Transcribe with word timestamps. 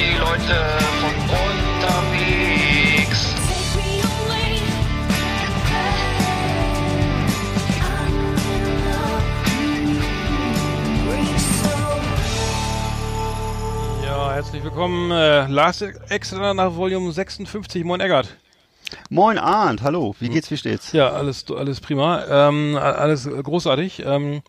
die 0.00 0.16
Leute 0.18 0.56
von 1.00 1.14
unterwegs. 1.44 3.20
Ja, 14.02 14.32
herzlich 14.32 14.64
willkommen. 14.64 15.10
Äh, 15.10 15.46
Lars 15.48 15.82
Extra 15.82 16.54
nach 16.54 16.74
Volume 16.74 17.12
56. 17.12 17.84
Moin 17.84 18.00
Eggert. 18.00 18.28
Moin 19.10 19.38
Arndt, 19.38 19.82
hallo, 19.82 20.16
wie 20.18 20.30
geht's, 20.30 20.50
wie 20.50 20.56
steht's? 20.56 20.92
Ja, 20.92 21.10
alles, 21.10 21.44
alles 21.50 21.80
prima. 21.80 22.24
Ähm, 22.48 22.76
alles 22.76 23.28
großartig. 23.28 24.02
Ähm, 24.06 24.42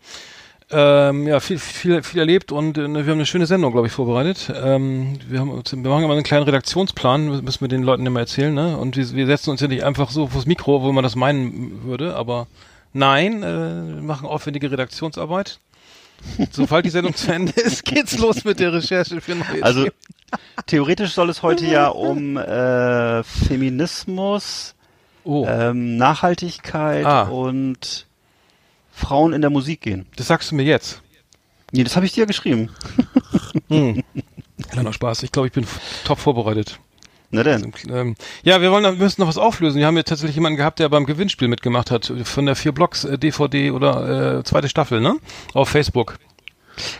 ähm, 0.72 1.26
ja, 1.26 1.40
viel, 1.40 1.58
viel, 1.58 2.02
viel 2.02 2.20
erlebt 2.20 2.50
und 2.52 2.78
äh, 2.78 2.82
wir 2.88 3.00
haben 3.02 3.10
eine 3.12 3.26
schöne 3.26 3.46
Sendung, 3.46 3.72
glaube 3.72 3.86
ich, 3.86 3.92
vorbereitet. 3.92 4.52
Ähm, 4.54 5.18
wir, 5.28 5.40
haben, 5.40 5.50
wir 5.50 5.90
machen 5.90 6.04
immer 6.04 6.14
einen 6.14 6.22
kleinen 6.22 6.44
Redaktionsplan, 6.44 7.42
müssen 7.44 7.60
wir 7.60 7.68
den 7.68 7.82
Leuten 7.82 8.06
immer 8.06 8.20
erzählen, 8.20 8.52
ne? 8.54 8.76
Und 8.76 8.96
wir, 8.96 9.12
wir 9.12 9.26
setzen 9.26 9.50
uns 9.50 9.60
ja 9.60 9.68
nicht 9.68 9.84
einfach 9.84 10.10
so 10.10 10.26
vors 10.26 10.46
Mikro, 10.46 10.82
wo 10.82 10.90
man 10.92 11.04
das 11.04 11.14
meinen 11.16 11.84
würde, 11.84 12.16
aber 12.16 12.46
nein, 12.92 13.42
äh, 13.42 13.46
wir 13.96 14.02
machen 14.02 14.26
aufwendige 14.26 14.70
Redaktionsarbeit. 14.70 15.60
Sobald 16.52 16.84
die 16.84 16.90
Sendung 16.90 17.14
zu 17.16 17.32
Ende 17.32 17.52
ist, 17.60 17.84
geht's 17.84 18.16
los 18.18 18.44
mit 18.44 18.60
der 18.60 18.72
Recherche 18.72 19.20
für 19.20 19.34
neue 19.34 19.62
Also 19.62 19.82
Themen. 19.82 19.94
theoretisch 20.66 21.12
soll 21.12 21.28
es 21.30 21.42
heute 21.42 21.66
ja 21.66 21.88
um 21.88 22.36
äh, 22.36 23.22
Feminismus, 23.24 24.74
Oh, 25.24 25.46
ähm, 25.48 25.96
Nachhaltigkeit 25.98 27.06
Ah. 27.06 27.22
und 27.22 28.06
Frauen 29.02 29.32
in 29.32 29.40
der 29.40 29.50
Musik 29.50 29.80
gehen. 29.82 30.06
das 30.16 30.28
sagst 30.28 30.50
du 30.50 30.54
mir 30.54 30.62
jetzt. 30.62 31.02
Nee, 31.72 31.84
das 31.84 31.96
habe 31.96 32.06
ich 32.06 32.12
dir 32.12 32.26
geschrieben. 32.26 32.70
Hm. 33.68 34.02
Kleiner 34.70 34.92
Spaß. 34.92 35.22
Ich 35.22 35.32
glaube, 35.32 35.48
ich 35.48 35.52
bin 35.52 35.66
top 36.04 36.18
vorbereitet. 36.18 36.78
Na 37.30 37.42
denn. 37.42 37.72
Ähm, 37.88 38.14
ja, 38.42 38.60
wir 38.60 38.70
wollen, 38.70 38.84
wir 38.84 38.92
müssen 38.92 39.22
noch 39.22 39.28
was 39.28 39.38
auflösen. 39.38 39.78
Wir 39.78 39.86
haben 39.86 39.96
ja 39.96 40.02
tatsächlich 40.02 40.36
jemanden 40.36 40.58
gehabt, 40.58 40.78
der 40.78 40.88
beim 40.90 41.06
Gewinnspiel 41.06 41.48
mitgemacht 41.48 41.90
hat 41.90 42.12
von 42.24 42.44
der 42.46 42.56
vier 42.56 42.72
Blocks 42.72 43.04
äh, 43.04 43.18
DVD 43.18 43.70
oder 43.70 44.38
äh, 44.38 44.44
zweite 44.44 44.68
Staffel, 44.68 45.00
ne? 45.00 45.16
Auf 45.54 45.70
Facebook. 45.70 46.18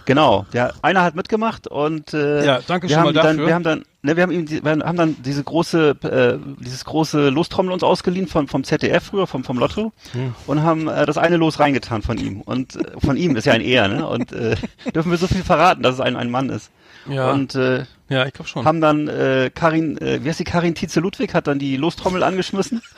Genau. 0.04 0.44
Der 0.52 0.74
einer 0.82 1.02
hat 1.02 1.14
mitgemacht 1.14 1.66
und 1.66 2.12
äh, 2.14 2.44
Ja, 2.44 2.60
danke 2.66 2.88
wir 2.88 2.94
schon 2.96 2.98
haben 2.98 3.04
mal 3.06 3.12
dann, 3.14 3.36
dafür. 3.36 3.46
Wir 3.46 3.54
haben 3.54 3.62
dann, 3.64 3.84
ne, 4.02 4.16
wir 4.16 4.22
haben 4.22 4.30
ihm, 4.32 4.46
die- 4.46 4.62
wir 4.64 4.70
haben 4.72 4.96
dann 4.96 5.16
diese 5.22 5.42
große, 5.42 5.96
äh, 6.02 6.38
dieses 6.62 6.84
große 6.84 7.28
Lostrommel 7.30 7.72
uns 7.72 7.82
ausgeliehen 7.82 8.26
vom 8.26 8.48
vom 8.48 8.64
ZDF 8.64 9.02
früher, 9.04 9.26
vom 9.26 9.44
vom 9.44 9.58
Lotto 9.58 9.92
Hm. 10.12 10.34
und 10.46 10.62
haben 10.62 10.88
äh, 10.88 11.06
das 11.06 11.16
eine 11.18 11.36
Los 11.38 11.58
reingetan 11.58 12.02
von 12.02 12.18
ihm 12.18 12.40
und 12.42 12.76
äh, 12.76 12.82
von 13.04 13.16
ihm 13.16 13.34
ist 13.36 13.46
ja 13.46 13.54
ein 13.54 13.60
Er, 13.62 13.88
ne? 13.88 14.06
Und 14.06 14.32
äh, 14.32 14.56
dürfen 14.94 15.10
wir 15.10 15.18
so 15.18 15.26
viel 15.26 15.42
verraten, 15.42 15.82
dass 15.82 15.94
es 15.94 16.00
ein 16.00 16.16
ein 16.16 16.30
Mann 16.30 16.50
ist. 16.50 16.70
Ja, 17.08 17.32
Und 17.32 17.54
äh, 17.56 17.84
ja, 18.08 18.26
ich 18.26 18.32
glaube 18.34 18.48
schon. 18.48 18.64
haben 18.64 18.80
dann 18.80 19.08
äh, 19.08 19.50
Karin, 19.52 19.96
äh, 19.98 20.22
wie 20.22 20.28
heißt 20.28 20.38
die 20.38 20.44
Karin 20.44 20.74
Tietze 20.74 21.00
Ludwig, 21.00 21.34
hat 21.34 21.46
dann 21.46 21.58
die 21.58 21.76
Lostrommel 21.76 22.22
angeschmissen. 22.22 22.82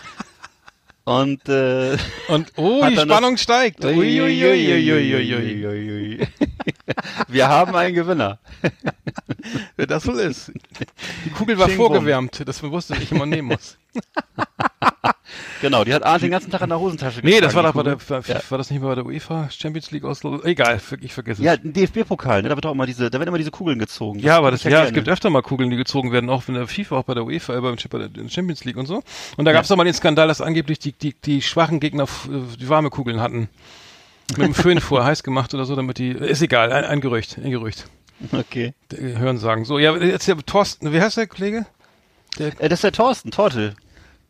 Und 1.04 1.48
äh, 1.48 1.96
Und 2.28 2.52
oh, 2.56 2.82
die 2.88 2.96
Spannung 2.96 3.36
steigt. 3.36 3.84
Ui, 3.84 4.20
ui, 4.20 4.44
ui, 4.44 6.28
Wir 7.28 7.48
haben 7.48 7.74
einen 7.74 7.94
Gewinner. 7.94 8.38
Wer 9.76 9.86
das 9.86 10.06
wohl 10.06 10.18
ist. 10.18 10.52
Die 11.24 11.30
Kugel 11.30 11.58
war 11.58 11.68
Sching 11.68 11.76
vorgewärmt, 11.76 12.46
dass 12.46 12.62
man 12.62 12.72
wusste, 12.72 12.96
ich 12.96 13.12
immer 13.12 13.26
nehmen 13.26 13.48
muss. 13.48 13.78
Genau, 15.60 15.84
die 15.84 15.94
hat 15.94 16.02
Arndt 16.02 16.22
den 16.22 16.30
ganzen 16.30 16.50
Tag 16.50 16.60
in 16.62 16.68
der 16.68 16.78
Hosentasche 16.78 17.20
Nee, 17.22 17.40
das 17.40 17.54
war 17.54 17.62
doch 17.62 17.72
bei 17.72 17.82
der, 17.82 17.96
war, 18.08 18.22
war 18.22 18.58
das 18.58 18.70
nicht 18.70 18.82
bei 18.82 18.94
der 18.94 19.06
UEFA 19.06 19.48
Champions 19.50 19.90
League 19.90 20.04
Oslo? 20.04 20.42
Egal, 20.42 20.80
ich 21.00 21.12
vergesse 21.12 21.40
es. 21.40 21.44
Ja, 21.44 21.52
ein 21.52 21.72
DFB-Pokal, 21.72 22.42
ne? 22.42 22.50
Da 22.50 22.54
wird 22.54 22.66
auch 22.66 22.72
immer 22.72 22.86
diese, 22.86 23.10
da 23.10 23.18
werden 23.18 23.28
immer 23.28 23.38
diese 23.38 23.50
Kugeln 23.50 23.78
gezogen. 23.78 24.18
Ja, 24.18 24.36
aber 24.36 24.50
das, 24.50 24.62
ja, 24.64 24.70
es 24.70 24.76
gerne. 24.76 24.92
gibt 24.92 25.08
öfter 25.08 25.30
mal 25.30 25.42
Kugeln, 25.42 25.70
die 25.70 25.76
gezogen 25.76 26.12
werden, 26.12 26.28
auch 26.28 26.46
in 26.48 26.54
der 26.54 26.66
FIFA, 26.66 26.98
auch 26.98 27.04
bei 27.04 27.14
der 27.14 27.24
UEFA, 27.24 27.56
äh, 27.56 27.60
bei 27.60 27.98
der 27.98 28.28
Champions 28.28 28.64
League 28.64 28.76
und 28.76 28.86
so. 28.86 29.02
Und 29.36 29.44
da 29.46 29.52
gab 29.52 29.62
es 29.62 29.68
doch 29.68 29.76
mal 29.76 29.84
den 29.84 29.94
Skandal, 29.94 30.28
dass 30.28 30.40
angeblich 30.40 30.78
die, 30.78 30.92
die, 30.92 31.14
die 31.14 31.40
schwachen 31.40 31.80
Gegner 31.80 32.04
äh, 32.04 32.56
die 32.58 32.68
warme 32.68 32.90
Kugeln 32.90 33.20
hatten. 33.20 33.48
Mit 34.36 34.48
dem 34.48 34.54
Föhn 34.54 34.80
vorher 34.80 35.06
heiß 35.06 35.22
gemacht 35.22 35.54
oder 35.54 35.64
so, 35.64 35.76
damit 35.76 35.98
die, 35.98 36.10
ist 36.10 36.42
egal, 36.42 36.72
ein, 36.72 36.84
ein 36.84 37.00
Gerücht, 37.00 37.38
ein 37.38 37.50
Gerücht. 37.50 37.86
Okay. 38.32 38.74
Hören 38.96 39.38
sagen. 39.38 39.64
So, 39.64 39.78
ja, 39.78 39.94
jetzt 39.96 40.28
der 40.28 40.36
Thorsten, 40.38 40.92
wie 40.92 41.00
heißt 41.00 41.16
der 41.16 41.26
Kollege? 41.26 41.66
Äh, 42.38 42.68
das 42.68 42.78
ist 42.78 42.84
der 42.84 42.92
Thorsten, 42.92 43.30
Tortel. 43.30 43.74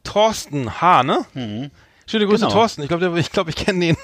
Thorsten 0.02 0.80
H., 0.80 1.02
ne? 1.02 1.24
Mhm. 1.34 1.70
Schöne 2.06 2.26
Grüße, 2.26 2.44
Genau. 2.44 2.52
Thorsten. 2.52 2.82
Ich 2.82 2.88
glaube, 2.88 3.18
ich, 3.18 3.32
glaub, 3.32 3.48
ich 3.48 3.56
kenne 3.56 3.80
den. 3.86 3.96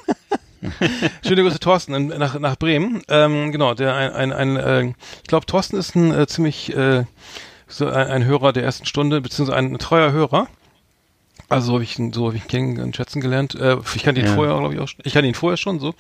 Schöne 1.27 1.43
Grüße, 1.43 1.59
Thorsten, 1.61 1.95
in, 1.95 2.07
nach, 2.09 2.39
nach 2.39 2.57
Bremen. 2.57 3.03
Ähm, 3.09 3.53
genau, 3.53 3.75
der 3.75 3.95
ein, 3.95 4.13
ein, 4.13 4.33
ein 4.33 4.57
äh, 4.57 4.85
ich 5.23 5.29
glaube, 5.29 5.47
Thorsten 5.47 5.77
ist 5.77 5.95
ein 5.95 6.13
äh, 6.13 6.27
ziemlich 6.27 6.75
äh, 6.75 7.05
so 7.69 7.87
ein, 7.87 8.09
ein 8.09 8.25
Hörer 8.25 8.53
der 8.53 8.65
ersten 8.65 8.87
Stunde, 8.87 9.21
beziehungsweise 9.21 9.59
ein 9.59 9.79
treuer 9.79 10.13
Hörer. 10.13 10.49
Also 11.49 11.69
so 11.69 11.73
habe 11.75 11.85
ich 11.85 11.99
ihn, 11.99 12.13
so 12.13 12.27
habe 12.27 12.37
ich 12.37 12.45
ihn 12.45 12.49
kennen 12.49 12.81
und 12.81 12.97
schätzen 12.97 13.21
gelernt. 13.21 13.55
Äh, 13.55 13.77
ich 13.95 14.03
kannte 14.03 14.21
ihn 14.21 14.27
Ja. 14.27 14.35
vorher, 14.35 14.57
glaube 14.59 14.75
ich, 14.75 14.81
auch 14.81 14.89
schon. 14.89 15.01
Ich 15.05 15.13
kannte 15.13 15.29
ihn 15.29 15.35
vorher 15.35 15.57
schon 15.57 15.81
so. 15.81 15.95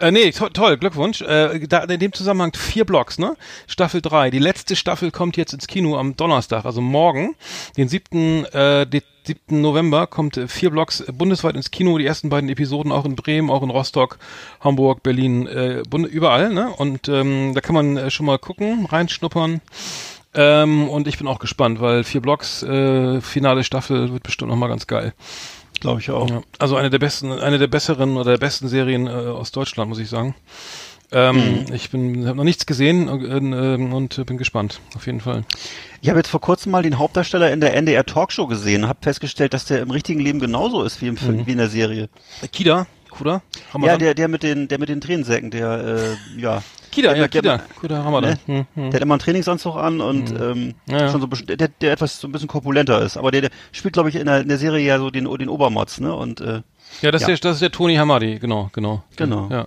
Äh, 0.00 0.10
nee, 0.10 0.30
to 0.30 0.48
toll, 0.50 0.76
Glückwunsch. 0.76 1.22
Äh, 1.22 1.66
da, 1.66 1.84
in 1.84 2.00
dem 2.00 2.12
Zusammenhang 2.12 2.52
vier 2.54 2.84
Blocks, 2.84 3.18
ne? 3.18 3.36
Staffel 3.66 4.00
drei. 4.00 4.30
Die 4.30 4.38
letzte 4.38 4.76
Staffel 4.76 5.10
kommt 5.10 5.36
jetzt 5.36 5.52
ins 5.52 5.66
Kino 5.66 5.96
am 5.98 6.16
Donnerstag, 6.16 6.64
also 6.64 6.80
morgen, 6.80 7.34
den 7.76 7.88
siebten, 7.88 8.44
äh, 8.46 8.86
den 8.86 9.02
7. 9.24 9.60
November 9.60 10.06
kommt 10.06 10.38
äh, 10.38 10.48
vier 10.48 10.70
Blocks 10.70 11.00
äh, 11.00 11.12
bundesweit 11.12 11.54
ins 11.54 11.70
Kino. 11.70 11.98
Die 11.98 12.06
ersten 12.06 12.30
beiden 12.30 12.48
Episoden 12.48 12.92
auch 12.92 13.04
in 13.04 13.14
Bremen, 13.14 13.50
auch 13.50 13.62
in 13.62 13.68
Rostock, 13.70 14.18
Hamburg, 14.60 15.02
Berlin, 15.02 15.46
äh, 15.46 15.82
überall, 16.08 16.50
ne? 16.52 16.70
Und 16.70 17.08
ähm, 17.08 17.52
da 17.54 17.60
kann 17.60 17.74
man 17.74 17.96
äh, 17.96 18.10
schon 18.10 18.24
mal 18.26 18.38
gucken, 18.38 18.86
reinschnuppern. 18.86 19.60
Ähm, 20.40 20.88
und 20.88 21.08
ich 21.08 21.18
bin 21.18 21.26
auch 21.26 21.40
gespannt, 21.40 21.80
weil 21.80 22.04
vier 22.04 22.22
Blocks, 22.22 22.62
äh, 22.62 23.20
finale 23.20 23.64
Staffel 23.64 24.12
wird 24.12 24.22
bestimmt 24.22 24.52
nochmal 24.52 24.68
ganz 24.68 24.86
geil. 24.86 25.12
Glaube 25.80 26.00
ich 26.00 26.10
auch. 26.12 26.30
Ja, 26.30 26.42
also 26.60 26.76
eine 26.76 26.90
der 26.90 27.00
besten, 27.00 27.32
eine 27.32 27.58
der 27.58 27.66
besseren 27.66 28.16
oder 28.16 28.30
der 28.32 28.38
besten 28.38 28.68
Serien 28.68 29.08
äh, 29.08 29.10
aus 29.10 29.50
Deutschland, 29.50 29.88
muss 29.88 29.98
ich 29.98 30.08
sagen. 30.08 30.36
Ähm, 31.10 31.64
Ich 31.72 31.90
bin, 31.90 32.28
habe 32.28 32.36
noch 32.36 32.44
nichts 32.44 32.66
gesehen 32.66 33.08
äh, 33.08 33.38
äh, 33.38 33.92
und 33.92 34.24
bin 34.26 34.38
gespannt, 34.38 34.80
auf 34.94 35.06
jeden 35.06 35.20
Fall. 35.20 35.42
Ich 36.02 36.08
habe 36.08 36.20
jetzt 36.20 36.28
vor 36.28 36.40
kurzem 36.40 36.70
mal 36.70 36.84
den 36.84 36.98
Hauptdarsteller 36.98 37.50
in 37.50 37.60
der 37.60 37.74
NDR 37.74 38.06
Talkshow 38.06 38.46
gesehen 38.46 38.84
und 38.84 38.88
habe 38.88 39.00
festgestellt, 39.02 39.54
dass 39.54 39.64
der 39.64 39.80
im 39.80 39.90
richtigen 39.90 40.20
Leben 40.20 40.38
genauso 40.38 40.84
ist 40.84 41.02
wie, 41.02 41.08
im 41.08 41.16
Film, 41.16 41.46
wie 41.48 41.52
in 41.52 41.58
der 41.58 41.68
Serie. 41.68 42.08
Kida, 42.52 42.86
Kuda, 43.18 43.32
Ja, 43.32 43.40
Ramadan? 43.74 43.98
der, 43.98 44.14
der 44.14 44.28
mit 44.28 44.42
den, 44.42 44.68
der 44.68 44.78
mit 44.78 44.88
den 44.88 45.00
Tränensäcken, 45.00 45.50
der, 45.50 46.16
äh, 46.36 46.40
ja. 46.40 46.62
Kida, 46.90 47.10
der, 47.10 47.22
ja, 47.22 47.28
der, 47.28 47.42
Kida, 47.42 47.58
Kuda, 47.80 48.02
Ramadan. 48.02 48.30
Ne? 48.30 48.38
Hm, 48.46 48.66
hm. 48.74 48.90
Der 48.90 48.94
hat 48.94 49.02
immer 49.02 49.14
einen 49.14 49.20
Trainingsanzug 49.20 49.76
an 49.76 50.00
und 50.00 50.30
ähm, 50.30 50.74
Ja, 50.86 51.00
ja. 51.00 51.10
schon 51.10 51.20
so 51.20 51.26
der, 51.26 51.68
der 51.68 51.92
etwas 51.92 52.18
so 52.20 52.28
ein 52.28 52.32
bisschen 52.32 52.48
korpulenter 52.48 53.02
ist. 53.02 53.16
Aber 53.16 53.30
der, 53.30 53.42
der 53.42 53.50
spielt, 53.72 53.92
glaube 53.94 54.08
ich, 54.08 54.14
in 54.16 54.26
der, 54.26 54.40
in 54.40 54.48
der 54.48 54.58
Serie 54.58 54.86
ja 54.86 54.98
so 54.98 55.10
den, 55.10 55.24
den 55.24 55.48
Obermotz, 55.48 56.00
ne? 56.00 56.14
Und 56.14 56.40
äh, 56.40 56.62
Ja, 57.02 57.10
das, 57.10 57.22
Ja. 57.22 57.28
Ist 57.28 57.44
der, 57.44 57.50
das 57.50 57.56
ist 57.56 57.62
der 57.62 57.70
Tony 57.72 57.96
Hamadi, 57.96 58.38
genau, 58.38 58.70
genau. 58.72 59.04
Genau. 59.16 59.48
Ja. 59.50 59.66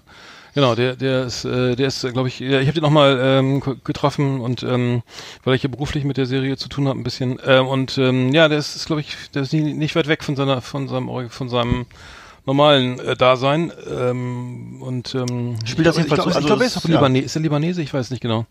Genau, 0.54 0.76
der, 0.76 0.98
der 0.98 1.24
ist, 1.24 1.46
äh, 1.46 1.76
der 1.78 1.88
ist, 1.88 2.02
glaube 2.12 2.28
ich, 2.28 2.40
ja, 2.42 2.60
ich 2.60 2.68
habe 2.68 2.74
den 2.74 2.84
noch 2.84 2.90
mal 2.90 3.18
ähm, 3.22 3.62
getroffen 3.86 4.42
und 4.42 4.64
ähm, 4.64 5.02
weil 5.46 5.56
ich 5.56 5.64
ja 5.64 5.70
beruflich 5.70 6.04
mit 6.04 6.18
der 6.18 6.26
Serie 6.26 6.58
zu 6.58 6.68
tun 6.68 6.90
habe 6.90 7.00
ein 7.00 7.04
bisschen 7.04 7.40
ähm, 7.46 7.68
und 7.68 7.98
ähm, 7.98 8.34
ja, 8.34 8.50
der 8.50 8.58
ist, 8.58 8.76
ist 8.76 8.88
glaube 8.88 9.00
ich, 9.00 9.16
der 9.34 9.44
ist 9.44 9.54
nie, 9.54 9.62
nicht 9.74 9.96
weit 9.96 10.08
weg 10.08 10.24
von 10.26 10.36
seiner, 10.36 10.60
von 10.62 10.90
seinem, 10.90 11.30
von 11.30 11.48
seinem 11.48 11.86
normalen 12.46 13.00
äh, 13.00 13.16
Dasein 13.16 13.72
ähm, 13.90 14.82
und 14.82 15.14
ähm, 15.16 15.58
Spielt 15.66 15.86
das 15.88 15.98
ich, 15.98 16.06
ich 16.06 16.10
jedenfalls 16.10 16.24
glaube, 16.24 16.34
so- 16.34 16.40
ich 16.40 16.46
glaube, 16.48 16.64
er 16.64 16.68
ist 16.68 16.76
also 16.76 16.80
auch 16.80 16.90
es- 16.90 16.90
ja. 16.90 16.96
Libanese, 17.00 17.26
ist 17.26 17.36
er 17.36 17.42
Libanese? 17.42 17.82
Ich 17.82 17.94
weiß 17.94 18.10
nicht 18.10 18.22
genau. 18.22 18.46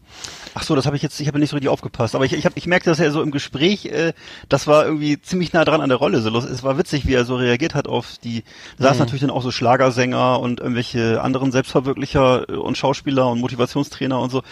ach 0.55 0.63
so, 0.63 0.75
das 0.77 0.87
habe 0.87 0.97
ich 0.97 1.03
jetzt, 1.03 1.19
ich 1.21 1.27
habe 1.29 1.39
nicht 1.39 1.51
so 1.51 1.57
richtig 1.57 1.71
aufgepasst. 1.71 2.15
Aber 2.15 2.25
ich, 2.25 2.33
ich, 2.33 2.47
hab, 2.47 2.57
ich 2.57 2.67
merkte, 2.67 2.91
dass 2.91 3.01
er 3.01 3.11
so 3.11 3.21
im 3.23 3.31
Gespräch, 3.31 3.87
äh, 3.87 4.13
das 4.49 4.67
war 4.67 4.85
irgendwie 4.85 5.21
ziemlich 5.21 5.53
nah 5.53 5.65
dran 5.65 5.81
an 5.81 5.89
der 5.89 5.99
Rolle. 5.99 6.21
So, 6.21 6.31
los- 6.31 6.45
es 6.45 6.63
war 6.63 6.79
witzig, 6.79 7.07
wie 7.07 7.15
er 7.15 7.25
so 7.25 7.37
reagiert 7.37 7.75
hat 7.75 7.89
auf 7.89 8.17
die. 8.23 8.45
Da 8.79 8.85
saßen 8.85 9.01
natürlich 9.01 9.23
dann 9.23 9.31
auch 9.31 9.43
so 9.43 9.51
Schlagersänger 9.51 10.39
und 10.41 10.61
irgendwelche 10.61 11.21
anderen 11.21 11.51
Selbstverwirklicher 11.53 12.49
äh, 12.49 12.53
und 12.53 12.79
Schauspieler 12.79 13.29
und 13.29 13.41
Motivationstrainer 13.41 14.21
und 14.21 14.31
so. 14.31 14.43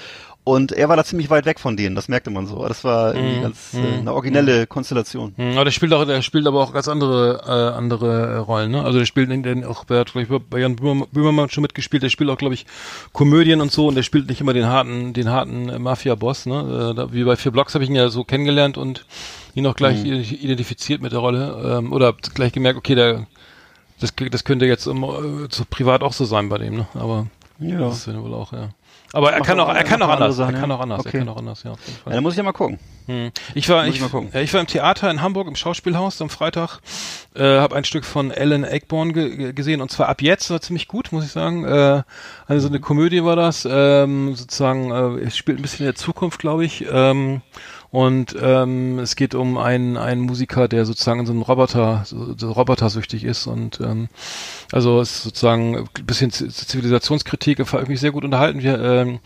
Und 0.48 0.72
er 0.72 0.88
war 0.88 0.96
da 0.96 1.04
ziemlich 1.04 1.28
weit 1.28 1.44
weg 1.44 1.60
von 1.60 1.76
denen, 1.76 1.94
das 1.94 2.08
merkte 2.08 2.30
man 2.30 2.46
so. 2.46 2.66
Das 2.66 2.82
war 2.82 3.14
irgendwie 3.14 3.42
ganz 3.42 3.74
äh, 3.74 3.98
eine 3.98 4.14
originelle 4.14 4.66
Konstellation. 4.66 5.34
Hm, 5.36 5.52
aber 5.56 5.64
der 5.64 5.72
spielt 5.72 5.92
auch, 5.92 6.06
der 6.06 6.22
spielt 6.22 6.46
aber 6.46 6.62
auch 6.62 6.72
ganz 6.72 6.88
andere, 6.88 7.42
äh, 7.46 7.76
andere 7.76 8.26
äh, 8.32 8.36
Rollen, 8.36 8.70
ne? 8.70 8.82
Also 8.82 8.98
der 8.98 9.04
spielt 9.04 9.28
den 9.30 9.64
auch, 9.66 9.84
der 9.84 10.00
hat, 10.00 10.12
glaub 10.12 10.22
ich, 10.24 10.48
bei 10.48 10.58
Jan 10.60 10.76
Böhmermann, 10.76 11.50
schon 11.50 11.62
mitgespielt, 11.62 12.02
der 12.02 12.08
spielt 12.08 12.30
auch, 12.30 12.38
glaube 12.38 12.54
ich, 12.54 12.64
Komödien 13.12 13.60
und 13.60 13.70
so 13.72 13.88
und 13.88 13.94
der 13.94 14.02
spielt 14.02 14.28
nicht 14.28 14.40
immer 14.40 14.54
den 14.54 14.66
harten, 14.66 15.12
den 15.12 15.28
harten 15.28 15.68
äh, 15.68 15.78
Mafia-Boss, 15.78 16.46
ne? 16.46 16.90
Äh, 16.92 16.94
da, 16.94 17.12
wie 17.12 17.24
bei 17.24 17.36
vier 17.36 17.52
Blocks 17.52 17.74
habe 17.74 17.84
ich 17.84 17.90
ihn 17.90 17.96
ja 17.96 18.08
so 18.08 18.24
kennengelernt 18.24 18.78
und 18.78 19.04
ihn 19.54 19.66
auch 19.66 19.76
gleich 19.76 19.98
Mhm. 20.02 20.10
ident- 20.12 20.32
identifiziert 20.40 21.02
mit 21.02 21.12
der 21.12 21.18
Rolle, 21.18 21.78
ähm, 21.78 21.92
oder 21.92 22.14
gleich 22.34 22.52
gemerkt, 22.52 22.78
okay, 22.78 22.94
der, 22.94 23.26
das, 24.00 24.14
das 24.30 24.44
könnte 24.44 24.64
jetzt 24.64 24.86
ähm, 24.86 25.02
äh, 25.04 25.48
so 25.50 25.64
privat 25.68 26.02
auch 26.02 26.12
so 26.14 26.24
sein 26.24 26.48
bei 26.48 26.56
dem, 26.58 26.76
ne? 26.76 26.86
Aber 26.94 27.26
Ja. 27.58 27.80
das 27.80 27.98
ist 27.98 28.06
ja 28.06 28.22
wohl 28.22 28.32
auch, 28.34 28.52
ja. 28.52 28.70
Aber 29.12 29.32
er 29.32 29.40
kann 29.40 29.58
auch- 29.60 29.68
er 29.74 29.84
kann 29.84 30.02
auch 30.02 30.08
anders, 30.08 30.36
Sachen, 30.36 30.54
er 30.54 30.60
kann 30.60 30.70
auch 30.72 30.80
anders, 30.80 31.00
Okay. 31.00 31.16
er 31.16 31.18
kann 31.20 31.28
auch 31.30 31.36
anders, 31.38 31.62
ja, 31.62 31.70
auf 31.72 31.78
jeden 31.86 31.98
Fall. 31.98 32.12
Ja, 32.12 32.16
da 32.16 32.20
muss 32.20 32.34
ich 32.34 32.38
ja 32.38 32.42
mal 32.42 32.52
gucken. 32.52 32.78
Hm. 33.06 33.30
Ich 33.54 33.68
war, 33.70 33.86
ich, 33.86 34.02
ich 34.02 34.12
ja, 34.34 34.40
ich 34.40 34.52
war 34.52 34.60
im 34.60 34.66
Theater 34.66 35.10
in 35.10 35.22
Hamburg 35.22 35.48
im 35.48 35.56
Schauspielhaus 35.56 36.20
am 36.20 36.28
Freitag 36.30 36.80
Äh, 37.34 37.58
habe 37.60 37.76
ein 37.76 37.84
Stück 37.84 38.04
von 38.04 38.32
Alan 38.32 38.64
Ayckbourn 38.64 39.12
ge 39.12 39.52
gesehen 39.52 39.80
und 39.80 39.90
zwar 39.92 40.08
ab 40.08 40.22
jetzt 40.22 40.50
war 40.50 40.60
ziemlich 40.60 40.88
gut, 40.88 41.12
muss 41.12 41.24
ich 41.24 41.30
sagen. 41.30 41.64
Äh, 41.64 42.02
also 42.46 42.62
so 42.66 42.68
eine 42.68 42.80
Komödie 42.80 43.22
war 43.22 43.36
das, 43.36 43.66
ähm, 43.70 44.34
sozusagen, 44.34 44.90
äh, 44.90 45.24
es 45.24 45.36
spielt 45.36 45.58
ein 45.58 45.62
bisschen 45.62 45.80
in 45.86 45.92
der 45.92 45.94
Zukunft, 45.94 46.40
glaube 46.40 46.64
ich. 46.64 46.84
Ähm, 46.90 47.42
und 47.90 48.36
ähm, 48.40 48.98
es 48.98 49.16
geht 49.16 49.34
um 49.34 49.56
einen, 49.56 49.96
einen 49.96 50.20
Musiker, 50.20 50.68
der 50.68 50.84
sozusagen 50.84 51.24
so 51.24 51.32
ein 51.32 51.42
Roboter, 51.42 52.02
so, 52.04 52.34
so 52.36 52.52
robotersüchtig 52.52 53.24
ist 53.24 53.46
und 53.46 53.80
ähm, 53.80 54.08
also 54.72 55.00
ist 55.00 55.22
sozusagen 55.22 55.76
ein 55.76 56.06
bisschen 56.06 56.30
Zivilisationskritik, 56.30 57.60
war 57.72 57.80
irgendwie 57.80 57.96
sehr 57.96 58.12
gut 58.12 58.24
unterhalten. 58.24 58.62
Wir 58.62 58.78
ähm, 58.80 59.20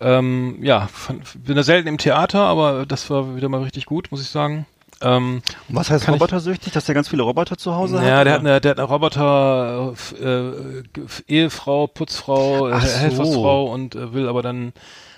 ähm, 0.00 0.58
ja, 0.60 0.88
fand, 0.92 1.22
bin 1.44 1.56
da 1.56 1.62
selten 1.62 1.88
im 1.88 1.98
Theater, 1.98 2.40
aber 2.40 2.86
das 2.86 3.10
war 3.10 3.36
wieder 3.36 3.48
mal 3.48 3.62
richtig 3.62 3.86
gut, 3.86 4.10
muss 4.10 4.20
ich 4.20 4.28
sagen. 4.28 4.66
Ähm, 5.02 5.42
Und 5.68 5.76
was 5.76 5.90
heißt 5.90 6.08
robotersüchtig? 6.08 6.72
Dass 6.72 6.84
der 6.84 6.94
ganz 6.94 7.08
viele 7.08 7.22
Roboter 7.22 7.58
zu 7.58 7.74
Hause 7.74 8.00
hat? 8.00 8.06
ja, 8.06 8.24
der 8.24 8.34
hat 8.34 8.40
eine, 8.40 8.60
der 8.60 8.70
hat 8.70 8.78
eine 8.78 8.88
Roboter 8.88 9.94
äh, 10.20 10.24
äh, 10.24 10.82
Ehefrau, 11.26 11.86
Putzfrau, 11.88 12.68
äh, 12.68 12.72
Ach 12.74 12.86
so. 12.86 12.98
Helfersfrau 12.98 13.72
und 13.72 13.94
äh, 13.94 14.12
will 14.14 14.28
aber 14.28 14.42
dann 14.42 14.72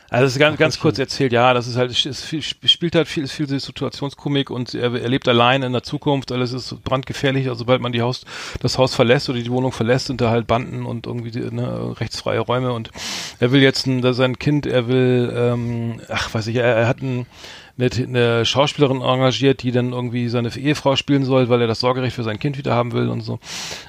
also 0.08 0.26
es 0.26 0.32
ist 0.32 0.38
ganz, 0.38 0.56
ganz 0.56 0.78
kurz 0.78 0.98
erzählt, 0.98 1.32
ja, 1.32 1.52
das 1.52 1.66
ist 1.66 1.76
halt, 1.76 1.90
es 1.90 2.22
viel, 2.22 2.42
spielt 2.42 2.94
halt 2.94 3.08
viel, 3.08 3.24
ist 3.24 3.32
viel 3.32 3.48
Situationskomik 3.48 4.50
und 4.50 4.74
er, 4.74 4.94
er 4.94 5.08
lebt 5.08 5.26
allein 5.28 5.62
in 5.62 5.72
der 5.72 5.82
Zukunft, 5.82 6.30
alles 6.30 6.52
ist 6.52 6.82
brandgefährlich, 6.84 7.48
also 7.48 7.60
sobald 7.60 7.80
man 7.80 7.92
die 7.92 8.02
Haus, 8.02 8.24
das 8.60 8.78
Haus 8.78 8.94
verlässt 8.94 9.28
oder 9.28 9.40
die 9.40 9.50
Wohnung 9.50 9.72
verlässt, 9.72 10.06
sind 10.06 10.20
da 10.20 10.30
halt 10.30 10.46
Banden 10.46 10.86
und 10.86 11.06
irgendwie 11.06 11.30
die, 11.30 11.40
ne, 11.40 11.94
rechtsfreie 11.98 12.40
Räume 12.40 12.72
und 12.72 12.90
er 13.40 13.50
will 13.50 13.62
jetzt 13.62 13.86
ein, 13.86 14.12
sein 14.14 14.38
Kind, 14.38 14.66
er 14.66 14.86
will, 14.88 15.32
ähm, 15.36 16.00
ach 16.08 16.32
weiß 16.32 16.46
ich, 16.46 16.56
er, 16.56 16.64
er 16.64 16.88
hat 16.88 17.02
ein, 17.02 17.26
eine, 17.78 17.90
eine 17.90 18.44
Schauspielerin 18.44 19.02
engagiert, 19.02 19.62
die 19.62 19.72
dann 19.72 19.92
irgendwie 19.92 20.28
seine 20.28 20.54
Ehefrau 20.56 20.96
spielen 20.96 21.24
soll, 21.24 21.48
weil 21.48 21.60
er 21.60 21.66
das 21.66 21.80
Sorgerecht 21.80 22.16
für 22.16 22.22
sein 22.22 22.38
Kind 22.38 22.58
wieder 22.58 22.74
haben 22.74 22.92
will 22.92 23.08
und 23.08 23.20
so. 23.20 23.38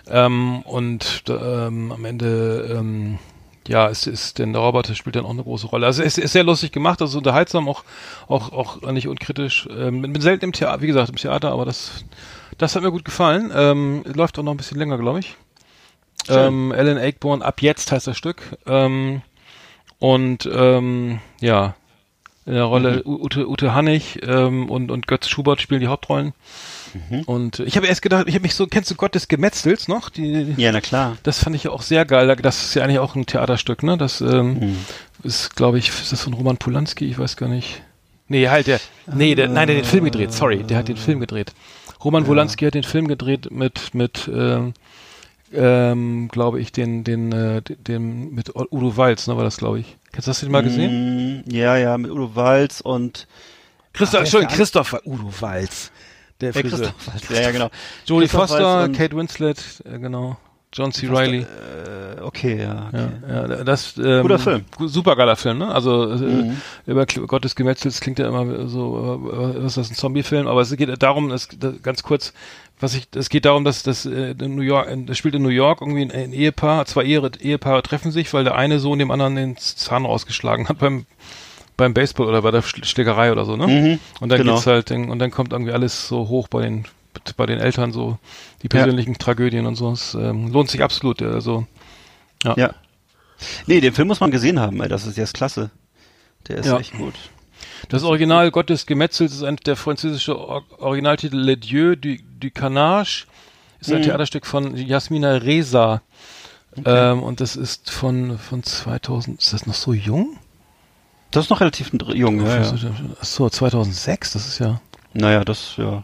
Ähm, 0.09 0.61
und 0.63 1.23
ähm, 1.29 1.91
am 1.91 2.05
Ende, 2.05 2.75
ähm, 2.77 3.19
ja, 3.67 3.89
es 3.89 4.07
ist, 4.07 4.39
denn 4.39 4.53
der 4.53 4.61
Roboter 4.61 4.95
spielt 4.95 5.15
dann 5.15 5.25
auch 5.25 5.31
eine 5.31 5.43
große 5.43 5.67
Rolle. 5.67 5.85
Also 5.85 6.01
es 6.01 6.17
ist 6.17 6.31
sehr 6.31 6.43
lustig 6.43 6.71
gemacht, 6.71 7.01
also 7.01 7.17
unterhaltsam, 7.17 7.67
auch, 7.67 7.83
auch, 8.27 8.51
auch 8.51 8.91
nicht 8.91 9.07
unkritisch. 9.07 9.67
Ähm, 9.69 10.01
bin 10.01 10.21
selten 10.21 10.45
im 10.45 10.53
Theater, 10.53 10.81
wie 10.81 10.87
gesagt, 10.87 11.09
im 11.09 11.15
Theater, 11.15 11.51
aber 11.51 11.65
das, 11.65 12.05
das 12.57 12.75
hat 12.75 12.83
mir 12.83 12.91
gut 12.91 13.05
gefallen. 13.05 13.51
Ähm, 13.53 14.03
läuft 14.05 14.39
auch 14.39 14.43
noch 14.43 14.51
ein 14.53 14.57
bisschen 14.57 14.79
länger, 14.79 14.97
glaube 14.97 15.19
ich. 15.19 15.35
Schön. 16.25 16.37
Ähm, 16.37 16.71
Alan 16.71 16.97
Ayckbourn, 16.97 17.41
ab 17.41 17.61
jetzt 17.61 17.91
heißt 17.91 18.07
das 18.07 18.17
Stück. 18.17 18.57
Ähm, 18.65 19.21
und 19.99 20.49
ähm, 20.51 21.19
ja, 21.41 21.75
in 22.45 22.53
der 22.53 22.63
Rolle 22.63 23.03
U- 23.03 23.23
Ute, 23.25 23.49
Ute 23.49 23.73
Hannig 23.73 24.19
ähm, 24.23 24.69
und, 24.69 24.91
und 24.91 25.07
Götz 25.07 25.27
Schubert 25.27 25.61
spielen 25.61 25.81
die 25.81 25.87
Hauptrollen. 25.87 26.33
Und 27.25 27.59
ich 27.59 27.75
habe 27.77 27.87
erst 27.87 28.01
gedacht, 28.01 28.25
ich 28.27 28.35
habe 28.35 28.43
mich 28.43 28.55
so, 28.55 28.67
kennst 28.67 28.89
du 28.91 28.95
Gott 28.95 29.15
des 29.15 29.27
Gemetzels 29.27 29.87
noch? 29.87 30.09
Die, 30.09 30.53
Ja, 30.57 30.71
na 30.71 30.81
klar. 30.81 31.17
das 31.23 31.39
fand 31.39 31.55
ich 31.55 31.63
ja 31.65 31.71
auch 31.71 31.81
sehr 31.81 32.05
geil. 32.05 32.35
Das 32.41 32.63
ist 32.63 32.73
ja 32.75 32.83
eigentlich 32.83 32.99
auch 32.99 33.15
ein 33.15 33.25
Theaterstück, 33.25 33.83
ne? 33.83 33.97
Das 33.97 34.21
ähm, 34.21 34.53
Mhm. 34.59 34.77
ist, 35.23 35.55
glaube 35.55 35.77
ich, 35.79 35.89
ist 35.89 36.11
das 36.11 36.21
von 36.21 36.33
Roman 36.33 36.57
Polanski? 36.57 37.05
Ich 37.05 37.17
weiß 37.19 37.37
gar 37.37 37.49
nicht. 37.49 37.81
Nee, 38.27 38.49
halt 38.49 38.67
der. 38.67 38.79
Nee, 39.13 39.35
der, 39.35 39.47
nein, 39.47 39.67
der 39.67 39.77
hat 39.77 39.83
den 39.85 39.89
Film 39.89 40.03
gedreht. 40.05 40.33
Sorry, 40.33 40.63
der 40.63 40.77
hat 40.77 40.87
den 40.89 40.97
Film 40.97 41.19
gedreht. 41.19 41.53
Roman 42.03 42.25
Polanski 42.25 42.65
hat 42.65 42.73
den 42.73 42.83
Film 42.83 43.07
gedreht 43.07 43.49
mit 43.51 43.93
mit 43.95 44.29
ähm, 44.33 44.73
ähm, 45.53 46.27
glaube 46.31 46.59
ich, 46.59 46.71
den 46.71 47.03
den 47.03 47.31
äh, 47.31 47.61
den 47.61 48.33
mit 48.35 48.51
Udo 48.55 48.97
Walz, 48.97 49.27
ne? 49.27 49.37
War 49.37 49.43
das, 49.45 49.57
glaube 49.57 49.79
ich. 49.79 49.95
Hast 50.15 50.27
du 50.27 50.31
das 50.31 50.39
den 50.41 50.51
mal 50.51 50.61
gesehen? 50.63 51.43
Mm, 51.47 51.49
Ja, 51.49 51.77
ja, 51.77 51.97
mit 51.97 52.11
Udo 52.11 52.35
Walz 52.35 52.81
und 52.81 53.27
Christoph, 53.93 54.21
ist 54.23 54.25
Entschuldigung, 54.27 54.49
der 54.49 54.57
Christoph 54.57 54.95
Udo 55.05 55.31
Walz. 55.39 55.91
Der 56.41 56.53
Friseur. 56.53 56.79
Christoph 56.79 57.07
Waltz. 57.13 57.29
Ja, 57.29 57.41
ja, 57.41 57.51
genau. 57.51 57.69
Jodie 58.05 58.27
Foster, 58.27 58.89
Kate 58.89 59.15
Winslet, 59.15 59.57
äh, 59.85 59.97
genau. 59.99 60.37
John 60.73 60.91
C. 60.91 61.07
Reilly. 61.09 61.41
da- 61.45 62.17
Äh, 62.17 62.21
okay, 62.21 62.61
ja. 62.61 62.87
Okay. 62.89 63.07
Ja, 63.27 63.47
ja, 63.47 63.63
das 63.63 63.95
ähm, 63.97 64.21
Guter 64.21 64.37
Film. 64.37 64.65
Super 64.79 65.15
geiler 65.15 65.35
Film, 65.35 65.59
ne? 65.59 65.73
Also 65.73 66.11
äh, 66.11 66.17
Mhm. 66.17 66.61
über 66.85 67.05
Gottes 67.05 67.55
Gemetzels 67.55 68.01
klingt 68.01 68.19
ja 68.19 68.27
immer 68.27 68.67
so, 68.67 69.21
äh, 69.31 69.63
was 69.63 69.71
ist 69.71 69.77
das 69.77 69.89
ein 69.91 69.95
Zombie-Film? 69.95 70.45
Aber 70.47 70.61
es 70.61 70.75
geht 70.75 71.01
darum, 71.01 71.31
es, 71.31 71.47
ganz 71.81 72.03
kurz, 72.03 72.33
was 72.79 72.95
ich, 72.95 73.07
es 73.15 73.29
geht 73.29 73.45
darum, 73.45 73.63
dass 73.63 73.81
das 73.83 74.05
äh, 74.05 74.31
in 74.37 74.55
New 74.55 74.61
York, 74.61 74.87
das 75.07 75.17
spielt 75.17 75.35
in 75.35 75.41
New 75.41 75.49
York 75.49 75.81
irgendwie 75.81 76.01
ein, 76.01 76.11
ein 76.11 76.33
Ehepaar, 76.33 76.85
zwei 76.85 77.03
Ehe, 77.03 77.31
Ehepaare 77.39 77.81
treffen 77.81 78.11
sich, 78.11 78.31
weil 78.33 78.43
der 78.43 78.55
eine 78.55 78.79
Sohn 78.79 78.99
dem 78.99 79.09
anderen 79.09 79.35
den 79.35 79.57
Zahn 79.57 80.05
rausgeschlagen 80.05 80.67
hat 80.67 80.79
beim 80.79 81.05
beim 81.77 81.94
Baseball 81.94 82.27
oder 82.27 82.41
bei 82.41 82.51
der 82.51 82.63
Schl- 82.63 82.83
Schlägerei 82.85 83.31
oder 83.31 83.45
so, 83.45 83.56
ne? 83.56 83.68
Mhm, 83.68 84.00
Und 84.19 84.29
dann 84.29 84.39
genau. 84.39 84.56
geht's 84.56 84.68
halt, 84.68 84.91
und 84.91 85.19
dann 85.19 85.31
kommt 85.31 85.53
irgendwie 85.53 85.71
alles 85.71 86.07
so 86.07 86.27
hoch 86.27 86.47
bei 86.47 86.63
den 86.63 86.85
bei 87.35 87.47
den 87.47 87.59
Eltern 87.59 87.91
so 87.91 88.19
die 88.62 88.68
persönlichen 88.68 89.18
Tragödien 89.18 89.65
und 89.65 89.75
so. 89.75 89.91
Es 89.91 90.13
ähm, 90.13 90.51
lohnt 90.51 90.69
sich 90.69 90.83
absolut. 90.83 91.21
Also 91.24 91.65
Ja. 92.44 92.74
Nee, 93.65 93.81
den 93.81 93.94
Film 93.94 94.07
muss 94.07 94.19
man 94.19 94.29
gesehen 94.31 94.59
haben, 94.59 94.79
ey. 94.81 94.88
Das 94.89 95.06
ist, 95.07 95.18
ist 95.18 95.33
klasse. 95.33 95.71
Der 96.47 96.57
ist 96.57 96.68
Ja. 96.68 96.79
echt 96.79 96.94
gut. 96.95 97.15
Das 97.89 98.03
Original 98.03 98.51
Gott 98.51 98.69
des 98.69 98.85
Gemetzels 98.85 99.33
ist 99.33 99.44
ein, 99.44 99.56
der 99.57 99.75
französische 99.75 100.38
Or 100.39 100.63
Originaltitel 100.80 101.38
Le 101.38 101.57
Dieu 101.57 101.95
du, 101.95 102.18
du 102.39 102.51
Carnage. 102.51 103.25
Ist 103.80 103.91
ein 103.91 104.00
Mhm. 104.00 104.03
Theaterstück 104.06 104.45
von 104.45 104.75
Jasmina 104.77 105.33
Reza. 105.38 106.01
Ähm, 106.85 107.23
und 107.23 107.41
das 107.41 107.56
ist 107.56 107.89
von, 107.89 108.38
von 108.38 108.62
2000, 108.63 109.39
ist 109.41 109.53
das 109.53 109.65
noch 109.65 109.73
so 109.73 109.94
jung? 109.94 110.38
Das 111.37 111.45
ist 111.45 111.49
noch 111.51 111.61
relativ 111.61 111.91
jung, 112.15 112.43
ja, 112.43 112.63
ja. 112.63 112.73
So, 113.21 113.47
2006, 113.47 114.31
das 114.33 114.47
ist 114.47 114.57
ja. 114.57 114.81
Naja, 115.13 115.45
das, 115.45 115.75
ja. 115.77 116.03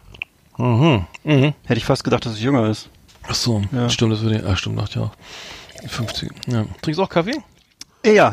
Mhm. 0.60 1.08
Mhm. 1.24 1.54
Hätte 1.66 1.78
ich 1.80 1.86
fast 1.86 2.04
gedacht, 2.04 2.24
dass 2.28 2.34
es 2.34 2.40
jünger 2.42 2.68
ist. 2.70 2.88
Ach 3.28 3.34
so, 3.34 3.64
Ja. 3.72 3.90
stimmt, 3.90 4.12
das 4.14 4.22
würde, 4.22 4.46
ah, 4.48 4.56
stimmt, 4.56 4.76
macht 4.76 4.94
ja 4.94 5.02
auch. 5.02 5.12
50, 5.88 6.30
ja. 6.46 6.66
Trinkst 6.84 7.00
du 7.00 7.04
auch 7.04 7.10
Kaffee? 7.10 7.42
Äh, 8.06 8.14
Ja, 8.14 8.32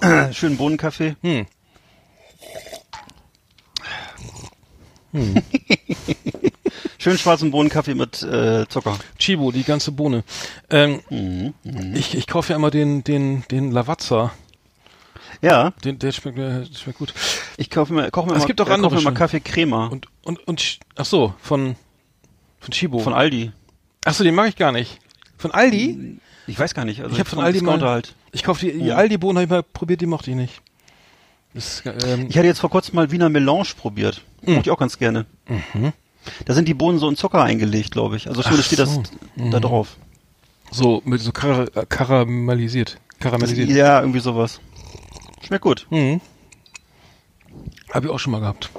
ja. 0.00 0.32
Schönen 0.32 0.56
Bohnenkaffee. 0.56 1.14
Hm. 5.12 5.34
Schönen 6.98 7.18
schwarzen 7.18 7.50
Bohnenkaffee 7.50 7.94
mit 7.94 8.22
äh, 8.22 8.66
Zucker. 8.68 8.98
Chibo, 9.18 9.52
die 9.52 9.62
ganze 9.64 9.92
Bohne. 9.92 10.24
Ähm, 10.70 11.00
Mhm. 11.10 11.52
Mhm. 11.64 11.94
ich, 11.96 12.14
ich 12.14 12.26
kaufe 12.26 12.52
ja 12.52 12.56
immer 12.56 12.70
den, 12.70 13.04
den, 13.04 13.44
den 13.50 13.70
Lavazza. 13.72 14.32
Ja, 15.40 15.70
Den, 15.84 15.98
der 15.98 16.12
schmeckt, 16.12 16.36
der 16.38 16.64
schmeckt 16.66 16.98
gut. 16.98 17.14
ich 17.56 17.70
kaufe 17.70 17.92
mir, 17.92 18.10
koche 18.10 18.26
mir 18.28 18.34
Es 18.34 18.40
mal, 18.40 18.46
gibt 18.46 18.60
auch 18.60 18.68
äh, 18.68 18.72
andere 18.72 18.94
mir 18.96 19.02
mal. 19.02 19.14
Kaffee 19.14 19.40
Crema 19.40 19.86
Und, 19.86 20.06
und, 20.24 20.46
und, 20.48 20.78
ach 20.96 21.04
so, 21.04 21.34
von, 21.40 21.76
von 22.60 22.70
Chibo. 22.72 22.98
von 22.98 23.14
Aldi. 23.14 23.52
ach 24.04 24.14
so, 24.14 24.24
den 24.24 24.34
mag 24.34 24.48
ich 24.48 24.56
gar 24.56 24.72
nicht. 24.72 24.98
Von 25.36 25.52
Aldi? 25.52 26.18
Ich 26.48 26.58
weiß 26.58 26.74
gar 26.74 26.84
nicht. 26.84 27.00
Also 27.02 27.12
Ich 27.14 27.20
hab 27.20 27.28
von 27.28 27.38
Aldi 27.40 27.60
mal- 27.60 27.80
halt. 27.80 28.14
Ich 28.32 28.42
kaufe 28.42 28.66
die, 28.66 28.72
die 28.78 28.86
Ja. 28.86 28.96
Aldi-Bohnen, 28.96 29.36
habe 29.36 29.44
ich 29.44 29.50
mal 29.50 29.62
probiert, 29.62 30.00
die 30.00 30.06
mochte 30.06 30.30
ich 30.30 30.36
nicht. 30.36 30.60
Das, 31.54 31.82
ähm, 31.86 32.26
Ich 32.28 32.36
hatte 32.36 32.46
jetzt 32.46 32.58
vor 32.60 32.70
kurzem 32.70 32.96
mal 32.96 33.10
Wiener 33.10 33.28
Melange 33.28 33.68
probiert. 33.78 34.22
Mhm. 34.42 34.54
Mochte 34.54 34.68
ich 34.68 34.72
auch 34.72 34.78
ganz 34.78 34.98
gerne. 34.98 35.24
Da 36.44 36.54
sind 36.54 36.68
die 36.68 36.74
Bohnen 36.74 36.98
so 36.98 37.08
in 37.08 37.16
Zucker 37.16 37.42
eingelegt, 37.42 37.92
glaube 37.92 38.16
ich. 38.16 38.28
Also 38.28 38.42
zumindest 38.42 38.66
steht 38.66 38.80
das 38.80 38.94
so. 38.94 39.02
da 39.36 39.60
drauf. 39.60 39.96
so, 40.70 41.00
mit 41.04 41.20
so 41.22 41.32
kara 41.32 41.64
äh, 41.74 41.86
karamellisiert. 41.88 42.98
Karamellisiert. 43.20 43.70
Ja, 43.70 44.00
irgendwie 44.00 44.20
sowas. 44.20 44.60
Schmeckt 45.46 45.62
gut. 45.62 45.86
Mhm. 45.90 46.20
Habe 47.92 48.06
ich 48.06 48.12
auch 48.12 48.18
schon 48.18 48.32
mal 48.32 48.40
gehabt. 48.40 48.70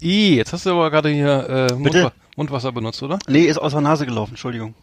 I, 0.00 0.36
jetzt 0.36 0.52
hast 0.52 0.66
du 0.66 0.70
aber 0.70 0.90
gerade 0.90 1.10
hier 1.10 1.68
äh? 1.70 1.74
Mundwa 1.74 2.12
Mundwasser 2.36 2.72
benutzt, 2.72 3.02
oder? 3.02 3.18
Nee, 3.28 3.42
ist 3.44 3.58
aus 3.58 3.72
der 3.72 3.82
Nase 3.82 4.06
gelaufen, 4.06 4.30
Entschuldigung. 4.32 4.74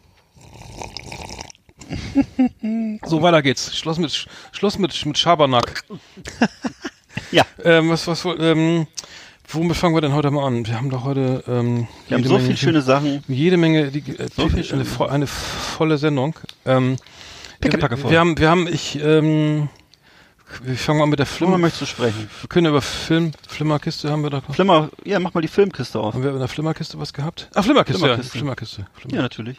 So, 3.06 3.22
weiter 3.22 3.42
geht's. 3.42 3.76
Schluss 3.76 3.98
mit 3.98 4.12
Sch- 4.12 4.28
Schluss 4.52 4.78
mit 4.78 5.06
mit 5.06 5.18
Schabernack. 5.18 5.84
Ja, 7.32 7.46
Ähm, 7.64 7.90
was 7.92 8.08
was 8.08 8.26
ähm, 8.40 8.88
womit 9.50 9.78
fangen 9.78 9.94
wir 9.96 10.02
denn 10.02 10.14
heute 10.14 10.32
mal 10.32 10.48
an? 10.48 10.66
Wir 10.66 10.76
haben 10.76 10.90
doch 10.90 11.04
heute 11.04 11.44
ähm, 11.48 11.88
wir 12.08 12.18
haben 12.18 12.24
so 12.24 12.40
viele 12.40 12.58
schöne 12.58 12.82
Sachen. 12.82 13.24
jede 13.28 13.58
Menge 13.58 13.92
die, 13.92 14.00
äh, 14.18 14.28
So 14.36 14.50
viel 14.50 14.66
eine, 14.74 15.12
eine 15.12 15.28
volle 15.28 16.00
Sendung. 16.00 16.34
Ähm, 16.66 16.96
Pickepacke 17.62 17.96
wir, 17.96 18.02
voll. 18.02 18.12
wir 18.12 18.20
haben 18.20 18.38
wir 18.38 18.50
haben 18.50 18.68
ich 18.68 19.00
ähm, 19.02 19.70
wir 20.64 20.76
fangen 20.78 21.00
mal 21.00 21.06
mit 21.06 21.20
der 21.20 21.26
Worüber 21.28 21.38
Flimmer. 21.38 21.58
möchtest 21.60 21.82
du 21.82 21.86
sprechen? 21.86 22.30
Wir 22.42 22.48
können 22.50 22.68
über 22.68 22.82
Film 22.82 23.32
Flimmerkiste 23.48 24.10
haben 24.12 24.24
wir 24.24 24.30
da 24.30 24.42
Flimmer, 24.42 24.90
ja, 25.06 25.20
mach 25.20 25.34
mal 25.34 25.42
die 25.42 25.48
Filmkiste 25.48 26.00
auf. 26.00 26.14
haben 26.14 26.24
wir 26.24 26.32
in 26.32 26.40
der 26.40 26.48
Flimmerkiste 26.48 26.98
was 27.00 27.14
gehabt? 27.14 27.50
Ah, 27.54 27.62
Flimmerkiste, 27.62 28.00
Flimmerkiste. 28.00 28.34
ja. 28.36 28.40
Flimmerkiste. 28.40 28.88
Flimmer. 28.94 29.16
Ja, 29.16 29.22
natürlich. 29.22 29.58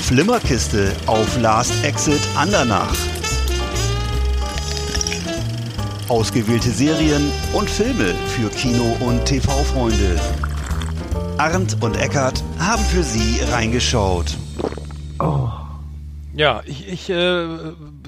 Flimmerkiste 0.00 0.92
auf 1.06 1.40
Last 1.40 1.82
Exit 1.84 2.20
Andernach. 2.36 2.94
Ausgewählte 6.08 6.68
Serien 6.70 7.32
und 7.54 7.68
Filme 7.70 8.14
für 8.36 8.50
Kino- 8.50 8.96
und 9.00 9.24
TV-Freunde. 9.24 10.20
Arndt 11.38 11.78
und 11.82 11.96
Eckart 11.96 12.42
haben 12.58 12.84
für 12.84 13.02
Sie 13.02 13.40
reingeschaut. 13.50 14.36
Ja, 16.36 16.62
ich, 16.66 16.88
ich 16.88 17.10
äh, 17.10 17.46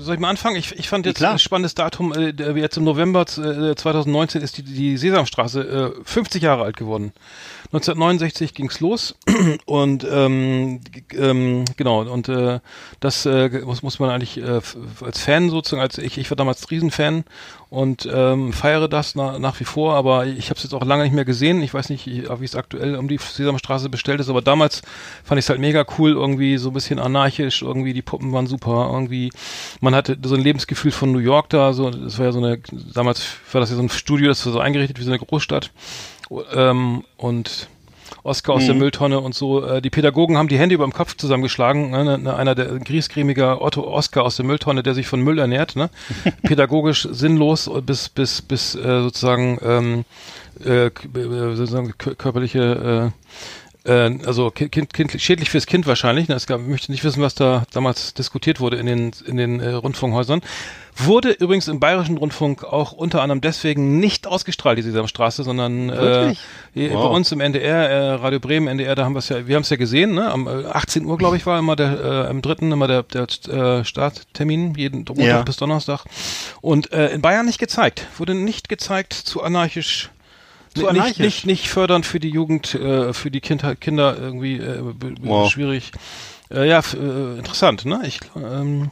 soll 0.00 0.14
ich 0.14 0.20
mal 0.20 0.30
anfangen? 0.30 0.56
Ich, 0.56 0.76
ich 0.76 0.88
fand 0.88 1.06
jetzt 1.06 1.18
klar. 1.18 1.32
ein 1.32 1.38
spannendes 1.38 1.76
Datum, 1.76 2.12
äh, 2.12 2.32
der- 2.34 2.56
jetzt 2.56 2.76
im 2.76 2.82
November 2.82 3.20
äh, 3.22 3.76
2019 3.76 4.42
ist 4.42 4.58
die, 4.58 4.62
die 4.64 4.96
Sesamstraße 4.96 5.94
äh, 5.96 6.04
50 6.04 6.42
Jahre 6.42 6.64
alt 6.64 6.76
geworden. 6.76 7.12
1969 7.66 8.52
ging's 8.54 8.80
los 8.80 9.14
und 9.66 10.04
ähm, 10.10 10.80
ähm, 11.12 11.64
genau 11.76 12.02
und 12.02 12.28
äh, 12.28 12.58
das 13.00 13.26
äh, 13.26 13.48
muss, 13.64 13.82
muss 13.82 13.98
man 14.00 14.10
eigentlich 14.10 14.38
äh, 14.38 14.60
als 15.04 15.20
Fan 15.20 15.50
sozusagen 15.50 15.82
als 15.82 15.98
ich 15.98 16.18
ich 16.18 16.30
war 16.30 16.36
damals 16.36 16.68
Riesenfan 16.70 17.24
und 17.76 18.08
ähm, 18.10 18.54
feiere 18.54 18.88
das 18.88 19.14
na, 19.14 19.38
nach 19.38 19.60
wie 19.60 19.64
vor 19.64 19.94
aber 19.94 20.26
ich 20.26 20.48
habe 20.48 20.56
es 20.56 20.62
jetzt 20.62 20.72
auch 20.72 20.84
lange 20.84 21.04
nicht 21.04 21.12
mehr 21.12 21.26
gesehen. 21.26 21.62
Ich 21.62 21.74
weiß 21.74 21.90
nicht 21.90 22.06
wie 22.06 22.44
es 22.44 22.56
aktuell 22.56 22.96
um 22.96 23.06
die 23.06 23.18
Sesamstraße 23.18 23.90
bestellt 23.90 24.20
ist 24.20 24.30
aber 24.30 24.40
damals 24.40 24.80
fand 25.24 25.38
ich 25.38 25.44
es 25.44 25.50
halt 25.50 25.60
mega 25.60 25.84
cool 25.98 26.12
irgendwie 26.12 26.56
so 26.56 26.70
ein 26.70 26.74
bisschen 26.74 26.98
anarchisch 26.98 27.60
irgendwie 27.60 27.92
die 27.92 28.02
Puppen 28.02 28.32
waren 28.32 28.46
super 28.46 28.88
irgendwie 28.90 29.30
man 29.80 29.94
hatte 29.94 30.16
so 30.22 30.34
ein 30.34 30.40
Lebensgefühl 30.40 30.90
von 30.90 31.12
New 31.12 31.18
York 31.18 31.50
da 31.50 31.74
so 31.74 31.90
das 31.90 32.18
war 32.18 32.26
ja 32.26 32.32
so 32.32 32.38
eine 32.38 32.58
damals 32.94 33.26
war 33.52 33.60
das 33.60 33.70
ja 33.70 33.76
so 33.76 33.82
ein 33.82 33.90
Studio 33.90 34.28
das 34.28 34.44
war 34.46 34.52
so 34.54 34.60
eingerichtet 34.60 34.98
wie 34.98 35.04
so 35.04 35.10
eine 35.10 35.18
Großstadt. 35.18 35.70
Ähm, 36.54 37.04
und 37.16 37.68
Oscar 38.26 38.54
aus 38.54 38.66
der 38.66 38.74
Mülltonne 38.74 39.20
und 39.20 39.34
so. 39.34 39.64
Äh, 39.64 39.80
die 39.80 39.90
Pädagogen 39.90 40.36
haben 40.36 40.48
die 40.48 40.58
Hände 40.58 40.74
über 40.74 40.84
dem 40.84 40.92
Kopf 40.92 41.16
zusammengeschlagen. 41.16 41.90
Ne? 41.90 42.18
Ne, 42.18 42.36
Einer 42.36 42.54
der 42.54 42.66
griesgrämiger 42.78 43.62
Otto 43.62 43.82
Oscar 43.86 44.24
aus 44.24 44.36
der 44.36 44.44
Mülltonne, 44.44 44.82
der 44.82 44.94
sich 44.94 45.06
von 45.06 45.20
Müll 45.22 45.38
ernährt. 45.38 45.76
Ne? 45.76 45.90
Pädagogisch 46.42 47.08
sinnlos 47.10 47.70
bis 47.84 48.08
bis 48.08 48.42
bis 48.42 48.74
äh, 48.74 49.00
sozusagen 49.02 49.58
ähm, 49.62 50.04
äh, 50.64 50.86
äh, 50.86 50.90
sozusagen 51.54 51.92
kö- 51.92 52.14
körperliche 52.14 53.12
äh, 53.86 53.90
äh, 53.90 54.18
also 54.26 54.50
kind, 54.50 54.72
kind, 54.72 54.92
kind, 54.92 55.20
schädlich 55.20 55.50
fürs 55.50 55.66
Kind 55.66 55.86
wahrscheinlich. 55.86 56.28
Ne? 56.28 56.34
Es 56.34 56.46
gab, 56.46 56.60
ich 56.60 56.66
möchte 56.66 56.90
nicht 56.92 57.04
wissen, 57.04 57.22
was 57.22 57.34
da 57.34 57.64
damals 57.72 58.14
diskutiert 58.14 58.60
wurde 58.60 58.76
in 58.76 58.86
den 58.86 59.12
in 59.26 59.36
den 59.36 59.60
äh, 59.60 59.70
Rundfunkhäusern. 59.72 60.40
Wurde 60.98 61.30
übrigens 61.32 61.68
im 61.68 61.78
Bayerischen 61.78 62.16
Rundfunk 62.16 62.64
auch 62.64 62.92
unter 62.92 63.20
anderem 63.20 63.42
deswegen 63.42 63.98
nicht 64.00 64.26
ausgestrahlt, 64.26 64.78
die 64.78 64.82
Sesamstraße, 64.82 65.44
sondern 65.44 65.90
äh, 65.90 66.34
Wow. 66.74 66.92
bei 67.02 67.08
uns 67.08 67.30
im 67.32 67.40
NDR, 67.40 67.88
äh, 67.90 68.10
Radio 68.14 68.40
Bremen, 68.40 68.66
NDR, 68.66 68.94
da 68.94 69.04
haben 69.04 69.14
wir 69.14 69.18
es 69.18 69.28
ja, 69.28 69.46
wir 69.46 69.56
haben 69.56 69.62
es 69.62 69.68
ja 69.70 69.76
gesehen, 69.76 70.14
ne? 70.14 70.30
Am 70.30 70.46
äh, 70.46 70.64
18 70.64 71.04
Uhr, 71.04 71.18
glaube 71.18 71.36
ich, 71.36 71.44
war 71.44 71.58
immer 71.58 71.76
der, 71.76 72.00
äh, 72.02 72.28
am 72.30 72.40
dritten 72.40 72.72
immer 72.72 72.86
der, 72.88 73.02
der 73.02 73.26
äh, 73.48 73.84
Starttermin, 73.84 74.74
jeden 74.74 74.98
Montag 75.06 75.18
Ja. 75.18 75.42
bis 75.42 75.56
Donnerstag. 75.58 76.04
Und 76.62 76.90
äh, 76.92 77.08
in 77.10 77.20
Bayern 77.20 77.44
nicht 77.44 77.58
gezeigt. 77.58 78.06
Wurde 78.16 78.34
nicht 78.34 78.70
gezeigt, 78.70 79.12
zu 79.12 79.42
anarchisch. 79.42 80.10
Zu 80.74 80.80
Nicht- 80.80 80.90
anarchisch? 80.90 81.18
Nicht, 81.18 81.46
nicht, 81.46 81.68
fördernd 81.68 82.06
für 82.06 82.20
die 82.20 82.30
Jugend, 82.30 82.74
äh, 82.74 83.12
für 83.12 83.30
die 83.30 83.40
Kinder, 83.40 83.74
Kinder 83.76 84.16
irgendwie 84.18 84.56
äh, 84.58 84.80
Wow. 85.22 85.50
schwierig. 85.50 85.92
Äh, 86.50 86.68
ja, 86.68 86.80
äh, 86.80 87.38
interessant, 87.38 87.84
ne? 87.84 88.00
Ich, 88.06 88.20
ähm, 88.36 88.90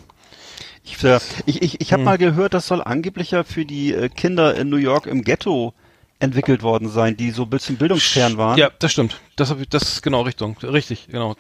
Ich, 0.84 1.02
äh, 1.02 1.18
ich, 1.46 1.62
ich, 1.62 1.80
ich 1.80 1.92
habe 1.92 2.00
Hm. 2.00 2.04
mal 2.04 2.18
gehört, 2.18 2.52
das 2.54 2.66
soll 2.66 2.82
angeblich 2.82 3.30
ja 3.30 3.42
für 3.42 3.64
die 3.64 3.92
äh, 3.94 4.08
Kinder 4.08 4.54
in 4.54 4.68
New 4.68 4.76
York 4.76 5.06
im 5.06 5.22
Ghetto 5.22 5.72
entwickelt 6.20 6.62
worden 6.62 6.88
sein, 6.88 7.16
die 7.16 7.30
so 7.30 7.42
ein 7.44 7.50
bisschen 7.50 7.76
bildungsfern 7.76 8.36
waren. 8.38 8.58
ja, 8.58 8.70
das 8.78 8.92
stimmt. 8.92 9.20
Das, 9.36 9.50
hab 9.50 9.60
ich, 9.60 9.68
das 9.68 9.82
ist 9.82 10.02
genau 10.02 10.22
Richtung. 10.22 10.56
Richtig, 10.62 11.08
genau. 11.08 11.36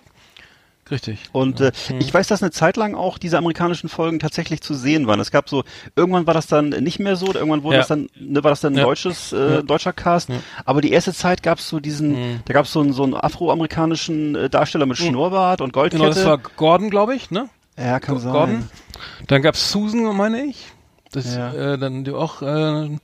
Richtig. 0.90 1.18
Und 1.32 1.60
äh, 1.62 1.72
Hm. 1.88 1.98
ich 2.00 2.12
weiß, 2.12 2.26
dass 2.28 2.42
eine 2.42 2.50
Zeit 2.50 2.76
lang 2.76 2.94
auch 2.94 3.16
diese 3.16 3.38
amerikanischen 3.38 3.88
Folgen 3.88 4.18
tatsächlich 4.18 4.60
zu 4.60 4.74
sehen 4.74 5.06
waren. 5.06 5.18
Es 5.20 5.30
gab 5.30 5.48
so, 5.48 5.64
irgendwann 5.96 6.26
war 6.26 6.34
das 6.34 6.46
dann 6.46 6.68
nicht 6.68 6.98
mehr 6.98 7.16
so, 7.16 7.32
irgendwann 7.32 7.62
wurde 7.62 7.76
Ja. 7.76 7.80
das 7.80 7.88
dann, 7.88 8.08
ne, 8.18 8.44
war 8.44 8.50
das 8.50 8.60
dann 8.60 8.74
ein 8.74 8.78
Ja. 8.78 8.84
deutsches, 8.84 9.32
äh, 9.32 9.54
Ja. 9.54 9.62
deutscher 9.62 9.94
Cast. 9.94 10.28
Aber 10.66 10.82
die 10.82 10.92
erste 10.92 11.14
Zeit 11.14 11.42
gab 11.42 11.58
es 11.58 11.68
so 11.70 11.80
diesen, 11.80 12.14
Hm. 12.16 12.40
da 12.44 12.52
gab 12.52 12.66
es 12.66 12.72
so 12.72 12.80
einen, 12.80 12.92
so 12.92 13.02
einen 13.04 13.14
afroamerikanischen 13.14 14.34
äh, 14.34 14.50
Darsteller 14.50 14.84
mit 14.86 14.98
Schnurrbart 14.98 15.60
und 15.62 15.72
Goldkette. 15.72 16.02
Genau, 16.02 16.12
das 16.14 16.24
war 16.26 16.36
Gordon, 16.38 16.90
glaube 16.90 17.14
ich, 17.14 17.30
ne? 17.30 17.48
Ja, 17.78 18.00
kann 18.00 18.18
sein. 18.18 18.32
Gordon. 18.32 18.68
Dann 19.26 19.42
gab's 19.42 19.70
Susan, 19.70 20.16
meine 20.16 20.42
ich. 20.44 20.66
Das, 21.12 21.34
Ja. 21.34 21.52
äh, 21.52 21.78
dann 21.78 22.08
auch, 22.14 22.42
äh, 22.42 22.96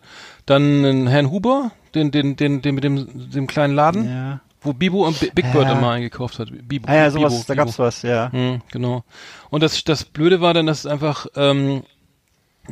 dann 0.47 1.07
Herrn 1.07 1.31
Huber, 1.31 1.71
den, 1.95 2.11
den, 2.11 2.37
den, 2.37 2.61
den 2.63 2.75
mit 2.75 2.85
dem, 2.85 3.31
dem 3.31 3.47
kleinen 3.47 3.75
Laden, 3.75 4.05
Ja. 4.09 4.41
wo 4.63 4.73
Bibo 4.73 5.07
und 5.07 5.19
Bi- 5.21 5.31
Big 5.35 5.53
Bird 5.53 5.67
Ja. 5.69 5.79
immer 5.79 5.91
eingekauft 5.93 6.39
hat. 6.41 6.49
Bibo, 6.67 6.89
Ah 6.89 6.95
ja, 6.97 7.11
sowas, 7.11 7.33
Bibo, 7.33 7.45
da 7.47 7.53
Bibo. 7.55 7.65
gab's 7.65 7.79
was, 7.79 8.03
ja. 8.03 8.33
Hm, 8.33 8.63
genau. 8.73 9.05
Und 9.51 9.63
das, 9.63 9.83
das 9.85 10.05
Blöde 10.05 10.41
war 10.41 10.55
dann, 10.55 10.67
dass 10.67 10.81
es 10.81 10.87
einfach, 10.87 11.27
ähm, 11.37 11.83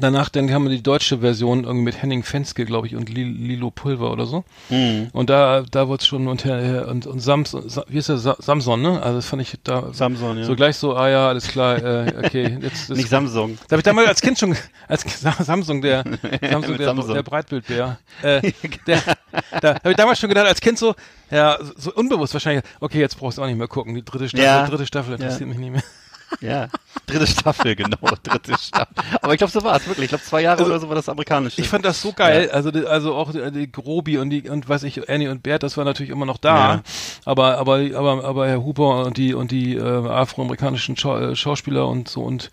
danach, 0.01 0.29
dann 0.29 0.53
haben 0.53 0.65
wir 0.65 0.71
die 0.71 0.83
deutsche 0.83 1.19
Version 1.19 1.65
irgendwie 1.65 1.85
mit 1.85 2.03
Henning 2.03 2.23
Fenske, 2.23 2.65
glaube 2.65 2.87
ich, 2.87 2.97
und 2.97 3.09
Li- 3.09 3.25
Lilo 3.25 3.71
Pulver 3.71 4.11
oder 4.13 4.27
so. 4.27 4.45
Mhm. 4.71 5.09
Und 5.13 5.31
da, 5.31 5.63
da 5.71 5.89
wurde 5.89 6.01
es 6.01 6.07
schon 6.07 6.29
und, 6.29 6.45
und, 6.45 7.07
und 7.07 7.21
Sams, 7.21 7.51
Sa- 7.51 7.85
wie 7.89 7.99
ist 7.99 8.09
der, 8.09 8.19
Sa 8.19 8.37
Samson, 8.39 8.81
ne? 8.83 9.03
Also 9.03 9.17
das 9.19 9.27
fand 9.27 9.43
ich 9.43 9.55
da 9.65 9.93
Samson, 9.93 10.39
ja. 10.39 10.45
so 10.45 10.55
gleich 10.57 10.77
so, 10.77 10.95
ah 10.97 11.09
ja, 11.09 11.29
alles 11.29 11.49
klar, 11.49 11.83
äh, 11.83 12.13
okay, 12.25 12.59
jetzt 12.63 12.91
Nicht 12.99 13.09
Samsung. 13.09 13.57
das 13.63 13.73
habe 13.73 13.81
ich 13.81 13.85
damals 13.85 14.09
als 14.09 14.21
Kind 14.21 14.39
schon, 14.39 14.57
als 14.87 15.03
Sa- 15.21 15.37
Samsung, 15.43 15.83
der, 15.83 16.05
Samsung, 16.51 16.77
der, 16.79 16.87
Samsung. 16.87 17.15
der 17.15 17.23
Breitbildbär. 17.23 17.99
Äh, 18.23 18.53
der, 18.87 19.03
da 19.61 19.75
habe 19.77 19.91
ich 19.91 19.97
damals 19.97 20.19
schon 20.19 20.29
gedacht, 20.29 20.47
als 20.47 20.61
Kind 20.61 20.79
so, 20.79 20.95
ja, 21.31 21.59
so 21.77 21.93
unbewusst 21.95 22.33
wahrscheinlich, 22.35 22.65
okay, 22.81 23.01
jetzt 23.01 23.19
brauchst 23.19 23.39
du 23.39 23.43
auch 23.43 23.47
nicht 23.47 23.59
mehr 23.59 23.69
gucken. 23.69 23.95
Die 23.95 24.05
dritte 24.05 24.29
Staffel, 24.29 24.45
Ja. 24.45 24.67
dritte 24.67 24.87
Staffel 24.87 25.15
interessiert 25.15 25.49
mich 25.49 25.59
nicht 25.59 25.73
mehr. 25.73 25.83
Ja. 26.41 26.69
Dritte 27.07 27.27
Staffel, 27.27 27.75
genau. 27.75 27.97
Dritte 28.23 28.53
Staffel. 28.59 28.95
Aber 29.23 29.33
ich 29.33 29.39
glaube, 29.39 29.51
so 29.53 29.63
war 29.65 29.77
es 29.77 29.87
wirklich. 29.87 30.05
Ich 30.05 30.09
glaube, 30.11 30.25
zwei 30.25 30.43
Jahre 30.43 30.59
Also, 30.59 30.71
oder 30.71 30.81
so 30.81 30.89
war 30.89 30.95
das 30.95 31.09
amerikanische. 31.09 31.61
Ich 31.61 31.69
fand 31.69 31.85
das 31.85 32.03
so 32.03 32.13
geil, 32.13 32.51
also 32.51 32.71
die- 32.71 32.87
also 32.87 33.15
auch 33.15 33.33
die, 33.33 33.71
Grobi 33.71 34.19
und 34.19 34.31
die 34.31 34.49
und 34.49 34.69
weiß 34.69 34.83
ich 34.83 35.09
Annie 35.09 35.31
und 35.31 35.43
Bert, 35.43 35.63
das 35.63 35.77
war 35.77 35.85
natürlich 35.85 36.11
immer 36.11 36.27
noch 36.27 36.37
da, 36.39 36.57
Ja. 36.75 36.83
aber 37.25 37.59
aber 37.59 37.79
aber 37.95 38.25
aber 38.25 38.49
Herr 38.49 38.63
Huber 38.63 39.07
und 39.07 39.17
die 39.17 39.33
und 39.35 39.51
die 39.51 39.75
äh, 39.77 39.83
afroamerikanischen 39.83 40.97
Schau 40.97 41.17
äh, 41.19 41.37
Schauspieler 41.37 41.87
und 41.89 42.09
so 42.09 42.23
und 42.23 42.51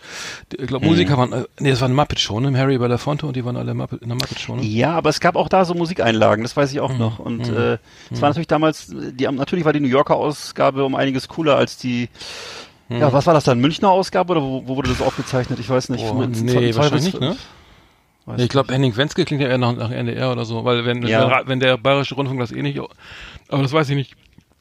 ich 0.57 0.67
glaube 0.67 0.85
Mhm. 0.85 0.91
Musiker 0.91 1.17
waren 1.17 1.33
äh, 1.33 1.43
nee, 1.59 1.69
das 1.71 1.81
war 1.81 1.87
eine 1.87 1.95
Muppet 1.95 2.19
Show, 2.19 2.39
ne? 2.39 2.57
Harry 2.57 2.77
Belafonte 2.77 3.25
und 3.25 3.35
die 3.35 3.43
waren 3.43 3.57
alle 3.57 3.73
Muppet, 3.73 4.01
in 4.01 4.07
der 4.09 4.15
Muppet 4.15 4.39
Show, 4.39 4.55
ne? 4.55 4.63
Ja, 4.63 4.93
aber 4.93 5.09
es 5.09 5.19
gab 5.19 5.35
auch 5.35 5.49
da 5.49 5.65
so 5.65 5.73
Musikeinlagen, 5.73 6.43
das 6.43 6.55
weiß 6.55 6.71
ich 6.71 6.79
auch 6.79 6.97
noch. 6.97 7.19
Und 7.19 7.49
äh, 7.49 7.77
es 8.11 8.21
war 8.21 8.29
natürlich 8.29 8.47
damals, 8.47 8.87
die 8.89 9.25
natürlich 9.27 9.65
war 9.65 9.73
die 9.73 9.79
New 9.81 9.87
Yorker 9.87 10.15
Ausgabe 10.15 10.85
um 10.85 10.95
einiges 10.95 11.27
cooler 11.27 11.55
als 11.57 11.77
die. 11.77 12.09
Ja, 12.89 13.11
was 13.11 13.25
war 13.25 13.33
das 13.33 13.43
dann? 13.45 13.59
Münchner 13.59 13.89
Ausgabe 13.89 14.31
oder 14.31 14.41
wo, 14.41 14.63
wo 14.67 14.75
wurde 14.75 14.89
das 14.89 15.01
aufgezeichnet? 15.01 15.59
Ich 15.59 15.69
weiß 15.69 15.89
nicht. 15.89 16.03
Oh, 16.05 16.13
nee, 16.23 16.75
wahrscheinlich 16.75 17.11
zwei- 17.11 17.19
nicht, 17.19 17.19
ne? 17.19 17.35
Weiß 18.27 18.41
ich 18.41 18.49
glaube, 18.49 18.73
Henning 18.73 18.95
Wenske 18.97 19.23
klingt 19.25 19.41
ja 19.41 19.47
eher 19.49 19.57
nach, 19.59 19.75
nach 19.75 19.91
NDR 19.91 20.31
oder 20.31 20.45
so, 20.45 20.63
weil 20.65 20.85
wenn, 20.85 21.01
Ja. 21.05 21.41
wenn, 21.45 21.59
der, 21.59 21.77
Bayerische 21.77 22.15
Rundfunk 22.15 22.39
das 22.39 22.51
eh 22.51 22.61
nicht, 22.61 22.79
aber 23.49 23.61
das 23.63 23.71
weiß 23.71 23.89
ich 23.89 23.95
nicht. 23.95 24.15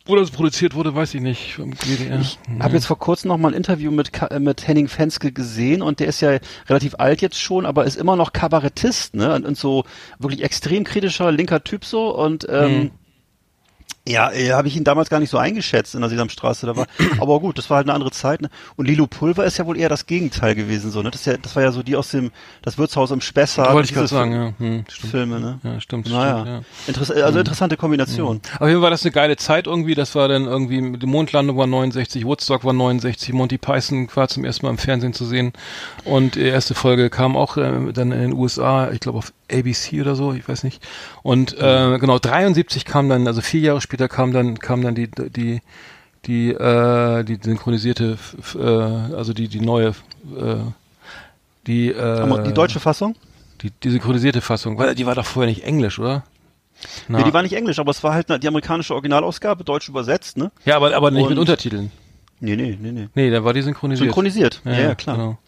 Wo 0.07 0.17
das 0.17 0.31
produziert 0.31 0.75
wurde, 0.75 0.95
weiß 0.95 1.15
ich 1.15 1.23
nicht. 1.23 1.59
Ich 1.59 2.39
habe 2.61 2.75
jetzt 2.75 2.85
vor 2.85 2.99
kurzem 2.99 3.29
noch 3.29 3.39
mal 3.39 3.49
ein 3.49 3.55
Interview 3.55 3.91
mit, 3.91 4.11
äh, 4.31 4.39
mit 4.39 4.69
Henning 4.69 4.87
Fenske 4.89 5.33
gesehen 5.33 5.81
und 5.81 5.99
der 5.99 6.09
ist 6.09 6.21
ja 6.21 6.37
relativ 6.69 6.97
alt 6.99 7.23
jetzt 7.23 7.41
schon, 7.41 7.65
aber 7.65 7.87
ist 7.87 7.97
immer 7.97 8.15
noch 8.15 8.35
Kabarettist, 8.35 9.15
ne? 9.15 9.35
Und, 9.35 9.47
und 9.47 9.57
so 9.57 9.85
wirklich 10.19 10.43
extrem 10.45 10.85
kritischer 10.85 11.33
linker 11.33 11.65
Typ 11.65 11.87
so 11.87 12.15
und 12.15 12.47
ähm, 12.51 12.79
Mhm. 12.79 12.91
Ja, 14.07 14.31
äh, 14.33 14.53
habe 14.53 14.69
ich 14.69 14.77
ihn 14.77 14.85
damals 14.85 15.09
gar 15.09 15.19
nicht 15.19 15.31
so 15.31 15.39
eingeschätzt 15.39 15.95
in 15.95 16.03
der 16.03 16.11
Sesamstraße. 16.11 16.67
Da 16.67 16.77
war, 16.77 16.87
aber 17.21 17.41
gut, 17.41 17.57
das 17.57 17.71
war 17.71 17.79
halt 17.79 17.87
eine 17.87 17.95
andere 17.95 18.11
Zeit. 18.11 18.43
Ne? 18.43 18.51
Und 18.77 18.87
Lilo 18.87 19.07
Pulver 19.07 19.45
ist 19.47 19.57
ja 19.57 19.65
wohl 19.65 19.79
eher 19.79 19.89
das 19.89 20.05
Gegenteil 20.07 20.55
gewesen, 20.55 20.91
so 20.91 21.03
ne? 21.03 21.11
Das, 21.11 21.23
ist 21.23 21.27
ja, 21.27 21.37
das 21.39 21.57
war 21.57 21.63
ja 21.63 21.73
so 21.73 21.83
die 21.83 21.97
aus 21.97 22.11
dem 22.11 22.31
das 22.61 22.77
Wirtshaus 22.77 23.11
im 23.11 23.23
Spessart. 23.23 23.73
Wollte 23.73 23.89
ich 23.89 23.95
gerade 23.95 24.09
sagen, 24.09 24.33
ja. 24.33 24.53
Hm, 24.59 24.85
stimmt. 24.89 25.11
Filme, 25.11 25.41
ne? 25.41 25.59
Ja, 25.63 25.81
stimmt, 25.81 26.11
Naja, 26.11 26.41
stimmt, 26.41 26.49
ja. 26.49 26.63
Interess 26.87 27.11
also 27.11 27.39
interessante 27.39 27.77
Kombination. 27.79 28.41
Auf 28.59 28.69
jeden 28.69 28.75
Fall 28.75 28.83
war 28.83 28.91
das 28.91 29.03
eine 29.05 29.13
geile 29.13 29.37
Zeit 29.37 29.67
irgendwie. 29.67 29.95
Das 29.95 30.15
war 30.15 30.29
dann 30.29 30.45
irgendwie, 30.45 30.99
die 30.99 31.07
Mondlandung 31.07 31.57
war 31.57 31.67
69, 31.67 32.27
Woodstock 32.27 32.65
war 32.65 32.75
69, 32.75 33.33
Monty 33.33 33.57
Python 33.57 34.09
war 34.15 34.29
zum 34.29 34.45
ersten 34.45 34.67
Mal 34.67 34.71
im 34.71 34.79
Fernsehen 34.79 35.15
zu 35.15 35.25
sehen. 35.25 35.55
Und 36.05 36.35
die 36.35 36.43
erste 36.43 36.75
Folge 36.75 37.09
kam 37.09 37.37
auch 37.37 37.57
äh, 37.57 37.93
dann 37.93 38.13
in 38.13 38.21
den 38.21 38.33
USA, 38.35 38.91
ich 38.91 39.01
glaube 39.01 39.19
auf 39.19 39.33
ABC 39.51 40.01
oder 40.01 40.15
so, 40.17 40.33
ich 40.33 40.49
weiß 40.49 40.65
nicht. 40.65 40.83
Und 41.23 41.57
äh, 41.59 41.99
genau, 41.99 42.19
73 42.19 42.85
kam 42.85 43.09
dann, 43.09 43.27
also 43.27 43.41
vier 43.41 43.61
Jahre 43.61 43.81
später 43.81 44.09
kam 44.09 44.33
dann, 44.33 44.59
kam 44.59 44.83
dann 44.83 44.95
die, 44.95 45.11
die, 45.11 45.61
die, 46.27 46.51
äh, 46.51 47.25
die 47.25 47.39
synchronisierte, 47.43 48.19
äh, 48.57 49.15
also 49.15 49.33
die, 49.33 49.49
die 49.49 49.61
neue, 49.61 49.89
äh, 49.89 50.57
die, 51.67 51.89
äh, 51.91 52.43
die 52.45 52.53
deutsche 52.55 52.81
Fassung? 52.81 53.15
die, 53.63 53.71
die 53.71 53.91
synchronisierte 53.91 54.41
Fassung, 54.41 54.79
weil 54.79 54.95
die 54.95 55.07
war 55.07 55.15
doch 55.15 55.25
vorher 55.25 55.49
nicht 55.51 55.65
Englisch, 55.65 55.99
oder? 55.99 56.25
Na. 57.09 57.19
Nee, 57.19 57.25
die 57.25 57.33
war 57.33 57.43
nicht 57.43 57.55
englisch, 57.55 57.79
aber 57.79 57.91
es 57.93 58.03
war 58.03 58.13
halt 58.13 58.29
die 58.43 58.49
amerikanische 58.49 58.95
Originalausgabe, 58.95 59.65
deutsch 59.65 59.89
übersetzt, 59.89 60.37
ne? 60.37 60.51
ja, 60.65 60.77
aber, 60.77 60.95
aber 60.95 61.11
nicht 61.11 61.23
mit 61.23 61.33
Und- 61.33 61.39
Untertiteln. 61.39 61.91
Nee, 62.41 62.57
nee, 62.57 62.77
nee, 62.79 62.93
nee. 62.93 63.09
Nee, 63.15 63.31
da 63.31 63.43
war 63.45 63.55
die 63.55 63.63
synchronisiert. 63.63 64.07
Synchronisiert. 64.09 64.61
Ja, 64.65 64.73
ja, 64.73 64.95
klar. 64.95 65.17
Genau. 65.17 65.39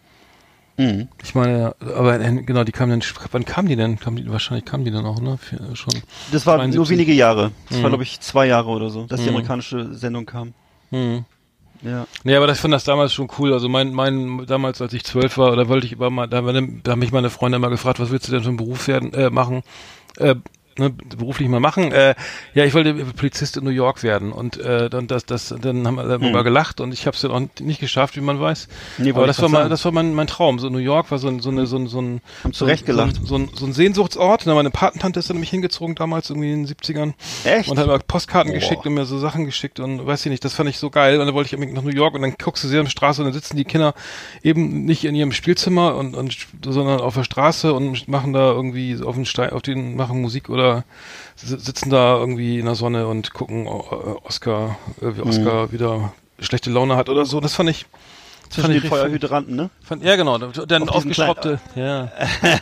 Mhm. 0.79 1.09
Ich 1.25 1.35
meine, 1.35 1.75
aber 1.95 2.19
genau, 2.19 2.65
die 2.65 2.73
kamen 2.73 3.01
dann, 3.01 3.09
wann 3.33 3.45
kamen 3.47 3.69
die 3.69 3.77
denn? 3.77 3.99
Kamen 3.99 4.17
die, 4.17 4.31
wahrscheinlich 4.31 4.67
kamen 4.67 4.85
die 4.85 4.91
dann 4.91 5.07
auch, 5.07 5.21
ne? 5.21 5.39
Schon. 5.75 5.95
Das 6.33 6.45
war 6.47 6.57
72. 6.57 6.77
nur 6.77 6.89
wenige 6.91 7.13
Jahre. 7.13 7.53
Das 7.69 7.79
war, 7.79 7.85
Mhm. 7.85 7.93
glaube 7.93 8.03
ich, 8.05 8.21
zwei 8.21 8.47
Jahre 8.47 8.69
oder 8.69 8.91
so, 8.91 9.07
dass 9.07 9.21
die 9.21 9.25
Mhm. 9.31 9.37
amerikanische 9.37 9.95
Sendung 9.95 10.27
kam. 10.27 10.53
Hm. 10.91 11.25
Ja. 11.83 12.07
Nee, 12.25 12.35
aber 12.37 12.51
ich 12.51 12.59
fand 12.59 12.73
das 12.75 12.85
damals 12.85 13.13
schon 13.13 13.29
cool. 13.39 13.53
Also 13.53 13.69
mein, 13.69 13.93
mein, 13.93 14.45
damals, 14.47 14.81
als 14.81 14.93
ich 14.95 15.05
zwölf 15.05 15.37
war, 15.39 15.57
da 15.57 15.69
wollte 15.69 15.87
ich 15.87 15.93
immer 15.93 16.11
mal, 16.11 16.27
da, 16.27 16.41
da 16.41 16.93
haben 16.93 16.99
mich 16.99 17.13
meine 17.13 17.31
Freunde 17.31 17.57
immer 17.57 17.69
gefragt, 17.71 18.01
was 18.01 18.11
willst 18.11 18.29
du 18.29 18.33
denn 18.33 18.43
für 18.43 18.49
einen 18.49 18.57
Beruf 18.57 18.89
werden, 18.89 19.13
äh, 19.13 19.29
machen? 19.31 19.63
Äh, 20.17 20.37
ne, 20.79 20.91
beruflich 20.91 21.49
mal 21.49 21.61
machen. 21.61 21.93
Äh, 21.93 22.15
ja, 22.55 22.65
ich 22.65 22.75
wollte 22.75 22.95
Polizist 22.95 23.57
in 23.57 23.65
New 23.65 23.71
York 23.71 24.03
werden 24.03 24.33
und 24.33 24.59
äh, 24.59 24.91
dann 24.91 25.07
das, 25.07 25.27
das, 25.27 25.55
dann 25.61 25.87
haben 25.87 25.97
wir 25.97 26.19
hm. 26.21 26.33
mal 26.33 26.43
gelacht 26.43 26.81
und 26.81 26.93
ich 26.93 27.07
habe 27.07 27.17
es 27.17 27.23
ja 27.23 27.31
auch 27.31 27.41
nicht 27.61 27.81
geschafft, 27.81 28.17
wie 28.17 28.21
man 28.21 28.41
weiß. 28.41 28.69
Nee, 28.99 29.11
Aber 29.11 29.27
das 29.27 29.41
war 29.41 29.49
mal, 29.49 29.69
das 29.69 29.85
war 29.85 29.93
mein, 29.93 30.15
mein 30.15 30.27
Traum. 30.27 30.59
So 30.59 30.69
New 30.69 30.79
York 30.79 31.11
war 31.11 31.19
so, 31.19 31.29
ein, 31.29 31.41
so 31.41 31.51
eine, 31.51 31.67
so 31.67 31.77
ein, 31.77 31.87
so 31.87 32.01
ein, 32.01 32.21
so, 32.53 32.67
gelacht. 32.67 33.21
So, 33.25 33.37
ein, 33.37 33.51
so 33.55 33.67
ein 33.67 33.73
Sehnsuchtsort. 33.73 34.43
Na, 34.47 34.55
meine 34.55 34.71
Patentante 34.71 35.19
ist 35.19 35.31
dann 35.31 35.37
nämlich 35.37 35.51
hingezogen 35.51 35.95
damals 35.95 36.31
irgendwie 36.31 36.53
in 36.53 36.67
den 36.67 36.75
70ern. 36.75 37.15
Echt? 37.45 37.71
Und 37.71 37.79
hat 37.79 37.87
mir 37.87 37.99
Postkarten 37.99 38.53
Boah. 38.53 38.59
geschickt 38.59 38.87
und 38.87 38.95
mir 38.95 39.07
so 39.07 39.19
Sachen 39.19 39.45
geschickt 39.45 39.81
und 39.81 40.07
weiß 40.07 40.27
ich 40.27 40.31
nicht, 40.31 40.45
das 40.45 40.55
fand 40.55 40.69
ich 40.69 40.79
so 40.79 40.91
geil. 40.91 41.19
Und 41.21 41.27
dann 41.27 41.35
wollte 41.35 41.55
ich 41.55 41.73
nach 41.73 41.83
New 41.83 41.91
York 41.91 42.15
und 42.15 42.23
dann 42.23 42.35
guckst 42.43 42.65
du 42.65 42.69
sie 42.69 42.79
am 42.79 42.89
Straße 42.89 43.23
und 43.23 43.27
dann 43.27 43.35
sitzen 43.35 43.57
die 43.57 43.65
Kinder 43.65 43.95
eben 44.43 44.85
nicht 44.85 45.05
in 45.05 45.15
ihrem 45.15 45.33
Spielzimmer 45.33 45.97
und, 45.97 46.15
und 46.15 46.37
sondern 46.65 47.01
auf 47.01 47.15
der 47.15 47.25
Straße 47.25 47.73
und 47.73 48.09
machen 48.09 48.33
da 48.33 48.53
irgendwie 48.53 49.01
auf 49.03 49.15
den 49.15 49.27
Stein, 49.27 49.51
auf 49.51 49.63
den 49.63 49.97
machen 49.97 50.21
Musik 50.21 50.49
oder 50.49 50.66
sitzen 51.37 51.91
da 51.91 52.17
irgendwie 52.17 52.59
in 52.59 52.67
der 52.67 52.75
Sonne 52.75 53.07
und 53.07 53.33
gucken 53.33 53.67
äh, 53.67 53.71
Oscar, 53.71 54.79
äh, 55.01 55.17
wie 55.17 55.23
Oscar 55.23 55.67
mhm. 55.67 55.73
wieder 55.73 56.13
schlechte 56.39 56.71
Laune 56.71 56.97
hat 56.97 57.09
oder 57.09 57.25
so. 57.25 57.41
Das 57.41 57.55
fand 57.55 57.71
ich 57.71 57.87
zwischen 58.49 58.73
den 58.73 58.83
Feuerhydranten, 58.83 59.57
ne? 59.57 59.71
Fand, 59.83 60.05
ja, 60.05 60.17
genau. 60.17 60.39
Dann 60.39 60.89
auf 60.89 60.97
aufgeschraubte, 60.97 61.61
ja. 61.75 62.11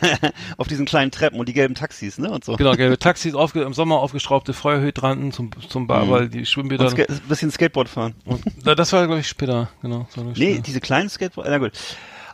auf 0.57 0.67
diesen 0.67 0.85
kleinen 0.85 1.11
Treppen 1.11 1.39
und 1.39 1.47
die 1.47 1.53
gelben 1.53 1.75
Taxis, 1.75 2.17
ne? 2.17 2.29
Und 2.31 2.43
so. 2.43 2.55
Genau, 2.55 2.73
gelbe 2.73 2.97
Taxis, 2.97 3.35
aufge, 3.35 3.61
im 3.61 3.73
Sommer 3.73 3.99
aufgeschraubte 3.99 4.53
Feuerhydranten 4.53 5.31
zum, 5.31 5.51
zum 5.69 5.87
Bar, 5.87 6.05
mhm. 6.05 6.09
weil 6.09 6.29
die 6.29 6.45
Schwimmbäder. 6.45 6.87
Und 6.87 6.99
ein 6.99 7.21
bisschen 7.27 7.51
Skateboard 7.51 7.89
fahren. 7.89 8.15
Und, 8.25 8.43
das 8.63 8.93
war, 8.93 9.05
glaube 9.05 9.21
ich, 9.21 9.27
später, 9.27 9.69
genau. 9.81 10.07
nee, 10.15 10.33
später. 10.33 10.61
diese 10.61 10.81
kleinen 10.81 11.09
Skateboard, 11.09 11.47
na 11.49 11.57
gut. 11.57 11.71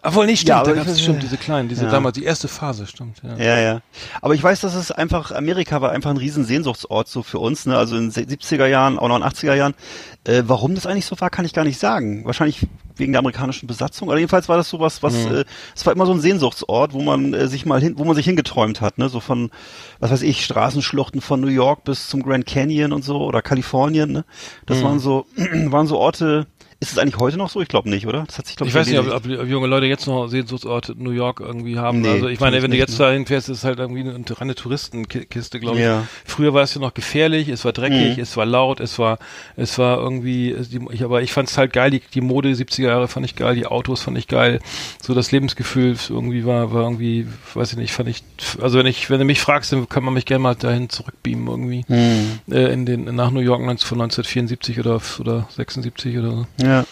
Obwohl 0.03 0.25
nicht, 0.25 0.41
stimmt, 0.41 0.49
ja, 0.49 0.59
aber 0.61 0.73
da 0.73 0.83
gab's, 0.83 0.99
stimmt, 0.99 1.21
diese 1.21 1.37
kleinen, 1.37 1.69
diese 1.69 1.85
ja. 1.85 1.91
damals, 1.91 2.15
die 2.15 2.23
erste 2.23 2.47
Phase, 2.47 2.87
stimmt, 2.87 3.21
ja. 3.21 3.37
Ja, 3.37 3.59
ja. 3.59 3.81
Aber 4.21 4.33
ich 4.33 4.41
weiß, 4.41 4.61
dass 4.61 4.73
es 4.73 4.91
einfach, 4.91 5.31
Amerika 5.31 5.79
war 5.81 5.91
einfach 5.91 6.09
ein 6.09 6.17
riesen 6.17 6.43
Sehnsuchtsort 6.43 7.07
so 7.07 7.21
für 7.21 7.37
uns, 7.37 7.67
ne, 7.67 7.77
also 7.77 7.95
in 7.95 8.09
den 8.09 8.27
70er 8.27 8.65
Jahren, 8.65 8.97
auch 8.97 9.07
noch 9.07 9.17
in 9.17 9.21
den 9.21 9.29
80er 9.29 9.53
Jahren. 9.53 9.75
Äh, 10.23 10.43
warum 10.47 10.73
das 10.73 10.87
eigentlich 10.87 11.05
so 11.05 11.19
war, 11.19 11.29
kann 11.29 11.45
ich 11.45 11.53
gar 11.53 11.63
nicht 11.63 11.79
sagen. 11.79 12.25
Wahrscheinlich 12.25 12.65
wegen 12.95 13.11
der 13.11 13.19
amerikanischen 13.19 13.67
Besatzung, 13.67 14.07
oder 14.07 14.17
jedenfalls 14.17 14.49
war 14.49 14.57
das 14.57 14.69
sowas, 14.69 15.03
was, 15.03 15.13
mhm. 15.13 15.35
äh, 15.35 15.45
es 15.75 15.85
war 15.85 15.93
immer 15.93 16.07
so 16.07 16.13
ein 16.13 16.21
Sehnsuchtsort, 16.21 16.93
wo 16.93 17.01
man 17.03 17.35
äh, 17.35 17.47
sich 17.47 17.67
mal 17.67 17.79
hin, 17.79 17.93
wo 17.97 18.03
man 18.03 18.15
sich 18.15 18.25
hingeträumt 18.25 18.81
hat, 18.81 18.97
ne, 18.97 19.07
so 19.07 19.19
von, 19.19 19.51
was 19.99 20.09
weiß 20.09 20.23
ich, 20.23 20.43
Straßenschluchten 20.43 21.21
von 21.21 21.41
New 21.41 21.47
York 21.47 21.83
bis 21.83 22.07
zum 22.07 22.23
Grand 22.23 22.47
Canyon 22.47 22.91
und 22.91 23.03
so, 23.03 23.21
oder 23.21 23.43
Kalifornien, 23.43 24.11
ne. 24.11 24.25
Das 24.65 24.79
mhm. 24.79 24.83
waren 24.83 24.99
so, 24.99 25.27
waren 25.35 25.85
so 25.85 25.99
Orte, 25.99 26.47
ist 26.81 26.93
es 26.93 26.97
eigentlich 26.97 27.17
heute 27.17 27.37
noch 27.37 27.51
so? 27.51 27.61
Ich 27.61 27.67
glaube 27.67 27.91
nicht, 27.91 28.07
oder? 28.07 28.23
Das 28.25 28.39
hat 28.39 28.47
sich, 28.47 28.55
glaub, 28.55 28.67
ich, 28.67 28.73
weiß 28.73 28.87
nicht, 28.87 28.97
ob, 28.97 29.05
ob, 29.05 29.23
ob, 29.23 29.47
junge 29.47 29.67
Leute 29.67 29.85
jetzt 29.85 30.07
noch 30.07 30.27
Sehnsuchtsorte 30.27 30.95
New 30.97 31.11
York 31.11 31.39
irgendwie 31.39 31.77
haben. 31.77 32.01
Nee, 32.01 32.09
also 32.09 32.27
ich 32.27 32.39
meine, 32.39 32.63
wenn 32.63 32.71
du 32.71 32.77
jetzt 32.77 32.93
ne? 32.93 33.05
dahin 33.05 33.27
fährst, 33.27 33.49
ist 33.49 33.59
es 33.59 33.63
halt 33.63 33.77
irgendwie 33.77 34.01
eine 34.01 34.23
reine 34.27 34.55
Touristenkiste, 34.55 35.59
glaube 35.59 35.77
ich. 35.77 35.83
Ja. 35.83 36.07
Früher 36.25 36.55
war 36.55 36.63
es 36.63 36.73
ja 36.73 36.81
noch 36.81 36.95
gefährlich, 36.95 37.49
es 37.49 37.65
war 37.65 37.71
dreckig, 37.71 38.17
mhm. 38.17 38.23
es 38.23 38.35
war 38.35 38.47
laut, 38.47 38.79
es 38.79 38.97
war, 38.97 39.19
es 39.55 39.77
war 39.77 39.99
irgendwie, 39.99 40.55
ich, 40.89 41.03
aber 41.03 41.21
ich 41.21 41.31
fand 41.31 41.49
es 41.49 41.57
halt 41.59 41.71
geil, 41.71 41.91
die, 41.91 42.01
die 42.15 42.21
Mode 42.21 42.49
70er 42.49 42.81
Jahre 42.81 43.07
fand 43.07 43.27
ich 43.27 43.35
geil, 43.35 43.53
die 43.53 43.67
Autos 43.67 44.01
fand 44.01 44.17
ich 44.17 44.27
geil, 44.27 44.59
so 44.99 45.13
das 45.13 45.31
Lebensgefühl 45.31 45.95
irgendwie 46.09 46.47
war, 46.47 46.73
war 46.73 46.81
irgendwie, 46.81 47.27
weiß 47.53 47.73
ich 47.73 47.77
nicht, 47.77 47.93
fand 47.93 48.09
ich, 48.09 48.23
also 48.59 48.79
wenn 48.79 48.87
ich, 48.87 49.11
wenn 49.11 49.19
du 49.19 49.25
mich 49.25 49.39
fragst, 49.39 49.71
dann 49.71 49.87
kann 49.87 50.03
man 50.03 50.15
mich 50.15 50.25
gerne 50.25 50.41
mal 50.41 50.55
dahin 50.55 50.89
zurückbeamen 50.89 51.47
irgendwie, 51.47 51.85
mhm. 51.87 52.39
äh, 52.51 52.73
in 52.73 52.87
den, 52.87 53.03
nach 53.15 53.29
New 53.29 53.39
York 53.39 53.61
von 53.61 54.01
1974 54.01 54.79
oder, 54.79 54.99
oder 55.19 55.47
76 55.55 56.17
oder 56.17 56.31
so. 56.31 56.47
Ja. 56.59 56.70
Ja. 56.71 56.85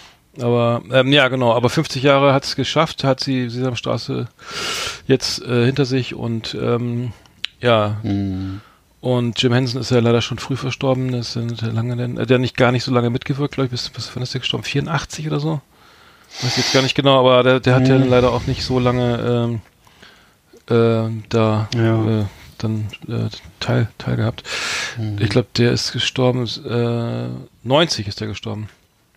Aber 0.43 0.81
ähm, 0.91 1.11
ja, 1.11 1.27
genau. 1.27 1.53
Aber 1.53 1.69
50 1.69 2.03
Jahre 2.03 2.33
hat 2.33 2.45
es 2.45 2.55
geschafft, 2.55 3.03
hat 3.03 3.19
sie 3.19 3.49
Sesamstraße 3.49 4.27
jetzt 5.07 5.41
äh, 5.41 5.65
hinter 5.65 5.85
sich 5.85 6.15
und 6.15 6.55
ähm, 6.59 7.13
ja. 7.61 7.97
Mhm. 8.03 8.61
Und 9.01 9.41
Jim 9.41 9.53
Henson 9.53 9.79
ist 9.79 9.91
ja 9.91 9.99
leider 9.99 10.21
schon 10.21 10.39
früh 10.39 10.57
verstorben. 10.57 11.11
Das 11.11 11.35
ist 11.35 11.61
lange, 11.61 11.95
denn, 11.95 12.17
äh, 12.17 12.25
der 12.25 12.37
nicht 12.37 12.57
gar 12.57 12.71
nicht 12.71 12.83
so 12.83 12.91
lange 12.91 13.09
mitgewirkt, 13.09 13.55
glaube 13.55 13.65
ich. 13.65 13.71
Bis, 13.71 13.89
bis 13.89 14.11
wann 14.13 14.23
ist 14.23 14.33
der 14.33 14.41
gestorben? 14.41 14.63
84 14.63 15.27
oder 15.27 15.39
so? 15.39 15.61
Weiß 16.41 16.57
jetzt 16.57 16.73
gar 16.73 16.83
nicht 16.83 16.95
genau, 16.95 17.19
aber 17.19 17.43
der, 17.43 17.59
der 17.59 17.75
hat 17.75 17.83
mhm. 17.83 17.89
ja 17.89 17.95
leider 17.97 18.31
auch 18.31 18.45
nicht 18.45 18.63
so 18.63 18.79
lange 18.79 19.59
ähm, 20.69 20.75
äh, 20.75 21.23
da 21.29 21.67
ja. 21.75 22.21
äh, 22.21 22.25
dann 22.59 22.87
äh, 23.07 23.29
teil, 23.59 23.89
teil 23.97 24.17
gehabt. 24.17 24.43
Mhm. 24.97 25.17
Ich 25.19 25.29
glaube, 25.29 25.47
der 25.57 25.71
ist 25.71 25.91
gestorben, 25.91 26.47
äh, 26.69 27.67
90 27.67 28.07
ist 28.07 28.21
der 28.21 28.27
gestorben. 28.27 28.69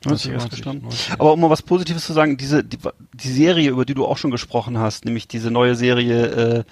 90 0.07 0.33
ist 0.33 0.51
gestorben. 0.51 0.88
Aber 1.19 1.33
um 1.33 1.41
mal 1.41 1.51
was 1.51 1.62
Positives 1.62 2.05
zu 2.05 2.12
sagen, 2.12 2.37
diese 2.37 2.65
die, 2.65 2.79
die, 3.15 3.29
Serie, 3.29 3.71
über 3.71 3.85
die 3.85 3.95
du 3.95 4.07
auch 4.07 4.19
schon 4.19 4.31
gesprochen 4.31 4.79
hast, 4.79 5.05
nämlich 5.05 5.29
diese 5.29 5.51
neue 5.51 5.75
Serie 5.75 6.27
äh, 6.27 6.65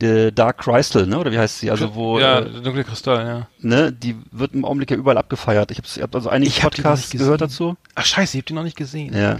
The 0.00 0.30
Dark 0.32 0.58
Crystal, 0.58 1.06
ne? 1.06 1.18
Oder 1.18 1.32
wie 1.32 1.38
heißt 1.38 1.58
sie? 1.58 1.70
Also 1.70 1.94
wo 1.94 2.20
ja, 2.20 2.38
äh, 2.38 2.62
dunkle 2.62 2.84
Kristall, 2.84 3.26
ja. 3.26 3.48
Ne, 3.60 3.92
die 3.92 4.14
wird 4.30 4.54
im 4.54 4.64
Augenblick 4.64 4.90
ja 4.90 4.96
überall 4.96 5.18
abgefeiert. 5.18 5.70
Ich 5.72 5.78
habe 5.78 5.88
hab 6.02 6.14
also 6.14 6.28
einige 6.28 6.50
ich 6.50 6.60
Podcasts 6.60 7.10
gehört 7.10 7.40
dazu. 7.40 7.76
Ach 7.94 8.06
scheiße, 8.06 8.36
ich 8.36 8.42
habe 8.42 8.46
die 8.46 8.54
noch 8.54 8.62
nicht 8.62 8.76
gesehen. 8.76 9.14
Ja 9.14 9.38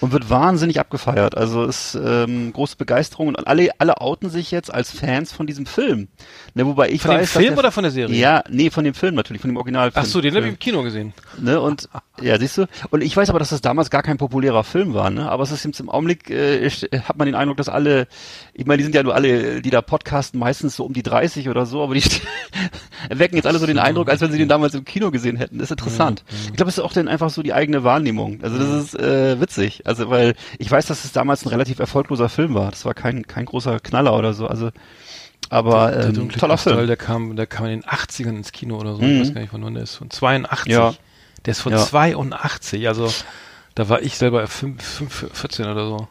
und 0.00 0.12
wird 0.12 0.30
wahnsinnig 0.30 0.80
abgefeiert. 0.80 1.36
Also 1.36 1.64
ist 1.64 1.94
ähm, 1.94 2.52
große 2.52 2.76
Begeisterung 2.76 3.28
und 3.28 3.46
alle 3.46 3.70
alle 3.78 4.00
outen 4.00 4.30
sich 4.30 4.50
jetzt 4.50 4.72
als 4.72 4.90
Fans 4.90 5.32
von 5.32 5.46
diesem 5.46 5.66
Film. 5.66 6.08
Ne, 6.54 6.66
wobei 6.66 6.88
ich 6.88 7.02
von 7.02 7.12
weiß, 7.12 7.32
dem 7.32 7.42
Film 7.42 7.58
oder 7.58 7.70
von 7.70 7.84
der 7.84 7.92
Serie? 7.92 8.16
Ja, 8.16 8.42
nee, 8.48 8.70
von 8.70 8.84
dem 8.84 8.94
Film 8.94 9.14
natürlich, 9.14 9.42
von 9.42 9.50
dem 9.50 9.56
Originalfilm. 9.56 10.02
Ach 10.02 10.08
so, 10.08 10.20
den 10.20 10.34
habe 10.34 10.46
ich 10.46 10.52
im 10.52 10.58
Kino 10.58 10.82
gesehen. 10.82 11.12
Ne 11.38 11.60
und 11.60 11.88
ja, 12.20 12.38
siehst 12.38 12.58
du. 12.58 12.66
Und 12.90 13.02
ich 13.02 13.16
weiß 13.16 13.30
aber, 13.30 13.38
dass 13.38 13.50
das 13.50 13.60
damals 13.60 13.90
gar 13.90 14.02
kein 14.02 14.16
populärer 14.16 14.64
Film 14.64 14.94
war. 14.94 15.10
Ne, 15.10 15.30
aber 15.30 15.42
es 15.42 15.50
ist 15.50 15.64
jetzt 15.64 15.80
im 15.80 15.88
Augenblick 15.88 16.30
äh, 16.30 16.68
hat 16.68 17.16
man 17.16 17.26
den 17.26 17.34
Eindruck, 17.34 17.56
dass 17.56 17.68
alle, 17.68 18.06
ich 18.54 18.66
meine, 18.66 18.78
die 18.78 18.84
sind 18.84 18.94
ja 18.94 19.02
nur 19.02 19.14
alle, 19.14 19.62
die 19.62 19.70
da 19.70 19.82
podcasten, 19.82 20.38
meistens 20.38 20.76
so 20.76 20.84
um 20.84 20.92
die 20.92 21.02
30 21.02 21.48
oder 21.48 21.66
so, 21.66 21.82
aber 21.82 21.94
die 21.94 22.02
erwecken 23.08 23.36
jetzt 23.36 23.46
alle 23.46 23.58
so 23.58 23.66
den 23.66 23.78
Eindruck, 23.78 24.08
als 24.08 24.20
wenn 24.20 24.32
sie 24.32 24.38
den 24.38 24.48
damals 24.48 24.74
im 24.74 24.84
Kino 24.84 25.10
gesehen 25.10 25.36
hätten. 25.36 25.58
Das 25.58 25.66
ist 25.66 25.72
interessant. 25.72 26.24
Ich 26.46 26.54
glaube, 26.54 26.70
es 26.70 26.78
ist 26.78 26.84
auch 26.84 26.92
dann 26.92 27.08
einfach 27.08 27.30
so 27.30 27.42
die 27.42 27.52
eigene 27.52 27.84
Wahrnehmung. 27.84 28.40
Also 28.42 28.58
das 28.58 28.84
ist 28.84 28.98
äh, 28.98 29.40
witzig. 29.40 29.86
Also 29.86 30.10
weil 30.10 30.34
ich 30.58 30.70
weiß, 30.70 30.86
dass 30.86 31.04
es 31.04 31.12
damals 31.12 31.44
ein 31.44 31.48
relativ 31.48 31.78
erfolgloser 31.78 32.28
Film 32.28 32.54
war. 32.54 32.70
Das 32.70 32.84
war 32.84 32.94
kein 32.94 33.26
kein 33.26 33.46
großer 33.46 33.80
Knaller 33.80 34.16
oder 34.16 34.34
so. 34.34 34.46
Also 34.46 34.70
aber 35.48 35.90
der, 35.90 36.12
der 36.12 36.22
ähm, 36.22 36.30
toller 36.30 36.54
Kristall, 36.54 36.74
Film. 36.74 36.86
Der 36.86 36.96
kam, 36.96 37.36
der 37.36 37.46
kam 37.46 37.66
in 37.66 37.80
den 37.80 37.82
80ern 37.82 38.36
ins 38.36 38.52
Kino 38.52 38.78
oder 38.78 38.94
so. 38.94 39.02
Mhm. 39.02 39.10
Ich 39.10 39.20
weiß 39.20 39.34
gar 39.34 39.40
nicht, 39.40 39.50
von 39.50 39.64
wann 39.64 39.74
der 39.74 39.82
ist. 39.82 39.96
Von 39.96 40.10
82. 40.10 40.72
Ja. 40.72 40.94
Der 41.46 41.52
ist 41.52 41.60
von 41.60 41.72
ja. 41.72 41.78
82. 41.78 42.86
Also 42.88 43.12
da 43.74 43.88
war 43.88 44.02
ich 44.02 44.16
selber 44.16 44.46
5, 44.46 44.82
5, 44.82 45.30
14 45.32 45.66
oder 45.66 45.86
so. 45.86 46.08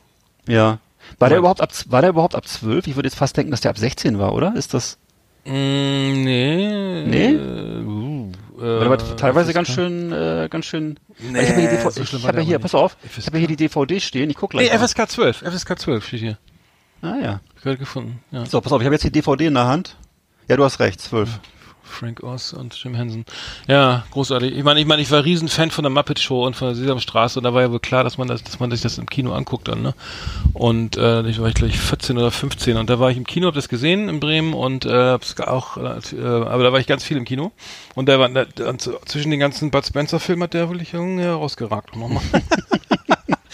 Ja. 0.47 0.79
War 1.17 1.29
der 1.29 1.39
überhaupt 1.39 1.61
ab 1.61 1.71
war 1.87 2.01
der 2.01 2.11
überhaupt 2.11 2.35
ab 2.35 2.47
12? 2.47 2.87
Ich 2.87 2.95
würde 2.95 3.07
jetzt 3.07 3.17
fast 3.17 3.35
denken, 3.35 3.51
dass 3.51 3.61
der 3.61 3.71
ab 3.71 3.77
16 3.77 4.19
war, 4.19 4.33
oder? 4.33 4.53
Ist 4.55 4.73
das? 4.73 4.97
Mm, 5.45 6.23
nee. 6.23 7.03
Nee? 7.07 7.35
Uh, 7.35 8.31
äh, 8.59 8.79
der 8.79 8.89
war 8.89 8.97
teilweise 9.17 9.53
ganz 9.53 9.69
schön, 9.69 10.11
äh, 10.11 10.47
ganz 10.49 10.65
schön. 10.65 10.99
Nee, 11.19 11.41
ich 11.41 11.49
habe 11.49 11.61
hier, 11.61 11.69
DVD, 11.69 12.03
so 12.03 12.27
hab 12.27 12.35
ja 12.35 12.41
hier 12.41 12.59
pass 12.59 12.75
auf, 12.75 12.97
FSK. 13.01 13.17
ich 13.17 13.27
habe 13.27 13.37
hier 13.37 13.47
die 13.47 13.55
DVD 13.55 13.99
stehen. 13.99 14.29
Ich 14.29 14.35
guck 14.35 14.51
gleich. 14.51 14.71
Nee, 14.71 14.77
FSK 14.77 15.09
12, 15.09 15.37
FSK 15.37 15.79
12 15.79 16.05
steht 16.05 16.19
hier. 16.19 16.37
Ah 17.01 17.15
ja. 17.21 17.39
Gerade 17.61 17.77
gefunden. 17.77 18.21
Ja. 18.31 18.45
So, 18.45 18.59
pass 18.61 18.71
auf, 18.73 18.81
ich 18.81 18.85
habe 18.85 18.95
jetzt 18.95 19.03
die 19.03 19.11
DVD 19.11 19.45
in 19.45 19.53
der 19.53 19.65
Hand. 19.65 19.95
Ja, 20.47 20.57
du 20.57 20.63
hast 20.63 20.79
recht, 20.79 20.99
12. 20.99 21.29
Ja. 21.29 21.39
Frank 21.89 22.23
Oz 22.23 22.53
und 22.53 22.81
Jim 22.81 22.95
Henson. 22.95 23.25
Ja, 23.67 24.05
großartig. 24.11 24.55
Ich 24.55 24.63
meine, 24.63 24.79
ich 24.79 24.85
meine, 24.85 25.01
ich 25.01 25.11
war 25.11 25.23
Riesenfan 25.23 25.71
von 25.71 25.83
der 25.83 25.89
Muppet 25.89 26.19
Show 26.19 26.45
und 26.45 26.55
von 26.55 26.69
der 26.69 26.75
Sesamstraße 26.75 27.39
und 27.39 27.43
da 27.43 27.53
war 27.53 27.61
ja 27.61 27.71
wohl 27.71 27.79
klar, 27.79 28.03
dass 28.03 28.17
man 28.17 28.27
das, 28.27 28.43
dass 28.43 28.59
man 28.59 28.71
sich 28.71 28.81
das 28.81 28.97
im 28.97 29.07
Kino 29.07 29.33
anguckt 29.33 29.67
dann, 29.67 29.81
ne? 29.81 29.93
Und 30.53 30.97
äh, 30.97 31.27
ich 31.27 31.39
war 31.39 31.47
ich 31.47 31.55
glaube 31.55 31.71
ich 31.71 31.79
14 31.79 32.17
oder 32.17 32.31
15 32.31 32.77
und 32.77 32.89
da 32.89 32.99
war 32.99 33.11
ich 33.11 33.17
im 33.17 33.25
Kino, 33.25 33.47
hab 33.47 33.55
das 33.55 33.69
gesehen 33.69 34.09
in 34.09 34.19
Bremen 34.19 34.53
und 34.53 34.85
äh, 34.85 34.91
hab's 34.91 35.39
auch, 35.39 35.77
äh, 35.77 35.81
aber 36.21 36.63
da 36.63 36.71
war 36.71 36.79
ich 36.79 36.87
ganz 36.87 37.03
viel 37.03 37.17
im 37.17 37.25
Kino 37.25 37.51
und 37.95 38.07
da 38.07 38.19
war 38.19 38.29
da, 38.29 38.45
zwischen 39.05 39.31
den 39.31 39.39
ganzen 39.39 39.71
Bud 39.71 39.85
Spencer 39.85 40.19
Filmen 40.19 40.43
hat 40.43 40.53
der 40.53 40.69
wirklich 40.69 40.93
herausgeragt 40.93 41.95
nochmal. 41.95 42.23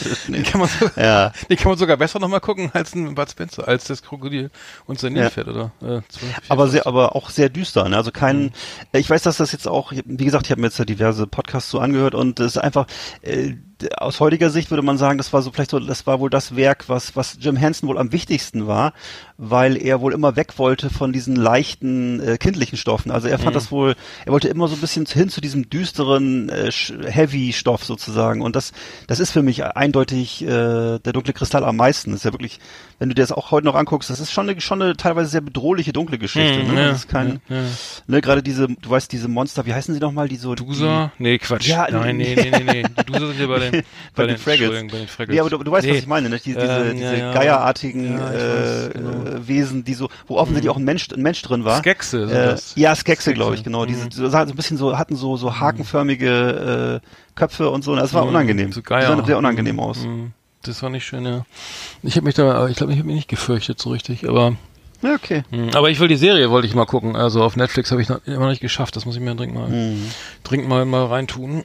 den, 0.28 0.44
kann 0.44 0.62
man 0.62 0.70
sogar, 0.70 1.04
ja. 1.04 1.32
den 1.50 1.58
kann 1.58 1.70
man 1.70 1.78
sogar 1.78 1.98
besser 1.98 2.20
nochmal 2.20 2.42
gucken 2.42 2.70
als 2.74 2.96
ein 2.96 3.16
Bud 3.16 3.30
Spencer, 3.30 3.68
als 3.68 3.86
das 3.86 4.02
Krokodil 4.02 4.50
und 4.86 5.00
sein 5.00 5.14
Nilpferd, 5.14 5.48
ja. 5.48 5.54
oder? 5.54 5.72
Äh, 5.82 6.02
12, 6.10 6.34
aber 6.50 6.68
sehr, 6.68 6.88
aber 6.88 7.16
auch 7.16 7.30
sehr 7.30 7.50
düster, 7.50 7.88
ne? 7.90 7.98
Also 7.98 8.12
kein, 8.12 8.44
mhm. 8.44 8.52
ich 8.94 9.10
weiß, 9.10 9.24
dass 9.24 9.38
das 9.38 9.52
jetzt 9.52 9.68
auch, 9.68 9.92
wie 9.92 10.26
gesagt, 10.26 10.48
ich 10.48 10.52
habe 10.52 10.62
mir 10.62 10.68
jetzt 10.68 10.80
ja 10.80 10.86
diverse 10.86 11.28
Podcasts 11.28 11.70
so 11.70 11.80
angehört 11.80 12.16
und 12.16 12.40
es 12.40 12.56
ist 12.56 12.58
einfach, 12.58 12.88
äh, 13.22 13.56
aus 13.98 14.20
heutiger 14.20 14.50
Sicht 14.50 14.70
würde 14.70 14.84
man 14.84 14.98
sagen, 14.98 15.18
das 15.18 15.34
war 15.34 15.42
so 15.42 15.52
vielleicht 15.52 15.72
so, 15.72 15.80
das 15.80 16.08
war 16.08 16.20
wohl 16.20 16.30
das 16.30 16.56
Werk, 16.56 16.88
was, 16.88 17.16
was 17.16 17.38
Jim 17.40 17.56
Henson 17.56 17.90
wohl 17.90 17.98
am 17.98 18.12
wichtigsten 18.12 18.68
war, 18.68 18.94
weil 19.38 19.76
er 19.76 20.02
wohl 20.02 20.14
immer 20.14 20.36
weg 20.36 20.58
wollte 20.58 20.90
von 20.90 21.12
diesen 21.12 21.36
leichten, 21.36 22.20
äh, 22.22 22.38
kindlichen 22.38 22.78
Stoffen. 22.78 23.12
Also 23.12 23.28
er 23.28 23.38
fand 23.38 23.52
mhm. 23.52 23.56
das 23.56 23.72
wohl, 23.72 23.96
er 24.26 24.32
wollte 24.32 24.48
immer 24.48 24.68
so 24.68 24.76
ein 24.76 24.82
bisschen 24.82 25.06
hin 25.06 25.30
zu 25.30 25.42
diesem 25.42 25.70
düsteren, 25.70 26.50
äh, 26.50 26.72
Heavy-Stoff 26.72 27.84
sozusagen. 27.84 28.42
Und 28.42 28.56
das, 28.56 28.72
das 29.08 29.20
ist 29.20 29.32
für 29.32 29.44
mich 29.44 29.66
eindeutig 29.66 30.44
äh, 30.44 31.00
der 31.00 31.14
dunkle 31.14 31.34
Kristall 31.34 31.66
am 31.66 31.76
meisten. 31.76 32.12
Das 32.12 32.22
ist 32.22 32.26
ja 32.26 32.34
wirklich, 32.34 32.60
wenn 33.00 33.10
du 33.10 33.16
dir 33.16 33.22
das 33.24 33.32
auch 33.32 33.52
heute 33.52 33.66
noch 33.66 33.76
anguckst, 33.76 34.10
das 34.10 34.20
ist 34.20 34.32
schon 34.32 34.50
eine, 34.50 34.62
schon 34.62 34.82
eine 34.82 34.96
teilweise 34.96 35.30
sehr 35.30 35.42
bedrohliche 35.42 35.92
dunkle 35.94 36.18
Geschichte. 36.18 36.64
Mhm, 36.64 36.74
ne? 36.74 36.82
Ja, 36.82 36.88
das 36.90 36.98
ist 37.00 37.10
kein, 37.10 37.40
ja, 37.50 37.56
ja. 37.58 37.62
ne, 38.08 38.22
gerade 38.22 38.42
diese, 38.42 38.68
du 38.68 38.90
weißt, 38.90 39.12
diese 39.12 39.28
Monster, 39.28 39.66
wie 39.66 39.74
heißen 39.74 39.94
sie 39.94 40.00
nochmal, 40.00 40.28
die 40.30 40.38
so. 40.38 40.56
Dusa? 40.56 41.12
Die, 41.18 41.24
nee, 41.24 41.38
Quatsch. 41.38 41.68
Ja, 41.68 41.88
Nein, 41.92 42.18
nee, 42.18 42.36
nee, 42.42 42.50
nee, 42.52 42.64
nee. 42.64 42.84
Die 42.84 43.06
Dusa 43.06 43.28
sind 43.28 43.40
ja 43.40 43.48
bei 43.48 43.60
bei 43.60 43.70
den, 43.72 43.84
bei 44.16 44.28
den 44.28 44.38
Fraggles. 44.38 44.62
Entschuldigung, 44.62 44.88
bei 44.92 44.98
den 45.00 45.08
Fraggles. 45.08 45.36
Ja, 45.36 45.42
aber 45.44 45.50
du, 45.50 45.58
du 45.64 45.72
weißt, 45.72 45.86
Nee. 45.86 45.92
was 45.94 46.00
ich 46.00 46.08
meine, 46.08 46.30
ne? 46.30 46.38
Die, 46.40 46.54
diese, 46.54 46.62
Ähm, 46.62 46.96
diese 46.98 47.18
geierartigen 47.34 48.16
ich 48.16 48.20
äh, 48.20 48.24
weiß, 48.24 48.90
genau. 48.94 49.10
äh, 49.26 49.48
Wesen, 49.48 49.84
die 49.84 49.94
so, 49.94 50.10
wo 50.28 50.38
offensichtlich 50.38 50.70
auch 50.72 50.78
ein 50.78 50.84
Mensch, 50.84 51.08
ein 51.12 51.22
Mensch 51.22 51.42
drin 51.42 51.66
war. 51.66 51.80
Skexe 51.80 52.58
Äh, 52.76 52.80
ja, 52.80 52.96
Skexe, 52.96 53.34
glaube 53.34 53.56
ich, 53.56 53.64
genau. 53.64 53.84
Mhm. 53.86 53.88
Diese, 54.10 54.30
so, 54.30 54.38
ein 54.38 54.56
bisschen 54.56 54.78
so, 54.78 54.98
hatten 54.98 55.16
so, 55.16 55.38
so 55.38 55.60
hakenförmige 55.60 57.02
äh, 57.04 57.08
Köpfe 57.36 57.70
und 57.70 57.84
so. 57.84 57.96
Das 57.96 58.14
war 58.14 58.24
Mhm, 58.24 58.30
unangenehm. 58.30 58.72
So 58.72 58.82
Die 58.82 58.86
Geier. 58.86 59.08
sahen 59.08 59.26
sehr 59.26 59.38
unangenehm 59.38 59.76
Mhm, 59.76 59.80
aus. 59.82 60.00
mhm. 60.06 60.32
Das 60.68 60.82
war 60.84 60.90
nicht 60.90 61.06
schön, 61.06 61.26
ja. 61.26 61.46
Ich 62.04 62.16
habe 62.16 62.26
mich 62.26 62.36
da, 62.36 62.68
ich 62.68 62.76
glaube, 62.78 62.94
ich 62.94 63.00
habe 63.00 63.08
mich 63.08 63.16
nicht 63.16 63.30
gefürchtet 63.30 63.80
so 63.80 63.90
richtig, 63.92 64.28
aber 64.28 64.56
okay. 65.04 65.44
Mhm. 65.52 65.70
Aber 65.76 65.90
ich 65.90 66.00
will 66.00 66.08
die 66.08 66.16
Serie, 66.16 66.50
wollte 66.50 66.68
ich 66.68 66.76
mal 66.76 66.86
gucken. 66.86 67.16
Also 67.16 67.44
auf 67.44 67.56
Netflix 67.56 67.92
habe 67.92 68.02
ich 68.02 68.10
noch, 68.10 68.20
immer 68.26 68.40
noch 68.42 68.50
nicht 68.50 68.62
geschafft. 68.62 68.96
Das 68.96 69.06
muss 69.06 69.16
ich 69.16 69.22
mir 69.22 69.36
dringend 69.36 69.56
mal, 69.56 69.70
Mhm. 69.70 70.12
dringend 70.44 70.68
mal, 70.70 70.86
mal 70.86 71.06
reintun. 71.06 71.64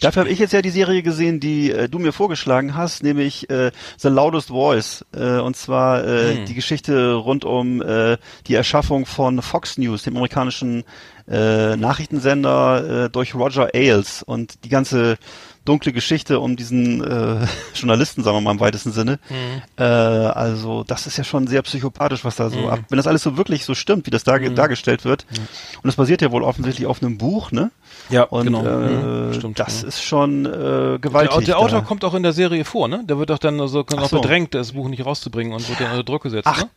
Dafür 0.00 0.20
habe 0.20 0.30
ich 0.30 0.38
jetzt 0.38 0.52
ja 0.52 0.62
die 0.62 0.70
Serie 0.70 1.02
gesehen, 1.02 1.40
die 1.40 1.72
äh, 1.72 1.88
du 1.88 1.98
mir 1.98 2.12
vorgeschlagen 2.12 2.76
hast, 2.76 3.02
nämlich 3.02 3.50
äh, 3.50 3.72
The 3.98 4.06
Loudest 4.08 4.48
Voice. 4.50 5.04
Äh, 5.12 5.40
und 5.40 5.56
zwar 5.56 6.04
äh, 6.06 6.36
Hm. 6.36 6.44
die 6.46 6.54
Geschichte 6.54 7.14
rund 7.14 7.44
um 7.44 7.82
äh, 7.82 8.16
die 8.46 8.54
Erschaffung 8.54 9.04
von 9.04 9.42
Fox 9.42 9.76
News, 9.76 10.04
dem 10.04 10.14
amerikanischen 10.16 10.84
äh, 11.28 11.74
Nachrichtensender, 11.76 13.06
äh, 13.06 13.10
durch 13.10 13.34
Roger 13.34 13.70
Ailes 13.74 14.22
und 14.22 14.62
die 14.64 14.68
ganze 14.68 15.16
dunkle 15.64 15.92
Geschichte 15.92 16.40
um 16.40 16.56
diesen 16.56 17.02
äh, 17.02 17.46
Journalisten, 17.74 18.22
sagen 18.22 18.36
wir 18.36 18.40
mal 18.42 18.50
im 18.52 18.60
weitesten 18.60 18.92
Sinne. 18.92 19.18
Äh, 19.78 19.82
also 19.82 20.84
das 20.84 21.06
ist 21.06 21.16
ja 21.16 21.24
schon 21.24 21.46
sehr 21.46 21.62
psychopathisch, 21.62 22.24
was 22.24 22.36
da 22.36 22.50
so 22.50 22.58
Mhm. 22.60 22.68
ab. 22.68 22.80
Wenn 22.88 22.96
das 22.98 23.06
alles 23.06 23.22
so 23.22 23.36
wirklich 23.36 23.64
so 23.64 23.74
stimmt, 23.74 24.06
wie 24.06 24.10
das 24.10 24.24
da, 24.24 24.38
dargestellt 24.38 25.04
wird. 25.04 25.26
Und 25.76 25.84
das 25.86 25.96
basiert 25.96 26.22
ja 26.22 26.30
wohl 26.30 26.42
offensichtlich 26.42 26.86
auf 26.86 27.02
einem 27.02 27.18
Buch, 27.18 27.50
ne? 27.52 27.70
Ja, 28.10 28.24
Und 28.24 28.44
genau. 28.46 28.64
äh, 28.64 29.28
Mhm, 29.28 29.34
stimmt, 29.34 29.58
das 29.58 29.82
ja. 29.82 29.88
ist 29.88 30.02
schon 30.02 30.44
äh, 30.46 30.50
Der, 30.50 30.98
gewaltig. 30.98 31.46
der 31.46 31.58
Autor 31.58 31.80
da. 31.80 31.86
kommt 31.86 32.04
auch 32.04 32.14
in 32.14 32.22
der 32.22 32.32
Serie 32.32 32.64
vor, 32.64 32.88
ne? 32.88 33.02
Der 33.08 33.18
wird 33.18 33.30
doch 33.30 33.38
dann 33.38 33.66
so, 33.68 33.84
Ach 33.90 33.96
noch 33.96 34.08
so. 34.08 34.20
bedrängt, 34.20 34.54
das 34.54 34.72
Buch 34.72 34.88
nicht 34.88 35.04
rauszubringen 35.06 35.52
und 35.54 35.66
wird 35.68 35.80
dann 35.80 35.90
unter 35.92 36.04
Druck 36.04 36.22
gesetzt, 36.24 36.46
Ach, 36.46 36.62
ne? 36.64 36.68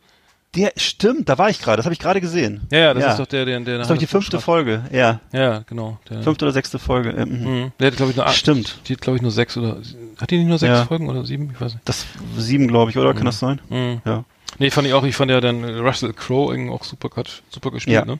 Der 0.58 0.72
stimmt, 0.76 1.28
da 1.28 1.38
war 1.38 1.48
ich 1.50 1.60
gerade, 1.60 1.76
das 1.76 1.86
habe 1.86 1.92
ich 1.92 1.98
gerade 2.00 2.20
gesehen. 2.20 2.66
Ja, 2.70 2.78
ja, 2.78 2.94
das 2.94 3.12
ist 3.12 3.18
doch 3.20 3.26
der, 3.26 3.44
der, 3.44 3.60
der 3.60 3.78
Das 3.78 3.86
ist 3.86 3.90
doch 3.94 3.98
die 3.98 4.06
fünfte 4.06 4.40
Folge, 4.40 4.82
ja. 4.90 5.20
Ja, 5.32 5.60
genau. 5.66 5.98
Der, 6.10 6.22
Fünfte 6.22 6.44
oder 6.44 6.52
sechste 6.52 6.78
Folge. 6.78 7.10
äh, 7.10 7.24
mhm. 7.24 7.44
Mhm. 7.62 7.72
Der 7.78 7.86
hat, 7.88 7.96
glaube 7.96 8.10
ich, 8.10 8.16
nur 8.16 8.26
acht. 8.26 8.36
Stimmt. 8.36 8.78
Die 8.86 8.94
hat, 8.94 9.00
glaube 9.00 9.16
ich, 9.16 9.22
nur 9.22 9.30
sechs 9.30 9.56
oder. 9.56 9.78
Hat 10.20 10.30
die 10.30 10.38
nicht 10.38 10.48
nur 10.48 10.58
sechs 10.58 10.70
Ja. 10.70 10.84
Folgen 10.84 11.08
oder 11.08 11.24
sieben? 11.24 11.50
Ich 11.54 11.60
weiß 11.60 11.74
nicht. 11.74 11.88
Das 11.88 12.06
sieben, 12.36 12.66
glaube 12.68 12.90
ich, 12.90 12.98
oder? 12.98 13.14
Kann 13.14 13.26
das 13.26 13.38
sein? 13.38 13.60
Mhm. 13.68 14.00
Ja. 14.04 14.24
Nee, 14.58 14.70
fand 14.70 14.86
ich 14.88 14.94
auch, 14.94 15.04
ich 15.04 15.14
fand 15.14 15.30
ja 15.30 15.40
dann 15.40 15.62
Russell 15.64 16.12
Crowe 16.12 16.70
auch 16.72 16.82
super, 16.82 17.08
super 17.50 17.70
gespielt, 17.70 17.94
Ja. 17.94 18.04
ne? 18.04 18.18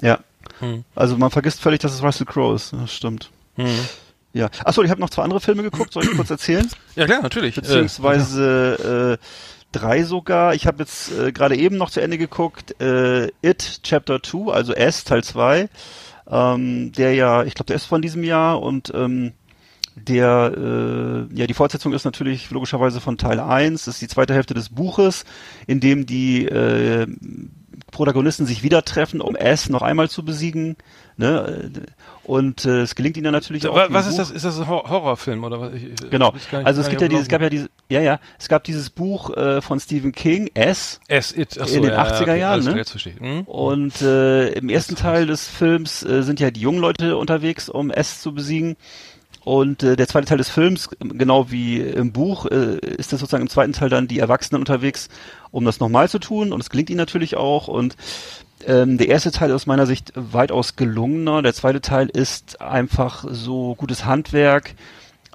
Ja. 0.00 0.18
Mhm. 0.60 0.84
Also 0.94 1.16
man 1.16 1.30
vergisst 1.30 1.60
völlig, 1.60 1.80
dass 1.80 1.92
es 1.92 2.02
Russell 2.02 2.26
Crowe 2.26 2.54
ist. 2.54 2.72
Das 2.72 2.92
stimmt. 2.94 3.30
Mhm. 3.56 3.66
Ja. 4.34 4.48
Achso, 4.64 4.82
ich 4.82 4.90
habe 4.90 5.00
noch 5.00 5.10
zwei 5.10 5.24
andere 5.24 5.40
Filme 5.40 5.62
geguckt, 5.62 5.92
soll 5.92 6.04
ich 6.04 6.12
kurz 6.12 6.30
erzählen? 6.30 6.68
Ja, 6.94 7.06
klar, 7.06 7.20
natürlich. 7.22 7.54
Beziehungsweise 7.56 9.18
äh, 9.20 9.24
drei 9.72 10.04
sogar. 10.04 10.54
Ich 10.54 10.66
habe 10.66 10.78
jetzt 10.80 11.10
äh, 11.12 11.32
gerade 11.32 11.56
eben 11.56 11.76
noch 11.76 11.90
zu 11.90 12.00
Ende 12.00 12.18
geguckt, 12.18 12.80
äh, 12.80 13.28
It 13.42 13.80
Chapter 13.82 14.22
2, 14.22 14.52
also 14.52 14.72
S 14.72 15.04
Teil 15.04 15.24
2, 15.24 15.68
ähm, 16.30 16.92
der 16.92 17.14
ja, 17.14 17.44
ich 17.44 17.54
glaube, 17.54 17.66
der 17.66 17.76
ist 17.76 17.86
von 17.86 18.02
diesem 18.02 18.24
Jahr 18.24 18.62
und 18.62 18.92
ähm, 18.94 19.32
der, 19.94 20.52
äh, 20.56 21.34
ja, 21.34 21.46
die 21.46 21.54
Fortsetzung 21.54 21.92
ist 21.92 22.04
natürlich 22.04 22.50
logischerweise 22.50 23.00
von 23.00 23.18
Teil 23.18 23.40
1, 23.40 23.84
das 23.84 23.94
ist 23.94 24.02
die 24.02 24.08
zweite 24.08 24.34
Hälfte 24.34 24.54
des 24.54 24.70
Buches, 24.70 25.24
in 25.66 25.80
dem 25.80 26.06
die 26.06 26.46
äh, 26.46 27.06
Protagonisten 27.90 28.46
sich 28.46 28.62
wieder 28.62 28.84
treffen, 28.84 29.20
um 29.20 29.36
S 29.36 29.68
noch 29.68 29.82
einmal 29.82 30.08
zu 30.08 30.24
besiegen. 30.24 30.76
Ne? 31.22 31.70
Und 32.24 32.64
äh, 32.64 32.82
es 32.82 32.94
gelingt 32.94 33.16
ihnen 33.16 33.24
dann 33.24 33.32
natürlich 33.32 33.66
auch. 33.66 33.74
Was 33.90 34.06
ist 34.06 34.12
Buch. 34.12 34.18
das? 34.18 34.30
Ist 34.30 34.44
das 34.44 34.58
ein 34.60 34.68
Hor- 34.68 34.88
Horrorfilm 34.88 35.42
oder 35.44 35.60
was? 35.60 35.72
Ich- 35.74 36.10
Genau. 36.10 36.32
Also 36.64 36.80
es 36.80 36.88
gibt 36.88 37.00
ja 37.02 37.08
dieses, 37.08 37.28
gab 37.28 37.40
ja 37.42 37.48
dieses, 37.50 37.68
ja, 37.88 38.00
ja, 38.00 38.20
es 38.38 38.48
gab 38.48 38.64
dieses 38.64 38.90
Buch 38.90 39.30
äh, 39.36 39.60
von 39.60 39.80
Stephen 39.80 40.12
King, 40.12 40.50
S, 40.54 41.00
Es, 41.08 41.36
it, 41.36 41.60
achso, 41.60 41.74
in 41.76 41.82
den 41.82 41.92
ja, 41.92 42.04
80er 42.04 42.22
okay, 42.22 42.38
Jahren, 42.40 42.64
ne? 42.64 42.76
Jetzt 42.76 42.90
verstehe. 42.90 43.14
Hm? 43.18 43.42
und 43.42 44.00
äh, 44.02 44.50
im 44.52 44.68
ersten 44.68 44.94
Teil 44.96 45.26
des 45.26 45.46
Films 45.48 46.02
äh, 46.04 46.22
sind 46.22 46.38
ja 46.40 46.50
die 46.50 46.60
jungen 46.60 46.78
Leute 46.80 47.16
unterwegs, 47.16 47.68
um 47.68 47.90
S 47.90 48.20
zu 48.20 48.32
besiegen. 48.34 48.76
Und 49.44 49.82
äh, 49.82 49.96
der 49.96 50.06
zweite 50.06 50.26
Teil 50.28 50.38
des 50.38 50.48
Films, 50.50 50.88
genau 51.00 51.50
wie 51.50 51.80
im 51.80 52.12
Buch, 52.12 52.46
äh, 52.46 52.76
ist 52.78 53.12
das 53.12 53.18
sozusagen 53.18 53.42
im 53.42 53.48
zweiten 53.48 53.72
Teil 53.72 53.88
dann 53.88 54.06
die 54.06 54.20
Erwachsenen 54.20 54.62
unterwegs, 54.62 55.08
um 55.50 55.64
das 55.64 55.80
nochmal 55.80 56.08
zu 56.08 56.20
tun. 56.20 56.52
Und 56.52 56.60
es 56.60 56.70
gelingt 56.70 56.90
ihnen 56.90 56.98
natürlich 56.98 57.36
auch. 57.36 57.66
Und 57.66 57.96
ähm, 58.66 58.98
der 58.98 59.08
erste 59.08 59.30
Teil 59.30 59.50
ist 59.50 59.56
aus 59.56 59.66
meiner 59.66 59.86
Sicht 59.86 60.12
weitaus 60.14 60.76
gelungener. 60.76 61.42
Der 61.42 61.54
zweite 61.54 61.80
Teil 61.80 62.08
ist 62.08 62.60
einfach 62.60 63.24
so 63.28 63.74
gutes 63.74 64.04
Handwerk. 64.04 64.74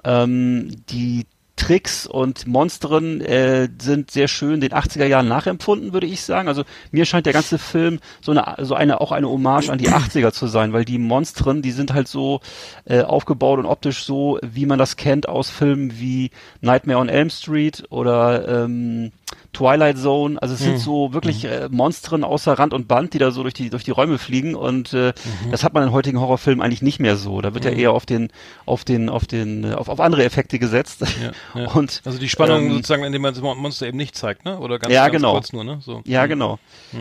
Ähm, 0.04 0.70
die 0.90 1.26
Tricks 1.58 2.06
und 2.06 2.46
Monsteren 2.46 3.20
äh, 3.20 3.68
sind 3.80 4.10
sehr 4.10 4.28
schön 4.28 4.60
den 4.60 4.70
80er 4.70 5.06
Jahren 5.06 5.28
nachempfunden, 5.28 5.92
würde 5.92 6.06
ich 6.06 6.22
sagen. 6.22 6.48
Also 6.48 6.62
mir 6.92 7.04
scheint 7.04 7.26
der 7.26 7.32
ganze 7.32 7.58
Film 7.58 7.98
so 8.20 8.30
eine, 8.30 8.64
so 8.64 8.74
eine 8.74 9.00
auch 9.00 9.12
eine 9.12 9.28
Hommage 9.28 9.68
an 9.68 9.78
die 9.78 9.90
80er 9.90 10.32
zu 10.32 10.46
sein, 10.46 10.72
weil 10.72 10.84
die 10.84 10.98
Monstren, 10.98 11.60
die 11.60 11.72
sind 11.72 11.92
halt 11.92 12.08
so 12.08 12.40
äh, 12.84 13.02
aufgebaut 13.02 13.58
und 13.58 13.66
optisch 13.66 14.04
so, 14.04 14.38
wie 14.42 14.66
man 14.66 14.78
das 14.78 14.96
kennt 14.96 15.28
aus 15.28 15.50
Filmen 15.50 15.98
wie 15.98 16.30
Nightmare 16.60 17.00
on 17.00 17.08
Elm 17.08 17.28
Street 17.28 17.84
oder 17.90 18.64
ähm, 18.64 19.10
Twilight 19.52 19.98
Zone. 19.98 20.40
Also 20.40 20.54
es 20.54 20.60
sind 20.60 20.78
so 20.78 21.12
wirklich 21.12 21.44
äh, 21.44 21.68
Monstren 21.70 22.22
außer 22.22 22.52
Rand 22.52 22.72
und 22.72 22.86
Band, 22.86 23.14
die 23.14 23.18
da 23.18 23.30
so 23.30 23.42
durch 23.42 23.54
die 23.54 23.70
durch 23.70 23.82
die 23.82 23.90
Räume 23.90 24.18
fliegen 24.18 24.54
und 24.54 24.92
äh, 24.92 25.12
das 25.50 25.64
hat 25.64 25.74
man 25.74 25.82
in 25.82 25.92
heutigen 25.92 26.20
Horrorfilmen 26.20 26.62
eigentlich 26.62 26.82
nicht 26.82 27.00
mehr 27.00 27.16
so. 27.16 27.40
Da 27.40 27.54
wird 27.54 27.64
ja 27.64 27.70
eher 27.70 27.92
auf 27.92 28.06
den 28.06 28.30
auf 28.66 28.84
den 28.84 29.08
auf 29.08 29.26
den 29.26 29.74
auf, 29.74 29.88
auf 29.88 30.00
andere 30.00 30.24
Effekte 30.24 30.58
gesetzt. 30.58 31.00
Ja, 31.00 31.32
ja. 31.54 31.70
Und 31.72 32.02
Also 32.04 32.18
die 32.18 32.28
Spannung 32.28 32.66
ähm, 32.66 32.72
sozusagen, 32.74 33.04
indem 33.04 33.22
man 33.22 33.34
das 33.34 33.42
Mon- 33.42 33.58
Monster 33.58 33.86
eben 33.86 33.96
nicht 33.96 34.16
zeigt, 34.16 34.44
ne? 34.44 34.58
Oder 34.58 34.78
ganz, 34.78 34.92
Ja, 34.92 35.02
ganz 35.08 35.12
genau. 35.12 35.32
kurz 35.32 35.52
nur, 35.52 35.64
ne? 35.64 35.78
So. 35.82 36.02
Ja, 36.06 36.26
genau. 36.26 36.58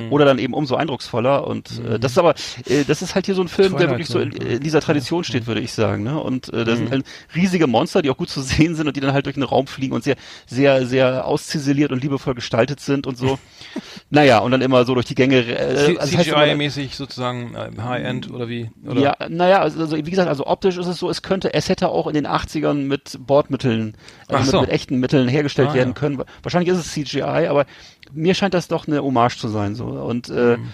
Oder 0.10 0.26
dann 0.26 0.40
eben 0.40 0.54
umso 0.54 0.76
eindrucksvoller. 0.76 1.48
Und 1.48 1.80
äh, 1.86 2.00
das 2.00 2.14
ist 2.14 2.18
aber, 2.18 2.36
äh, 2.66 2.84
das 2.86 3.02
ist 3.02 3.16
halt 3.16 3.26
hier 3.26 3.36
so 3.36 3.42
ein 3.42 3.48
Film, 3.48 3.72
der 3.72 3.88
Twilight 3.88 3.92
wirklich 3.92 4.08
so 4.08 4.20
in, 4.20 4.32
Zone, 4.32 4.50
in 4.50 4.60
dieser 4.62 4.82
Tradition 4.82 5.24
steht, 5.24 5.48
würde 5.48 5.62
ich 5.62 5.74
sagen. 5.74 6.04
Ne? 6.04 6.20
Und 6.20 6.52
äh, 6.54 6.66
da 6.66 6.76
sind 6.76 6.92
halt 6.92 7.06
riesige 7.36 7.68
Monster, 7.68 8.02
die 8.02 8.10
auch 8.10 8.18
gut 8.18 8.30
zu 8.30 8.42
sehen 8.42 8.76
sind 8.76 8.88
und 8.88 8.96
die 8.96 9.02
dann 9.02 9.14
halt 9.14 9.26
durch 9.26 9.36
den 9.36 9.44
Raum 9.44 9.68
fliegen 9.68 9.94
und 9.94 10.04
sehr, 10.04 10.16
sehr, 10.46 10.86
sehr 10.86 11.26
ausziseliert 11.26 11.92
und 11.92 12.02
liebevoll 12.04 12.36
gestaltet 12.36 12.80
sind 12.80 13.08
und 13.08 13.18
so. 13.18 13.40
naja, 14.10 14.40
und 14.40 14.52
dann 14.52 14.62
immer 14.62 14.86
so 14.86 14.94
durch 14.94 15.06
die 15.06 15.16
Gänge. 15.16 15.38
Äh, 15.38 15.98
also 15.98 16.18
CGI-mäßig 16.18 16.96
sozusagen 16.96 17.56
äh, 17.56 17.70
High-End 17.82 18.32
oder 18.32 18.48
wie? 18.48 18.70
Oder? 18.86 19.02
ja, 19.02 19.16
naja, 19.30 19.60
also, 19.62 19.80
also 19.80 19.98
wie 19.98 20.10
gesagt, 20.10 20.30
also 20.30 20.46
optisch 20.48 20.78
ist 20.78 20.88
es 20.88 20.98
so, 21.00 21.10
es 21.10 21.22
könnte, 21.22 21.54
es 21.54 21.70
hätte 21.70 21.90
auch 21.90 22.08
in 22.08 22.14
den 22.14 22.28
80ern 22.28 22.74
mit 22.86 23.18
Bordmitteln, 23.26 23.96
Ach 24.30 24.37
mit, 24.39 24.50
so. 24.50 24.62
mit 24.62 24.69
echten 24.69 25.00
Mitteln 25.00 25.28
hergestellt 25.28 25.69
Ah, 25.69 25.73
werden 25.76 25.89
ja. 25.89 25.93
können. 26.00 26.23
Wahrscheinlich 26.43 26.71
ist 26.73 26.80
es 26.80 26.91
CGI, 26.91 27.21
aber 27.47 27.65
mir 28.13 28.34
scheint 28.34 28.54
das 28.54 28.67
doch 28.67 28.88
eine 28.88 29.02
Hommage 29.04 29.38
zu 29.38 29.47
sein. 29.50 29.76
So. 29.76 29.86
Und 29.86 30.30
äh, 30.30 30.58
Mhm. 30.58 30.73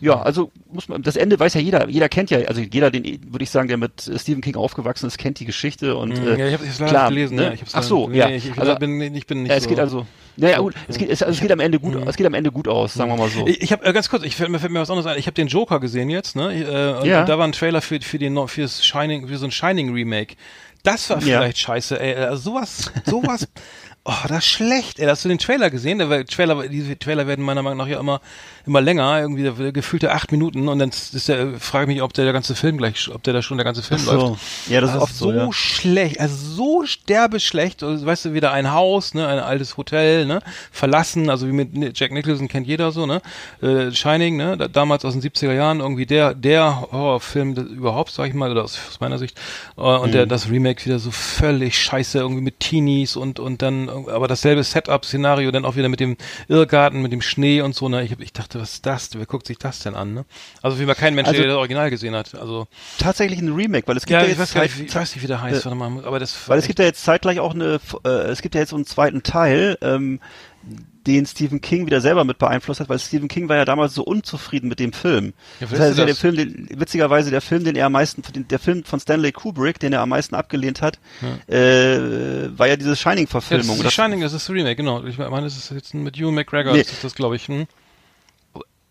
ja, 0.00 0.20
also 0.22 0.50
muss 0.72 0.88
man, 0.88 1.02
das 1.02 1.16
Ende 1.16 1.38
weiß 1.38 1.52
ja 1.54 1.60
jeder, 1.60 1.88
jeder 1.88 2.08
kennt 2.08 2.30
ja, 2.30 2.38
also 2.48 2.62
jeder, 2.62 2.90
den 2.90 3.04
würde 3.32 3.42
ich 3.42 3.50
sagen, 3.50 3.68
der 3.68 3.76
mit 3.76 4.08
äh, 4.08 4.18
Stephen 4.18 4.40
King 4.40 4.56
aufgewachsen 4.56 5.06
ist, 5.06 5.18
kennt 5.18 5.38
die 5.40 5.44
Geschichte 5.44 5.94
und 5.96 6.18
Mhm. 6.18 6.26
äh, 6.26 6.38
ja, 6.38 6.46
ich 6.48 6.54
habe 6.54 6.64
es 6.64 6.78
leider 6.78 7.08
gelesen, 7.08 7.36
ne? 7.36 7.42
ne? 7.48 7.54
Ich 7.54 7.60
hab's 7.60 7.74
Ach 7.74 7.82
so, 7.82 8.10
ja. 8.10 8.28
Nee, 8.28 8.36
ich, 8.36 8.48
ich, 8.50 8.58
Also, 8.58 8.76
bin, 8.76 9.00
ich 9.14 9.26
bin 9.26 9.42
nicht 9.42 9.50
ja, 9.50 9.56
es 9.56 9.64
so. 9.64 9.68
geht 9.68 9.78
also, 9.78 10.06
naja 10.36 10.58
gut, 10.60 10.72
es 10.88 10.96
geht, 10.96 11.10
es, 11.10 11.22
also 11.22 11.34
es 11.34 11.40
geht 11.42 11.52
am 11.52 11.60
Ende 11.60 11.78
gut, 11.78 11.94
es 12.06 12.16
geht 12.16 12.26
am 12.26 12.32
Ende 12.32 12.50
gut 12.50 12.66
aus, 12.66 12.94
sagen 12.94 13.10
wir 13.10 13.16
mal 13.18 13.28
so. 13.28 13.46
Ich, 13.46 13.60
ich 13.60 13.72
habe 13.72 13.84
äh, 13.84 13.92
ganz 13.92 14.08
kurz, 14.08 14.22
ich 14.22 14.36
fällt 14.36 14.48
mir, 14.48 14.58
fällt 14.58 14.72
mir 14.72 14.80
was 14.80 14.88
anderes 14.88 15.04
ein. 15.06 15.18
Ich 15.18 15.26
habe 15.26 15.34
den 15.34 15.48
Joker 15.48 15.80
gesehen 15.80 16.08
jetzt, 16.08 16.34
ne? 16.34 16.54
Äh, 16.54 17.00
und, 17.02 17.06
Ja. 17.06 17.24
da 17.26 17.36
war 17.36 17.46
ein 17.46 17.52
Trailer 17.52 17.82
für 17.82 18.00
für 18.00 18.18
den 18.18 18.38
fürs 18.48 18.82
Shining, 18.86 19.28
für 19.28 19.36
so 19.36 19.44
ein 19.44 19.50
Shining 19.50 19.92
Remake. 19.92 20.36
Das 20.82 21.08
war 21.10 21.18
Ja. 21.18 21.40
vielleicht 21.40 21.58
scheiße, 21.58 22.00
ey. 22.00 22.14
Also 22.14 22.50
sowas, 22.52 22.90
sowas. 23.06 23.46
Oh, 24.12 24.26
das 24.26 24.38
ist 24.38 24.46
schlecht, 24.50 24.98
ey. 24.98 25.06
Hast 25.06 25.24
du 25.24 25.28
den 25.28 25.38
Trailer 25.38 25.70
gesehen? 25.70 25.98
Der 26.00 26.26
Trailer, 26.26 26.66
diese 26.66 26.98
Trailer 26.98 27.28
werden 27.28 27.44
meiner 27.44 27.62
Meinung 27.62 27.78
nach 27.78 27.86
ja 27.86 28.00
immer, 28.00 28.20
immer 28.66 28.80
länger, 28.80 29.20
irgendwie 29.20 29.72
gefühlte 29.72 30.10
acht 30.10 30.32
Minuten 30.32 30.66
und 30.68 30.80
dann 30.80 30.88
ist 30.88 31.28
der, 31.28 31.60
frage 31.60 31.84
ich 31.84 31.94
mich, 31.94 32.02
ob 32.02 32.12
der, 32.14 32.24
der 32.24 32.32
ganze 32.32 32.56
Film 32.56 32.76
gleich, 32.76 33.08
ob 33.14 33.22
der 33.22 33.34
da 33.34 33.40
schon 33.42 33.56
der 33.56 33.64
ganze 33.64 33.82
Film 33.84 34.00
so. 34.00 34.12
läuft. 34.12 34.42
Ja, 34.68 34.80
das 34.80 34.90
ist 34.90 34.94
Also 34.94 35.04
oft 35.04 35.14
so, 35.16 35.32
ja. 35.32 35.52
schlecht, 35.52 36.18
also 36.18 36.34
so 36.34 36.84
sterbeschlecht. 36.86 37.84
Also, 37.84 38.04
weißt 38.04 38.24
du, 38.24 38.34
wieder 38.34 38.50
ein 38.52 38.72
Haus, 38.72 39.14
ne, 39.14 39.28
ein 39.28 39.38
altes 39.38 39.76
Hotel, 39.76 40.26
ne, 40.26 40.40
verlassen, 40.72 41.30
also 41.30 41.46
wie 41.46 41.52
mit 41.52 41.98
Jack 41.98 42.10
Nicholson 42.10 42.48
kennt 42.48 42.66
jeder 42.66 42.90
so, 42.90 43.06
ne, 43.06 43.22
äh, 43.62 43.92
Shining, 43.92 44.36
ne, 44.36 44.56
da, 44.56 44.66
damals 44.66 45.04
aus 45.04 45.12
den 45.12 45.22
70er 45.22 45.52
Jahren 45.52 45.78
irgendwie 45.80 46.06
der 46.06 46.34
der 46.34 46.80
Horrorfilm 46.90 47.54
überhaupt, 47.54 48.10
sag 48.10 48.26
ich 48.28 48.34
mal, 48.34 48.50
oder 48.50 48.64
aus, 48.64 48.76
aus 48.88 48.98
meiner 48.98 49.18
Sicht. 49.18 49.38
Äh, 49.76 49.82
und 49.82 50.08
Mhm. 50.08 50.12
der 50.12 50.26
das 50.26 50.50
Remake 50.50 50.84
wieder 50.84 50.98
so 50.98 51.10
völlig 51.12 51.78
scheiße 51.78 52.18
irgendwie 52.18 52.42
mit 52.42 52.58
Teenies 52.58 53.14
und 53.14 53.38
und 53.38 53.62
dann, 53.62 53.88
aber 54.08 54.28
dasselbe 54.28 54.62
Setup-Szenario 54.64 55.50
dann 55.50 55.64
auch 55.64 55.76
wieder 55.76 55.88
mit 55.88 56.00
dem 56.00 56.16
Irrgarten, 56.48 57.02
mit 57.02 57.12
dem 57.12 57.22
Schnee 57.22 57.60
und 57.62 57.74
so. 57.74 57.88
Ne, 57.88 58.02
ich, 58.04 58.18
ich 58.18 58.32
dachte, 58.32 58.60
was 58.60 58.74
ist 58.74 58.86
das? 58.86 59.10
Wer 59.14 59.26
guckt 59.26 59.46
sich 59.46 59.58
das 59.58 59.80
denn 59.80 59.94
an? 59.94 60.14
Ne? 60.14 60.24
Also 60.62 60.78
wie 60.78 60.86
man 60.86 60.96
kein 60.96 61.14
Mensch, 61.14 61.28
Also- 61.28 61.40
der 61.40 61.48
das 61.48 61.56
Original 61.58 61.90
gesehen 61.90 62.14
hat. 62.14 62.34
Also 62.34 62.66
Tatsächlich 62.98 63.40
ein 63.40 63.52
Remake, 63.52 63.86
weil 63.88 63.96
es 63.96 64.04
gibt 64.06 64.12
ja, 64.12 64.18
ja, 64.20 64.24
ich 64.24 64.30
jetzt 64.30 64.40
weiß, 64.40 64.54
gar 64.54 64.62
nicht, 64.62 64.74
Zeit- 64.76 64.86
ich 64.88 64.94
weiß 64.94 65.14
nicht, 65.14 65.22
wie 65.22 65.26
der 65.28 65.40
heißt, 65.42 65.62
Äh, 65.62 65.64
warte 65.64 65.76
mal, 65.76 66.04
aber 66.04 66.18
das 66.18 66.48
Weil 66.48 66.58
es 66.58 66.66
gibt 66.66 66.78
ja 66.78 66.84
jetzt 66.84 67.04
zeitgleich 67.04 67.40
auch 67.40 67.54
eine, 67.54 67.80
äh, 68.04 68.08
es 68.08 68.42
gibt 68.42 68.54
ja 68.54 68.60
jetzt 68.60 68.70
so 68.70 68.76
einen 68.76 68.86
zweiten 68.86 69.22
Teil, 69.22 69.76
ähm, 69.82 70.20
den 71.06 71.24
Stephen 71.24 71.60
King 71.62 71.86
wieder 71.86 72.00
selber 72.00 72.24
mit 72.24 72.36
beeinflusst 72.38 72.80
hat, 72.80 72.88
weil 72.88 72.98
Stephen 72.98 73.28
King 73.28 73.48
war 73.48 73.56
ja 73.56 73.64
damals 73.64 73.94
so 73.94 74.02
unzufrieden 74.02 74.68
mit 74.68 74.78
dem 74.80 74.92
Film. 74.92 75.32
Ja, 75.60 75.66
das 75.66 75.80
heißt, 75.80 75.98
ja, 75.98 76.04
der 76.04 76.14
das? 76.14 76.18
Film, 76.18 76.36
den, 76.36 76.68
witzigerweise 76.76 77.30
der 77.30 77.40
Film, 77.40 77.64
den 77.64 77.74
er 77.76 77.86
am 77.86 77.92
meisten, 77.92 78.22
der 78.48 78.58
Film 78.58 78.84
von 78.84 79.00
Stanley 79.00 79.32
Kubrick, 79.32 79.78
den 79.78 79.92
er 79.94 80.02
am 80.02 80.10
meisten 80.10 80.34
abgelehnt 80.34 80.82
hat, 80.82 80.98
äh, 81.48 81.56
war 82.58 82.68
ja 82.68 82.76
diese 82.76 82.90
Ja, 82.90 82.92
das 82.92 83.00
Shining-Verfilmung. 83.00 83.76
ist 83.76 83.80
Und 83.80 83.86
die 83.86 83.90
Shining, 83.94 84.20
das 84.20 84.32
ist 84.34 84.48
das 84.48 84.54
Remake, 84.54 84.76
genau. 84.76 85.04
Ich 85.04 85.16
meine, 85.18 85.42
das 85.42 85.56
ist 85.56 85.70
jetzt 85.70 85.94
mit 85.94 86.16
Hugh 86.18 86.32
McGregor, 86.32 86.72
Nee. 86.74 86.82
das 86.82 86.92
ist 86.92 87.04
das, 87.04 87.14
glaube 87.14 87.36
ich. 87.36 87.48
Hm? 87.48 87.66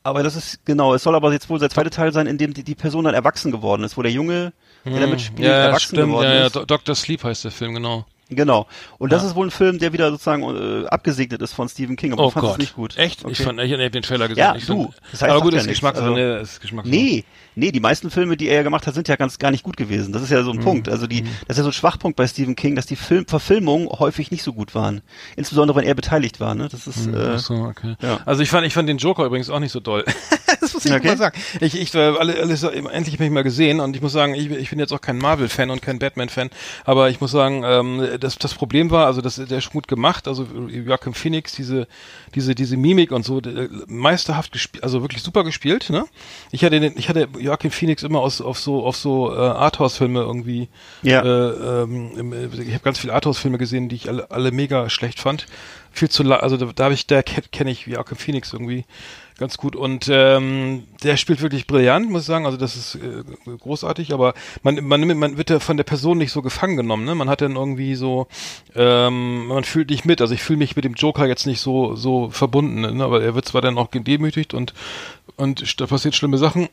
Aber 0.01 0.23
das 0.23 0.35
ist, 0.35 0.65
genau, 0.65 0.93
es 0.95 1.03
soll 1.03 1.13
aber 1.13 1.31
jetzt 1.33 1.49
wohl 1.49 1.59
der 1.59 1.69
zweite 1.69 1.89
Teil 1.89 2.11
sein, 2.13 2.25
in 2.25 2.37
dem 2.37 2.53
die, 2.53 2.63
die 2.63 2.73
Person 2.75 3.03
dann 3.05 3.13
erwachsen 3.13 3.51
geworden 3.51 3.83
ist, 3.83 3.97
wo 3.97 4.01
der 4.01 4.11
Junge, 4.11 4.53
der 4.85 4.99
damit 4.99 5.21
spielt, 5.21 5.39
Hm. 5.39 5.45
ja, 5.45 5.51
ja, 5.51 5.63
erwachsen 5.65 5.95
stimmt, 5.95 6.07
geworden 6.07 6.25
ja, 6.27 6.35
ja, 6.35 6.45
ist. 6.47 6.55
Dr. 6.55 6.95
Sleep 6.95 7.23
heißt 7.23 7.43
der 7.43 7.51
Film, 7.51 7.73
genau. 7.75 8.05
Genau. 8.29 8.67
Und 8.99 9.11
das 9.11 9.23
Ja. 9.23 9.29
ist 9.29 9.35
wohl 9.35 9.47
ein 9.47 9.51
Film, 9.51 9.79
der 9.79 9.91
wieder 9.91 10.11
sozusagen 10.11 10.43
äh, 10.43 10.87
abgesegnet 10.87 11.41
ist 11.41 11.53
von 11.53 11.67
Stephen 11.67 11.95
King, 11.95 12.13
aber 12.13 12.25
Oh 12.27 12.29
fandest 12.29 12.51
Gott. 12.53 12.59
es 12.59 12.59
nicht 12.59 12.75
gut. 12.75 12.97
Echt? 12.97 13.19
Ich 13.21 13.25
Okay. 13.25 13.43
fand, 13.43 13.59
ich 13.59 13.71
habe 13.73 13.89
den 13.89 14.03
Trailer 14.03 14.27
gesehen. 14.27 14.39
Ja, 14.43 14.55
ich 14.55 14.65
du, 14.67 14.83
Fand, 14.83 14.95
das 15.11 15.21
heißt 15.23 15.31
aber 15.31 15.41
gut, 15.41 15.53
ja 15.53 15.59
ist 15.59 15.65
nichts. 15.65 15.79
Geschmackssache, 15.79 16.05
Also- 16.09 16.15
ne, 16.17 16.37
ist 16.37 16.61
Geschmackssache. 16.61 16.95
Nee, 16.95 17.23
nee, 17.55 17.71
die 17.71 17.79
meisten 17.79 18.11
Filme, 18.11 18.37
die 18.37 18.47
er 18.47 18.55
ja 18.57 18.63
gemacht 18.63 18.85
hat, 18.87 18.93
sind 18.93 19.07
ja 19.07 19.15
ganz 19.15 19.39
gar 19.39 19.49
nicht 19.51 19.63
gut 19.63 19.77
gewesen. 19.77 20.13
Das 20.13 20.21
ist 20.21 20.29
ja 20.29 20.43
so 20.43 20.51
ein 20.51 20.57
Mhm. 20.57 20.61
Punkt. 20.63 20.89
Also 20.89 21.07
die, 21.07 21.23
das 21.23 21.31
ist 21.49 21.57
ja 21.57 21.63
so 21.63 21.69
ein 21.69 21.73
Schwachpunkt 21.73 22.15
bei 22.17 22.27
Stephen 22.27 22.55
King, 22.55 22.75
dass 22.75 22.85
die 22.85 22.95
Film 22.95 23.25
Verfilmungen 23.27 23.87
häufig 23.89 24.29
nicht 24.31 24.43
so 24.43 24.53
gut 24.53 24.75
waren. 24.75 25.01
Insbesondere 25.35 25.77
wenn 25.77 25.85
er 25.85 25.95
beteiligt 25.95 26.39
war. 26.39 26.53
Ne? 26.55 26.67
Das 26.71 26.85
ist 26.87 27.05
Hm, 27.07 27.13
äh, 27.15 27.39
so, 27.39 27.55
okay. 27.55 27.95
ja. 28.01 28.19
Also 28.25 28.43
ich 28.43 28.49
fand, 28.49 28.67
ich 28.67 28.73
fand 28.73 28.87
den 28.87 28.97
Joker 28.99 29.25
übrigens 29.25 29.49
auch 29.49 29.59
nicht 29.59 29.71
so 29.71 29.79
doll. 29.79 30.05
das 30.61 30.73
muss 30.73 30.85
ich 30.85 30.91
Okay. 30.93 31.07
mal 31.07 31.17
sagen. 31.17 31.39
Ich, 31.61 31.79
ich, 31.79 31.93
äh, 31.95 31.99
alle, 31.99 32.35
alles, 32.39 32.63
endlich 32.63 33.17
bin 33.17 33.27
ich 33.27 33.33
mal 33.33 33.43
gesehen 33.43 33.79
und 33.79 33.95
ich 33.95 34.01
muss 34.01 34.11
sagen, 34.13 34.33
ich, 34.35 34.49
ich 34.51 34.69
bin 34.69 34.79
jetzt 34.79 34.91
auch 34.93 35.01
kein 35.01 35.17
Marvel-Fan 35.17 35.69
und 35.69 35.81
kein 35.81 35.99
Batman-Fan, 35.99 36.49
aber 36.85 37.09
ich 37.09 37.21
muss 37.21 37.31
sagen, 37.31 37.63
ähm, 37.65 38.07
das, 38.19 38.37
das 38.37 38.53
Problem 38.53 38.91
war, 38.91 39.05
also 39.07 39.21
das, 39.21 39.35
der 39.35 39.57
ist 39.57 39.71
gut 39.71 39.87
gemacht, 39.87 40.27
also 40.27 40.45
Joachim 40.69 41.13
Phoenix, 41.13 41.53
diese, 41.53 41.87
diese, 42.35 42.55
diese 42.55 42.77
Mimik 42.77 43.11
und 43.11 43.23
so, 43.25 43.39
äh, 43.39 43.69
meisterhaft 43.87 44.51
gespielt, 44.51 44.83
also 44.83 45.01
wirklich 45.01 45.23
super 45.23 45.43
gespielt, 45.43 45.89
ne? 45.89 46.05
Ich 46.51 46.63
hatte 46.63 46.79
den, 46.79 46.97
ich 46.97 47.09
hatte 47.09 47.27
Joachim 47.39 47.71
Phoenix 47.71 48.03
immer 48.03 48.19
aus, 48.19 48.41
auf 48.41 48.59
so, 48.59 48.85
auf 48.85 48.95
so 48.95 49.33
äh, 49.33 49.37
Arthouse-Filme 49.37 50.19
irgendwie 50.21 50.67
Ja. 51.01 51.21
äh, 51.23 51.83
ähm, 51.83 52.11
im- 52.17 52.33
ich 52.61 52.73
habe 52.73 52.83
ganz 52.83 52.99
viele 52.99 53.13
Arthouse-Filme 53.13 53.57
gesehen, 53.57 53.89
die 53.89 53.95
ich 53.95 54.09
alle, 54.09 54.29
alle 54.31 54.51
mega 54.51 54.89
schlecht 54.89 55.19
fand. 55.19 55.45
Viel 55.91 56.09
zu 56.09 56.21
la 56.23 56.37
also 56.37 56.55
da, 56.55 56.67
da 56.73 56.83
habe 56.85 56.93
ich, 56.93 57.07
da 57.07 57.23
kenne 57.23 57.45
kenn 57.51 57.67
ich 57.67 57.87
Joachim 57.87 58.17
Phoenix 58.17 58.53
irgendwie 58.53 58.85
ganz 59.39 59.57
gut 59.57 59.75
und 59.75 60.07
ähm, 60.11 60.83
der 61.03 61.17
spielt 61.17 61.41
wirklich 61.41 61.65
brillant, 61.65 62.09
muss 62.09 62.21
ich 62.23 62.27
sagen. 62.27 62.45
Also 62.45 62.57
das 62.57 62.75
ist 62.75 62.95
äh, 62.95 63.23
großartig, 63.57 64.13
aber 64.13 64.33
man, 64.63 64.83
man, 64.85 65.17
man 65.17 65.37
wird 65.37 65.49
ja 65.49 65.59
von 65.59 65.77
der 65.77 65.83
Person 65.83 66.17
nicht 66.17 66.31
so 66.31 66.41
gefangen 66.41 66.77
genommen. 66.77 67.05
Ne? 67.05 67.15
Man 67.15 67.29
hat 67.29 67.41
dann 67.41 67.55
irgendwie 67.55 67.95
so, 67.95 68.27
ähm, 68.75 69.47
man 69.47 69.63
fühlt 69.63 69.89
nicht 69.89 70.05
mit. 70.05 70.21
Also 70.21 70.33
ich 70.33 70.43
fühle 70.43 70.59
mich 70.59 70.75
mit 70.75 70.85
dem 70.85 70.93
Joker 70.93 71.25
jetzt 71.25 71.47
nicht 71.47 71.61
so 71.61 71.95
so 71.95 72.29
verbunden, 72.29 72.81
ne? 72.97 73.03
aber 73.03 73.23
er 73.23 73.33
wird 73.33 73.45
zwar 73.45 73.61
dann 73.61 73.77
auch 73.77 73.89
gedemütigt 73.91 74.53
und 74.53 74.73
und 75.37 75.79
da 75.79 75.87
passiert 75.87 76.15
schlimme 76.15 76.37
Sachen. 76.37 76.67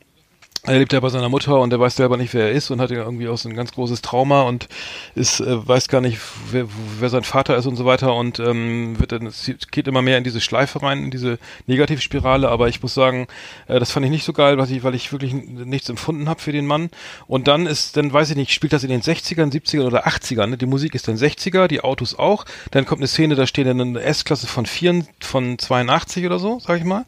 Er 0.67 0.79
lebt 0.79 0.91
ja 0.91 0.99
bei 0.99 1.07
seiner 1.07 1.29
Mutter 1.29 1.61
und 1.61 1.71
er 1.71 1.79
weiß 1.79 1.95
selber 1.95 2.17
nicht, 2.17 2.33
wer 2.33 2.47
er 2.47 2.51
ist 2.51 2.71
und 2.71 2.81
hat 2.81 2.91
ja 2.91 2.97
irgendwie 2.97 3.29
auch 3.29 3.37
so 3.37 3.47
ein 3.47 3.55
ganz 3.55 3.71
großes 3.71 4.01
Trauma 4.01 4.41
und 4.41 4.67
ist, 5.15 5.39
äh, 5.39 5.65
weiß 5.65 5.87
gar 5.87 6.01
nicht, 6.01 6.19
wer, 6.51 6.67
wer 6.99 7.07
sein 7.07 7.23
Vater 7.23 7.55
ist 7.55 7.67
und 7.67 7.77
so 7.77 7.85
weiter 7.85 8.13
und 8.13 8.39
ähm, 8.39 8.99
wird 8.99 9.13
dann, 9.13 9.27
es 9.27 9.49
geht 9.71 9.87
immer 9.87 10.01
mehr 10.01 10.17
in 10.17 10.25
diese 10.25 10.41
Schleife 10.41 10.83
rein, 10.83 11.05
in 11.05 11.09
diese 11.09 11.39
Negativspirale, 11.67 12.49
aber 12.49 12.67
ich 12.67 12.81
muss 12.81 12.93
sagen, 12.93 13.27
äh, 13.67 13.79
das 13.79 13.91
fand 13.91 14.05
ich 14.07 14.11
nicht 14.11 14.25
so 14.25 14.33
geil, 14.33 14.57
was 14.57 14.69
ich, 14.69 14.83
weil 14.83 14.93
ich 14.93 15.13
wirklich 15.13 15.33
nichts 15.33 15.87
empfunden 15.87 16.27
habe 16.27 16.41
für 16.41 16.51
den 16.51 16.65
Mann. 16.65 16.89
Und 17.27 17.47
dann 17.47 17.65
ist, 17.65 17.95
dann 17.95 18.11
weiß 18.11 18.31
ich 18.31 18.35
nicht, 18.35 18.51
spielt 18.51 18.73
das 18.73 18.83
in 18.83 18.89
den 18.89 19.01
60ern, 19.01 19.53
70ern 19.53 19.85
oder 19.85 20.05
80ern, 20.05 20.47
ne? 20.47 20.57
Die 20.57 20.65
Musik 20.65 20.95
ist 20.95 21.07
dann 21.07 21.15
60er, 21.15 21.67
die 21.67 21.79
Autos 21.79 22.19
auch. 22.19 22.43
Dann 22.71 22.85
kommt 22.85 22.99
eine 22.99 23.07
Szene, 23.07 23.35
da 23.35 23.47
steht 23.47 23.67
dann 23.67 23.79
eine 23.79 24.01
S-Klasse 24.01 24.47
von 24.47 24.65
4, 24.65 25.05
von 25.21 25.57
82 25.57 26.25
oder 26.25 26.39
so, 26.39 26.59
sag 26.59 26.77
ich 26.77 26.83
mal. 26.83 27.05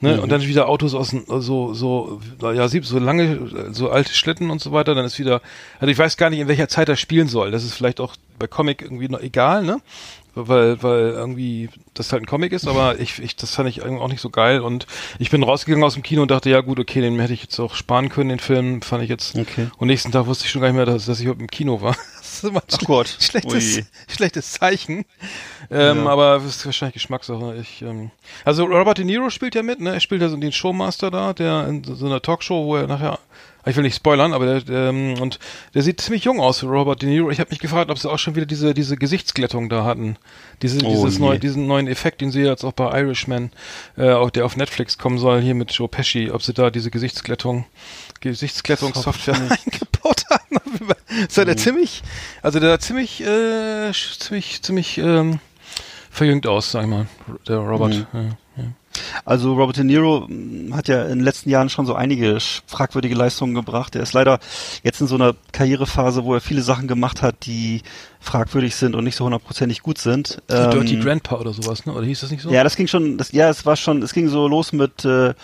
Ne? 0.00 0.20
Und 0.20 0.30
dann 0.30 0.42
wieder 0.42 0.68
Autos 0.68 0.94
aus 0.94 1.14
so 1.38 1.72
so 1.72 2.20
ja 2.40 2.68
sieb 2.68 2.84
so 2.84 2.98
lange 2.98 3.70
so 3.72 3.88
alte 3.90 4.12
Schlitten 4.12 4.50
und 4.50 4.60
so 4.60 4.72
weiter, 4.72 4.94
dann 4.94 5.06
ist 5.06 5.18
wieder 5.18 5.40
also 5.80 5.90
ich 5.90 5.98
weiß 5.98 6.16
gar 6.18 6.28
nicht 6.28 6.40
in 6.40 6.48
welcher 6.48 6.68
Zeit 6.68 6.88
das 6.88 7.00
spielen 7.00 7.28
soll. 7.28 7.50
Das 7.50 7.64
ist 7.64 7.74
vielleicht 7.74 8.00
auch 8.00 8.14
bei 8.38 8.46
Comic 8.46 8.82
irgendwie 8.82 9.08
noch 9.08 9.20
egal, 9.20 9.62
ne? 9.64 9.80
Weil 10.34 10.82
weil 10.82 11.12
irgendwie 11.12 11.70
das 11.94 12.12
halt 12.12 12.22
ein 12.22 12.26
Comic 12.26 12.52
ist, 12.52 12.68
aber 12.68 13.00
ich, 13.00 13.20
ich 13.22 13.36
das 13.36 13.54
fand 13.54 13.70
ich 13.70 13.78
irgendwie 13.78 14.02
auch 14.02 14.08
nicht 14.08 14.20
so 14.20 14.28
geil 14.28 14.60
und 14.60 14.86
ich 15.18 15.30
bin 15.30 15.42
rausgegangen 15.42 15.82
aus 15.82 15.94
dem 15.94 16.02
Kino 16.02 16.20
und 16.20 16.30
dachte, 16.30 16.50
ja 16.50 16.60
gut, 16.60 16.78
okay, 16.78 17.00
den 17.00 17.18
hätte 17.18 17.32
ich 17.32 17.40
jetzt 17.44 17.58
auch 17.58 17.74
sparen 17.74 18.10
können, 18.10 18.28
den 18.28 18.38
Film 18.38 18.82
fand 18.82 19.02
ich 19.02 19.08
jetzt 19.08 19.34
Okay. 19.34 19.68
und 19.78 19.86
nächsten 19.88 20.12
Tag 20.12 20.26
wusste 20.26 20.44
ich 20.44 20.50
schon 20.50 20.60
gar 20.60 20.68
nicht 20.68 20.76
mehr, 20.76 20.84
dass, 20.84 21.06
dass 21.06 21.20
ich 21.20 21.24
überhaupt 21.24 21.40
im 21.40 21.46
Kino 21.50 21.80
war. 21.80 21.96
Das 22.36 22.44
ist 22.44 22.50
immer 22.50 22.60
ein 22.62 22.68
schle- 22.68 22.86
Gott. 22.86 23.16
schlechtes, 23.20 23.76
Ui. 23.78 23.84
schlechtes 24.08 24.52
Zeichen. 24.52 25.04
Ähm, 25.70 26.04
Ja. 26.04 26.10
Aber 26.10 26.34
das 26.38 26.44
ist 26.56 26.66
wahrscheinlich 26.66 26.94
Geschmackssache. 26.94 27.56
Ich, 27.60 27.82
ähm, 27.82 28.10
also 28.44 28.64
Robert 28.64 28.98
De 28.98 29.04
Niro 29.04 29.30
spielt 29.30 29.54
ja 29.54 29.62
mit, 29.62 29.80
ne? 29.80 29.94
Er 29.94 30.00
spielt 30.00 30.22
ja 30.22 30.28
so 30.28 30.36
den 30.36 30.52
Showmaster 30.52 31.10
da, 31.10 31.32
der 31.32 31.66
in 31.66 31.82
so 31.84 32.06
einer 32.06 32.20
Talkshow, 32.22 32.66
wo 32.66 32.76
er 32.76 32.86
nachher 32.86 33.18
ich 33.68 33.74
will 33.74 33.82
nicht 33.82 33.96
spoilern, 33.96 34.32
aber 34.32 34.60
der, 34.60 34.90
ähm, 34.90 35.20
und 35.20 35.40
der 35.74 35.82
sieht 35.82 36.00
ziemlich 36.00 36.22
jung 36.22 36.38
aus, 36.38 36.62
Robert 36.62 37.02
De 37.02 37.08
Niro. 37.08 37.32
Ich 37.32 37.40
habe 37.40 37.50
mich 37.50 37.58
gefragt, 37.58 37.90
ob 37.90 37.98
sie 37.98 38.08
auch 38.08 38.20
schon 38.20 38.36
wieder 38.36 38.46
diese 38.46 38.74
diese 38.74 38.96
Gesichtsglättung 38.96 39.68
da 39.68 39.82
hatten, 39.84 40.18
diese 40.62 40.86
Oh 40.86 40.88
dieses 40.88 41.18
neue, 41.18 41.40
diesen 41.40 41.66
neuen 41.66 41.88
Effekt, 41.88 42.20
den 42.20 42.30
sie 42.30 42.42
jetzt 42.42 42.62
auch 42.62 42.70
bei 42.70 42.96
Irishman, 43.00 43.50
äh, 43.98 44.12
auch 44.12 44.30
der 44.30 44.44
auf 44.44 44.56
Netflix 44.56 44.98
kommen 44.98 45.18
soll, 45.18 45.40
hier 45.42 45.56
mit 45.56 45.72
Joe 45.72 45.88
Pesci, 45.88 46.30
ob 46.30 46.44
sie 46.44 46.54
da 46.54 46.70
diese 46.70 46.92
Gesichtsglättung, 46.92 47.64
Gesichtsglättungssoftware 48.20 49.48
eingebaut 50.06 50.24
haben. 50.30 51.26
Ist 51.28 51.36
der 51.36 51.56
ziemlich, 51.56 52.02
also 52.42 52.60
der 52.60 52.70
sah 52.70 52.78
ziemlich, 52.78 53.22
äh, 53.22 53.92
ziemlich, 53.92 54.62
ziemlich 54.62 54.98
ähm, 54.98 55.40
verjüngt 56.10 56.46
aus, 56.46 56.70
sag 56.70 56.82
ich 56.82 56.88
mal, 56.88 57.06
der 57.46 57.58
Robert. 57.58 57.94
Mhm. 57.94 58.06
Ja, 58.12 58.20
ja. 58.22 58.64
Also 59.24 59.54
Robert 59.54 59.76
De 59.76 59.84
Niro 59.84 60.26
mh, 60.28 60.74
hat 60.74 60.88
ja 60.88 61.02
in 61.02 61.18
den 61.18 61.24
letzten 61.24 61.50
Jahren 61.50 61.68
schon 61.68 61.86
so 61.86 61.94
einige 61.94 62.38
fragwürdige 62.66 63.14
Leistungen 63.14 63.54
gebracht. 63.54 63.94
Er 63.94 64.02
ist 64.02 64.14
leider 64.14 64.38
jetzt 64.82 65.00
in 65.00 65.06
so 65.06 65.16
einer 65.16 65.34
Karrierephase, 65.52 66.24
wo 66.24 66.34
er 66.34 66.40
viele 66.40 66.62
Sachen 66.62 66.88
gemacht 66.88 67.22
hat, 67.22 67.46
die 67.46 67.82
fragwürdig 68.26 68.74
sind 68.74 68.94
und 68.94 69.04
nicht 69.04 69.16
so 69.16 69.24
hundertprozentig 69.24 69.82
gut 69.82 69.98
sind. 69.98 70.42
Dirty 70.48 70.94
Ähm, 70.94 71.00
Grandpa 71.00 71.36
oder 71.36 71.52
sowas, 71.52 71.86
ne? 71.86 71.92
Oder 71.92 72.04
hieß 72.04 72.20
das 72.20 72.30
nicht 72.30 72.42
so? 72.42 72.50
Ja, 72.50 72.64
das 72.64 72.76
ging 72.76 72.86
schon, 72.86 73.16
das, 73.18 73.32
ja, 73.32 73.48
es 73.48 73.64
war 73.64 73.76
schon, 73.76 74.02
es 74.02 74.12
ging 74.12 74.28
so 74.28 74.48
los 74.48 74.72
mit, 74.72 75.04
äh, 75.04 75.34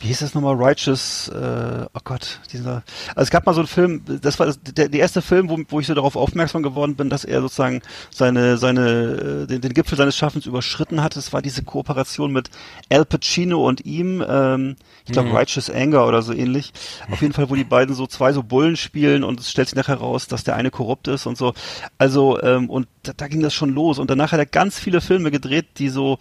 wie 0.00 0.08
hieß 0.08 0.18
das 0.18 0.34
nochmal, 0.34 0.56
Righteous, 0.56 1.28
äh, 1.28 1.86
oh 1.94 2.00
Gott, 2.04 2.40
dieser, 2.52 2.82
also 3.14 3.22
es 3.22 3.30
gab 3.30 3.46
mal 3.46 3.54
so 3.54 3.60
einen 3.60 3.68
Film, 3.68 4.02
das 4.20 4.38
war 4.38 4.46
das, 4.46 4.60
der, 4.60 4.88
der 4.88 5.00
erste 5.00 5.22
Film, 5.22 5.48
wo, 5.48 5.58
wo 5.68 5.80
ich 5.80 5.86
so 5.86 5.94
darauf 5.94 6.16
aufmerksam 6.16 6.62
geworden 6.62 6.96
bin, 6.96 7.08
dass 7.08 7.24
er 7.24 7.40
sozusagen 7.40 7.80
seine, 8.10 8.58
seine, 8.58 9.44
äh, 9.44 9.46
den, 9.46 9.60
den 9.60 9.72
Gipfel 9.72 9.96
seines 9.96 10.16
Schaffens 10.16 10.46
überschritten 10.46 11.02
hat. 11.02 11.16
Es 11.16 11.32
war 11.32 11.40
diese 11.40 11.62
Kooperation 11.62 12.32
mit 12.32 12.50
Al 12.90 13.04
Pacino 13.04 13.66
und 13.66 13.86
ihm, 13.86 14.22
ähm, 14.28 14.76
ich 15.06 15.12
glaube 15.12 15.28
Mhm. 15.28 15.36
Righteous 15.36 15.70
Anger 15.70 16.06
oder 16.06 16.22
so 16.22 16.32
ähnlich. 16.32 16.72
Auf 17.10 17.22
jeden 17.22 17.32
Fall, 17.32 17.48
wo 17.48 17.54
die 17.54 17.64
beiden 17.64 17.94
so 17.94 18.06
zwei 18.06 18.32
so 18.32 18.42
Bullen 18.42 18.76
spielen 18.76 19.22
und 19.24 19.40
es 19.40 19.50
stellt 19.50 19.68
sich 19.68 19.76
nachher 19.76 19.96
raus, 19.96 20.26
dass 20.26 20.44
der 20.44 20.56
eine 20.56 20.70
korrupt 20.70 21.08
ist 21.08 21.26
und 21.26 21.38
so. 21.38 21.54
Also, 21.98 22.23
ähm, 22.42 22.68
und 22.70 22.86
da, 23.02 23.12
da 23.16 23.28
ging 23.28 23.42
das 23.42 23.54
schon 23.54 23.70
los. 23.74 23.98
Und 23.98 24.10
danach 24.10 24.32
hat 24.32 24.38
er 24.38 24.46
ganz 24.46 24.78
viele 24.78 25.00
Filme 25.00 25.30
gedreht, 25.30 25.66
die 25.78 25.88
so 25.88 26.18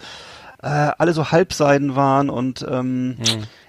äh, 0.62 0.68
alle 0.98 1.14
so 1.14 1.32
Halbseiden 1.32 1.96
waren 1.96 2.30
und 2.30 2.66
ähm, 2.70 3.18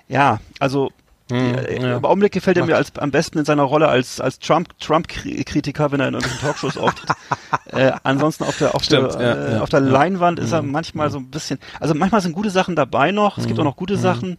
ja, 0.09 0.39
also 0.61 0.91
Mhm, 1.31 1.55
äh, 1.55 1.81
ja. 1.81 1.97
im 1.97 2.05
Augenblick 2.05 2.33
gefällt 2.33 2.59
er 2.59 2.67
mir 2.67 2.77
als, 2.77 2.95
am 2.99 3.11
besten 3.11 3.39
in 3.39 3.47
seiner 3.47 3.63
Rolle 3.63 3.89
als, 3.89 4.21
als 4.21 4.39
Trump, 4.41 4.79
Trump-Kritiker, 4.79 5.91
wenn 5.91 5.99
er 5.99 6.09
in 6.09 6.13
irgendwelchen 6.15 6.47
Talkshows 6.47 6.77
auftritt. 6.77 7.17
äh, 7.73 7.93
ansonsten 8.03 8.45
auf 8.45 8.59
der, 8.59 8.75
auf 8.75 8.85
Stimmt, 8.85 9.15
der, 9.15 9.21
ja, 9.23 9.33
äh, 9.33 9.53
ja, 9.55 9.61
auf 9.63 9.71
der. 9.71 9.81
Leinwand 9.81 10.39
ist 10.39 10.53
er 10.53 10.61
Mhm. 10.61 10.73
manchmal 10.73 11.11
so 11.11 11.17
ein 11.17 11.31
bisschen, 11.31 11.59
also 11.81 11.95
manchmal 11.95 12.21
sind 12.21 12.35
gute 12.35 12.51
Sachen 12.51 12.77
dabei 12.77 13.11
noch, 13.11 13.39
es 13.39 13.47
gibt 13.47 13.59
auch 13.59 13.65
noch 13.65 13.77
gute 13.77 13.97
Sachen. 13.97 14.37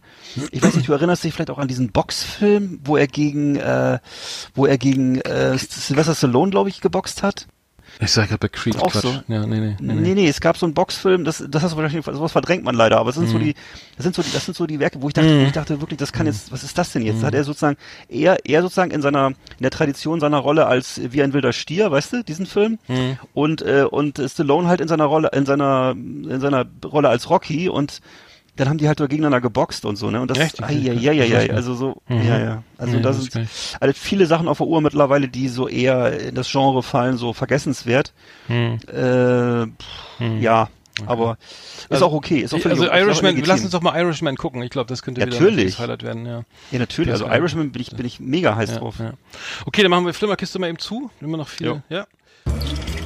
Ich 0.52 0.62
weiß 0.62 0.76
nicht, 0.76 0.88
du 0.88 0.92
erinnerst 0.92 1.24
dich 1.24 1.34
vielleicht 1.34 1.50
auch 1.50 1.58
an 1.58 1.66
diesen 1.66 1.90
Boxfilm, 1.90 2.78
wo 2.84 2.96
er 2.96 3.08
gegen, 3.08 3.56
äh, 3.56 3.98
wo 4.54 4.64
er 4.66 4.78
gegen 4.78 5.20
äh, 5.22 5.58
Sylvester 5.58 6.14
Stallone, 6.14 6.52
glaube 6.52 6.68
ich, 6.68 6.80
geboxt 6.80 7.24
hat. 7.24 7.48
Ich 7.98 8.10
sag 8.12 8.28
gerade 8.28 8.38
bei 8.38 8.48
Creed 8.48 8.76
Auch 8.76 8.90
Quatsch. 8.92 9.02
so. 9.02 9.08
Ja, 9.28 9.46
nee, 9.46 9.58
nee, 9.58 9.76
nee. 9.80 9.92
Nee, 9.94 10.14
nee, 10.14 10.28
es 10.28 10.40
gab 10.40 10.58
so 10.58 10.66
einen 10.66 10.74
Boxfilm, 10.74 11.24
das, 11.24 11.42
das 11.48 11.62
hast 11.62 11.72
du 11.72 11.76
wahrscheinlich, 11.78 12.04
sowas 12.04 12.32
verdrängt 12.32 12.62
man 12.62 12.74
leider, 12.74 12.98
aber 12.98 13.08
es 13.10 13.16
sind 13.16 13.28
so 13.28 13.38
die, 13.38 13.54
das 13.96 14.02
sind 14.04 14.14
so 14.14 14.22
die, 14.22 14.30
das 14.32 14.44
sind 14.44 14.54
so 14.56 14.66
die 14.66 14.78
Werke, 14.80 15.00
wo 15.00 15.08
ich 15.08 15.14
dachte, 15.14 15.28
Mhm. 15.28 15.42
wo 15.42 15.46
ich 15.46 15.52
dachte 15.52 15.80
wirklich, 15.80 15.98
das 15.98 16.12
kann 16.12 16.26
jetzt, 16.26 16.52
was 16.52 16.62
ist 16.62 16.76
das 16.76 16.92
denn 16.92 17.02
jetzt? 17.02 17.22
Da 17.22 17.28
hat 17.28 17.34
er 17.34 17.44
sozusagen, 17.44 17.76
eher, 18.08 18.44
eher 18.44 18.60
sozusagen 18.62 18.90
in 18.90 19.00
seiner, 19.00 19.28
in 19.28 19.34
der 19.62 19.70
Tradition 19.70 20.20
seiner 20.20 20.38
Rolle 20.38 20.66
als 20.66 21.00
wie 21.10 21.22
ein 21.22 21.32
wilder 21.32 21.52
Stier, 21.54 21.90
weißt 21.90 22.12
du, 22.12 22.22
diesen 22.24 22.44
Film? 22.46 22.78
Mhm. 22.88 23.18
Und, 23.32 23.62
äh, 23.62 23.84
und 23.90 24.20
Stallone 24.26 24.68
halt 24.68 24.80
in 24.82 24.88
seiner 24.88 25.04
Rolle, 25.06 25.30
in 25.32 25.46
seiner, 25.46 25.92
in 25.96 26.40
seiner 26.40 26.66
Rolle 26.84 27.08
als 27.08 27.30
Rocky 27.30 27.68
und 27.70 28.00
dann 28.56 28.68
haben 28.68 28.78
die 28.78 28.88
halt 28.88 28.98
so 28.98 29.06
gegeneinander 29.06 29.40
geboxt 29.40 29.84
und 29.84 29.96
so, 29.96 30.10
ne? 30.10 30.20
Und 30.20 30.30
das, 30.30 30.38
Echt? 30.38 30.62
ai, 30.62 30.90
ai, 30.90 31.08
ai, 31.10 31.20
ai, 31.22 31.36
ai, 31.38 31.50
also 31.54 31.74
so, 31.74 31.96
Mhm. 32.08 32.22
ja, 32.26 32.38
ja. 32.38 32.62
Also 32.78 32.96
da 32.96 33.02
das 33.10 33.22
sind 33.24 33.48
also 33.80 33.94
viele 33.98 34.26
Sachen 34.26 34.48
auf 34.48 34.58
der 34.58 34.66
Uhr 34.66 34.80
mittlerweile, 34.80 35.28
die 35.28 35.48
so 35.48 35.68
eher 35.68 36.18
in 36.20 36.34
das 36.34 36.50
Genre 36.50 36.82
fallen, 36.82 37.16
so 37.16 37.32
vergessenswert. 37.32 38.12
Hm. 38.48 38.78
Äh, 38.88 39.66
pff, 39.66 40.40
Ja, 40.40 40.68
aber 41.06 41.36
ist 41.82 41.92
Also, 41.92 42.06
auch 42.06 42.12
okay. 42.14 42.38
Ist 42.38 42.54
auch 42.54 42.58
völlig 42.58 42.78
also 42.78 42.84
ist 42.84 42.90
auch 42.90 42.96
Irishman, 42.96 43.42
lass 43.44 43.60
uns 43.62 43.70
doch 43.70 43.82
mal 43.82 43.98
Irishman 44.00 44.36
gucken. 44.36 44.62
Ich 44.62 44.70
glaube, 44.70 44.88
das 44.88 45.02
könnte 45.02 45.20
wieder 45.20 45.30
ein 45.30 45.38
Natürlich. 45.38 45.56
richtiges 45.66 45.78
Highlight 45.78 46.02
werden, 46.02 46.24
ja. 46.26 46.42
Ja, 46.70 46.78
natürlich. 46.78 47.10
Das 47.12 47.22
Also 47.22 47.34
Irishman 47.34 47.70
bin 47.72 47.82
ich, 47.82 47.90
bin 47.90 48.06
ich 48.06 48.20
mega 48.20 48.56
heiß 48.56 48.70
ja, 48.70 48.78
drauf. 48.78 48.94
ja. 48.98 49.12
Okay, 49.66 49.82
dann 49.82 49.90
machen 49.90 50.06
wir 50.06 50.14
Flimmerkiste 50.14 50.58
mal 50.58 50.68
eben 50.68 50.78
zu. 50.78 51.10
Immer 51.20 51.36
noch 51.36 51.48
viel. 51.48 51.82
Ja. 51.90 52.06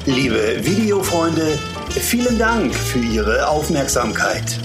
Liebe 0.06 0.60
Videofreunde, 0.64 1.58
vielen 1.90 2.38
Dank 2.38 2.74
für 2.74 3.00
Ihre 3.00 3.48
Aufmerksamkeit. 3.48 4.58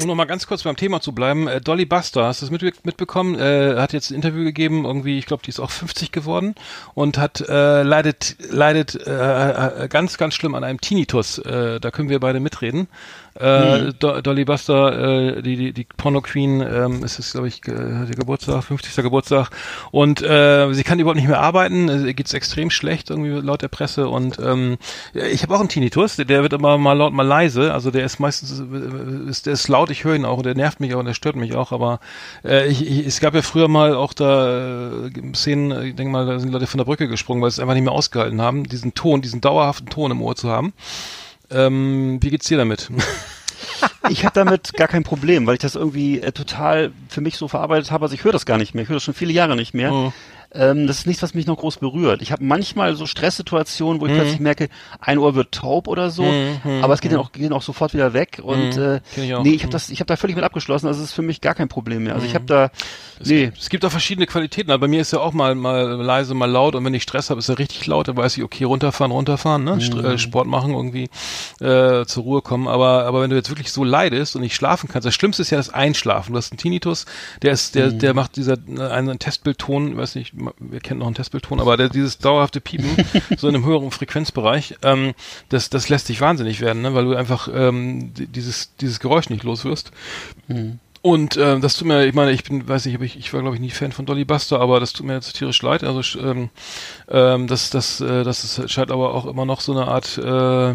Um 0.00 0.06
noch 0.06 0.14
mal 0.14 0.24
ganz 0.24 0.46
kurz 0.46 0.62
beim 0.62 0.76
Thema 0.76 1.02
zu 1.02 1.12
bleiben, 1.12 1.46
äh, 1.46 1.60
Dolly 1.60 1.84
Buster, 1.84 2.24
hast 2.24 2.40
du 2.40 2.46
das 2.46 2.50
mit, 2.50 2.86
mitbekommen? 2.86 3.38
Äh, 3.38 3.76
hat 3.76 3.92
jetzt 3.92 4.10
ein 4.10 4.14
Interview 4.14 4.44
gegeben, 4.44 4.86
irgendwie, 4.86 5.18
ich 5.18 5.26
glaube, 5.26 5.42
die 5.42 5.50
ist 5.50 5.60
auch 5.60 5.70
50 5.70 6.10
geworden 6.10 6.54
und 6.94 7.18
hat 7.18 7.40
äh, 7.46 7.82
leidet 7.82 8.36
leidet 8.50 8.94
äh, 9.06 9.84
äh, 9.84 9.88
ganz 9.88 10.16
ganz 10.16 10.34
schlimm 10.34 10.54
an 10.54 10.64
einem 10.64 10.80
Tinnitus. 10.80 11.38
Äh, 11.38 11.80
da 11.80 11.90
können 11.90 12.08
wir 12.08 12.18
beide 12.18 12.40
mitreden. 12.40 12.88
Äh, 13.40 13.80
Mhm. 13.84 13.92
Do 13.98 14.20
Dolly 14.20 14.44
Buster, 14.44 15.36
äh, 15.38 15.42
die, 15.42 15.56
die, 15.56 15.72
die 15.72 15.86
Porno 15.96 16.20
Queen, 16.20 16.60
ähm, 16.60 17.02
ist 17.04 17.18
es, 17.18 17.32
glaube 17.32 17.48
ich, 17.48 17.62
ge- 17.62 17.74
der 18.06 18.16
Geburtstag, 18.16 18.62
50. 18.64 19.02
Geburtstag. 19.02 19.50
Und 19.90 20.22
äh, 20.22 20.72
sie 20.72 20.82
kann 20.84 20.98
überhaupt 20.98 21.16
nicht 21.18 21.28
mehr 21.28 21.40
arbeiten, 21.40 21.88
äh, 21.88 22.06
ihr 22.08 22.14
geht's 22.14 22.34
extrem 22.34 22.70
schlecht, 22.70 23.10
irgendwie 23.10 23.30
laut 23.30 23.62
der 23.62 23.68
Presse. 23.68 24.08
Und 24.08 24.38
ähm, 24.38 24.76
ich 25.14 25.42
habe 25.42 25.54
auch 25.54 25.60
einen 25.60 25.68
Tinnitus, 25.68 26.16
der, 26.16 26.24
der 26.26 26.42
wird 26.42 26.52
immer 26.52 26.76
mal 26.78 26.92
laut, 26.92 27.12
mal 27.12 27.26
leise. 27.26 27.72
Also 27.72 27.90
der 27.90 28.04
ist 28.04 28.20
meistens, 28.20 28.60
äh, 28.60 29.30
ist, 29.30 29.46
der 29.46 29.54
ist 29.54 29.68
laut, 29.68 29.90
ich 29.90 30.04
höre 30.04 30.14
ihn 30.16 30.24
auch 30.24 30.38
und 30.38 30.46
der 30.46 30.54
nervt 30.54 30.80
mich 30.80 30.94
auch 30.94 30.98
und 31.00 31.06
der 31.06 31.14
stört 31.14 31.36
mich 31.36 31.54
auch. 31.54 31.72
Aber 31.72 32.00
äh, 32.44 32.66
ich, 32.68 32.86
ich, 32.86 33.06
es 33.06 33.20
gab 33.20 33.34
ja 33.34 33.42
früher 33.42 33.68
mal 33.68 33.94
auch 33.94 34.12
da 34.12 35.06
äh, 35.06 35.10
Szenen, 35.34 35.70
äh, 35.70 35.84
ich 35.88 35.94
denke 35.96 36.12
mal, 36.12 36.26
da 36.26 36.38
sind 36.38 36.52
Leute 36.52 36.66
von 36.66 36.78
der 36.78 36.84
Brücke 36.84 37.08
gesprungen, 37.08 37.42
weil 37.42 37.50
sie 37.50 37.56
es 37.56 37.60
einfach 37.60 37.74
nicht 37.74 37.84
mehr 37.84 37.92
ausgehalten 37.92 38.40
haben, 38.42 38.64
diesen 38.64 38.94
Ton, 38.94 39.22
diesen 39.22 39.40
dauerhaften 39.40 39.88
Ton 39.88 40.10
im 40.10 40.22
Ohr 40.22 40.36
zu 40.36 40.48
haben. 40.50 40.72
Ähm, 41.50 42.18
wie 42.20 42.30
geht's 42.30 42.46
dir 42.46 42.58
damit? 42.58 42.90
Ich 44.08 44.24
habe 44.24 44.34
damit 44.34 44.72
gar 44.74 44.88
kein 44.88 45.04
Problem, 45.04 45.46
weil 45.46 45.54
ich 45.54 45.60
das 45.60 45.74
irgendwie 45.74 46.20
äh, 46.20 46.32
total 46.32 46.90
für 47.08 47.20
mich 47.20 47.36
so 47.36 47.48
verarbeitet 47.48 47.90
habe. 47.90 48.04
Also 48.04 48.14
ich 48.14 48.24
höre 48.24 48.32
das 48.32 48.44
gar 48.44 48.58
nicht 48.58 48.74
mehr. 48.74 48.82
Ich 48.82 48.88
höre 48.88 48.96
das 48.96 49.04
schon 49.04 49.14
viele 49.14 49.32
Jahre 49.32 49.56
nicht 49.56 49.74
mehr. 49.74 49.92
Oh. 49.92 50.12
Ähm, 50.52 50.86
das 50.86 50.98
ist 50.98 51.06
nichts, 51.06 51.22
was 51.22 51.34
mich 51.34 51.46
noch 51.46 51.58
groß 51.58 51.76
berührt. 51.76 52.22
Ich 52.22 52.32
habe 52.32 52.42
manchmal 52.44 52.96
so 52.96 53.06
Stresssituationen, 53.06 54.00
wo 54.00 54.06
ich 54.06 54.12
plötzlich 54.14 54.40
merke, 54.40 54.68
ein 55.00 55.18
Ohr 55.18 55.34
wird 55.34 55.52
taub 55.52 55.86
oder 55.86 56.10
so, 56.10 56.24
Mhm, 56.24 56.82
aber 56.82 56.92
es 56.94 57.00
geht 57.00 57.12
dann 57.12 57.20
auch, 57.20 57.30
geht 57.32 57.44
dann 57.44 57.52
auch 57.52 57.62
sofort 57.62 57.94
wieder 57.94 58.12
weg. 58.14 58.40
Und 58.42 58.76
Mhm, 58.76 58.82
äh, 58.82 58.96
ich 58.96 59.16
nee, 59.16 59.50
ich 59.52 59.62
habe 59.62 59.68
Mhm. 59.68 59.70
das, 59.70 59.90
ich 59.90 60.00
habe 60.00 60.06
da 60.06 60.16
völlig 60.16 60.34
mit 60.36 60.44
abgeschlossen. 60.44 60.86
Also 60.88 61.00
es 61.02 61.10
ist 61.10 61.12
für 61.14 61.22
mich 61.22 61.40
gar 61.40 61.54
kein 61.54 61.68
Problem 61.68 62.02
mehr. 62.04 62.14
Also 62.14 62.26
ich 62.26 62.34
habe 62.34 62.46
da, 62.46 62.70
nee, 63.24 63.52
Es 63.58 63.68
gibt 63.70 63.84
auch 63.84 63.90
verschiedene 63.90 64.26
Qualitäten. 64.26 64.70
Aber 64.70 64.80
bei 64.80 64.88
mir 64.88 65.00
ist 65.00 65.12
ja 65.12 65.20
auch 65.20 65.32
mal, 65.32 65.54
mal 65.54 65.82
leise, 66.02 66.34
mal 66.34 66.50
laut. 66.50 66.74
Und 66.74 66.84
wenn 66.84 66.94
ich 66.94 67.02
Stress 67.04 67.30
habe, 67.30 67.38
ist 67.38 67.48
er 67.48 67.58
richtig 67.58 67.86
laut. 67.86 68.08
Da 68.08 68.16
weiß 68.16 68.36
ich, 68.36 68.42
okay, 68.42 68.64
runterfahren, 68.64 69.12
runterfahren, 69.12 69.62
ne? 69.64 69.80
St 69.80 69.94
äh, 69.94 70.18
Sport 70.18 70.46
machen, 70.48 70.72
irgendwie 70.72 71.08
äh, 71.60 72.04
zur 72.06 72.22
Ruhe 72.24 72.42
kommen. 72.42 72.66
Aber, 72.68 73.04
aber 73.04 73.22
wenn 73.22 73.30
du 73.30 73.36
jetzt 73.36 73.50
wirklich 73.50 73.70
so 73.72 73.84
leidest 73.84 74.34
und 74.36 74.42
nicht 74.42 74.54
schlafen 74.56 74.88
kannst, 74.88 75.06
das 75.06 75.14
Schlimmste 75.14 75.42
ist 75.42 75.50
ja 75.50 75.58
das 75.58 75.70
Einschlafen. 75.70 76.32
Du 76.32 76.38
hast 76.38 76.50
einen 76.52 76.58
Tinnitus, 76.58 77.06
der 77.42 77.52
ist, 77.52 77.74
der, 77.74 77.92
der 77.92 78.14
macht 78.14 78.36
dieser 78.36 78.56
äh, 78.68 78.80
einen 78.88 79.18
Testbildton, 79.18 79.96
weiß 79.96 80.14
nicht, 80.16 80.34
wir 80.58 80.80
kennen 80.80 81.00
noch 81.00 81.06
einen 81.06 81.14
Testbildton, 81.14 81.60
aber 81.60 81.76
der, 81.76 81.88
dieses 81.88 82.18
dauerhafte 82.18 82.60
Piepen, 82.60 82.90
so 83.36 83.48
in 83.48 83.54
einem 83.54 83.64
höheren 83.64 83.90
Frequenzbereich, 83.90 84.76
ähm, 84.82 85.14
das, 85.48 85.70
das 85.70 85.88
lässt 85.88 86.08
dich 86.08 86.20
wahnsinnig 86.20 86.60
werden, 86.60 86.82
ne? 86.82 86.94
weil 86.94 87.04
du 87.04 87.14
einfach 87.14 87.48
ähm, 87.52 88.12
di- 88.14 88.26
dieses, 88.26 88.74
dieses 88.76 89.00
Geräusch 89.00 89.30
nicht 89.30 89.44
los 89.44 89.64
wirst. 89.64 89.90
Und 91.02 91.36
ähm, 91.38 91.62
das 91.62 91.76
tut 91.76 91.88
mir, 91.88 92.04
ich 92.06 92.14
meine, 92.14 92.30
ich 92.32 92.44
bin, 92.44 92.68
weiß 92.68 92.84
nicht, 92.84 93.00
ich, 93.00 93.18
ich 93.18 93.32
war 93.32 93.40
glaube 93.40 93.56
ich 93.56 93.60
nie 93.62 93.70
Fan 93.70 93.92
von 93.92 94.04
Dolly 94.04 94.24
Buster, 94.26 94.60
aber 94.60 94.80
das 94.80 94.92
tut 94.92 95.06
mir 95.06 95.14
jetzt 95.14 95.32
tierisch 95.34 95.62
leid. 95.62 95.82
Also 95.82 96.18
ähm, 96.18 96.50
ähm, 97.08 97.46
das, 97.46 97.70
das, 97.70 98.00
äh, 98.02 98.22
das 98.22 98.44
ist, 98.44 98.70
scheint 98.70 98.90
aber 98.90 99.14
auch 99.14 99.24
immer 99.26 99.46
noch 99.46 99.62
so 99.62 99.72
eine 99.72 99.88
Art 99.88 100.18
äh, 100.18 100.74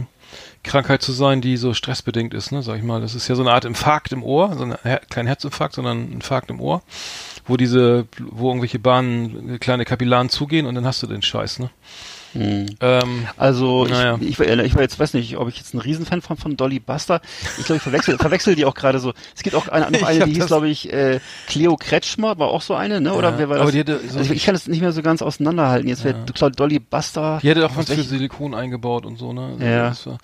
Krankheit 0.64 1.04
zu 1.04 1.12
sein, 1.12 1.42
die 1.42 1.58
so 1.58 1.76
stressbedingt 1.76 2.34
ist, 2.34 2.52
ne, 2.52 2.64
sag 2.64 2.78
ich 2.78 2.84
mal. 2.84 3.02
Das 3.02 3.14
ist 3.14 3.28
ja 3.28 3.36
so 3.36 3.44
eine 3.44 3.52
Art 3.52 3.66
Infarkt 3.66 4.12
im 4.14 4.24
Ohr, 4.24 4.56
so 4.58 4.64
ein 4.64 4.76
Her 4.82 5.02
kein 5.12 5.28
Herzinfarkt, 5.28 5.76
sondern 5.76 6.06
ein 6.06 6.14
Infarkt 6.14 6.50
im 6.50 6.60
Ohr, 6.60 6.82
wo 7.48 7.58
diese, 7.58 8.08
wo 8.20 8.50
irgendwelche 8.50 8.80
Bahnen, 8.80 9.60
kleine 9.60 9.86
Kapillaren 9.86 10.30
zugehen 10.30 10.66
und 10.66 10.76
dann 10.76 10.86
hast 10.86 11.04
du 11.04 11.08
den 11.08 11.22
Scheiß, 11.22 11.60
ne? 11.60 11.70
Ähm, 12.36 13.28
Also 13.38 13.86
Naja. 13.86 14.18
ich, 14.20 14.30
ich, 14.30 14.40
war, 14.40 14.48
ich 14.48 14.76
war 14.76 14.82
jetzt 14.82 15.00
weiß 15.00 15.14
nicht, 15.14 15.38
ob 15.38 15.48
ich 15.50 15.58
jetzt 15.58 15.74
ein 15.74 15.80
Riesenfan 15.80 16.22
von, 16.22 16.38
von 16.38 16.58
Dolly 16.58 16.80
Buster. 16.80 17.22
Ich 17.58 17.66
glaube, 17.66 17.78
ich 17.78 17.82
verwechsel, 17.84 18.18
verwechsel 18.18 18.56
die 18.56 18.66
auch 18.66 18.74
gerade 18.74 19.00
so. 19.00 19.14
Es 19.36 19.44
gibt 19.44 19.56
auch 19.56 19.68
eine, 19.68 19.92
noch 19.92 20.04
eine, 20.08 20.26
die 20.26 20.34
hieß, 20.34 20.48
glaube 20.48 20.70
ich, 20.70 20.92
äh, 20.92 21.20
Cleo 21.48 21.78
Kretschmer, 21.78 22.38
war 22.38 22.48
auch 22.50 22.62
so 22.62 22.76
eine, 22.76 23.02
ne? 23.02 23.14
Oder 23.14 23.32
Ja, 23.32 23.38
wer 23.38 23.50
war 23.50 23.56
aber 23.58 23.66
das? 23.66 23.74
die 23.74 23.80
hatte 23.80 24.00
so 24.08 24.20
also 24.20 24.32
ich, 24.32 24.38
ich 24.38 24.46
kann 24.46 24.54
das 24.56 24.68
nicht 24.68 24.82
mehr 24.82 24.92
so 24.92 25.02
ganz 25.02 25.22
auseinanderhalten. 25.22 25.88
Jetzt 25.88 26.04
wäre 26.04 26.18
ja. 26.18 26.50
Dolly 26.50 26.80
Buster. 26.80 27.40
Die 27.42 27.50
hätte 27.50 27.66
auch 27.66 27.76
was 27.76 27.90
für 27.90 28.02
Silikon 28.02 28.54
eingebaut 28.54 29.06
und 29.06 29.18
so, 29.18 29.34
ne? 29.34 29.52
Also 29.54 29.64
Ja. 29.66 29.90
Das 29.90 30.06
war 30.06 30.18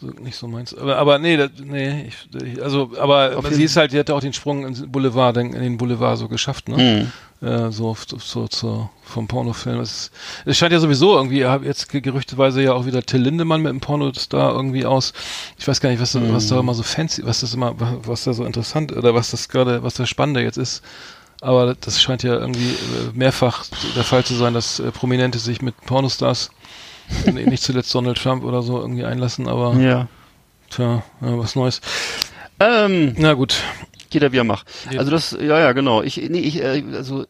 so 0.00 0.06
nicht 0.20 0.36
so 0.36 0.48
meins. 0.48 0.74
Aber, 0.74 0.96
aber 0.98 1.18
nee, 1.18 1.36
das, 1.36 1.50
nee, 1.62 2.08
ich, 2.08 2.62
also, 2.62 2.92
aber 2.98 3.36
Auf 3.36 3.48
sie 3.48 3.64
ist 3.64 3.76
halt, 3.76 3.92
die 3.92 3.98
hatte 3.98 4.14
auch 4.14 4.20
den 4.20 4.32
Sprung 4.32 4.66
ins 4.66 4.84
Boulevard, 4.86 5.36
den, 5.36 5.52
in 5.52 5.62
den 5.62 5.76
Boulevard 5.78 6.18
so 6.18 6.28
geschafft, 6.28 6.68
ne? 6.68 6.76
Mhm. 6.76 7.12
Äh, 7.42 7.70
so, 7.70 7.94
so, 8.18 8.46
so, 8.50 8.88
vom 9.04 9.28
Pornofilm. 9.28 9.80
Es, 9.80 10.10
es 10.46 10.56
scheint 10.56 10.72
ja 10.72 10.80
sowieso 10.80 11.16
irgendwie, 11.16 11.44
hab 11.44 11.64
jetzt 11.64 11.90
ge- 11.90 12.00
gerüchteweise 12.00 12.62
ja 12.62 12.72
auch 12.72 12.86
wieder 12.86 13.02
Till 13.02 13.20
Lindemann 13.20 13.60
mit 13.60 13.70
dem 13.70 13.80
Pornostar 13.80 14.54
irgendwie 14.54 14.86
aus. 14.86 15.12
Ich 15.58 15.68
weiß 15.68 15.80
gar 15.80 15.90
nicht, 15.90 16.00
was 16.00 16.12
da, 16.12 16.20
was 16.32 16.48
da 16.48 16.58
immer 16.58 16.72
so 16.74 16.82
fancy, 16.82 17.26
was 17.26 17.40
das 17.40 17.52
immer, 17.52 17.78
wa- 17.78 17.98
was 18.04 18.24
da 18.24 18.32
so 18.32 18.44
interessant 18.46 18.90
oder 18.96 19.14
was 19.14 19.30
das 19.32 19.48
gerade, 19.50 19.82
was 19.82 19.94
das 19.94 20.08
Spannende 20.08 20.40
jetzt 20.42 20.56
ist. 20.56 20.82
Aber 21.42 21.74
das 21.78 22.00
scheint 22.00 22.22
ja 22.22 22.32
irgendwie 22.34 22.70
äh, 22.70 23.10
mehrfach 23.12 23.66
der 23.94 24.04
Fall 24.04 24.24
zu 24.24 24.34
sein, 24.34 24.54
dass 24.54 24.80
äh, 24.80 24.90
Prominente 24.90 25.38
sich 25.38 25.60
mit 25.60 25.78
Pornostars, 25.84 26.50
nicht 27.32 27.62
zuletzt 27.62 27.94
Donald 27.94 28.16
Trump 28.16 28.44
oder 28.44 28.62
so, 28.62 28.80
irgendwie 28.80 29.04
einlassen, 29.04 29.46
aber 29.46 29.74
Ja. 29.74 30.08
tja, 30.70 31.02
ja, 31.20 31.38
was 31.38 31.54
Neues. 31.54 31.82
Ähm, 32.58 33.14
Na 33.18 33.34
gut. 33.34 33.56
Jeder 34.14 34.32
wie 34.32 34.38
er 34.38 34.44
macht. 34.44 34.66
Ja. 34.90 35.00
Also 35.00 35.10
das, 35.10 35.32
ja, 35.32 35.58
ja, 35.58 35.72
genau. 35.72 36.02
Ich, 36.02 36.16
nee, 36.16 36.38
ich, 36.38 36.62
äh, 36.62 36.82
also, 36.94 37.26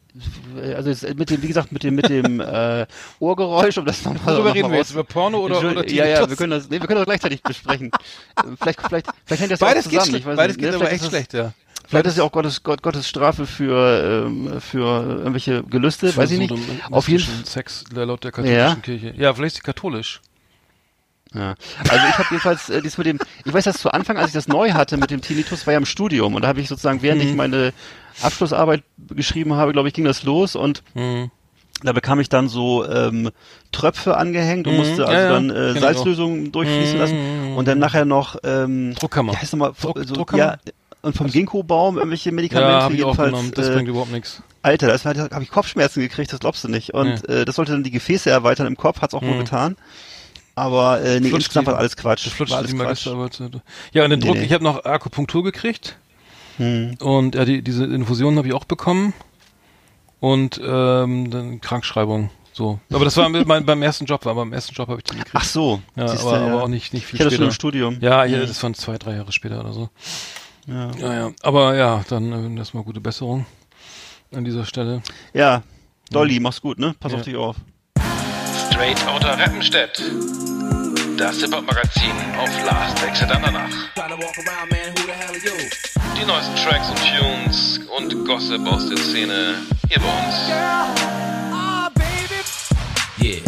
also 0.75 1.07
mit 1.15 1.31
dem, 1.31 1.43
wie 1.43 1.49
gesagt, 1.49 1.73
mit 1.73 1.83
dem, 1.83 1.95
mit 1.95 2.09
dem 2.09 2.41
äh, 2.41 2.87
Ohrgeräusch, 3.19 3.79
um 3.79 3.85
das 3.85 4.05
nochmal 4.05 4.35
Worüber 4.35 4.49
noch 4.49 4.55
reden 4.55 4.71
wir 4.71 4.79
jetzt? 4.79 4.93
Über 4.93 5.05
Porno 5.05 5.39
oder, 5.39 5.59
oder 5.59 5.89
ja, 5.89 6.05
ja, 6.05 6.15
Tinnitus? 6.15 6.31
wir 6.31 6.37
können 6.37 6.51
das, 6.51 6.69
nee, 6.69 6.81
wir 6.81 6.87
können 6.87 6.99
das 6.99 7.07
gleichzeitig 7.07 7.43
besprechen. 7.43 7.91
Äh, 8.37 8.43
vielleicht, 8.61 8.81
vielleicht, 8.83 9.07
vielleicht 9.25 9.43
hängt 9.43 9.53
das 9.53 9.61
ja 9.61 9.67
Beides 9.67 9.87
auch 9.87 9.91
geht 9.91 10.01
zusammen. 10.01 10.19
ich 10.19 10.27
weiß 10.27 10.37
beides 10.37 10.57
nicht, 10.57 10.65
geht 10.65 10.73
ne? 10.73 10.77
aber 10.77 10.93
echt 10.93 11.05
schlecht, 11.05 11.33
ja. 11.33 11.53
Vielleicht 11.89 12.07
ist 12.07 12.19
ja 12.19 12.25
auch 12.25 12.33
Gottes, 12.33 12.63
Gott, 12.63 12.83
Gottes 12.83 13.09
Strafe 13.09 13.47
für, 13.47 14.27
ähm, 14.27 14.61
für 14.61 15.03
irgendwelche 15.19 15.63
Gelüste, 15.63 16.15
weiß 16.15 16.31
ich 16.33 16.39
nicht. 16.39 16.55
Auf 16.91 17.09
jeden 17.09 17.23
Fall. 17.23 17.47
Sex 17.47 17.85
laut 17.93 18.25
der 18.25 18.33
katholischen 18.33 18.59
Ja. 18.59 18.75
Kirche. 18.77 19.15
Ja, 19.17 19.33
vielleicht 19.35 19.57
ist 19.57 19.63
sie 19.63 19.63
katholisch. 19.63 20.21
Ja. 21.37 21.55
Also 21.89 22.07
ich 22.09 22.19
habe 22.19 22.29
jedenfalls 22.31 22.69
äh, 22.71 22.81
dies 22.83 22.97
mit 22.99 23.07
dem, 23.07 23.19
ich 23.45 23.53
weiß, 23.53 23.65
dass 23.65 23.79
zu 23.79 23.91
Anfang, 23.93 24.17
als 24.17 24.29
ich 24.29 24.33
das 24.33 24.49
neu 24.49 24.73
hatte 24.73 24.97
mit 24.97 25.11
dem 25.11 25.21
Tinnitus, 25.21 25.67
war 25.67 25.73
ja 25.75 25.79
im 25.79 25.85
Studium 25.87 26.35
und 26.35 26.43
da 26.43 26.49
habe 26.49 26.61
ich 26.61 26.69
sozusagen, 26.69 27.03
während 27.03 27.23
Mhm. 27.23 27.29
ich 27.29 27.35
meine 27.35 27.73
Abschlussarbeit 28.23 28.83
geschrieben 29.11 29.55
habe, 29.55 29.73
glaube 29.73 29.89
ich, 29.89 29.95
ging 29.95 30.05
das 30.05 30.23
los 30.23 30.57
und 30.57 30.83
Hm. 30.95 31.31
da 31.83 31.93
bekam 31.93 32.19
ich 32.21 32.29
dann 32.31 32.49
so 32.49 32.89
ähm, 32.89 33.31
Tröpfe 33.73 34.17
angehängt 34.17 34.67
und 34.67 34.73
Mhm. 34.75 34.79
musste 34.79 35.07
also 35.07 35.13
ja. 35.21 35.29
dann 35.29 35.51
äh, 35.51 35.53
Kenn 35.55 35.75
ich 35.77 35.81
Salzlösung 35.83 36.53
durchfließen 36.53 36.95
Mhm. 36.95 37.01
lassen 37.01 37.55
und 37.57 37.69
dann 37.69 37.79
nachher 37.79 38.05
noch 38.07 38.37
ähm, 38.45 38.95
Druckkammer. 38.95 39.33
wie 39.33 39.37
heißt 39.37 39.53
nochmal, 39.53 39.73
Druck- 39.81 40.03
so, 40.07 40.15
Druckkammer? 40.15 40.43
ja, 40.43 40.57
und 41.03 41.17
vom 41.17 41.29
Ginkgo-Baum 41.29 41.99
irgendwelche 41.99 42.33
Medikamente 42.33 42.73
Ja, 42.73 42.83
habe 42.83 42.95
ich 42.95 43.05
auch 43.05 43.09
jedenfalls. 43.09 43.31
genommen. 43.31 43.53
Das 43.55 43.69
äh, 43.69 43.75
bringt 43.75 43.89
überhaupt 43.89 44.11
nichts. 44.11 44.43
Alter, 44.63 44.89
das 44.89 45.05
habe 45.05 45.43
ich 45.43 45.51
Kopfschmerzen 45.51 46.01
gekriegt, 46.01 46.33
das 46.33 46.41
glaubst 46.41 46.65
du 46.65 46.69
nicht. 46.69 46.95
Und 46.95 47.29
äh, 47.29 47.45
das 47.45 47.55
sollte 47.55 47.71
dann 47.73 47.85
die 47.85 47.93
Gefäße 47.93 48.29
erweitern 48.31 48.67
im 48.67 48.77
Kopf, 48.77 49.01
hat's 49.03 49.15
auch 49.15 49.23
wohl 49.23 49.35
Mhm. 49.35 49.39
getan. 49.41 49.77
Aber 50.57 51.01
äh, 51.03 51.21
nee, 51.21 51.29
Flutscht 51.29 51.47
insgesamt 51.49 51.67
war 51.69 51.77
alles 51.79 51.97
Quatsch. 51.97 52.27
Das 52.27 52.33
flutscht 52.33 52.51
war 52.51 52.59
alles 52.59 52.71
die 52.73 52.77
Quatsch. 52.77 52.87
Magister, 53.07 53.13
aber 53.13 53.31
zu- 53.31 53.51
Ja, 53.93 54.03
und 54.05 54.11
den 54.11 54.19
Nee, 54.21 54.27
Druck, 54.27 54.37
nee. 54.39 54.45
ich 54.45 54.53
habe 54.53 54.65
noch 54.65 54.85
Akupunktur 54.85 55.45
gekriegt 55.45 55.99
Hm. 56.57 56.97
und 57.01 57.35
ja, 57.35 57.45
die, 57.45 57.61
diese 57.63 57.85
Infusionen 57.85 58.39
habe 58.39 58.49
ich 58.49 58.55
auch 58.55 58.65
bekommen 58.65 59.13
und 60.21 60.59
ähm, 60.65 61.31
dann 61.31 61.61
Krankschreibung. 61.61 62.31
So. 62.55 62.81
Aber 62.91 63.05
das 63.05 63.17
war 63.19 63.29
mein, 63.45 63.67
beim 63.67 63.83
ersten 63.83 64.07
Job, 64.07 64.25
war 64.25 64.35
beim 64.35 64.53
ersten 64.55 64.75
Job 64.75 64.89
habe 64.89 64.99
ich 65.01 65.05
die 65.05 65.17
gekriegt. 65.17 65.35
Ach 65.35 65.45
so. 65.45 65.83
ja, 65.95 66.09
siehst 66.09 66.23
du, 66.25 66.29
aber, 66.29 66.41
aber 66.41 66.63
auch 66.65 66.69
nicht, 66.69 66.95
nicht 66.95 67.05
viel 67.07 67.17
Ich 67.17 67.21
hatte 67.21 67.37
das 67.37 67.37
schon 67.37 67.51
später. 67.53 67.77
im 67.85 67.91
Studium. 67.91 67.99
Ja, 68.01 68.25
ja, 68.25 68.41
das 68.41 68.63
waren 68.63 68.73
zwei, 68.73 68.97
drei 68.97 69.17
Jahre 69.17 69.31
später 69.33 69.61
oder 69.61 69.75
so. 69.75 69.91
Ja. 70.67 70.91
Ja, 70.99 71.15
ja. 71.15 71.31
Aber 71.43 71.77
ja, 71.77 72.03
dann 72.09 72.57
äh, 72.57 72.59
erstmal 72.59 72.83
gute 72.83 73.01
Besserung 73.03 73.45
an 74.35 74.45
dieser 74.47 74.65
Stelle. 74.65 75.03
ja. 75.35 75.63
Dolly, 76.11 76.39
mach's 76.41 76.61
gut, 76.63 76.79
ne? 76.79 76.95
Pass 77.01 77.11
Ja. 77.13 77.19
auf 77.19 77.25
dich 77.25 77.35
auf. 77.37 77.57
Straight 78.77 79.07
Outta 79.09 79.33
Rappenstedt. 79.33 80.03
Das 81.17 81.41
Hip-Hop-Magazin 81.41 82.13
auf 82.39 82.51
Last 82.67 83.03
Exit 83.03 83.31
Andernach. 83.31 83.71
You? 85.43 85.53
Die 86.21 86.27
neuesten 86.27 86.55
Tracks 86.57 86.91
und 86.91 86.99
Tunes 86.99 87.81
und 87.97 88.27
Gossip 88.27 88.67
aus 88.67 88.87
der 88.87 88.99
Szene 88.99 89.55
hier 89.89 89.99
bei 89.99 90.07
uns. 90.07 90.35
Ah. 90.53 91.91
Yeah. 93.19 93.41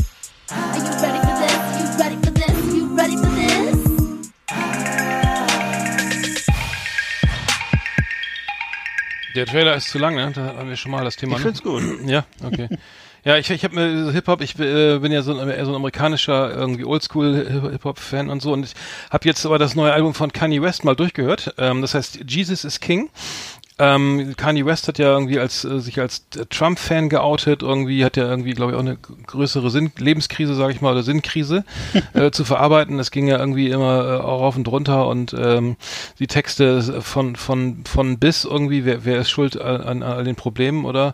Are 0.50 0.78
you 0.78 0.84
ready 1.02 1.20
for 1.20 1.34
this? 1.36 1.52
You 1.78 1.86
ready 2.00 2.16
for 2.24 2.32
this? 2.32 2.56
You 2.74 2.96
ready 2.96 3.16
for 3.18 3.28
this? 3.34 3.88
Der 9.34 9.44
Trailer 9.44 9.76
ist 9.76 9.90
zu 9.90 9.98
lang, 9.98 10.14
ne? 10.14 10.32
Da 10.32 10.54
haben 10.56 10.70
wir 10.70 10.76
schon 10.76 10.90
mal 10.90 11.04
das 11.04 11.16
Thema. 11.16 11.32
Ich 11.36 11.44
ne? 11.44 11.52
find's 11.52 11.62
gut. 11.62 11.82
Ja, 12.06 12.24
okay. 12.42 12.70
Ja, 13.28 13.36
ich, 13.36 13.50
ich 13.50 13.62
habe 13.62 13.74
mir 13.74 14.06
so 14.06 14.10
Hip-Hop, 14.10 14.40
ich 14.40 14.58
äh, 14.58 15.00
bin 15.00 15.12
ja 15.12 15.20
so 15.20 15.38
ein, 15.38 15.50
eher 15.50 15.66
so 15.66 15.72
ein 15.72 15.76
amerikanischer, 15.76 16.50
irgendwie 16.50 16.86
Oldschool 16.86 17.68
Hip-Hop-Fan 17.72 18.30
und 18.30 18.40
so 18.40 18.54
und 18.54 18.64
ich 18.64 18.72
habe 19.10 19.28
jetzt 19.28 19.44
aber 19.44 19.58
das 19.58 19.74
neue 19.74 19.92
Album 19.92 20.14
von 20.14 20.32
Kanye 20.32 20.62
West 20.62 20.82
mal 20.82 20.96
durchgehört. 20.96 21.54
Ähm, 21.58 21.82
das 21.82 21.92
heißt 21.92 22.20
Jesus 22.26 22.64
is 22.64 22.80
King. 22.80 23.10
Ähm, 23.80 24.34
Kanye 24.36 24.66
West 24.66 24.88
hat 24.88 24.98
ja 24.98 25.12
irgendwie 25.12 25.38
als 25.38 25.64
äh, 25.64 25.78
sich 25.78 26.00
als 26.00 26.24
Trump-Fan 26.30 27.10
geoutet, 27.10 27.62
irgendwie 27.62 28.04
hat 28.04 28.16
ja 28.16 28.24
irgendwie, 28.24 28.52
glaube 28.52 28.72
ich, 28.72 28.76
auch 28.76 28.82
eine 28.82 28.96
größere 28.96 29.70
Sinn 29.70 29.92
Lebenskrise, 29.98 30.54
sage 30.54 30.72
ich 30.72 30.80
mal, 30.80 30.92
oder 30.92 31.04
Sinnkrise 31.04 31.64
äh, 32.14 32.32
zu 32.32 32.44
verarbeiten. 32.44 32.98
Es 32.98 33.12
ging 33.12 33.28
ja 33.28 33.38
irgendwie 33.38 33.68
immer 33.68 34.04
äh, 34.04 34.20
auch 34.20 34.40
rauf 34.40 34.56
und 34.56 34.66
runter 34.66 35.06
und 35.06 35.32
ähm, 35.38 35.76
die 36.18 36.26
Texte 36.26 37.02
von 37.02 37.36
von 37.36 37.84
von 37.84 38.18
bis 38.18 38.44
irgendwie, 38.44 38.84
wer, 38.84 39.04
wer 39.04 39.18
ist 39.18 39.30
schuld 39.30 39.60
an, 39.60 39.82
an 39.82 40.02
all 40.02 40.24
den 40.24 40.34
Problemen 40.34 40.84
oder 40.84 41.12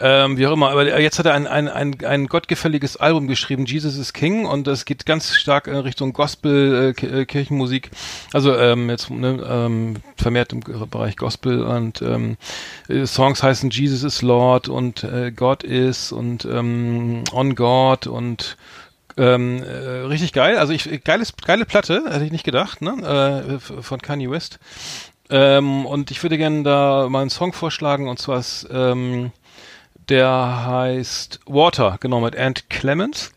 ähm, 0.00 0.38
wie 0.38 0.46
auch 0.46 0.52
immer. 0.52 0.70
Aber 0.70 1.00
jetzt 1.00 1.18
hat 1.18 1.26
er 1.26 1.34
ein, 1.34 1.46
ein, 1.46 1.68
ein, 1.68 2.04
ein 2.04 2.26
gottgefälliges 2.26 2.96
Album 2.96 3.28
geschrieben, 3.28 3.66
Jesus 3.66 3.96
is 3.96 4.12
King, 4.12 4.46
und 4.46 4.66
das 4.66 4.84
geht 4.84 5.06
ganz 5.06 5.34
stark 5.34 5.66
in 5.66 5.76
Richtung 5.76 6.12
Gospel, 6.12 6.94
äh, 6.98 7.06
äh, 7.06 7.24
Kirchenmusik. 7.26 7.90
Also 8.32 8.56
ähm, 8.56 8.88
jetzt 8.88 9.10
ne, 9.10 9.44
ähm, 9.48 9.96
vermehrt 10.16 10.52
im 10.52 10.60
Bereich 10.60 11.16
Gospel 11.16 11.62
und 11.62 12.00
ähm, 12.02 12.36
äh, 12.88 13.04
Songs 13.06 13.42
heißen 13.42 13.70
Jesus 13.70 14.02
is 14.02 14.22
Lord 14.22 14.68
und 14.68 15.04
äh, 15.04 15.32
God 15.32 15.62
is 15.62 16.12
und 16.12 16.44
ähm, 16.46 17.24
On 17.32 17.54
God 17.54 18.06
und 18.06 18.56
ähm, 19.18 19.62
äh, 19.62 20.06
richtig 20.06 20.32
geil. 20.32 20.56
Also 20.56 20.72
ich 20.72 21.04
geiles, 21.04 21.34
geile 21.36 21.66
Platte, 21.66 22.04
hätte 22.08 22.24
ich 22.24 22.32
nicht 22.32 22.44
gedacht, 22.44 22.80
ne? 22.80 23.58
Äh, 23.60 23.82
von 23.82 24.00
Kanye 24.00 24.30
West. 24.30 24.58
Ähm, 25.28 25.84
und 25.86 26.10
ich 26.10 26.22
würde 26.22 26.38
gerne 26.38 26.62
da 26.62 27.08
mal 27.08 27.20
einen 27.20 27.30
Song 27.30 27.52
vorschlagen 27.52 28.08
und 28.08 28.18
zwar 28.18 28.38
ist 28.38 28.66
ähm, 28.72 29.30
der 30.10 30.66
heißt 30.66 31.40
Water, 31.46 31.96
genau, 32.00 32.20
mit 32.20 32.36
Ant 32.36 32.68
Clemens. 32.68 33.32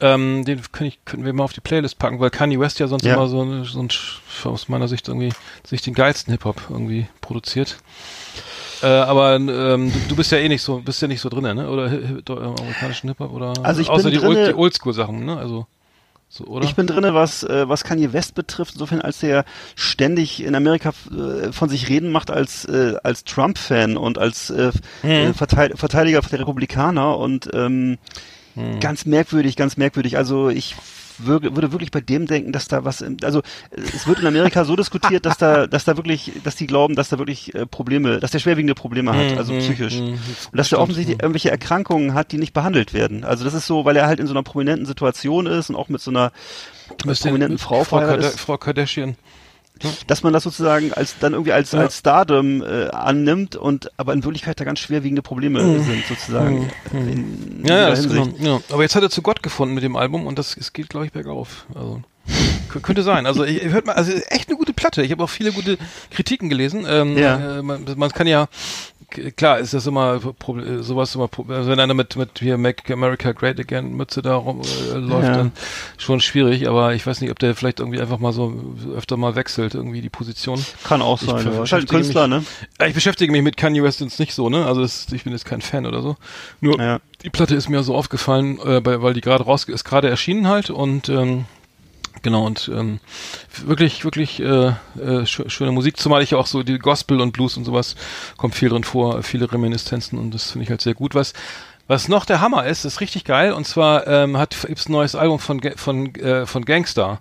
Ähm, 0.00 0.44
den 0.44 0.60
können, 0.72 0.88
ich, 0.88 0.98
können 1.06 1.24
wir 1.24 1.32
mal 1.32 1.44
auf 1.44 1.54
die 1.54 1.60
Playlist 1.62 1.98
packen, 1.98 2.20
weil 2.20 2.28
Kanye 2.30 2.60
West 2.60 2.78
ja 2.80 2.86
sonst 2.86 3.04
Ja. 3.06 3.14
immer 3.14 3.28
so, 3.28 3.42
ein- 3.42 3.64
so 3.64 3.80
ein, 3.80 3.88
aus 4.44 4.68
meiner 4.68 4.88
Sicht 4.88 5.08
irgendwie, 5.08 5.32
sich 5.64 5.80
den 5.80 5.94
geilsten 5.94 6.32
Hip-Hop 6.32 6.60
irgendwie 6.68 7.06
produziert. 7.22 7.78
Äh, 8.82 8.86
aber 8.88 9.36
ähm, 9.36 9.48
du, 9.90 9.98
du 10.10 10.16
bist 10.16 10.30
ja 10.32 10.38
eh 10.38 10.48
nicht 10.50 10.60
so, 10.60 10.80
bist 10.80 11.00
ja 11.00 11.08
nicht 11.08 11.22
so 11.22 11.30
drin, 11.30 11.44
ne? 11.56 11.70
Oder 11.70 11.90
hi- 11.90 12.02
hi- 12.08 12.22
äh, 12.34 12.44
amerikanischen 12.44 13.08
Hip-Hop 13.08 13.32
oder 13.32 13.54
Also 13.62 13.80
ich 13.80 13.88
außer 13.88 14.10
bin 14.10 14.20
die, 14.20 14.26
Old, 14.26 14.48
die 14.48 14.54
Oldschool-Sachen, 14.54 15.24
ne? 15.24 15.38
Also 15.38 15.66
so, 16.36 16.44
oder? 16.44 16.64
Ich 16.64 16.74
bin 16.74 16.86
drinne, 16.86 17.14
was 17.14 17.42
äh, 17.42 17.68
was 17.68 17.84
Kanye 17.84 18.12
West 18.12 18.34
betrifft, 18.34 18.74
insofern 18.74 19.00
als 19.00 19.20
der 19.20 19.44
ständig 19.74 20.42
in 20.42 20.54
Amerika 20.54 20.92
äh, 21.10 21.52
von 21.52 21.68
sich 21.68 21.88
reden 21.88 22.10
macht 22.10 22.30
als 22.30 22.64
äh, 22.66 22.96
als 23.02 23.24
Trump-Fan 23.24 23.96
und 23.96 24.18
als 24.18 24.50
äh, 24.50 24.70
äh, 25.02 25.32
Verteid 25.32 25.78
Verteidiger 25.78 26.20
der 26.20 26.40
Republikaner 26.40 27.18
und 27.18 27.48
ähm, 27.54 27.98
ganz 28.80 29.04
merkwürdig, 29.04 29.56
ganz 29.56 29.76
merkwürdig. 29.76 30.16
Also 30.16 30.48
ich 30.48 30.76
würde, 31.18 31.54
würde 31.54 31.72
wirklich 31.72 31.90
bei 31.90 32.00
dem 32.00 32.26
denken, 32.26 32.52
dass 32.52 32.68
da 32.68 32.84
was, 32.84 33.04
also 33.22 33.42
es 33.94 34.06
wird 34.06 34.20
in 34.20 34.26
Amerika 34.26 34.64
so 34.64 34.76
diskutiert, 34.76 35.24
dass 35.26 35.38
da, 35.38 35.66
dass 35.66 35.84
da 35.84 35.96
wirklich, 35.96 36.32
dass 36.44 36.56
die 36.56 36.66
glauben, 36.66 36.94
dass 36.94 37.08
da 37.08 37.18
wirklich 37.18 37.54
äh, 37.54 37.66
Probleme, 37.66 38.20
dass 38.20 38.30
der 38.30 38.38
schwerwiegende 38.38 38.74
Probleme 38.74 39.14
hat, 39.14 39.36
also 39.38 39.52
Mhm, 39.52 39.58
psychisch. 39.58 39.94
mhm, 40.00 40.12
Und 40.12 40.18
dass 40.56 40.68
der 40.68 40.80
offensichtlich 40.80 41.18
irgendwelche 41.20 41.50
Erkrankungen 41.50 42.14
hat, 42.14 42.32
die 42.32 42.38
nicht 42.38 42.52
behandelt 42.52 42.92
werden. 42.94 43.24
Also 43.24 43.44
das 43.44 43.54
ist 43.54 43.66
so, 43.66 43.84
weil 43.84 43.96
er 43.96 44.06
halt 44.06 44.20
in 44.20 44.26
so 44.26 44.32
einer 44.34 44.42
prominenten 44.42 44.86
Situation 44.86 45.46
ist 45.46 45.70
und 45.70 45.76
auch 45.76 45.88
mit 45.88 46.00
so 46.00 46.10
einer 46.10 46.32
Müsste- 47.04 47.28
prominenten 47.28 47.58
Frau 47.58 47.84
Frau, 47.84 47.98
verheiratet 47.98 48.20
Karda 48.22 48.34
ist, 48.34 48.40
Frau 48.40 48.56
Kardashian. 48.58 49.16
Dass 50.06 50.22
man 50.22 50.32
das 50.32 50.42
sozusagen 50.44 50.92
als 50.92 51.16
dann 51.20 51.32
irgendwie 51.32 51.52
als 51.52 51.72
Ja. 51.72 51.80
als 51.80 51.98
Stardom 51.98 52.62
äh, 52.62 52.86
annimmt 52.88 53.56
und 53.56 53.90
aber 53.98 54.12
in 54.14 54.24
Wirklichkeit 54.24 54.58
da 54.60 54.64
ganz 54.64 54.78
schwerwiegende 54.80 55.22
Probleme 55.22 55.60
sind 55.82 56.04
sozusagen. 56.06 56.70
In, 56.92 56.98
in 57.08 57.58
Mhm. 57.60 57.66
Ja, 57.66 57.88
ja, 57.88 57.94
Hinsicht. 57.94 58.38
genau, 58.38 58.56
ja. 58.56 58.60
Aber 58.72 58.82
jetzt 58.82 58.94
hat 58.96 59.02
er 59.02 59.10
zu 59.10 59.22
Gott 59.22 59.42
gefunden 59.42 59.74
mit 59.74 59.84
dem 59.84 59.96
Album 59.96 60.26
und 60.26 60.38
das 60.38 60.56
es 60.56 60.72
geht, 60.72 60.88
glaube 60.88 61.06
ich, 61.06 61.12
bergauf. 61.12 61.66
Also 61.74 62.02
könnte 62.82 63.02
sein. 63.02 63.24
Also 63.26 63.44
ich, 63.44 63.62
hört 63.64 63.86
mal, 63.86 63.92
also 63.94 64.12
echt 64.28 64.48
eine 64.48 64.58
gute 64.58 64.72
Platte. 64.74 65.02
Ich 65.02 65.10
habe 65.12 65.22
auch 65.24 65.30
viele 65.30 65.52
gute 65.52 65.78
Kritiken 66.10 66.48
gelesen. 66.50 66.84
Ähm, 66.88 67.16
Ja. 67.16 67.58
äh, 67.58 67.62
man, 67.62 67.84
man 67.96 68.10
kann 68.10 68.26
ja 68.26 68.48
Klar, 69.36 69.60
ist 69.60 69.72
das 69.72 69.86
immer 69.86 70.20
sowas 70.80 71.14
immer, 71.14 71.30
also 71.48 71.70
wenn 71.70 71.78
einer 71.80 71.94
mit 71.94 72.16
mit 72.16 72.38
hier 72.40 72.58
Make 72.58 72.92
America 72.92 73.32
Great 73.32 73.58
Again 73.60 73.94
Mütze 73.96 74.20
da 74.20 74.34
rum, 74.34 74.60
äh, 74.92 74.96
läuft, 74.98 75.28
Ja. 75.28 75.36
dann 75.36 75.52
schon 75.96 76.20
schwierig. 76.20 76.68
Aber 76.68 76.92
ich 76.92 77.06
weiß 77.06 77.20
nicht, 77.20 77.30
ob 77.30 77.38
der 77.38 77.54
vielleicht 77.54 77.78
irgendwie 77.80 78.00
einfach 78.00 78.18
mal 78.18 78.32
so 78.32 78.74
öfter 78.96 79.16
mal 79.16 79.36
wechselt 79.36 79.74
irgendwie 79.74 80.00
die 80.00 80.10
Position. 80.10 80.64
Kann 80.84 81.02
auch 81.02 81.22
Ich 81.22 81.28
sein. 81.30 81.38
ver- 81.38 81.52
Ja. 81.54 81.62
Ist 81.62 81.72
halt 81.72 81.84
ein 81.84 81.88
Künstler, 81.88 82.26
ne? 82.26 82.44
Äh, 82.78 82.88
Ich 82.88 82.94
beschäftige 82.94 83.30
mich 83.32 83.42
mit 83.42 83.56
Kanye 83.56 83.82
West 83.82 84.00
jetzt 84.00 84.18
nicht 84.18 84.34
so, 84.34 84.50
ne? 84.50 84.66
Also 84.66 84.82
es, 84.82 85.06
ich 85.12 85.22
bin 85.24 85.32
jetzt 85.32 85.44
kein 85.46 85.60
Fan 85.62 85.86
oder 85.86 86.02
so. 86.02 86.16
Nur 86.60 86.78
Ja. 86.80 86.98
die 87.22 87.30
Platte 87.30 87.54
ist 87.54 87.68
mir 87.68 87.82
so 87.84 87.94
aufgefallen, 87.94 88.58
äh, 88.60 88.80
weil 88.84 89.14
die 89.14 89.20
gerade 89.20 89.44
raus 89.44 89.64
ist 89.64 89.84
gerade 89.84 90.10
erschienen 90.10 90.48
halt 90.48 90.68
und 90.70 91.08
ähm, 91.08 91.44
genau 92.26 92.44
und 92.44 92.68
ähm, 92.74 92.98
wirklich 93.64 94.04
wirklich 94.04 94.40
äh, 94.40 94.72
äh, 95.00 95.26
schö 95.26 95.48
schöne 95.48 95.70
Musik, 95.70 95.96
zumal 95.96 96.22
ich 96.22 96.34
auch 96.34 96.46
so 96.46 96.64
die 96.64 96.78
Gospel 96.78 97.20
und 97.20 97.32
Blues 97.32 97.56
und 97.56 97.64
sowas 97.64 97.94
kommt 98.36 98.56
viel 98.56 98.68
drin 98.68 98.82
vor, 98.82 99.22
viele 99.22 99.50
Reminiszenzen 99.50 100.18
und 100.18 100.34
das 100.34 100.50
finde 100.50 100.64
ich 100.64 100.70
halt 100.70 100.80
sehr 100.80 100.94
gut. 100.94 101.14
Was 101.14 101.32
was 101.86 102.08
noch 102.08 102.24
der 102.24 102.40
Hammer 102.40 102.66
ist, 102.66 102.84
ist 102.84 103.00
richtig 103.00 103.24
geil 103.24 103.52
und 103.52 103.64
zwar 103.64 104.08
ähm, 104.08 104.36
hat 104.36 104.56
gibt's 104.66 104.88
ein 104.88 104.92
neues 104.92 105.14
Album 105.14 105.38
von 105.38 105.60
von 105.76 106.14
äh, 106.16 106.46
von 106.46 106.64
Gangster. 106.64 107.20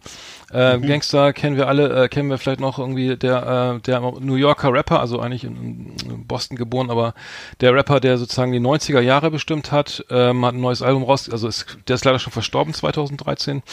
Äh, 0.52 0.80
Gangster 0.80 1.34
kennen 1.34 1.58
wir 1.58 1.68
alle, 1.68 2.04
äh, 2.04 2.08
kennen 2.08 2.30
wir 2.30 2.38
vielleicht 2.38 2.60
noch 2.60 2.80
irgendwie 2.80 3.16
der 3.16 3.76
äh, 3.78 3.82
der 3.82 4.00
New 4.00 4.36
Yorker 4.36 4.72
Rapper, 4.72 5.00
also 5.00 5.20
eigentlich 5.20 5.44
in, 5.44 5.96
in 6.06 6.28
Boston 6.28 6.56
geboren, 6.56 6.90
aber 6.90 7.14
der 7.62 7.74
Rapper, 7.74 8.00
der 8.00 8.18
sozusagen 8.18 8.52
die 8.52 8.60
90er 8.60 9.00
Jahre 9.00 9.32
bestimmt 9.32 9.72
hat, 9.72 10.06
ähm, 10.10 10.46
hat 10.46 10.54
ein 10.54 10.62
neues 10.62 10.82
Album 10.82 11.04
raus, 11.04 11.30
also 11.30 11.48
ist, 11.48 11.78
der 11.88 11.96
ist 11.96 12.06
leider 12.06 12.20
schon 12.20 12.34
verstorben 12.34 12.74
2013 12.74 13.64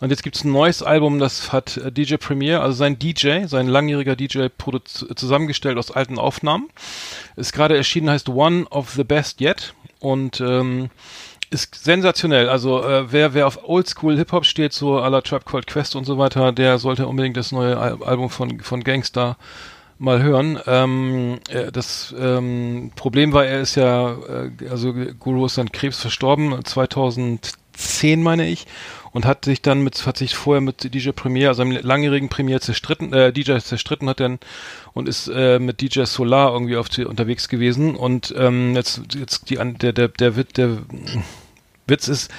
und 0.00 0.10
jetzt 0.10 0.22
gibt's 0.22 0.44
ein 0.44 0.52
neues 0.52 0.82
Album, 0.82 1.18
das 1.18 1.52
hat 1.52 1.76
äh, 1.76 1.92
DJ 1.92 2.16
Premier, 2.16 2.60
also 2.60 2.76
sein 2.76 2.98
DJ, 2.98 3.46
sein 3.46 3.68
langjähriger 3.68 4.16
DJ 4.16 4.46
zusammengestellt 5.14 5.78
aus 5.78 5.90
alten 5.90 6.18
Aufnahmen. 6.18 6.68
Ist 7.36 7.52
gerade 7.52 7.76
erschienen, 7.76 8.10
heißt 8.10 8.28
One 8.28 8.66
of 8.70 8.90
the 8.90 9.04
Best 9.04 9.40
Yet. 9.40 9.74
Und 9.98 10.40
ähm, 10.40 10.90
ist 11.50 11.74
sensationell. 11.74 12.48
Also 12.48 12.82
äh, 12.82 13.12
wer 13.12 13.34
wer 13.34 13.46
auf 13.46 13.68
Oldschool 13.68 14.16
Hip 14.16 14.32
Hop 14.32 14.44
steht, 14.44 14.72
so 14.72 14.98
à 14.98 15.08
la 15.08 15.20
Trap 15.20 15.44
Called 15.44 15.66
Quest 15.66 15.96
und 15.96 16.04
so 16.04 16.18
weiter, 16.18 16.52
der 16.52 16.78
sollte 16.78 17.06
unbedingt 17.06 17.36
das 17.36 17.52
neue 17.52 17.76
Al 17.76 18.02
Album 18.02 18.30
von 18.30 18.60
von 18.60 18.82
Gangster 18.82 19.36
mal 19.98 20.22
hören. 20.22 20.58
Ähm, 20.66 21.38
äh, 21.48 21.72
das 21.72 22.14
ähm, 22.18 22.92
Problem 22.96 23.32
war, 23.32 23.46
er 23.46 23.60
ist 23.60 23.76
ja, 23.76 24.12
äh, 24.12 24.68
also 24.70 24.92
Guru 25.18 25.46
ist 25.46 25.58
an 25.58 25.72
Krebs 25.72 26.00
verstorben, 26.00 26.64
2010 26.64 28.22
meine 28.22 28.46
ich, 28.48 28.66
und 29.16 29.24
hat 29.24 29.46
sich 29.46 29.62
dann 29.62 29.80
mit, 29.80 30.06
hat 30.06 30.18
sich 30.18 30.34
vorher 30.34 30.60
mit 30.60 30.92
DJ 30.92 31.08
Premier, 31.12 31.48
also 31.48 31.62
einem 31.62 31.78
langjährigen 31.82 32.28
Premier 32.28 32.60
zerstritten, 32.60 33.14
äh, 33.14 33.32
DJ 33.32 33.56
zerstritten 33.60 34.10
hat 34.10 34.20
dann 34.20 34.38
und 34.92 35.08
ist 35.08 35.26
äh, 35.28 35.58
mit 35.58 35.80
DJ 35.80 36.04
Solar 36.04 36.52
irgendwie 36.52 36.76
auf 36.76 36.90
die, 36.90 37.06
unterwegs 37.06 37.48
gewesen. 37.48 37.96
Und 37.96 38.34
ähm, 38.36 38.74
jetzt 38.76 39.00
jetzt 39.14 39.48
die 39.48 39.54
der 39.56 39.94
der 39.94 40.08
der 40.08 40.36
Witz 40.36 40.52
der 40.52 40.82
Witz 41.86 42.08
ist 42.08 42.30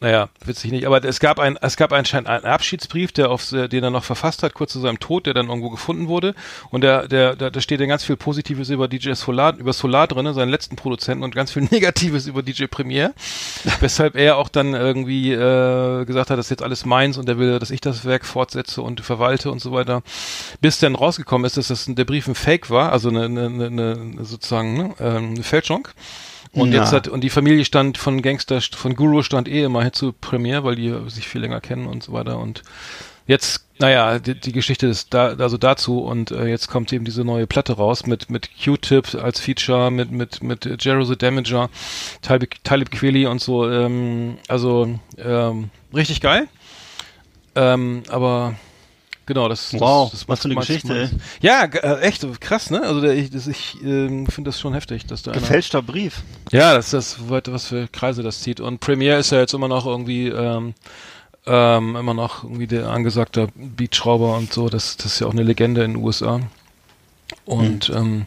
naja, 0.00 0.28
witzig 0.44 0.70
nicht, 0.70 0.86
aber 0.86 1.02
es 1.04 1.18
gab 1.18 1.40
ein, 1.40 1.58
es 1.60 1.76
gab 1.76 1.92
anscheinend 1.92 2.28
einen 2.28 2.44
Abschiedsbrief, 2.44 3.10
der 3.10 3.30
auf, 3.30 3.48
den 3.50 3.82
er 3.82 3.90
noch 3.90 4.04
verfasst 4.04 4.44
hat, 4.44 4.54
kurz 4.54 4.72
zu 4.72 4.78
seinem 4.78 5.00
Tod, 5.00 5.26
der 5.26 5.34
dann 5.34 5.48
irgendwo 5.48 5.70
gefunden 5.70 6.06
wurde. 6.06 6.36
Und 6.70 6.82
der, 6.82 7.08
der, 7.08 7.34
da, 7.34 7.50
da 7.50 7.60
steht 7.60 7.80
ja 7.80 7.86
ganz 7.86 8.04
viel 8.04 8.16
Positives 8.16 8.70
über 8.70 8.86
DJ 8.86 9.14
Solar, 9.14 9.56
über 9.56 9.72
Solar 9.72 10.06
drin, 10.06 10.32
seinen 10.34 10.50
letzten 10.50 10.76
Produzenten, 10.76 11.24
und 11.24 11.34
ganz 11.34 11.50
viel 11.50 11.62
Negatives 11.70 12.28
über 12.28 12.42
DJ 12.42 12.66
Premier. 12.66 13.12
weshalb 13.80 14.14
er 14.14 14.36
auch 14.36 14.48
dann 14.48 14.74
irgendwie 14.74 15.32
äh, 15.32 16.04
gesagt 16.04 16.30
hat, 16.30 16.38
das 16.38 16.46
ist 16.46 16.50
jetzt 16.50 16.62
alles 16.62 16.84
meins 16.84 17.18
und 17.18 17.28
er 17.28 17.38
will, 17.38 17.58
dass 17.58 17.70
ich 17.70 17.80
das 17.80 18.04
Werk 18.04 18.24
fortsetze 18.24 18.82
und 18.82 19.00
verwalte 19.00 19.50
und 19.50 19.60
so 19.60 19.72
weiter. 19.72 20.02
Bis 20.60 20.78
dann 20.78 20.94
rausgekommen 20.94 21.44
ist, 21.44 21.56
dass 21.56 21.68
das 21.68 21.86
der 21.88 22.04
Brief 22.04 22.28
ein 22.28 22.36
Fake 22.36 22.70
war, 22.70 22.92
also 22.92 23.08
eine, 23.08 23.24
eine, 23.24 23.46
eine, 23.46 23.66
eine 23.68 24.24
sozusagen 24.24 24.76
ne, 24.76 24.94
ähm, 25.00 25.30
eine 25.34 25.42
Fälschung. 25.42 25.88
Und 26.52 26.70
Na. 26.70 26.78
jetzt 26.78 26.92
hat, 26.92 27.08
und 27.08 27.22
die 27.22 27.30
Familie 27.30 27.64
stand 27.64 27.98
von 27.98 28.22
Gangster, 28.22 28.60
von 28.60 28.94
Guru 28.94 29.22
stand 29.22 29.48
eh 29.48 29.62
immer 29.62 29.92
zu 29.92 30.12
Premiere, 30.12 30.64
weil 30.64 30.76
die 30.76 30.94
sich 31.08 31.28
viel 31.28 31.40
länger 31.40 31.60
kennen 31.60 31.86
und 31.86 32.02
so 32.02 32.12
weiter. 32.12 32.38
Und 32.38 32.62
jetzt, 33.26 33.66
naja, 33.78 34.18
die, 34.18 34.34
die 34.34 34.52
Geschichte 34.52 34.86
ist 34.86 35.12
da, 35.14 35.28
also 35.38 35.58
dazu 35.58 36.00
und 36.00 36.30
äh, 36.30 36.46
jetzt 36.46 36.68
kommt 36.68 36.92
eben 36.92 37.04
diese 37.04 37.24
neue 37.24 37.46
Platte 37.46 37.74
raus 37.74 38.06
mit, 38.06 38.30
mit 38.30 38.48
Q-Tip 38.62 39.14
als 39.14 39.40
Feature, 39.40 39.90
mit, 39.90 40.10
mit, 40.10 40.42
mit 40.42 40.82
Jero 40.82 41.04
the 41.04 41.16
Damager, 41.16 41.68
Talib, 42.22 42.54
Talib 42.64 42.90
Kweli 42.90 43.26
und 43.26 43.40
so, 43.40 43.70
ähm, 43.70 44.38
also, 44.48 44.98
ähm, 45.18 45.70
richtig 45.94 46.20
geil. 46.20 46.48
Ähm, 47.54 48.02
aber, 48.08 48.54
Genau, 49.28 49.46
das, 49.46 49.68
das 49.72 49.80
Wow, 49.82 50.10
das, 50.10 50.26
was 50.26 50.40
für 50.40 50.46
eine 50.46 50.54
Geschichte, 50.54 50.88
meinst- 50.88 51.14
Ja, 51.42 51.64
äh, 51.64 52.00
echt 52.00 52.24
krass, 52.40 52.70
ne? 52.70 52.80
Also 52.82 53.02
der, 53.02 53.14
ich, 53.14 53.28
das, 53.28 53.46
ich 53.46 53.76
ähm, 53.84 54.26
finde 54.26 54.48
das 54.48 54.58
schon 54.58 54.72
heftig, 54.72 55.04
dass 55.04 55.22
da 55.22 55.32
einer, 55.32 55.40
Gefälschter 55.42 55.82
Brief. 55.82 56.22
ja, 56.50 56.72
das 56.74 56.86
ist 56.86 56.94
das, 56.94 57.18
was 57.28 57.66
für 57.66 57.88
Kreise 57.88 58.22
das 58.22 58.40
zieht. 58.40 58.58
Und 58.58 58.80
Premiere 58.80 59.18
ist 59.18 59.30
ja 59.30 59.38
jetzt 59.40 59.52
immer 59.52 59.68
noch 59.68 59.84
irgendwie, 59.84 60.28
ähm, 60.28 60.72
ähm, 61.44 61.94
immer 61.94 62.14
noch 62.14 62.42
irgendwie 62.42 62.66
der 62.66 62.88
angesagte 62.88 63.48
Beatschrauber 63.54 64.34
und 64.38 64.50
so. 64.50 64.70
Das, 64.70 64.96
das 64.96 65.04
ist 65.12 65.20
ja 65.20 65.26
auch 65.26 65.32
eine 65.32 65.42
Legende 65.42 65.84
in 65.84 65.92
den 65.92 66.02
USA. 66.02 66.40
Und 67.44 67.90
ähm, 67.90 68.24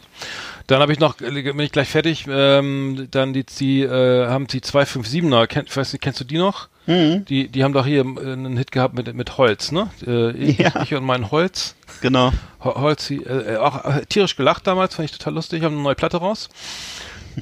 dann 0.68 0.80
habe 0.80 0.92
ich 0.92 1.00
noch, 1.00 1.16
bin 1.16 1.58
ich 1.58 1.72
gleich 1.72 1.88
fertig, 1.88 2.26
ähm, 2.28 3.08
dann 3.10 3.32
die, 3.32 3.44
die 3.44 3.82
äh, 3.82 4.28
haben 4.28 4.46
die 4.46 4.60
257er, 4.60 5.48
kenn, 5.48 5.64
ich 5.66 5.76
weiß 5.76 5.92
nicht, 5.94 6.00
kennst 6.02 6.20
du 6.20 6.24
die 6.24 6.38
noch? 6.38 6.68
Die, 6.86 7.48
die 7.48 7.62
haben 7.64 7.72
doch 7.72 7.86
hier 7.86 8.00
äh, 8.04 8.32
einen 8.32 8.56
Hit 8.56 8.72
gehabt 8.72 8.94
mit, 8.94 9.14
mit 9.14 9.38
Holz, 9.38 9.70
ne? 9.70 9.88
Äh, 10.06 10.32
ich, 10.32 10.58
Ja. 10.58 10.82
ich 10.82 10.92
und 10.94 11.04
mein 11.04 11.30
Holz. 11.30 11.76
Genau. 12.00 12.32
Ho- 12.64 12.74
Holz, 12.80 13.08
äh, 13.10 13.16
äh, 13.16 13.56
auch 13.58 13.82
tierisch 14.08 14.34
gelacht 14.36 14.66
damals, 14.66 14.96
fand 14.96 15.08
ich 15.10 15.16
total 15.16 15.34
lustig, 15.34 15.62
haben 15.62 15.74
eine 15.74 15.82
neue 15.82 15.94
Platte 15.94 16.16
raus. 16.16 16.48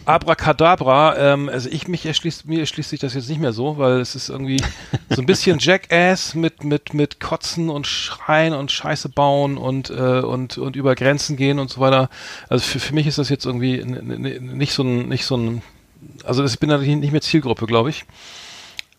Abracadabra, 0.05 1.17
ähm, 1.17 1.49
also 1.49 1.69
ich 1.69 1.89
mich 1.89 2.07
erschließt, 2.07 2.47
mir 2.47 2.61
erschließt 2.61 2.91
sich 2.91 3.01
das 3.01 3.15
jetzt 3.15 3.29
nicht 3.29 3.41
mehr 3.41 3.53
so, 3.53 3.77
weil 3.79 4.01
es 4.01 4.15
ist 4.15 4.29
irgendwie 4.29 4.63
so 5.09 5.21
ein 5.21 5.27
bisschen 5.27 5.59
Jackass 5.61 6.35
mit, 6.35 6.63
mit, 6.63 6.95
mit 6.95 7.19
Kotzen 7.21 7.71
und 7.71 7.87
Schreien 7.87 8.55
und 8.55 8.71
Scheiße 8.71 9.09
bauen 9.09 9.57
und, 9.59 9.91
äh, 9.91 10.21
und, 10.21 10.59
und 10.59 10.77
über 10.77 10.95
Grenzen 10.95 11.37
gehen 11.37 11.59
und 11.59 11.71
so 11.71 11.81
weiter. 11.81 12.09
Also 12.49 12.65
für, 12.65 12.79
für 12.79 12.95
mich 12.95 13.07
ist 13.07 13.19
das 13.19 13.29
jetzt 13.31 13.47
irgendwie 13.47 13.83
nicht 13.85 14.73
so 14.73 14.83
ein, 14.85 15.09
nicht 15.09 15.25
so 15.25 15.37
ein, 15.37 15.63
also 16.25 16.45
ich 16.45 16.59
bin 16.59 16.69
da 16.71 16.79
nicht 16.79 16.97
nicht 16.97 17.13
mehr 17.13 17.21
Zielgruppe, 17.21 17.67
glaube 17.67 17.91
ich. 17.91 18.05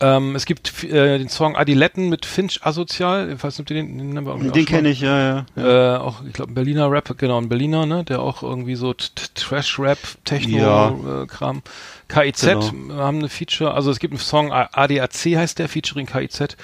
Ähm, 0.02 0.36
es 0.36 0.46
gibt 0.46 0.84
äh, 0.84 1.20
den 1.20 1.30
Song 1.30 1.56
Adiletten 1.56 2.10
mit 2.10 2.26
Finch 2.26 2.60
Asozial, 2.66 3.32
ich 3.32 3.44
weiß 3.44 3.60
nicht, 3.60 3.60
ob 3.60 3.68
den, 3.68 3.98
den 4.00 4.18
haben 4.18 4.26
wir 4.26 4.32
irgendwie 4.32 4.50
auch 4.50 4.54
Den 4.54 4.66
kenne 4.66 4.90
ich, 4.90 5.00
ja, 5.02 5.46
ja. 5.56 5.96
äh, 5.96 5.98
auch, 6.00 6.24
ich 6.26 6.34
glaube, 6.34 6.52
ein 6.52 6.56
Berliner 6.56 6.90
Rap, 6.90 7.16
genau, 7.18 7.40
ein 7.40 7.50
Berliner, 7.50 7.86
ne, 7.86 8.04
der 8.04 8.20
auch 8.22 8.42
irgendwie 8.42 8.76
so 8.76 8.94
Trash-Rap, 8.94 10.00
Ja. 10.02 10.16
Techno-Kram. 10.26 11.62
KIZ 12.08 12.42
Genau. 12.42 12.96
haben 12.98 13.20
eine 13.20 13.30
Feature, 13.30 13.74
also 13.76 13.92
es 13.92 14.00
gibt 14.00 14.14
einen 14.14 14.20
Song, 14.20 14.52
ADAC 14.52 15.14
heißt 15.38 15.60
der, 15.60 15.70
featuring 15.70 16.08
KIZ. 16.08 16.58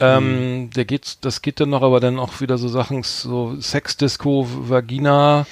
Ähm, 0.00 0.70
der 0.74 0.84
geht, 0.84 1.18
das 1.20 1.42
geht 1.42 1.60
dann 1.60 1.70
noch, 1.70 1.82
aber 1.82 2.00
dann 2.00 2.18
auch 2.18 2.40
wieder 2.40 2.58
so 2.58 2.66
Sachen, 2.66 3.04
so 3.04 3.54
Sex, 3.60 3.96
Disco, 3.96 4.46
Vagina, 4.48 5.46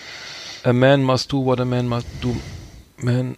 A 0.65 0.73
Man 0.73 1.05
Must 1.05 1.33
Do 1.33 1.45
What 1.45 1.61
a 1.61 1.65
Man 1.65 1.87
Must 1.87 2.07
Do, 2.21 2.37
Man 2.99 3.37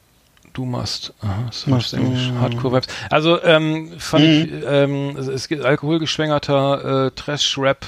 Du 0.53 0.65
must. 0.65 1.15
Aha, 1.23 1.49
ist 1.49 1.93
Englisch. 1.95 2.31
Hardcore 2.39 2.77
Raps. 2.77 2.89
Also 3.09 3.43
ähm, 3.43 3.93
fand 3.99 4.25
ich, 4.25 4.53
ähm, 4.67 5.17
es, 5.17 5.49
gibt 5.49 5.65
alkoholgeschwängerter 5.65 7.07
äh, 7.07 7.11
Trash-Rap, 7.13 7.87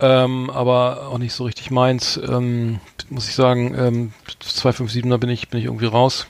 ähm, 0.00 0.50
aber 0.50 1.08
auch 1.08 1.18
nicht 1.18 1.32
so 1.32 1.44
richtig 1.44 1.70
meins. 1.70 2.16
Ähm, 2.16 2.80
muss 3.08 3.28
ich 3.28 3.34
sagen, 3.34 3.74
ähm, 3.78 4.12
257er 4.42 5.18
bin 5.18 5.30
ich 5.30 5.48
bin 5.48 5.60
ich 5.60 5.66
irgendwie 5.66 5.86
raus. 5.86 6.26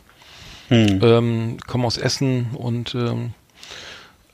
Hm. 0.69 1.01
Ähm, 1.03 1.57
komme 1.67 1.87
aus 1.87 1.97
Essen 1.97 2.51
und 2.55 2.95
ähm, 2.95 3.33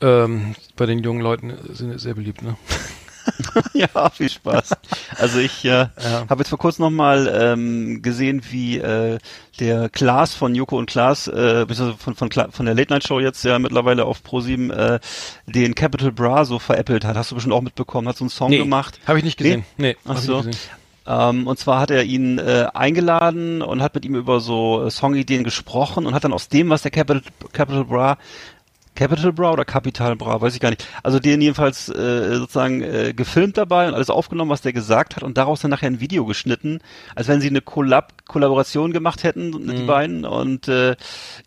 ähm, 0.01 0.55
bei 0.75 0.85
den 0.85 0.99
jungen 0.99 1.21
Leuten 1.21 1.53
sind 1.69 1.97
sehr 1.99 2.15
beliebt. 2.15 2.41
Ne? 2.41 2.57
Ja, 3.73 4.09
viel 4.09 4.29
Spaß. 4.29 4.71
Also 5.17 5.39
ich 5.39 5.65
äh, 5.65 5.87
habe 6.29 6.41
jetzt 6.41 6.49
vor 6.49 6.57
kurzem 6.57 6.83
nochmal 6.85 7.31
ähm, 7.33 8.01
gesehen, 8.01 8.41
wie 8.49 8.77
äh, 8.77 9.19
der 9.59 9.89
Klaas 9.89 10.33
von 10.33 10.55
Joko 10.55 10.77
und 10.77 10.89
Klaas, 10.89 11.27
äh, 11.27 11.65
von, 11.67 12.15
von, 12.15 12.31
von 12.31 12.65
der 12.65 12.75
Late 12.75 12.91
Night 12.93 13.07
Show 13.07 13.19
jetzt 13.19 13.43
ja 13.43 13.59
mittlerweile 13.59 14.05
auf 14.05 14.21
Pro7 14.25 14.71
äh, 14.71 14.99
den 15.47 15.75
Capital 15.75 16.11
Bra 16.11 16.45
so 16.45 16.59
veräppelt 16.59 17.05
hat. 17.05 17.15
Hast 17.15 17.31
du 17.31 17.35
bestimmt 17.35 17.53
auch 17.53 17.61
mitbekommen, 17.61 18.07
hat 18.07 18.17
so 18.17 18.23
einen 18.23 18.29
Song 18.29 18.51
gemacht. 18.51 18.99
habe 19.07 19.17
ich 19.19 19.25
nicht 19.25 19.37
gesehen. 19.37 19.65
Nee, 19.77 19.95
Ach 20.05 20.09
hab 20.11 20.17
ich 20.17 20.23
so. 20.23 20.37
gesehen. 20.37 20.55
Ähm, 21.05 21.47
und 21.47 21.59
zwar 21.59 21.81
hat 21.81 21.91
er 21.91 22.03
ihn 22.03 22.39
äh, 22.39 22.67
eingeladen 22.73 23.61
und 23.61 23.81
hat 23.81 23.93
mit 23.93 24.05
ihm 24.05 24.15
über 24.15 24.39
so 24.39 24.85
äh, 24.85 24.91
Songideen 24.91 25.43
gesprochen 25.43 26.05
und 26.05 26.13
hat 26.13 26.23
dann 26.23 26.31
aus 26.31 26.47
dem, 26.47 26.69
was 26.69 26.81
der 26.81 26.91
Capital, 26.91 27.21
Capital 27.51 27.85
Bra 27.85 28.17
Capital 28.95 29.33
Bra 29.33 29.51
oder 29.51 29.65
Capital 29.65 30.15
Bra, 30.15 30.39
weiß 30.41 30.53
ich 30.53 30.59
gar 30.59 30.69
nicht. 30.69 30.87
Also 31.01 31.19
den 31.19 31.41
jedenfalls 31.41 31.89
äh, 31.89 32.35
sozusagen 32.35 32.81
äh, 32.81 33.13
gefilmt 33.15 33.57
dabei 33.57 33.87
und 33.87 33.93
alles 33.93 34.09
aufgenommen, 34.09 34.51
was 34.51 34.61
der 34.61 34.73
gesagt 34.73 35.15
hat 35.15 35.23
und 35.23 35.37
daraus 35.37 35.61
dann 35.61 35.71
nachher 35.71 35.87
ein 35.87 35.99
Video 35.99 36.25
geschnitten, 36.25 36.79
als 37.15 37.27
wenn 37.27 37.41
sie 37.41 37.47
eine 37.49 37.61
Collab 37.61 38.13
Kollaboration 38.27 38.93
gemacht 38.93 39.23
hätten, 39.23 39.49
Mhm. 39.51 39.75
die 39.75 39.83
beiden 39.83 40.25
und 40.25 40.67
äh, 40.67 40.95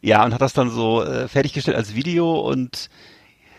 ja 0.00 0.24
und 0.24 0.34
hat 0.34 0.40
das 0.40 0.52
dann 0.52 0.70
so 0.70 1.02
äh, 1.02 1.28
fertiggestellt 1.28 1.76
als 1.76 1.94
Video 1.94 2.40
und 2.40 2.88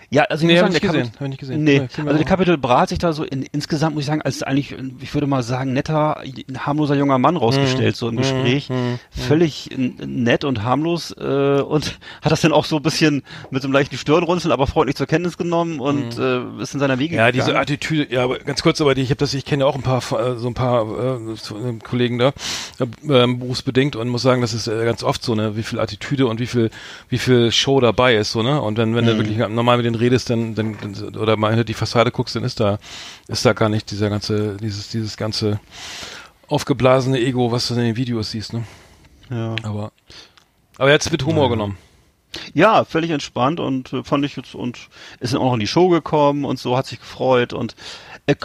ja, 0.10 0.24
also 0.24 0.44
ich 0.44 0.48
Nee, 0.48 0.54
muss 0.54 0.62
sagen, 0.62 0.74
der 0.74 1.02
gesehen, 1.02 1.30
nicht 1.30 1.40
gesehen. 1.40 1.64
Nee, 1.64 1.80
Nee, 1.80 2.04
also 2.06 2.18
der 2.18 2.26
Capital 2.26 2.58
Bra 2.58 2.82
hat 2.82 2.90
sich 2.90 3.00
da 3.00 3.12
so 3.14 3.24
in, 3.24 3.44
insgesamt, 3.52 3.94
muss 3.96 4.04
ich 4.04 4.08
sagen, 4.08 4.22
als 4.22 4.42
eigentlich, 4.44 4.74
ich 5.02 5.14
würde 5.14 5.28
mal 5.28 5.44
sagen, 5.44 5.74
netter, 5.74 6.22
harmloser 6.60 6.96
junger 6.96 7.18
Mann 7.18 7.36
rausgestellt, 7.36 7.96
so 7.96 8.08
im 8.10 8.16
Gespräch. 8.18 8.70
Völlig 9.12 9.72
n- 9.72 9.96
nett 10.24 10.44
und 10.44 10.64
harmlos 10.64 11.12
äh, 11.18 11.62
und 11.62 12.00
hat 12.22 12.32
das 12.32 12.42
dann 12.42 12.54
auch 12.54 12.66
so 12.66 12.78
ein 12.78 12.82
bisschen 12.84 13.24
mit 13.52 13.62
so 13.62 13.68
einem 13.68 13.74
leichten 13.74 13.98
Stirnrunzeln, 13.98 14.52
aber 14.52 14.68
freundlich 14.68 14.96
zur 14.96 15.08
Kenntnis 15.08 15.38
genommen 15.38 15.80
und 15.80 16.18
äh, 16.18 16.40
ist 16.62 16.74
in 16.74 16.80
seiner 16.80 17.00
Wege 17.00 17.16
Ja, 17.16 17.32
diese 17.32 17.48
gegangen. 17.48 17.62
Attitüde, 17.64 18.08
ja, 18.14 18.24
aber 18.24 18.40
ganz 18.40 18.62
kurz, 18.64 18.80
aber 18.82 18.96
die, 18.96 19.02
ich 19.02 19.10
habe 19.10 19.18
das, 19.18 19.34
ich 19.34 19.44
kenne 19.46 19.64
ja 19.64 19.68
auch 19.70 19.76
ein 19.76 19.82
paar, 19.84 19.98
äh, 20.12 20.38
so 20.38 20.48
ein 20.48 20.54
paar 20.54 20.86
äh, 20.88 21.16
äh, 21.34 21.80
Kollegen 21.84 22.18
da, 22.20 22.30
äh, 22.80 22.86
ähm, 23.10 23.40
berufsbedingt 23.40 23.96
und 23.96 24.08
muss 24.10 24.22
sagen, 24.22 24.42
das 24.42 24.54
ist 24.54 24.68
äh, 24.68 24.86
ganz 24.86 25.04
oft 25.04 25.24
so, 25.24 25.36
ne, 25.36 25.58
wie 25.58 25.64
viel 25.64 25.80
Attitüde 25.80 26.28
und 26.28 26.40
wie 26.40 26.48
viel, 26.48 26.70
wie 27.10 27.18
viel 27.18 27.52
Show 27.52 27.80
dabei 27.82 28.16
ist, 28.16 28.32
so, 28.32 28.42
ne, 28.44 28.62
und 28.62 28.78
wenn, 28.78 28.96
wenn 28.96 29.06
du 29.06 29.18
wirklich 29.18 29.38
normal 29.38 29.78
mit 29.78 29.86
denen 29.86 29.97
redest, 29.98 30.30
dann, 30.30 30.56
dann, 30.56 30.76
oder 31.18 31.38
mal 31.38 31.50
hinter 31.50 31.64
die 31.64 31.74
Fassade 31.74 32.12
guckst, 32.12 32.36
dann 32.36 32.44
ist 32.44 32.60
da, 32.60 32.80
ist 33.28 33.46
da 33.46 33.54
gar 33.54 33.70
nicht 33.70 33.92
dieser 33.92 34.10
ganze, 34.10 34.58
dieses, 34.58 34.90
dieses 34.90 35.18
ganze 35.18 35.60
aufgeblasene 36.48 37.20
Ego, 37.20 37.52
was 37.52 37.68
du 37.68 37.74
in 37.76 37.82
den 37.82 37.96
Videos 37.98 38.32
siehst, 38.32 38.54
ne, 38.54 38.64
Ja. 39.30 39.56
aber, 39.64 39.92
aber 40.78 40.92
jetzt 40.92 41.12
mit 41.12 41.26
Humor 41.26 41.50
genommen. 41.50 41.78
Ja, 42.54 42.84
völlig 42.86 43.12
entspannt 43.12 43.60
und 43.60 43.94
äh, 43.94 44.04
fand 44.04 44.24
ich 44.26 44.36
jetzt 44.36 44.54
und 44.54 44.90
ist 45.20 45.34
dann 45.34 45.42
auch 45.42 45.54
in 45.54 45.60
die 45.60 45.68
Show 45.68 45.90
gekommen 45.90 46.46
und 46.46 46.60
so 46.60 46.78
hat 46.78 46.86
sich 46.86 47.00
gefreut 47.00 47.54
und 47.54 47.76
äh, 48.28 48.36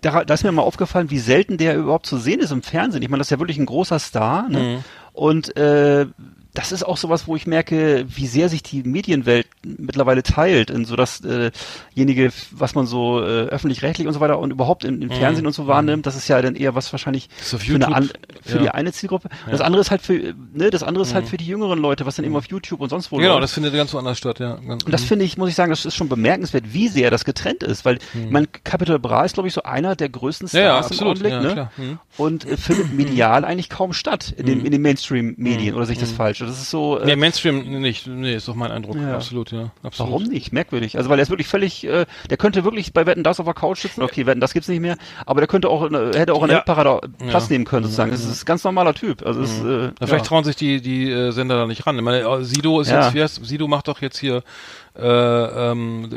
da, 0.00 0.24
da 0.24 0.34
ist 0.34 0.42
mir 0.44 0.52
mal 0.52 0.62
aufgefallen, 0.62 1.10
wie 1.10 1.18
selten 1.20 1.56
der 1.56 1.76
überhaupt 1.76 2.06
zu 2.06 2.18
sehen 2.18 2.40
ist 2.40 2.50
im 2.50 2.62
Fernsehen. 2.62 3.02
Ich 3.02 3.08
meine, 3.08 3.18
das 3.20 3.28
ist 3.28 3.30
ja 3.30 3.38
wirklich 3.38 3.58
ein 3.58 3.66
großer 3.66 3.98
Star 4.00 4.48
ne? 4.48 4.82
und 5.12 5.56
äh, 5.56 6.06
das 6.54 6.72
ist 6.72 6.82
auch 6.82 6.96
sowas, 6.96 7.26
wo 7.28 7.36
ich 7.36 7.46
merke, 7.46 8.04
wie 8.08 8.26
sehr 8.26 8.48
sich 8.48 8.62
die 8.62 8.82
Medienwelt 8.82 9.46
mittlerweile 9.62 10.22
teilt 10.22 10.70
in 10.70 10.84
so 10.86 10.96
dasjenige, 10.96 12.30
was 12.50 12.74
man 12.74 12.86
so 12.86 13.20
äh, 13.20 13.44
öffentlich-rechtlich 13.48 14.06
und 14.08 14.14
so 14.14 14.20
weiter 14.20 14.38
und 14.38 14.50
überhaupt 14.50 14.84
im, 14.84 15.02
im 15.02 15.10
Fernsehen 15.10 15.46
und 15.46 15.52
so 15.52 15.66
wahrnimmt. 15.66 16.06
Das 16.06 16.16
ist 16.16 16.26
ja 16.28 16.40
dann 16.42 16.54
eher 16.56 16.74
was 16.74 16.90
wahrscheinlich 16.92 17.28
für, 17.38 17.74
eine 17.74 18.08
für 18.42 18.56
ja. 18.56 18.62
die 18.62 18.70
eine 18.70 18.92
Zielgruppe. 18.92 19.28
Das 19.50 19.60
andere 19.60 19.80
ist 19.82 19.90
halt 19.90 20.02
für, 20.02 20.34
ne, 20.52 20.70
das 20.70 20.82
andere 20.82 21.04
ist 21.04 21.14
halt 21.14 21.28
für 21.28 21.36
die 21.36 21.46
jüngeren 21.46 21.78
Leute, 21.78 22.06
was 22.06 22.16
dann 22.16 22.24
eben 22.24 22.34
auf 22.36 22.46
YouTube 22.46 22.80
und 22.80 22.88
sonst 22.88 23.12
wo 23.12 23.16
Genau, 23.18 23.34
läuft. 23.34 23.44
das 23.44 23.52
findet 23.52 23.74
ganz 23.74 23.92
woanders 23.92 24.18
statt, 24.18 24.40
ja. 24.40 24.56
Ganz- 24.56 24.84
Und 24.84 24.92
das 24.92 25.04
finde 25.04 25.24
ich, 25.24 25.36
muss 25.36 25.50
ich 25.50 25.54
sagen, 25.54 25.70
das 25.70 25.84
ist 25.84 25.94
schon 25.94 26.08
bemerkenswert, 26.08 26.72
wie 26.72 26.88
sehr 26.88 27.10
das 27.10 27.24
getrennt 27.24 27.62
ist, 27.62 27.84
weil 27.84 27.98
mein 28.30 28.48
Capital 28.64 28.98
Bra 28.98 29.24
ist, 29.24 29.34
glaube 29.34 29.48
ich, 29.48 29.54
so 29.54 29.62
einer 29.62 29.96
der 29.96 30.08
größten 30.08 30.48
Ja, 30.52 30.60
ja, 30.60 30.66
Stars 30.82 30.86
im 30.86 30.92
absolut, 30.92 31.10
Augenblick, 31.18 31.32
ja, 31.32 31.40
ne? 31.54 31.70
Mhm. 31.76 31.98
Und 32.16 32.46
äh, 32.46 32.56
findet 32.56 32.92
medial 32.96 33.44
eigentlich 33.44 33.68
kaum 33.68 33.92
statt 33.92 34.34
in 34.36 34.46
den, 34.46 34.64
in 34.64 34.72
den 34.72 34.82
Mainstream-Medien, 34.82 35.74
oder 35.74 35.86
sehe 35.86 35.94
ich 35.94 36.00
das 36.00 36.10
falsch? 36.10 36.37
Das 36.46 36.60
ist 36.60 36.70
so, 36.70 36.98
Nee, 37.04 37.12
äh, 37.12 37.16
Mainstream 37.16 37.80
nicht, 37.80 38.06
nee, 38.06 38.34
ist 38.34 38.48
doch 38.48 38.54
mein 38.54 38.70
Eindruck, 38.70 38.96
Ja. 38.96 39.14
absolut, 39.14 39.52
ja, 39.52 39.70
absolut. 39.82 40.12
warum 40.12 40.24
nicht? 40.24 40.52
Merkwürdig. 40.52 40.96
Also, 40.96 41.08
weil 41.10 41.18
er 41.18 41.22
ist 41.22 41.30
wirklich 41.30 41.48
völlig, 41.48 41.84
äh, 41.84 42.06
der 42.30 42.36
könnte 42.36 42.64
wirklich 42.64 42.92
bei 42.92 43.06
Wetten, 43.06 43.22
das 43.22 43.40
auf 43.40 43.46
der 43.46 43.54
Couch 43.54 43.80
sitzen, 43.80 44.02
okay, 44.02 44.26
Wetten, 44.26 44.40
das 44.40 44.52
gibt's 44.52 44.68
nicht 44.68 44.80
mehr, 44.80 44.96
aber 45.26 45.40
der 45.40 45.48
könnte 45.48 45.68
auch, 45.68 45.88
der- 45.88 46.12
hätte 46.18 46.34
auch 46.34 46.42
in 46.42 46.48
der 46.48 46.58
Ja. 46.58 46.64
Hitparade 46.64 47.08
Platz 47.28 47.44
Ja. 47.48 47.52
nehmen 47.52 47.64
können, 47.64 47.84
sozusagen. 47.84 48.10
Das 48.10 48.24
ist 48.24 48.42
ein 48.42 48.46
ganz 48.46 48.64
normaler 48.64 48.94
Typ. 48.94 49.24
Also, 49.26 49.40
es, 49.42 49.60
äh, 49.62 49.84
Ja, 50.00 50.06
vielleicht 50.06 50.26
trauen 50.26 50.44
sich 50.44 50.56
die, 50.56 50.80
die 50.80 51.10
äh, 51.10 51.30
Sender 51.32 51.56
da 51.56 51.66
nicht 51.66 51.86
ran. 51.86 51.96
Ich 51.96 52.02
meine, 52.02 52.20
äh, 52.20 52.44
Sido 52.44 52.80
ist 52.80 52.90
jetzt, 52.90 53.14
wie 53.14 53.22
heißt, 53.22 53.44
Sido 53.44 53.68
macht 53.68 53.88
doch 53.88 54.00
jetzt 54.00 54.18
hier, 54.18 54.42
äh, 54.98 55.70
ähm, 55.70 56.08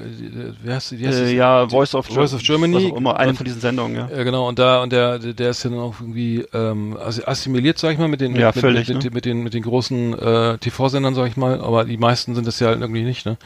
wie 0.64 0.72
heißt, 0.72 0.98
wie 0.98 1.08
heißt 1.08 1.20
Äh, 1.20 1.36
ja, 1.36 1.68
Voice 1.70 1.94
of, 1.96 2.08
Voice 2.08 2.34
of 2.34 2.42
Germany. 2.42 2.92
Auch 2.92 2.98
immer, 2.98 3.18
eine 3.18 3.30
Und- 3.32 3.36
von 3.38 3.46
diesen 3.46 3.62
Sendungen, 3.62 3.96
ja. 3.96 4.10
Ja, 4.16 4.24
genau, 4.24 4.48
und 4.48 4.58
da, 4.60 4.82
und 4.82 4.92
der, 4.92 5.20
der 5.20 5.50
ist 5.52 5.64
ja 5.64 5.70
dann 5.70 5.80
auch 5.80 5.96
irgendwie 6.02 6.46
ähm, 6.54 6.98
assi- 6.98 7.26
assimiliert, 7.28 7.78
sag 7.78 7.94
ich 7.94 8.00
mal, 8.00 8.08
mit 8.08 8.22
den, 8.22 8.36
Ja, 8.36 8.48
mit, 8.48 8.58
völlig, 8.58 8.88
mit, 8.90 9.04
ne? 9.04 9.10
mit, 9.12 9.26
den, 9.26 9.44
mit 9.44 9.54
den 9.54 9.64
großen 9.64 10.18
äh, 10.18 10.58
TV-Sendern, 10.58 11.14
sag 11.16 11.28
ich 11.28 11.38
mal, 11.38 11.62
aber 11.62 11.86
die 11.86 11.98
meisten 11.98 12.34
sind 12.36 12.48
das 12.48 12.60
ja 12.60 12.68
halt 12.68 12.82
irgendwie 12.82 13.04
nicht, 13.04 13.26
ne? 13.26 13.38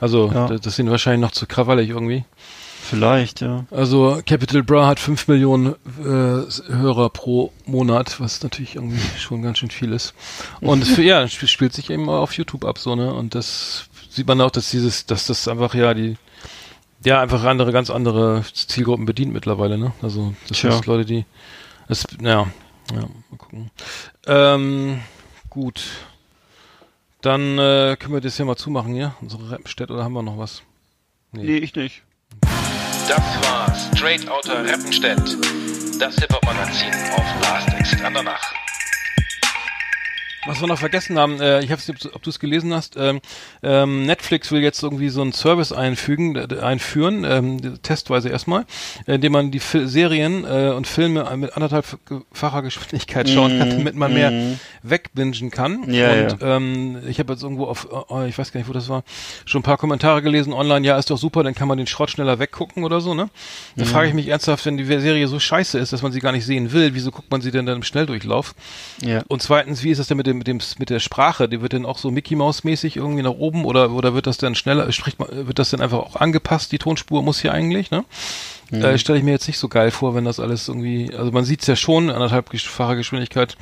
Also, 0.00 0.30
Ja. 0.32 0.46
das, 0.48 0.60
das 0.60 0.76
sind 0.76 0.90
wahrscheinlich 0.90 1.20
noch 1.22 1.32
zu 1.32 1.46
krawallig 1.46 1.90
irgendwie. 1.90 2.24
Vielleicht, 2.86 3.40
ja. 3.40 3.64
Also 3.70 4.20
Capital 4.26 4.62
Bra 4.62 4.86
hat 4.86 5.00
5 5.00 5.26
Millionen 5.28 5.74
äh, 6.04 6.04
Hörer 6.70 7.08
pro 7.08 7.50
Monat, 7.64 8.20
was 8.20 8.42
natürlich 8.42 8.74
irgendwie 8.76 9.00
schon 9.18 9.40
ganz 9.40 9.58
schön 9.58 9.70
viel 9.70 9.90
ist. 9.92 10.12
Und 10.60 10.82
es, 10.86 10.96
ja, 10.98 11.26
spielt 11.26 11.72
sich 11.72 11.88
eben 11.88 12.10
auf 12.10 12.34
YouTube 12.34 12.66
ab 12.66 12.78
so, 12.78 12.94
ne? 12.94 13.14
Und 13.14 13.34
das 13.34 13.86
sieht 14.14 14.26
man 14.26 14.40
auch, 14.40 14.50
dass 14.50 14.70
dieses, 14.70 15.06
dass 15.06 15.26
das 15.26 15.48
einfach 15.48 15.74
ja 15.74 15.94
die 15.94 16.16
ja 17.04 17.20
einfach 17.20 17.44
andere, 17.44 17.72
ganz 17.72 17.90
andere 17.90 18.44
Zielgruppen 18.52 19.06
bedient 19.06 19.32
mittlerweile, 19.32 19.76
ne? 19.78 19.92
Also 20.02 20.34
das 20.48 20.58
Tja. 20.58 20.72
sind 20.72 20.86
Leute, 20.86 21.04
die 21.04 21.26
das, 21.88 22.04
ja, 22.20 22.46
ja, 22.92 23.00
mal 23.00 23.36
gucken. 23.36 23.70
Ähm, 24.26 25.00
gut. 25.50 25.82
Dann 27.20 27.58
äh, 27.58 27.96
können 27.98 28.14
wir 28.14 28.20
das 28.20 28.36
hier 28.36 28.46
mal 28.46 28.56
zumachen, 28.56 28.94
ja? 28.94 29.14
Unsere 29.20 29.50
Rappenstedt 29.50 29.90
oder 29.90 30.04
haben 30.04 30.12
wir 30.12 30.22
noch 30.22 30.38
was? 30.38 30.62
Nee, 31.32 31.56
ich 31.56 31.74
nicht. 31.74 32.02
Das 33.08 33.20
war 33.42 33.74
Straight 33.94 34.28
Outta 34.30 34.62
Rappenstedt, 34.62 35.18
das 35.98 36.14
Hip-Hop-Magazin 36.16 36.92
auf 37.12 37.42
Last 37.42 37.68
Exit 37.74 38.02
Andernach. 38.02 38.52
Was 40.46 40.60
wir 40.60 40.68
noch 40.68 40.78
vergessen 40.78 41.18
haben, 41.18 41.40
äh, 41.40 41.62
ich 41.62 41.70
habe 41.70 41.80
ob 42.12 42.22
du 42.22 42.30
es 42.30 42.38
gelesen 42.38 42.74
hast, 42.74 42.96
ähm, 42.96 43.20
ähm, 43.62 44.04
Netflix 44.04 44.52
will 44.52 44.62
jetzt 44.62 44.82
irgendwie 44.82 45.08
so 45.08 45.22
einen 45.22 45.32
Service 45.32 45.72
einfügen, 45.72 46.36
äh, 46.36 46.60
einführen, 46.60 47.24
ähm, 47.24 47.82
testweise 47.82 48.28
erstmal, 48.28 48.66
äh, 49.06 49.14
indem 49.14 49.32
man 49.32 49.50
die 49.50 49.60
Fil 49.60 49.88
Serien 49.88 50.44
äh, 50.44 50.72
und 50.76 50.86
Filme 50.86 51.34
mit 51.36 51.54
anderthalbfacher 51.54 52.62
Geschwindigkeit 52.62 53.28
schauen 53.28 53.58
kann, 53.58 53.70
damit 53.70 53.94
man 53.96 54.12
mehr 54.12 54.32
wegbingen 54.82 55.50
kann. 55.50 55.92
Ja, 55.92 56.12
und 56.12 56.38
Ähm, 56.42 56.98
ich 57.08 57.18
habe 57.18 57.32
jetzt 57.32 57.42
irgendwo 57.42 57.64
auf, 57.66 57.88
oh, 57.90 58.22
ich 58.28 58.36
weiß 58.36 58.52
gar 58.52 58.60
nicht, 58.60 58.68
wo 58.68 58.72
das 58.72 58.88
war, 58.88 59.02
schon 59.46 59.60
ein 59.60 59.64
paar 59.64 59.78
Kommentare 59.78 60.20
gelesen 60.22 60.52
online, 60.52 60.86
ja, 60.86 60.98
ist 60.98 61.10
doch 61.10 61.18
super, 61.18 61.42
dann 61.42 61.54
kann 61.54 61.68
man 61.68 61.78
den 61.78 61.86
Schrott 61.86 62.10
schneller 62.10 62.38
weggucken 62.38 62.84
oder 62.84 63.00
so, 63.00 63.14
ne? 63.14 63.30
Da 63.76 63.84
frage 63.84 64.08
ich 64.08 64.14
mich 64.14 64.28
ernsthaft, 64.28 64.66
wenn 64.66 64.76
die 64.76 64.84
Serie 64.84 65.26
so 65.28 65.38
scheiße 65.38 65.78
ist, 65.78 65.92
dass 65.92 66.02
man 66.02 66.12
sie 66.12 66.20
gar 66.20 66.32
nicht 66.32 66.44
sehen 66.44 66.72
will, 66.72 66.94
wieso 66.94 67.10
guckt 67.10 67.30
man 67.30 67.40
sie 67.40 67.50
denn 67.50 67.66
dann 67.66 67.76
im 67.76 67.82
Schnelldurchlauf? 67.82 68.54
Ja. 69.00 69.22
Und 69.28 69.42
zweitens, 69.42 69.82
wie 69.82 69.90
ist 69.90 69.98
das 69.98 70.08
denn 70.08 70.16
mit 70.16 70.26
dem, 70.26 70.33
mit 70.34 70.46
dem, 70.46 70.60
mit 70.78 70.90
der 70.90 71.00
Sprache? 71.00 71.48
Die 71.48 71.60
wird 71.62 71.72
denn 71.72 71.86
auch 71.86 71.98
so 71.98 72.10
Mickey 72.10 72.36
Maus 72.36 72.64
mäßig 72.64 72.96
irgendwie 72.96 73.22
nach 73.22 73.30
oben 73.32 73.64
oder, 73.64 73.90
oder 73.92 74.14
wird 74.14 74.26
das 74.26 74.38
dann 74.38 74.54
schneller, 74.54 74.90
spricht 74.92 75.18
man, 75.18 75.28
wird 75.46 75.58
das 75.58 75.70
denn 75.70 75.80
einfach 75.80 75.98
auch 75.98 76.16
angepasst? 76.16 76.72
Die 76.72 76.78
Tonspur 76.78 77.22
muss 77.22 77.40
hier 77.40 77.52
eigentlich, 77.52 77.90
ne? 77.90 78.04
Äh, 78.70 78.98
Stelle 78.98 79.18
ich 79.18 79.24
mir 79.24 79.30
jetzt 79.32 79.46
nicht 79.46 79.58
so 79.58 79.68
geil 79.68 79.90
vor, 79.90 80.14
wenn 80.14 80.24
das 80.24 80.40
alles 80.40 80.68
irgendwie, 80.68 81.12
also 81.14 81.30
man 81.32 81.44
sieht's 81.44 81.66
ja 81.66 81.76
schon, 81.76 82.10
anderthalbfache 82.10 82.96
Geschwindigkeit, 82.96 83.56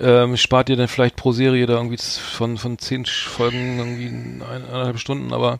ähm, 0.00 0.36
spart 0.36 0.68
ihr 0.70 0.76
dann 0.76 0.88
vielleicht 0.88 1.16
pro 1.16 1.32
Serie 1.32 1.66
da 1.66 1.74
irgendwie 1.74 1.98
von, 1.98 2.56
von 2.56 2.78
zehn 2.78 3.04
Folgen 3.04 3.78
irgendwie 3.78 4.06
ein- 4.06 4.42
eineinhalb 4.42 4.98
Stunden, 5.00 5.32
aber 5.32 5.58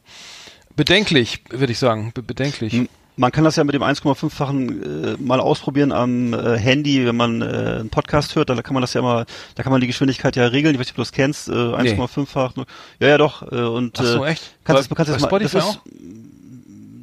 bedenklich, 0.76 1.42
würde 1.50 1.72
ich 1.72 1.78
sagen, 1.78 2.12
be 2.14 2.22
bedenklich. 2.22 2.72
M- 2.74 2.88
Man 3.18 3.32
kann 3.32 3.42
das 3.42 3.56
ja 3.56 3.64
mit 3.64 3.74
dem 3.74 3.82
1,5-fachen 3.82 5.14
äh, 5.14 5.16
mal 5.18 5.40
ausprobieren 5.40 5.90
am 5.90 6.32
äh, 6.32 6.56
Handy, 6.56 7.04
wenn 7.04 7.16
man 7.16 7.42
äh, 7.42 7.44
einen 7.80 7.90
Podcast 7.90 8.36
hört, 8.36 8.48
da 8.48 8.62
kann 8.62 8.74
man 8.74 8.80
das 8.80 8.94
ja 8.94 9.02
mal, 9.02 9.26
da 9.56 9.64
kann 9.64 9.72
man 9.72 9.80
die 9.80 9.88
Geschwindigkeit 9.88 10.36
ja 10.36 10.46
regeln, 10.46 10.74
ich 10.74 10.80
weiß 10.80 10.86
nicht, 10.86 10.92
ob 10.92 10.96
du 10.96 11.02
das 11.02 11.12
kennst, 11.12 11.48
äh, 11.48 11.52
1,5-fach. 11.52 12.52
Ja, 13.00 13.08
ja 13.08 13.18
doch. 13.18 13.42
Äh, 13.50 13.56
und 13.56 13.98
Ach 13.98 14.04
so, 14.04 14.24
äh, 14.24 14.30
echt? 14.30 14.54
Kannst 14.62 14.88
du 14.88 14.94
kannst 14.94 15.10
bei 15.10 15.14
das 15.14 15.22
mal, 15.22 15.28
Spotify 15.28 15.58
das 15.58 15.64
ist, 15.64 15.70
auch? 15.70 15.82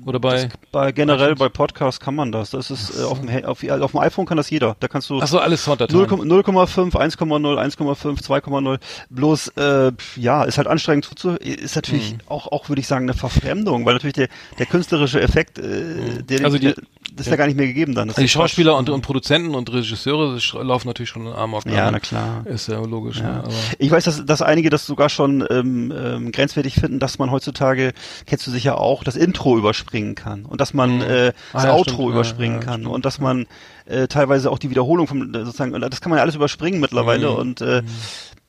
Oder 0.05 0.19
bei, 0.19 0.49
bei 0.71 0.91
generell 0.91 1.31
iTunes? 1.31 1.39
bei 1.39 1.49
Podcasts 1.49 1.99
kann 1.99 2.13
man 2.13 2.31
das. 2.31 2.51
Das 2.51 2.69
ist 2.69 2.99
äh, 2.99 3.03
auf, 3.03 3.19
dem, 3.21 3.45
auf, 3.45 3.63
auf 3.63 3.91
dem 3.91 3.99
iPhone 3.99 4.25
kann 4.27 4.37
das 4.37 4.49
jeder. 4.51 4.75
Da 4.79 4.87
kannst 4.87 5.09
du 5.09 5.19
ach 5.19 5.27
so, 5.27 5.39
alles 5.39 5.63
Sounddateien. 5.63 5.99
0,5, 5.99 6.91
1,0, 6.95 7.75
1,5, 7.77 8.23
2,0. 8.23 8.79
Bloß, 9.09 9.47
äh, 9.57 9.91
ja, 10.17 10.43
ist 10.43 10.57
halt 10.59 10.67
anstrengend 10.67 11.09
zu, 11.17 11.31
ist 11.31 11.75
natürlich 11.75 12.13
Mhm. 12.13 12.19
auch, 12.27 12.51
auch 12.51 12.69
würde 12.69 12.81
ich 12.81 12.87
sagen, 12.87 13.05
eine 13.05 13.15
Verfremdung, 13.15 13.85
weil 13.85 13.93
natürlich 13.95 14.13
der, 14.13 14.27
der 14.59 14.67
künstlerische 14.67 15.19
Effekt, 15.21 15.57
äh, 15.57 16.21
der, 16.23 16.45
Also 16.45 16.59
die- 16.59 16.65
der, 16.65 16.75
das 17.13 17.27
ist 17.27 17.31
ja. 17.31 17.37
gar 17.37 17.47
nicht 17.47 17.55
mehr 17.57 17.67
gegeben 17.67 17.95
dann. 17.95 18.07
Das 18.07 18.17
Die 18.17 18.27
Schauspieler 18.27 18.75
und, 18.77 18.89
und 18.89 19.01
Produzenten 19.01 19.55
und 19.55 19.71
Regisseure 19.71 20.37
laufen 20.63 20.87
natürlich 20.87 21.09
schon 21.09 21.25
in 21.27 21.33
Amok. 21.33 21.65
Ja, 21.65 21.85
ne? 21.85 21.91
na 21.93 21.99
klar. 21.99 22.45
Ist 22.45 22.67
ja 22.67 22.79
logisch. 22.79 23.19
Ja. 23.19 23.43
Ne? 23.43 23.43
Ich 23.79 23.91
weiß, 23.91 24.03
dass, 24.05 24.25
dass 24.25 24.41
einige 24.41 24.69
das 24.69 24.85
sogar 24.85 25.09
schon 25.09 25.45
ähm, 25.49 25.93
ähm, 25.95 26.31
grenzwertig 26.31 26.75
finden, 26.75 26.99
dass 26.99 27.19
man 27.19 27.31
heutzutage, 27.31 27.93
kennst 28.25 28.45
du 28.47 28.51
sicher 28.51 28.79
auch, 28.79 29.03
das 29.03 29.15
Intro 29.15 29.57
überspringen 29.57 30.15
kann 30.15 30.45
und 30.45 30.61
dass 30.61 30.73
man 30.73 31.01
äh, 31.01 31.33
das 31.53 31.63
Ah, 31.63 31.67
ja, 31.67 31.73
Outro 31.73 31.83
stimmt. 31.93 31.99
Ja, 32.07 32.13
überspringen 32.15 32.55
ja, 32.55 32.65
kann 32.65 32.81
stimmt. 32.81 32.93
und 32.95 33.05
dass 33.05 33.19
man 33.19 33.45
äh, 33.85 34.07
teilweise 34.07 34.51
auch 34.51 34.59
die 34.59 34.69
Wiederholung 34.69 35.07
vom 35.07 35.31
sozusagen, 35.33 35.79
das 35.79 36.01
kann 36.01 36.09
man 36.09 36.17
ja 36.17 36.23
alles 36.23 36.35
überspringen 36.35 36.79
mittlerweile 36.79 37.29
Mhm. 37.29 37.35
und 37.37 37.61
äh, 37.61 37.83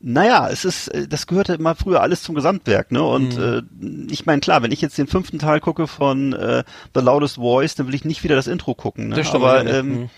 naja, 0.00 0.48
es 0.50 0.64
ist, 0.64 0.88
äh, 0.88 1.08
das 1.08 1.26
gehörte 1.26 1.54
immer 1.54 1.74
früher 1.74 2.02
alles 2.02 2.22
zum 2.22 2.34
Gesamtwerk, 2.34 2.92
ne? 2.92 3.02
Und 3.02 3.36
Mhm. 3.36 4.08
äh, 4.08 4.12
ich 4.12 4.26
meine, 4.26 4.40
klar, 4.40 4.62
wenn 4.62 4.72
ich 4.72 4.80
jetzt 4.80 4.98
den 4.98 5.06
fünften 5.06 5.38
Teil 5.38 5.60
gucke 5.60 5.86
von 5.86 6.32
äh, 6.34 6.64
The 6.94 7.00
Loudest 7.00 7.36
Voice, 7.36 7.74
dann 7.74 7.86
will 7.86 7.94
ich 7.94 8.04
nicht 8.04 8.22
wieder 8.22 8.36
das 8.36 8.46
Intro 8.46 8.74
gucken. 8.74 9.08
Ne? 9.08 9.16
Das 9.16 9.28
stimmt, 9.28 9.42
Aber 9.44 9.64
ja, 9.64 9.78
ähm, 9.78 10.08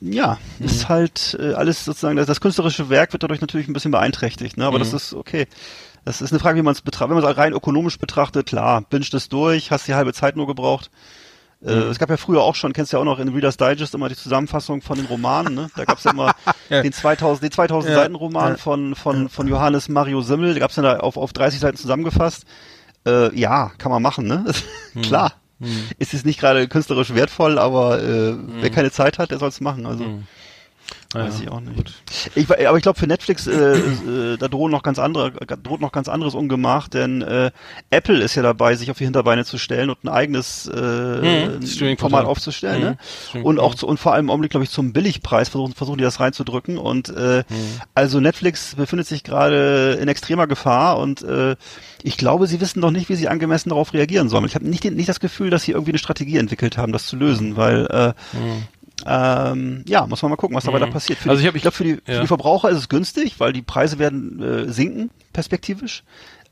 mhm. 0.00 0.12
ja, 0.12 0.38
ist 0.60 0.88
halt 0.88 1.36
äh, 1.40 1.54
alles 1.54 1.84
sozusagen, 1.84 2.16
das, 2.16 2.26
das 2.26 2.40
künstlerische 2.40 2.88
Werk 2.90 3.12
wird 3.12 3.22
dadurch 3.22 3.40
natürlich 3.40 3.68
ein 3.68 3.72
bisschen 3.72 3.92
beeinträchtigt, 3.92 4.56
ne? 4.56 4.66
aber 4.66 4.78
Mhm. 4.78 4.82
das 4.82 4.92
ist 4.92 5.14
okay. 5.14 5.46
Das 6.04 6.20
ist 6.20 6.30
eine 6.30 6.38
Frage, 6.38 6.58
wie 6.58 6.62
man 6.62 6.72
es 6.72 6.82
betrachtet. 6.82 7.16
Wenn 7.16 7.20
man 7.22 7.30
es 7.32 7.36
rein 7.36 7.52
ökonomisch 7.52 7.98
betrachtet, 7.98 8.46
klar, 8.46 8.82
binge 8.88 9.06
das 9.10 9.28
durch, 9.28 9.72
hast 9.72 9.88
die 9.88 9.94
halbe 9.94 10.12
Zeit 10.12 10.36
nur 10.36 10.46
gebraucht. 10.46 10.90
Äh, 11.66 11.74
Mhm. 11.74 11.90
es 11.90 11.98
gab 11.98 12.10
ja 12.10 12.16
früher 12.16 12.42
auch 12.42 12.54
schon, 12.54 12.72
kennst 12.72 12.92
du 12.92 12.96
ja 12.96 13.00
auch 13.00 13.04
noch 13.04 13.18
in 13.18 13.28
Reader's 13.28 13.56
Digest 13.56 13.94
immer 13.94 14.08
die 14.08 14.14
Zusammenfassung 14.16 14.82
von 14.82 14.96
den 14.98 15.06
Romanen, 15.06 15.54
ne? 15.54 15.68
Da 15.76 15.84
gab's 15.84 16.04
ja 16.04 16.12
immer 16.12 16.34
Ja. 16.70 16.82
den 16.82 16.92
2000, 16.92 17.42
den 17.42 17.50
2000 17.50 17.92
Ja. 17.94 18.00
Seiten 18.02 18.14
Roman 18.14 18.52
Ja. 18.52 18.56
von, 18.56 18.94
von, 18.94 19.28
von 19.28 19.48
Johannes 19.48 19.88
Mario 19.88 20.20
Simmel, 20.20 20.52
der 20.54 20.60
gab's 20.60 20.76
dann 20.76 20.84
da 20.84 20.98
auf, 20.98 21.16
auf 21.16 21.32
30 21.32 21.58
Seiten 21.60 21.76
zusammengefasst. 21.76 22.44
Äh, 23.06 23.34
ja, 23.38 23.72
kann 23.78 23.90
man 23.90 24.02
machen, 24.02 24.26
ne? 24.26 24.44
Mhm. 24.94 25.02
Klar. 25.02 25.32
Ist 25.98 26.12
jetzt 26.12 26.26
nicht 26.26 26.38
gerade 26.38 26.68
künstlerisch 26.68 27.14
wertvoll, 27.14 27.58
aber 27.58 28.02
äh, 28.02 28.34
wer 28.60 28.68
keine 28.70 28.90
Zeit 28.90 29.18
hat, 29.18 29.30
der 29.30 29.38
soll's 29.38 29.60
machen. 29.62 29.86
Also 29.86 30.04
weiß 30.04 30.10
Mhm. 31.14 31.20
ja, 31.20 31.28
ich 31.28 31.48
auch 31.50 31.60
nicht. 31.60 32.02
Ich, 32.34 32.50
aber 32.66 32.76
ich 32.76 32.82
glaube 32.82 32.98
für 32.98 33.06
Netflix 33.06 33.46
äh, 33.46 33.52
äh, 33.52 34.36
da 34.36 34.48
drohen 34.48 34.70
noch 34.72 34.82
ganz 34.82 34.98
andere 34.98 35.32
droht 35.32 35.80
noch 35.80 35.92
ganz 35.92 36.08
anderes 36.08 36.34
Ungemach, 36.34 36.88
denn 36.88 37.22
äh, 37.22 37.50
Apple 37.90 38.18
ist 38.22 38.34
ja 38.34 38.42
dabei, 38.42 38.74
sich 38.76 38.90
auf 38.90 38.98
die 38.98 39.04
Hinterbeine 39.04 39.44
zu 39.44 39.58
stellen 39.58 39.90
und 39.90 40.02
ein 40.04 40.08
eigenes 40.08 40.66
äh, 40.66 40.76
Mhm. 40.76 41.98
Format 41.98 42.24
aufzustellen, 42.26 42.96
Mhm, 43.32 43.38
ne? 43.40 43.44
Und 43.44 43.58
auch 43.60 43.74
zu, 43.74 43.86
und 43.86 43.98
vor 43.98 44.12
allem 44.14 44.26
im 44.26 44.30
Augenblick 44.30 44.50
glaube 44.50 44.64
ich 44.64 44.70
zum 44.70 44.92
Billigpreis 44.92 45.48
versuchen 45.48 45.74
versuchen 45.74 45.98
die 45.98 46.04
das 46.04 46.20
reinzudrücken 46.20 46.78
und 46.78 47.08
äh, 47.10 47.44
Mhm. 47.48 47.80
also 47.94 48.20
Netflix 48.20 48.74
befindet 48.74 49.06
sich 49.06 49.22
gerade 49.24 49.98
in 50.00 50.08
extremer 50.08 50.46
Gefahr 50.46 50.98
und 50.98 51.22
äh, 51.22 51.56
ich 52.02 52.16
glaube, 52.16 52.46
sie 52.46 52.60
wissen 52.60 52.80
noch 52.80 52.90
nicht, 52.90 53.08
wie 53.08 53.16
sie 53.16 53.28
angemessen 53.28 53.70
darauf 53.70 53.92
reagieren 53.92 54.28
sollen. 54.28 54.44
Ich 54.44 54.54
habe 54.54 54.68
nicht, 54.68 54.84
nicht 54.84 55.08
das 55.08 55.18
Gefühl, 55.20 55.50
dass 55.50 55.64
sie 55.64 55.72
irgendwie 55.72 55.90
eine 55.92 55.98
Strategie 55.98 56.36
entwickelt 56.36 56.76
haben, 56.76 56.92
das 56.92 57.06
zu 57.06 57.16
lösen, 57.16 57.56
weil 57.56 57.86
äh, 57.86 58.12
ähm, 59.04 59.84
ja, 59.86 60.06
muss 60.06 60.22
man 60.22 60.30
mal 60.30 60.36
gucken, 60.36 60.56
was 60.56 60.64
da 60.64 60.72
weiter 60.72 60.86
passiert. 60.86 61.18
Für 61.18 61.30
Also 61.30 61.40
die, 61.40 61.44
ich 61.44 61.48
hab- 61.48 61.56
ich 61.56 61.62
glaube, 61.62 61.76
für 61.76 61.84
die, 61.84 61.96
für 62.04 62.12
ja. 62.12 62.20
die 62.22 62.26
Verbraucher 62.26 62.70
ist 62.70 62.78
es 62.78 62.88
günstig, 62.88 63.34
weil 63.38 63.52
die 63.52 63.62
Preise 63.62 63.98
werden 63.98 64.42
äh, 64.42 64.72
sinken, 64.72 65.10
perspektivisch. 65.32 66.02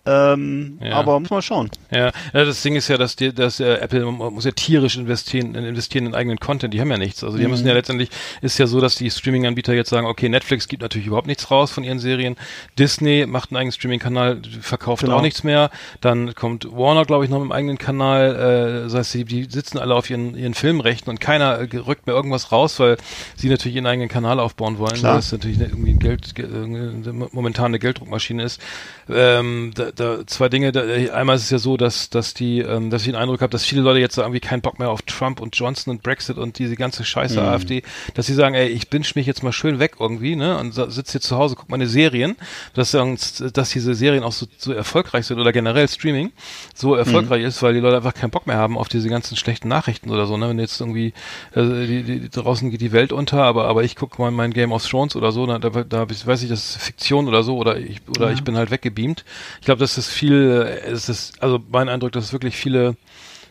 Ähm, 0.07 0.79
Ja. 0.83 0.97
Aber 0.97 1.19
muss 1.21 1.31
man 1.31 1.41
schauen. 1.43 1.71
Ja, 1.91 2.13
ja, 2.33 2.45
das 2.45 2.63
Ding 2.63 2.77
ist 2.77 2.89
ja, 2.89 2.99
dass 2.99 3.17
die, 3.17 3.33
dass 3.35 3.59
äh, 3.61 3.75
Apple 3.77 4.05
muss 4.05 4.45
ja 4.45 4.51
tierisch 4.51 4.97
investieren, 4.97 5.55
investieren 5.55 6.07
in 6.07 6.15
eigenen 6.15 6.39
Content. 6.39 6.75
Die 6.75 6.81
haben 6.81 6.91
ja 6.91 6.99
nichts. 6.99 7.25
Also 7.25 7.39
die 7.39 7.47
müssen 7.49 7.67
ja 7.67 7.73
letztendlich 7.73 8.11
ist 8.43 8.59
ja 8.59 8.67
so, 8.67 8.81
dass 8.81 8.97
die 8.97 9.11
Streaming-Anbieter 9.11 9.73
jetzt 9.73 9.91
sagen, 9.91 10.07
okay, 10.07 10.29
Netflix 10.29 10.69
gibt 10.69 10.83
natürlich 10.83 11.07
überhaupt 11.07 11.27
nichts 11.27 11.51
raus 11.51 11.71
von 11.71 11.85
ihren 11.85 11.99
Serien. 12.01 12.37
Disney 12.79 13.25
macht 13.27 13.51
einen 13.51 13.57
eigenen 13.59 13.73
Streaming-Kanal, 13.73 14.43
verkauft 14.61 15.03
Genau. 15.05 15.17
auch 15.17 15.23
nichts 15.23 15.43
mehr. 15.43 15.71
Dann 16.01 16.35
kommt 16.35 16.67
Warner, 16.71 17.05
glaube 17.05 17.25
ich, 17.25 17.31
noch 17.31 17.39
mit 17.39 17.45
einem 17.45 17.53
eigenen 17.53 17.79
Kanal. 17.79 18.35
Äh, 18.35 18.83
das 18.85 18.95
heißt, 18.95 19.15
die, 19.15 19.25
die 19.25 19.45
sitzen 19.45 19.79
alle 19.79 19.95
auf 19.95 20.11
ihren 20.11 20.35
ihren 20.37 20.55
Filmrechten 20.55 21.11
und 21.11 21.21
keiner 21.21 21.59
äh, 21.61 21.77
rückt 21.79 22.07
mehr 22.07 22.15
irgendwas 22.17 22.53
raus, 22.53 22.79
weil 22.79 22.97
sie 23.37 23.49
natürlich 23.49 23.77
ihren 23.77 23.87
eigenen 23.87 24.09
Kanal 24.09 24.39
aufbauen 24.41 24.79
wollen. 24.79 24.95
Klar. 24.95 25.15
weil 25.15 25.21
es 25.21 25.33
natürlich 25.33 25.57
eine- 25.59 25.69
irgendwie 25.69 25.95
Geld, 25.95 26.35
ge- 26.35 26.45
äh, 26.45 27.13
momentan 27.33 27.67
eine 27.67 27.79
Gelddruckmaschine 27.79 28.43
ist. 28.43 28.61
Ähm, 29.09 29.73
da, 29.75 29.91
da 29.95 30.27
zwei 30.27 30.49
Dinge. 30.49 30.73
Da, 30.73 30.83
einmal 31.15 31.37
ist 31.37 31.45
es 31.45 31.51
ja 31.51 31.59
so, 31.59 31.77
dass 31.77 32.11
dass 32.11 32.35
die, 32.35 32.61
ähm, 32.61 32.91
dass 32.91 33.03
ich 33.03 33.09
den 33.09 33.17
Eindruck 33.17 33.41
habe, 33.41 33.51
dass 33.51 33.65
viele 33.65 33.83
Leute 33.83 34.01
jetzt 34.01 34.19
irgendwie 34.19 34.41
keinen 34.41 34.61
Bock 34.63 34.79
mehr 34.79 34.91
auf 34.91 35.03
Trump 35.03 35.41
und 35.41 35.57
Johnson 35.57 35.93
und 35.93 36.03
Brexit 36.03 36.37
und 36.39 36.59
diese 36.59 36.77
ganze 36.77 37.05
Scheiße 37.05 37.41
Mhm. 37.41 37.47
AfD, 37.47 37.83
dass 38.15 38.27
sie 38.27 38.35
sagen, 38.35 38.55
ey, 38.55 38.69
ich 38.69 38.89
binge 38.91 39.07
mich 39.15 39.27
jetzt 39.27 39.43
mal 39.43 39.53
schön 39.53 39.79
weg 39.79 39.97
irgendwie, 40.01 40.37
ne, 40.37 40.59
und 40.59 40.73
sitze 40.75 41.13
hier 41.13 41.21
zu 41.21 41.37
Hause, 41.37 41.57
guck 41.57 41.69
meine 41.71 41.87
Serien, 41.87 42.37
dass 42.75 42.93
dass 42.93 43.71
diese 43.71 43.95
Serien 43.95 44.23
auch 44.25 44.33
so, 44.33 44.47
so 44.59 44.73
erfolgreich 44.73 45.27
sind 45.27 45.39
oder 45.39 45.53
generell 45.53 45.89
Streaming 45.89 46.33
so 46.75 46.95
erfolgreich 46.95 47.43
Mhm. 47.43 47.49
ist, 47.49 47.63
weil 47.63 47.75
die 47.75 47.81
Leute 47.81 47.97
einfach 47.97 48.15
keinen 48.15 48.31
Bock 48.31 48.47
mehr 48.47 48.57
haben 48.57 48.77
auf 48.79 48.89
diese 48.89 49.09
ganzen 49.09 49.37
schlechten 49.37 49.69
Nachrichten 49.69 50.11
oder 50.11 50.27
so, 50.27 50.37
ne, 50.37 50.49
wenn 50.49 50.59
jetzt 50.59 50.81
irgendwie 50.81 51.13
äh, 51.55 51.87
die, 51.87 52.03
die, 52.03 52.29
draußen 52.31 52.71
geht 52.71 52.81
die 52.81 52.93
Welt 52.93 53.13
unter, 53.13 53.43
aber 53.43 53.67
aber 53.69 53.85
ich 53.85 53.97
gucke 53.97 54.21
mal 54.21 54.31
mein 54.31 54.53
Game 54.53 54.73
of 54.73 54.87
Thrones 54.87 55.17
oder 55.17 55.33
so, 55.33 55.47
da, 55.47 55.59
da, 55.59 55.71
da 55.85 56.07
ich, 56.11 56.27
weiß 56.27 56.43
ich, 56.43 56.49
das 56.49 56.71
ist 56.77 56.83
Fiktion 56.83 57.29
oder 57.29 57.43
so 57.43 57.57
oder 57.57 57.79
ich 57.79 58.01
oder 58.09 58.31
ich 58.33 58.43
bin 58.45 58.57
halt 58.57 58.71
weggebeamt. 58.71 59.25
Ich 59.61 59.65
glaube, 59.67 59.81
das 59.85 59.99
ist 59.99 60.09
viel, 60.09 60.81
es 60.87 61.09
ist 61.09 61.43
also 61.43 61.61
mein 61.71 61.89
Eindruck, 61.89 62.13
dass 62.13 62.25
es 62.25 62.33
wirklich 62.33 62.57
viele 62.57 62.97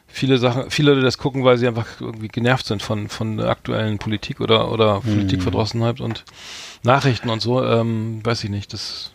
viele 0.07 0.37
Sachen, 0.37 0.69
viele 0.69 0.91
Leute 0.91 1.01
das 1.03 1.17
gucken, 1.17 1.43
weil 1.43 1.57
sie 1.57 1.67
einfach 1.67 1.87
irgendwie 1.99 2.27
genervt 2.27 2.65
sind 2.65 2.83
von 2.83 3.09
von 3.09 3.37
der 3.37 3.49
aktuellen 3.49 3.97
Politik 3.97 4.41
oder 4.41 4.71
oder 4.71 5.01
Politikverdrossenheit 5.01 6.01
und 6.01 6.25
Nachrichten 6.83 7.29
und 7.29 7.41
so, 7.41 7.63
ähm, 7.63 8.19
weiß 8.23 8.43
ich 8.43 8.49
nicht, 8.49 8.73
das 8.73 9.12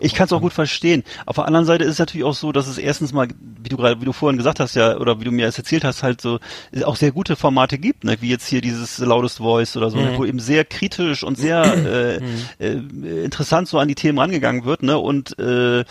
Ich 0.00 0.14
kann 0.14 0.26
es 0.26 0.32
auch 0.32 0.40
gut 0.40 0.52
verstehen. 0.52 1.04
Auf 1.26 1.36
der 1.36 1.46
anderen 1.46 1.64
Seite 1.66 1.84
ist 1.84 1.92
es 1.92 1.98
natürlich 1.98 2.24
auch 2.24 2.34
so, 2.34 2.52
dass 2.52 2.66
es 2.66 2.78
erstens 2.78 3.12
mal, 3.12 3.28
wie 3.62 3.68
du 3.68 3.76
gerade, 3.76 4.00
wie 4.00 4.04
du 4.04 4.12
vorhin 4.12 4.36
gesagt 4.36 4.60
hast, 4.60 4.74
ja, 4.74 4.96
oder 4.96 5.20
wie 5.20 5.24
du 5.24 5.30
mir 5.30 5.46
es 5.46 5.58
erzählt 5.58 5.84
hast, 5.84 6.02
halt 6.02 6.20
so 6.20 6.38
äh, 6.72 6.84
auch 6.84 6.96
sehr 6.96 7.12
gute 7.12 7.36
Formate 7.36 7.78
gibt, 7.78 8.04
ne? 8.04 8.16
wie 8.20 8.28
jetzt 8.28 8.46
hier 8.46 8.60
dieses 8.60 8.98
Loudest 8.98 9.38
Voice 9.38 9.76
oder 9.76 9.90
so, 9.90 9.98
ne? 9.98 10.12
wo 10.18 10.24
eben 10.24 10.38
sehr 10.40 10.64
kritisch 10.64 11.22
und 11.22 11.36
sehr 11.38 11.62
äh, 12.60 12.64
äh, 12.64 13.24
interessant 13.24 13.68
so 13.68 13.78
an 13.78 13.88
die 13.88 13.94
Themen 13.94 14.18
rangegangen 14.18 14.64
wird, 14.64 14.82
ne? 14.82 14.98
Und 14.98 15.38
äh, 15.38 15.84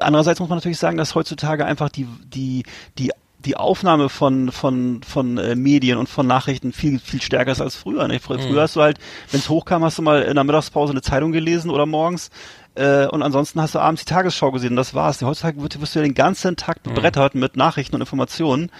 andererseits 0.00 0.40
muss 0.40 0.48
man 0.48 0.58
natürlich 0.58 0.78
sagen, 0.78 0.96
dass 0.96 1.14
heutzutage 1.14 1.64
einfach 1.66 1.88
die 1.88 2.06
die 2.32 2.64
die 2.98 3.10
die 3.44 3.56
Aufnahme 3.56 4.08
von 4.08 4.50
von 4.50 5.00
von 5.06 5.38
äh, 5.38 5.54
Medien 5.54 5.96
und 5.98 6.08
von 6.08 6.26
Nachrichten 6.26 6.72
viel 6.72 6.98
viel 6.98 7.22
stärker 7.22 7.52
ist 7.52 7.60
als 7.60 7.76
früher. 7.76 8.08
Ne? 8.08 8.18
Frü- 8.18 8.38
Früher 8.40 8.62
hast 8.62 8.74
du 8.76 8.82
halt, 8.82 8.98
wenn 9.30 9.38
es 9.40 9.48
hochkam, 9.48 9.84
hast 9.84 9.98
du 9.98 10.02
mal 10.02 10.22
in 10.22 10.34
der 10.34 10.42
Mittagspause 10.44 10.90
eine 10.92 11.02
Zeitung 11.02 11.30
gelesen 11.30 11.70
oder 11.70 11.86
morgens 11.86 12.30
Äh, 12.78 13.06
und 13.08 13.22
ansonsten 13.22 13.60
hast 13.60 13.74
du 13.74 13.80
abends 13.80 14.04
die 14.04 14.12
Tagesschau 14.12 14.52
gesehen 14.52 14.70
und 14.70 14.76
das 14.76 14.94
war's. 14.94 15.20
Heutzutage 15.20 15.60
wird, 15.60 15.80
wirst 15.80 15.94
du 15.94 15.98
ja 15.98 16.04
den 16.04 16.14
ganzen 16.14 16.56
Tag 16.56 16.82
bebrettert 16.82 17.34
mit 17.34 17.56
Nachrichten 17.56 17.96
und 17.96 18.02
Informationen. 18.02 18.70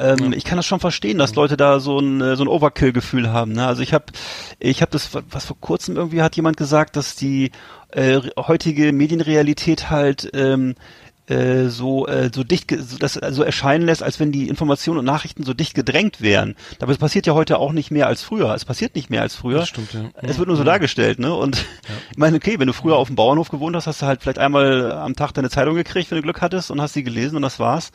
Ähm, 0.00 0.32
Ich 0.32 0.44
kann 0.44 0.56
das 0.56 0.64
schon 0.64 0.80
verstehen, 0.80 1.18
dass 1.18 1.34
Leute 1.34 1.56
da 1.58 1.80
so 1.80 1.98
ein 1.98 2.20
äh, 2.22 2.34
so 2.36 2.44
ein 2.44 2.48
Overkill-Gefühl 2.48 3.30
haben. 3.30 3.52
Ne? 3.52 3.66
Also 3.66 3.82
ich 3.82 3.92
habe 3.92 4.06
ich 4.58 4.80
habe 4.80 4.90
das 4.90 5.10
was 5.30 5.44
vor 5.44 5.58
kurzem 5.60 5.96
irgendwie 5.96 6.22
hat 6.22 6.34
jemand 6.36 6.56
gesagt, 6.56 6.96
dass 6.96 7.14
die 7.14 7.50
äh, 7.90 8.20
heutige 8.38 8.92
Medienrealität 8.92 9.90
halt 9.90 10.30
ähm, 10.32 10.76
äh, 11.30 11.68
so 11.68 12.06
äh, 12.06 12.30
so 12.34 12.44
dicht 12.44 12.70
so, 12.70 12.98
das 12.98 13.14
so 13.14 13.42
erscheinen 13.42 13.86
lässt, 13.86 14.02
als 14.02 14.20
wenn 14.20 14.32
die 14.32 14.48
Informationen 14.48 14.98
und 14.98 15.04
Nachrichten 15.04 15.44
so 15.44 15.54
dicht 15.54 15.74
gedrängt 15.74 16.20
wären. 16.20 16.56
Aber 16.80 16.92
es 16.92 16.98
passiert 16.98 17.26
ja 17.26 17.34
heute 17.34 17.58
auch 17.58 17.72
nicht 17.72 17.90
mehr 17.90 18.06
als 18.06 18.22
früher. 18.22 18.54
Es 18.54 18.64
passiert 18.64 18.94
nicht 18.94 19.10
mehr 19.10 19.22
als 19.22 19.34
früher. 19.34 19.60
Das 19.60 19.68
stimmt, 19.68 19.92
ja. 19.94 20.10
Es 20.22 20.38
wird 20.38 20.48
nur 20.48 20.56
so 20.56 20.64
dargestellt, 20.64 21.18
ne? 21.18 21.34
Und 21.34 21.56
ich 22.10 22.18
meine, 22.18 22.36
okay, 22.36 22.58
wenn 22.58 22.66
du 22.66 22.72
früher 22.72 22.96
auf 22.96 23.08
dem 23.08 23.16
Bauernhof 23.16 23.48
gewohnt 23.48 23.76
hast, 23.76 23.86
hast 23.86 24.02
du 24.02 24.06
halt 24.06 24.22
vielleicht 24.22 24.38
einmal 24.38 24.92
am 24.92 25.14
Tag 25.14 25.32
deine 25.32 25.50
Zeitung 25.50 25.74
gekriegt, 25.74 26.10
wenn 26.10 26.16
du 26.16 26.22
Glück 26.22 26.40
hattest 26.40 26.70
und 26.70 26.80
hast 26.80 26.94
sie 26.94 27.04
gelesen 27.04 27.36
und 27.36 27.42
das 27.42 27.58
war's. 27.58 27.92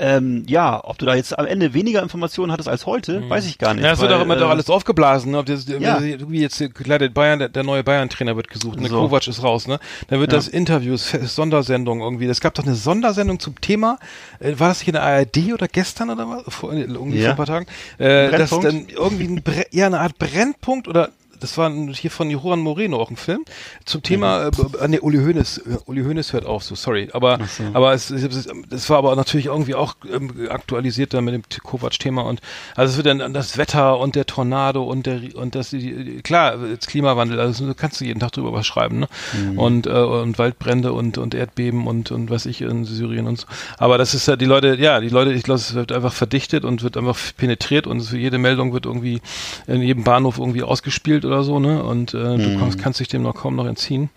Ähm, 0.00 0.44
ja, 0.48 0.80
ob 0.84 0.98
du 0.98 1.06
da 1.06 1.14
jetzt 1.14 1.36
am 1.38 1.46
Ende 1.46 1.74
weniger 1.74 2.02
Informationen 2.02 2.52
hattest 2.52 2.68
als 2.68 2.86
heute, 2.86 3.28
weiß 3.28 3.46
ich 3.46 3.58
gar 3.58 3.74
nicht. 3.74 3.84
Ja, 3.84 3.92
es 3.92 4.00
wird 4.00 4.12
auch 4.12 4.20
immer 4.22 4.36
äh, 4.36 4.40
doch 4.40 4.48
alles 4.50 4.70
aufgeblasen, 4.70 5.32
ne? 5.32 5.38
Ob 5.38 5.46
das, 5.46 5.66
Ja. 5.66 6.00
wie 6.00 6.40
jetzt 6.40 6.60
äh, 6.60 6.68
klar, 6.68 6.98
der 6.98 7.08
Bayern, 7.08 7.38
der, 7.40 7.48
der 7.48 7.64
neue 7.64 7.82
Bayern-Trainer 7.82 8.36
wird 8.36 8.48
gesucht, 8.48 8.80
ne? 8.80 8.88
So. 8.88 9.00
Kovac 9.00 9.26
ist 9.26 9.42
raus, 9.42 9.66
ne? 9.66 9.80
Dann 10.08 10.20
wird 10.20 10.32
Ja. 10.32 10.38
das 10.38 10.46
Interviews, 10.48 11.10
Sondersendung 11.24 12.00
irgendwie. 12.00 12.26
Es 12.26 12.40
gab 12.40 12.54
doch 12.54 12.64
eine 12.64 12.74
Sondersendung 12.74 13.40
zum 13.40 13.60
Thema, 13.60 13.98
äh, 14.40 14.54
war 14.58 14.68
das 14.68 14.78
nicht 14.80 14.88
in 14.88 14.94
der 14.94 15.02
ARD 15.02 15.52
oder 15.52 15.68
gestern 15.68 16.10
oder 16.10 16.28
was? 16.28 16.54
Vor, 16.54 16.72
äh, 16.72 16.82
irgendwie 16.82 17.18
Ja. 17.18 17.24
vor 17.24 17.30
ein 17.30 17.36
paar 17.36 17.46
Tagen. 17.46 17.66
Äh, 17.98 18.30
das 18.30 18.50
Brennpunkt? 18.50 18.64
dann 18.66 18.86
irgendwie 18.96 19.24
ein 19.24 19.42
Bre 19.42 19.64
ja, 19.70 19.86
eine 19.86 20.00
Art 20.00 20.18
Brennpunkt 20.18 20.86
oder 20.88 21.10
das 21.40 21.56
war 21.58 21.70
hier 21.92 22.10
von 22.10 22.30
Juan 22.30 22.60
Moreno 22.60 22.98
auch 23.00 23.10
ein 23.10 23.16
Film 23.16 23.44
zum 23.84 24.02
Thema, 24.02 24.50
b- 24.50 24.78
äh, 24.78 24.88
nee, 24.88 24.98
Uli 25.00 25.18
Hoeneß, 25.18 25.58
äh, 25.58 25.76
Uli 25.86 26.02
Hoeneß 26.02 26.32
hört 26.32 26.44
auf, 26.46 26.64
so 26.64 26.74
sorry, 26.74 27.08
aber 27.12 27.38
aber 27.74 27.92
es, 27.92 28.10
es, 28.10 28.46
es, 28.70 28.90
war 28.90 28.98
aber 28.98 29.16
natürlich 29.16 29.46
irgendwie 29.46 29.74
auch 29.74 29.94
ähm, 30.12 30.32
aktualisiert 30.50 31.14
dann 31.14 31.24
mit 31.24 31.34
dem 31.34 31.42
Kovac-Thema 31.62 32.22
und 32.22 32.40
also 32.76 32.92
es 32.92 32.96
wird 32.96 33.06
dann 33.06 33.32
das 33.32 33.56
Wetter 33.58 33.98
und 33.98 34.14
der 34.14 34.26
Tornado 34.26 34.82
und 34.84 35.06
der 35.06 35.20
und 35.34 35.54
das 35.54 35.70
die, 35.70 36.20
klar 36.22 36.56
jetzt 36.66 36.88
Klimawandel, 36.88 37.38
also 37.40 37.72
kannst 37.74 38.00
du 38.00 38.04
jeden 38.04 38.20
Tag 38.20 38.32
drüber 38.32 38.52
was 38.52 38.66
schreiben, 38.66 38.98
ne? 39.00 39.08
Und 39.56 39.86
äh, 39.86 39.90
und 39.90 40.38
Waldbrände 40.38 40.92
und 40.92 41.18
und 41.18 41.34
Erdbeben 41.34 41.86
und 41.86 42.10
und 42.10 42.30
was 42.30 42.46
ich 42.46 42.60
in 42.62 42.84
Syrien 42.84 43.26
und 43.26 43.38
so, 43.40 43.46
aber 43.78 43.98
das 43.98 44.14
ist 44.14 44.26
ja 44.28 44.36
die 44.36 44.44
Leute, 44.44 44.76
ja 44.76 45.00
die 45.00 45.08
Leute, 45.08 45.32
ich 45.32 45.42
glaube 45.42 45.58
es 45.60 45.74
wird 45.74 45.92
einfach 45.92 46.12
verdichtet 46.12 46.64
und 46.64 46.82
wird 46.82 46.96
einfach 46.96 47.16
penetriert 47.36 47.86
und 47.86 48.10
jede 48.12 48.38
Meldung 48.38 48.72
wird 48.72 48.86
irgendwie 48.86 49.20
in 49.66 49.82
jedem 49.82 50.04
Bahnhof 50.04 50.38
irgendwie 50.38 50.62
ausgespielt 50.62 51.24
oder 51.28 51.44
so, 51.44 51.60
ne 51.60 51.82
und 51.82 52.14
äh, 52.14 52.36
du 52.36 52.58
kannst, 52.58 52.78
kannst 52.78 53.00
dich 53.00 53.08
dem 53.08 53.22
noch 53.22 53.34
kaum 53.34 53.54
noch 53.54 53.66
entziehen. 53.66 54.10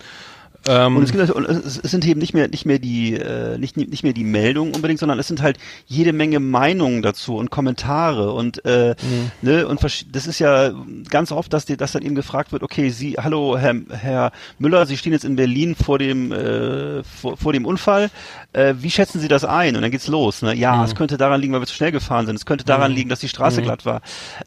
Ähm, 0.71 0.95
Und 0.97 1.03
es, 1.03 1.11
gibt, 1.11 1.29
es 1.29 1.91
sind 1.91 2.05
eben 2.07 2.19
nicht 2.19 2.33
mehr 2.33 2.47
nicht 2.47 2.65
mehr 2.65 2.79
die 2.79 3.15
äh, 3.15 3.57
nicht 3.57 3.75
nicht 3.75 4.03
mehr 4.03 4.13
die 4.13 4.23
Meldungen 4.23 4.73
unbedingt, 4.73 4.99
sondern 4.99 5.19
es 5.19 5.27
sind 5.27 5.41
halt 5.41 5.57
jede 5.85 6.13
Menge 6.13 6.39
Meinungen 6.39 7.01
dazu 7.01 7.35
und 7.35 7.49
Kommentare 7.51 8.31
und 8.31 8.63
äh, 8.65 8.95
ne 9.41 9.67
und 9.67 9.81
das 9.83 10.27
ist 10.27 10.39
ja 10.39 10.71
ganz 11.09 11.31
oft, 11.31 11.51
dass 11.51 11.65
dir 11.65 11.75
dass 11.77 11.91
dann 11.91 12.03
eben 12.03 12.15
gefragt 12.15 12.51
wird, 12.53 12.63
okay, 12.63 12.89
Sie, 12.89 13.15
hallo 13.19 13.57
Herr 13.57 13.75
Herr 13.89 14.31
Müller, 14.59 14.85
Sie 14.85 14.95
stehen 14.97 15.11
jetzt 15.13 15.25
in 15.25 15.35
Berlin 15.35 15.75
vor 15.75 15.99
dem 15.99 16.31
äh, 16.31 17.03
vor, 17.03 17.35
vor 17.35 17.51
dem 17.53 17.65
Unfall, 17.65 18.09
äh, 18.53 18.73
wie 18.77 18.89
schätzen 18.91 19.19
Sie 19.19 19.27
das 19.27 19.43
ein? 19.43 19.75
Und 19.75 19.81
dann 19.81 19.91
geht's 19.91 20.07
los, 20.07 20.41
ne? 20.41 20.55
Ja, 20.55 20.83
es 20.85 20.95
könnte 20.95 21.17
daran 21.17 21.41
liegen, 21.41 21.53
weil 21.53 21.61
wir 21.61 21.67
zu 21.67 21.75
schnell 21.75 21.91
gefahren 21.91 22.25
sind. 22.25 22.35
Es 22.35 22.45
könnte 22.45 22.63
daran 22.65 22.91
liegen, 22.91 23.09
dass 23.09 23.19
die 23.19 23.29
Straße 23.29 23.61
glatt 23.61 23.85
war. 23.85 24.01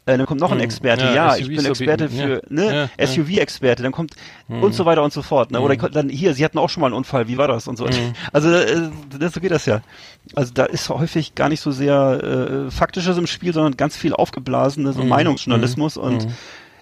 Äh, 0.05 0.17
dann 0.17 0.25
kommt 0.25 0.41
noch 0.41 0.51
ein 0.51 0.59
Experte, 0.59 1.05
Ja, 1.05 1.13
ja, 1.13 1.35
ich 1.37 1.47
bin 1.47 1.65
Experte 1.65 2.09
für 2.09 2.35
Ja. 2.35 2.39
ne 2.49 2.65
Ja, 2.65 2.89
ja. 2.99 3.07
SUV-Experte, 3.07 3.83
dann 3.83 3.91
kommt 3.91 4.15
und 4.47 4.73
so 4.73 4.85
weiter 4.85 5.03
und 5.03 5.13
so 5.13 5.21
fort. 5.21 5.51
Ne? 5.51 5.59
Oder 5.59 5.75
dann 5.75 6.09
hier, 6.15 6.33
sie 6.33 6.43
hatten 6.45 6.57
auch 6.57 6.69
schon 6.69 6.81
mal 6.81 6.87
einen 6.87 6.95
Unfall, 6.95 7.27
wie 7.27 7.37
war 7.37 7.47
das 7.47 7.67
und 7.67 7.77
so. 7.77 7.87
Also 8.31 8.49
äh, 8.49 8.89
so 9.33 9.39
geht 9.39 9.51
das 9.51 9.65
ja. 9.65 9.81
Also 10.35 10.53
da 10.53 10.65
ist 10.65 10.89
häufig 10.89 11.35
gar 11.35 11.49
nicht 11.49 11.61
so 11.61 11.71
sehr 11.71 12.67
äh, 12.67 12.71
Faktisches 12.71 13.17
im 13.17 13.27
Spiel, 13.27 13.53
sondern 13.53 13.77
ganz 13.77 13.95
viel 13.95 14.13
aufgeblasene 14.13 14.93
so 14.93 15.03
Meinungsjournalismus 15.03 15.97
und 15.97 16.27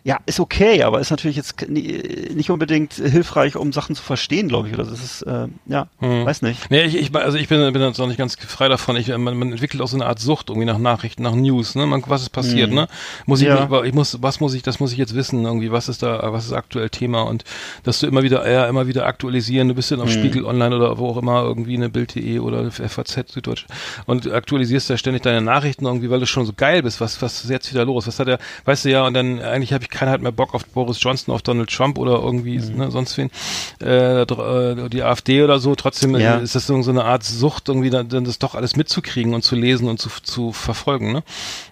ja, 0.06 0.20
ist 0.26 0.40
okay, 0.42 0.84
aber 0.84 1.00
ist 1.00 1.12
natürlich 1.12 1.38
jetzt 1.38 1.70
nie- 1.70 2.30
nicht 2.36 2.50
unbedingt 2.52 2.94
hilfreich, 2.96 3.56
um 3.56 3.72
Sachen 3.72 3.96
zu 3.96 4.04
verstehen, 4.04 4.50
glaube 4.50 4.68
ich. 4.68 4.74
Oder 4.74 4.84
das 4.84 5.02
ist, 5.02 5.22
äh, 5.22 5.48
ja, 5.68 5.88
weiß 6.02 6.42
nicht. 6.42 6.70
Nee, 6.70 6.84
ich, 6.84 6.96
ich, 6.98 7.16
also 7.16 7.38
ich 7.38 7.48
bin, 7.48 7.72
bin 7.72 7.82
jetzt 7.82 8.00
auch 8.02 8.08
nicht 8.08 8.18
ganz 8.18 8.36
frei 8.36 8.68
davon. 8.68 8.98
Ich, 8.98 9.08
man, 9.08 9.38
man 9.38 9.52
entwickelt 9.54 9.82
auch 9.82 9.88
so 9.88 9.96
eine 9.96 10.06
Art 10.06 10.20
Sucht 10.20 10.50
irgendwie 10.50 10.66
nach 10.66 10.78
Nachrichten, 10.78 11.24
nach 11.24 11.34
News, 11.36 11.76
ne? 11.76 11.86
Man, 11.86 12.04
was 12.08 12.24
ist 12.24 12.32
passiert, 12.32 12.72
ne? 12.72 12.88
Muss 13.26 13.40
ich, 13.42 13.48
Ja. 13.48 13.84
ich 13.84 13.94
muss, 13.94 14.22
was 14.22 14.42
muss 14.42 14.54
ich, 14.54 14.62
das 14.62 14.82
muss 14.82 14.92
ich 14.92 14.98
jetzt 14.98 15.16
wissen, 15.16 15.46
irgendwie, 15.46 15.72
was 15.72 15.88
ist 15.88 16.04
da, 16.04 16.34
was 16.34 16.46
ist 16.48 16.54
aktuell 16.54 16.90
Thema 16.90 17.22
und 17.22 17.46
dass 17.84 18.00
du 18.00 18.08
immer 18.08 18.24
wieder, 18.24 18.50
ja, 18.52 18.68
immer 18.68 18.88
wieder 18.88 19.06
aktualisieren, 19.06 19.70
du 19.70 19.74
bist 19.74 19.90
dann 19.92 20.02
auf 20.02 20.12
Spiegel 20.12 20.44
Online 20.44 20.76
oder 20.76 20.98
wo 20.98 21.08
auch 21.08 21.18
immer, 21.18 21.44
irgendwie 21.44 21.76
eine 21.78 21.88
Bild.de 21.90 22.40
oder 22.40 22.70
FAZ 22.72 23.32
Süddeutsche 23.32 23.68
und 24.06 24.30
aktualisierst 24.30 24.90
da 24.90 24.98
ständig 24.98 25.24
deine 25.24 25.42
Nachrichten 25.42 25.86
irgendwie, 25.86 26.10
weil 26.10 26.20
du 26.20 26.26
schon 26.28 26.46
so 26.46 26.52
geil 26.52 26.84
bist, 26.84 27.00
was, 27.00 27.22
was 27.22 27.44
ist 27.46 27.50
jetzt 27.50 27.72
wieder 27.72 27.86
los? 27.86 28.06
Was 28.06 28.20
hat 28.20 28.28
er, 28.28 28.38
weißt 28.66 28.84
du 28.84 28.90
ja, 28.90 29.06
und 29.08 29.14
dann 29.14 29.40
eigentlich 29.42 29.72
habe 29.72 29.84
ich 29.86 29.93
keinen 29.94 30.10
halt 30.10 30.22
mehr 30.22 30.32
Bock 30.32 30.54
auf 30.54 30.66
Boris 30.66 31.02
Johnson, 31.02 31.34
auf 31.34 31.42
Donald 31.42 31.70
Trump 31.70 31.98
oder 31.98 32.14
irgendwie, 32.22 32.58
ne, 32.58 32.92
sonst 32.92 33.18
wen, 33.18 33.30
äh, 33.82 34.24
äh, 34.24 34.90
die 34.90 35.04
AfD 35.04 35.44
oder 35.44 35.60
so, 35.60 35.76
trotzdem 35.76 36.16
Ja. 36.18 36.36
ist 36.38 36.56
das 36.56 36.68
so 36.68 36.76
eine 36.76 37.06
Art 37.06 37.24
Sucht, 37.24 37.70
irgendwie 37.70 37.90
dann, 37.90 38.10
dann 38.10 38.24
das 38.26 38.40
doch 38.40 38.56
alles 38.56 38.76
mitzukriegen 38.76 39.34
und 39.34 39.44
zu 39.44 39.56
lesen 39.56 39.88
und 39.88 40.00
zu, 40.00 40.10
zu 40.24 40.52
verfolgen, 40.52 41.12
ne? 41.14 41.24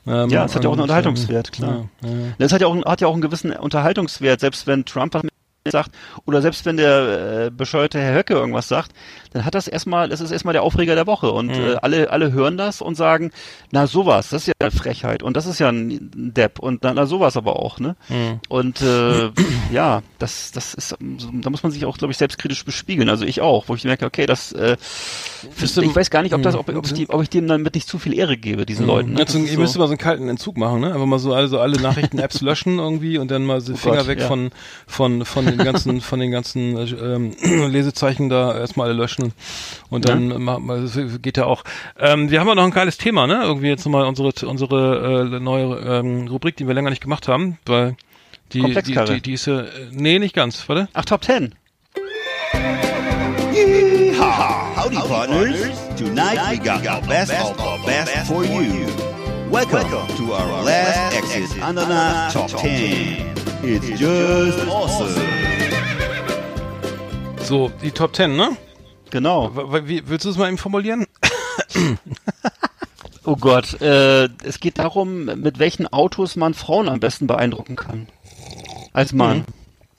Ähm, 0.07 0.30
Ja, 0.30 0.45
es 0.45 0.55
hat 0.55 0.63
ja 0.63 0.69
auch 0.69 0.74
einen 0.74 0.82
und, 0.82 0.89
Unterhaltungswert, 0.89 1.51
klar. 1.51 1.89
Ja, 2.03 2.09
ja. 2.09 2.15
Das 2.38 2.53
hat 2.53 2.61
ja 2.61 2.67
auch, 2.67 2.74
einen- 2.74 2.86
hat 2.86 3.01
ja 3.01 3.07
auch 3.07 3.13
einen 3.13 3.22
gewissen 3.22 3.51
Unterhaltungswert, 3.51 4.39
selbst 4.39 4.67
wenn 4.67 4.86
Trump 4.86 5.13
was 5.13 5.24
sagt 5.70 5.91
oder 6.26 6.41
selbst 6.41 6.66
wenn 6.66 6.78
der 6.78 7.45
äh, 7.45 7.51
bescheuerte 7.51 7.99
Herr 7.99 8.16
Höcke 8.18 8.34
irgendwas 8.34 8.68
sagt, 8.68 8.93
dann 9.32 9.45
hat 9.45 9.53
das 9.53 9.68
erstmal, 9.68 10.09
das 10.09 10.20
ist 10.20 10.32
erstmal 10.32 10.53
der 10.53 10.64
Aufreger 10.64 10.95
der 10.95 11.05
Woche 11.05 11.32
und 11.32 11.51
äh, 11.51 11.76
alle 11.84 12.09
alle 12.09 12.32
hören 12.32 12.57
das 12.57 12.82
und 12.82 12.95
sagen, 12.95 13.32
na 13.72 13.86
sowas, 13.86 14.30
das 14.30 14.41
ist 14.43 14.47
ja 14.47 14.53
eine 14.59 14.72
Frechheit 14.72 15.22
und 15.22 15.38
das 15.38 15.45
ist 15.45 15.59
ja 15.59 15.70
ein 15.70 16.09
Depp 16.16 16.57
und 16.57 16.82
na, 16.84 16.93
na 16.95 17.05
sowas 17.05 17.38
aber 17.38 17.57
auch, 17.59 17.80
ne? 17.80 17.95
Und 18.49 18.82
äh, 18.82 19.30
ja, 19.72 20.01
das 20.18 20.51
das 20.51 20.74
ist 20.74 20.89
so- 20.89 20.97
da 21.32 21.49
muss 21.51 21.62
man 21.62 21.72
sich 21.72 21.86
auch 21.86 21.97
glaube 21.99 22.12
ich 22.12 22.18
selbstkritisch 22.18 22.66
bespiegeln, 22.66 23.07
also 23.09 23.24
ich 23.24 23.41
auch, 23.41 23.70
wo 23.70 23.76
ich 23.76 23.84
merke, 23.84 24.05
okay, 24.07 24.26
das 24.26 24.51
äh, 24.53 24.78
ich 25.59 25.95
weiß 25.95 26.09
gar 26.09 26.24
nicht, 26.24 26.34
ob 26.34 26.41
das 26.41 26.55
ob, 26.55 26.70
ob, 26.70 26.86
ich, 26.88 26.93
die, 26.93 27.07
ob 27.09 27.22
ich 27.22 27.30
dem 27.30 27.47
damit 27.47 27.76
nicht 27.76 27.88
zu 27.88 27.99
viel 27.99 28.16
Ehre 28.18 28.36
gebe, 28.36 28.66
diesen 28.66 28.88
Leuten. 28.88 29.14
Ne? 29.14 29.20
Ja, 29.20 29.26
zum, 29.28 29.45
ihr 29.45 29.53
so- 29.53 29.59
müsst 29.59 29.78
mal 29.78 29.86
so 29.86 29.91
einen 29.91 29.97
kalten 29.99 30.28
Entzug 30.28 30.57
machen, 30.57 30.82
ne? 30.82 30.88
Einfach 30.93 31.05
mal 31.05 31.20
so 31.20 31.34
also 31.36 31.59
alle 31.59 31.80
Nachrichten-Apps 31.80 32.41
löschen 32.41 32.80
irgendwie 32.80 33.20
und 33.20 33.30
dann 33.30 33.45
mal 33.45 33.62
so 33.62 33.76
Finger 33.76 33.93
Oh 33.93 33.97
Gott, 33.99 34.07
weg 34.07 34.20
ja. 34.22 34.28
von 34.28 34.49
von 34.88 35.24
von 35.26 35.50
den 35.51 35.63
ganzen 35.65 36.01
von 36.01 36.19
den 36.19 36.31
ganzen 36.31 36.77
äh, 36.77 36.83
ähm, 36.83 37.35
Lesezeichen 37.71 38.29
da 38.29 38.57
erstmal 38.57 38.87
alle 38.89 38.97
löschen 38.97 39.33
und 39.89 40.07
dann 40.09 40.41
ma- 40.43 40.59
ma- 40.59 40.77
das 40.77 40.97
geht 41.21 41.37
ja 41.37 41.45
auch. 41.45 41.63
Ähm, 41.99 42.29
wir 42.31 42.39
haben 42.39 42.47
ja 42.47 42.55
noch 42.55 42.63
ein 42.63 42.71
geiles 42.71 42.97
Thema, 42.97 43.27
ne? 43.27 43.41
Irgendwie 43.43 43.67
jetzt 43.67 43.85
nochmal 43.85 44.05
unsere 44.05 44.31
unsere 44.47 45.29
äh, 45.35 45.39
neue 45.39 45.77
ähm, 45.79 46.27
Rubrik, 46.27 46.55
die 46.57 46.67
wir 46.67 46.73
länger 46.73 46.89
nicht 46.89 47.01
gemacht 47.03 47.27
haben, 47.27 47.57
weil 47.65 47.95
die 48.53 48.61
die, 48.81 48.93
die, 48.93 49.21
die 49.21 49.33
ist 49.33 49.45
ja, 49.47 49.61
äh, 49.61 49.67
nee, 49.91 50.19
nicht 50.19 50.35
ganz, 50.35 50.67
warte. 50.67 50.89
Ach, 50.93 51.05
Top 51.05 51.23
10. 51.23 51.55
Yeehaw! 53.53 54.75
Howdy, 54.75 54.95
partners. 55.07 55.55
Tonight 55.97 56.39
we 56.49 56.57
got 56.57 56.81
the 56.83 57.07
best 57.07 57.31
of 57.33 57.57
the 57.57 57.85
best 57.85 58.27
for 58.27 58.43
you. 58.43 58.87
Welcome 59.49 59.87
to 60.17 60.33
our 60.33 60.63
last 60.63 61.15
exit 61.15 61.61
on 61.61 61.75
the 61.75 61.85
Knife 61.85 62.33
Top 62.33 62.49
10. 62.61 63.40
It's 63.64 63.99
just 63.99 64.68
awesome. 64.68 65.14
So, 67.43 67.72
die 67.82 67.91
Top 67.91 68.16
10, 68.16 68.36
ne? 68.36 68.57
Genau. 69.12 69.51
Wie, 69.86 70.07
willst 70.07 70.26
du 70.26 70.30
es 70.30 70.38
mal 70.38 70.47
eben 70.47 70.57
formulieren? 70.57 71.05
Oh 73.24 73.36
Gott, 73.36 73.80
äh, 73.82 74.30
es 74.43 74.59
geht 74.59 74.80
darum, 74.80 75.26
mit 75.26 75.59
welchen 75.59 75.86
Autos 75.86 76.36
man 76.36 76.55
Frauen 76.55 76.89
am 76.89 76.99
besten 76.99 77.28
beeindrucken 77.28 77.76
kann. 77.76 78.07
Als 78.93 79.14
Mann. 79.14 79.45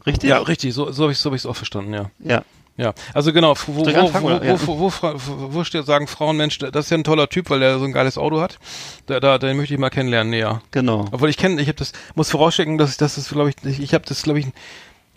Richtig? 0.05 0.29
Ja, 0.29 0.39
richtig, 0.39 0.75
so, 0.75 0.91
so 0.91 1.05
habe 1.05 1.13
ich 1.13 1.19
es 1.19 1.23
so 1.23 1.31
hab 1.31 1.45
auch 1.47 1.55
verstanden, 1.55 1.95
ja. 1.95 2.11
Ja. 2.19 2.43
Ja, 2.77 2.95
also 3.13 3.33
genau, 3.33 3.55
wo, 3.67 3.77
wo, 3.77 3.87
wo, 3.87 4.15
wo, 4.15 4.67
wo, 4.67 4.93
wo, 4.93 4.93
wo, 5.03 5.55
wo 5.55 5.65
steht, 5.65 5.85
sagen 5.85 6.07
Frauen, 6.07 6.39
Mensch, 6.39 6.59
das 6.59 6.87
ist 6.87 6.91
ja 6.91 6.97
ein 6.97 7.05
toller 7.05 7.29
Typ, 7.29 7.51
weil 7.51 7.61
der 7.61 7.79
so 7.79 7.85
ein 7.85 7.93
geiles 7.93 8.17
Auto 8.17 8.41
hat. 8.41 8.59
Da, 9.07 9.21
da, 9.21 9.39
den 9.39 9.57
möchte 9.59 9.75
ich 9.75 9.81
mal 9.81 9.91
kennenlernen, 9.91 10.31
näher. 10.31 10.63
Genau. 10.71 11.07
Obwohl 11.13 11.29
ich 11.29 11.37
kenne, 11.37 11.61
ich 11.61 11.69
habe 11.69 11.79
das, 11.79 11.93
muss 12.15 12.31
vorausschicken, 12.31 12.79
dass 12.79 12.91
ich 12.93 12.97
das, 12.97 13.19
ist, 13.19 13.31
glaube 13.31 13.51
ich, 13.51 13.79
ich, 13.79 13.93
habe 13.93 14.05
das, 14.07 14.23
glaube 14.23 14.41
ich, 14.41 14.47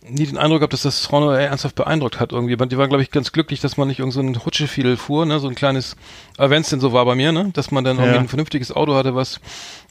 nie 0.07 0.25
den 0.25 0.37
Eindruck 0.37 0.59
gehabt, 0.59 0.73
dass 0.73 0.83
das 0.83 0.99
Frauen 1.05 1.33
ernsthaft 1.33 1.75
beeindruckt 1.75 2.19
hat 2.19 2.31
irgendwie. 2.31 2.55
Die 2.57 2.77
waren, 2.77 2.89
glaube 2.89 3.01
ich, 3.03 3.09
ganz 3.09 3.31
glücklich, 3.31 3.61
dass 3.61 3.77
man 3.77 3.87
nicht 3.87 3.99
irgend 3.99 4.13
so 4.13 4.19
ein 4.19 4.35
Rutschefiedel 4.35 4.97
fuhr, 4.97 5.25
ne, 5.25 5.39
so 5.39 5.47
ein 5.47 5.55
kleines, 5.55 5.95
äh, 6.37 6.49
wenn 6.49 6.61
es 6.61 6.69
denn 6.69 6.79
so 6.79 6.93
war 6.93 7.05
bei 7.05 7.15
mir, 7.15 7.31
ne, 7.31 7.51
dass 7.53 7.71
man 7.71 7.83
dann 7.83 7.97
irgendwie 7.97 8.15
Ja. 8.15 8.21
ein 8.21 8.27
vernünftiges 8.27 8.71
Auto 8.71 8.95
hatte, 8.95 9.15
was 9.15 9.39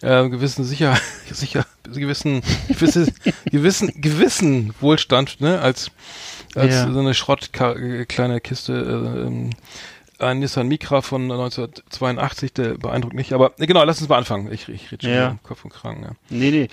äh, 0.02 0.28
gewissen 0.28 0.64
sicher, 0.64 0.96
sicher, 1.30 1.66
gewissen, 1.84 2.42
gewisse, 2.68 3.06
gewissen, 3.46 3.92
gewissen 4.00 4.74
Wohlstand, 4.80 5.40
ne, 5.40 5.60
als 5.60 5.90
als 6.54 6.74
Ja. 6.74 6.90
so 6.92 6.98
eine 7.00 7.14
Schrott 7.14 7.50
kleine 7.52 8.40
Kiste. 8.40 8.72
Äh, 8.72 9.26
ähm, 9.26 9.50
ein 10.18 10.38
Nissan 10.38 10.68
Micra 10.68 11.02
von 11.02 11.22
1982, 11.30 12.52
der 12.52 12.78
beeindruckt 12.78 13.14
nicht. 13.14 13.32
Aber 13.32 13.52
äh, 13.58 13.66
genau, 13.66 13.82
lass 13.84 14.00
uns 14.00 14.08
mal 14.08 14.18
anfangen. 14.18 14.50
Ich, 14.52 14.68
ich 14.68 14.90
rede 14.92 15.04
schon 15.06 15.14
Ja. 15.14 15.36
Kopf 15.42 15.64
und 15.64 15.72
Kragen. 15.72 16.02
Ja. 16.02 16.10
Nee, 16.30 16.50
nee. 16.50 16.68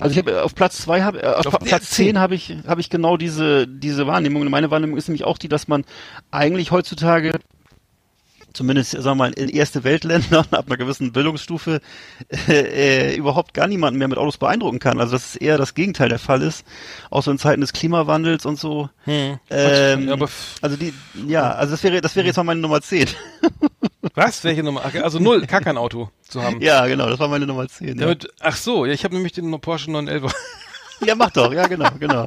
Also 0.00 0.12
ich 0.12 0.18
habe 0.18 0.42
auf 0.42 0.54
Platz 0.54 0.78
zwei 0.78 1.02
habe 1.02 1.22
äh, 1.22 1.26
auf, 1.26 1.46
Auf 1.46 1.58
Platz 1.60 1.90
zehn. 1.90 2.06
zehn 2.06 2.18
habe 2.18 2.34
ich 2.34 2.54
habe 2.66 2.80
ich 2.80 2.88
genau 2.90 3.16
diese 3.16 3.66
diese 3.66 4.06
Wahrnehmung. 4.06 4.42
Und 4.42 4.50
Meine 4.50 4.70
Wahrnehmung 4.70 4.96
ist 4.96 5.08
nämlich 5.08 5.24
auch 5.24 5.38
die, 5.38 5.48
dass 5.48 5.66
man 5.68 5.84
eigentlich 6.30 6.70
heutzutage 6.70 7.32
zumindest 8.58 8.90
sagen 8.90 9.04
wir 9.04 9.14
mal 9.14 9.32
in 9.32 9.48
erste 9.48 9.84
Weltländern 9.84 10.44
ab 10.50 10.66
einer 10.66 10.76
gewissen 10.76 11.12
Bildungsstufe 11.12 11.80
äh, 12.48 13.12
äh, 13.12 13.16
überhaupt 13.16 13.54
gar 13.54 13.68
niemanden 13.68 13.98
mehr 13.98 14.08
mit 14.08 14.18
Autos 14.18 14.36
beeindrucken 14.36 14.80
kann. 14.80 14.98
Also 15.00 15.12
dass 15.12 15.30
es 15.30 15.36
eher 15.36 15.56
das 15.58 15.74
Gegenteil 15.74 16.08
der 16.08 16.18
Fall 16.18 16.42
ist, 16.42 16.66
auch 17.10 17.22
so 17.22 17.30
in 17.30 17.38
Zeiten 17.38 17.60
des 17.60 17.72
Klimawandels 17.72 18.44
und 18.46 18.58
so. 18.58 18.90
Ähm, 19.06 19.38
Ja, 20.08 20.12
aber 20.12 20.28
also 20.60 20.76
die 20.76 20.92
ja, 21.26 21.52
also 21.52 21.70
das 21.70 21.82
wäre 21.84 22.00
das 22.00 22.16
wäre 22.16 22.26
jetzt 22.26 22.36
mal 22.36 22.44
meine 22.44 22.60
Nummer 22.60 22.82
10. 22.82 23.08
Was? 24.14 24.42
Welche 24.42 24.64
Nummer? 24.64 24.82
Also 25.02 25.20
null, 25.20 25.46
gar 25.46 25.60
kein 25.60 25.78
Auto 25.78 26.10
zu 26.22 26.42
haben. 26.42 26.60
ja, 26.60 26.84
genau, 26.86 27.08
das 27.08 27.20
war 27.20 27.28
meine 27.28 27.46
Nummer 27.46 27.68
10. 27.68 27.88
Ja, 27.88 27.94
Damit, 27.94 28.28
ach 28.40 28.56
so, 28.56 28.84
ja, 28.84 28.92
ich 28.92 29.04
habe 29.04 29.14
nämlich 29.14 29.32
den 29.32 29.48
Porsche 29.60 29.90
911. 29.92 30.34
ja 31.06 31.14
mach 31.14 31.30
doch, 31.30 31.52
ja 31.52 31.66
genau, 31.66 31.88
genau. 31.98 32.26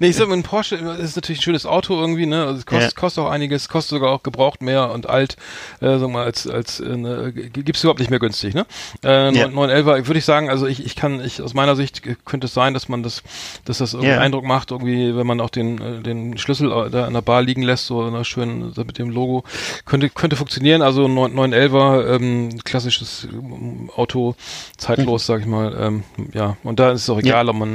nee, 0.00 0.08
ich 0.08 0.16
sag 0.16 0.28
mal, 0.28 0.34
ein 0.34 0.42
Porsche 0.42 0.76
ist 0.76 1.16
natürlich 1.16 1.40
ein 1.40 1.42
schönes 1.42 1.66
Auto 1.66 1.98
irgendwie, 1.98 2.26
ne? 2.26 2.44
Also 2.44 2.58
es 2.58 2.66
kostet, 2.66 2.92
Ja. 2.92 3.00
kostet 3.00 3.24
auch 3.24 3.30
einiges, 3.30 3.68
kostet 3.68 3.90
sogar 3.90 4.10
auch 4.10 4.22
gebraucht 4.22 4.62
mehr 4.62 4.90
und 4.90 5.08
alt, 5.08 5.36
äh, 5.80 5.98
sag 5.98 6.08
mal, 6.10 6.24
als, 6.24 6.46
als 6.46 6.80
äh, 6.80 6.96
ne, 6.96 7.32
gibt's 7.32 7.82
überhaupt 7.82 8.00
nicht 8.00 8.10
mehr 8.10 8.18
günstig, 8.18 8.54
ne? 8.54 8.66
Äh, 9.04 9.34
Ja. 9.34 9.48
911 9.48 10.06
würde 10.08 10.18
ich 10.18 10.24
sagen, 10.24 10.50
also 10.50 10.66
ich, 10.66 10.84
ich 10.84 10.96
kann, 10.96 11.24
ich 11.24 11.40
aus 11.42 11.54
meiner 11.54 11.76
Sicht 11.76 12.06
äh, 12.06 12.16
könnte 12.24 12.46
es 12.46 12.54
sein, 12.54 12.74
dass 12.74 12.88
man 12.88 13.02
das, 13.02 13.22
dass 13.64 13.78
das 13.78 13.94
irgendwie 13.94 14.10
Ja. 14.12 14.20
Eindruck 14.20 14.44
macht, 14.44 14.70
irgendwie, 14.70 15.16
wenn 15.16 15.26
man 15.26 15.40
auch 15.40 15.50
den, 15.50 15.80
äh, 15.80 16.02
den 16.02 16.38
Schlüssel 16.38 16.70
äh, 16.72 16.90
da 16.90 17.06
an 17.06 17.14
der 17.14 17.22
Bar 17.22 17.42
liegen 17.42 17.62
lässt, 17.62 17.86
so 17.86 18.02
einer 18.02 18.24
schönen, 18.24 18.72
mit 18.76 18.98
dem 18.98 19.10
Logo, 19.10 19.44
könnte, 19.84 20.10
könnte 20.10 20.36
funktionieren. 20.36 20.82
Also 20.82 21.08
9, 21.08 21.32
911er, 21.34 22.14
ähm, 22.16 22.58
klassisches 22.64 23.26
ähm, 23.32 23.90
Auto, 23.94 24.34
zeitlos, 24.76 25.26
sag 25.26 25.40
ich 25.40 25.46
mal, 25.46 25.76
ähm, 25.80 26.04
ja. 26.32 26.56
Und 26.62 26.78
da 26.80 26.92
ist 26.92 27.02
es 27.02 27.10
auch 27.10 27.18
egal, 27.18 27.48
ob 27.48 27.56
man 27.56 27.69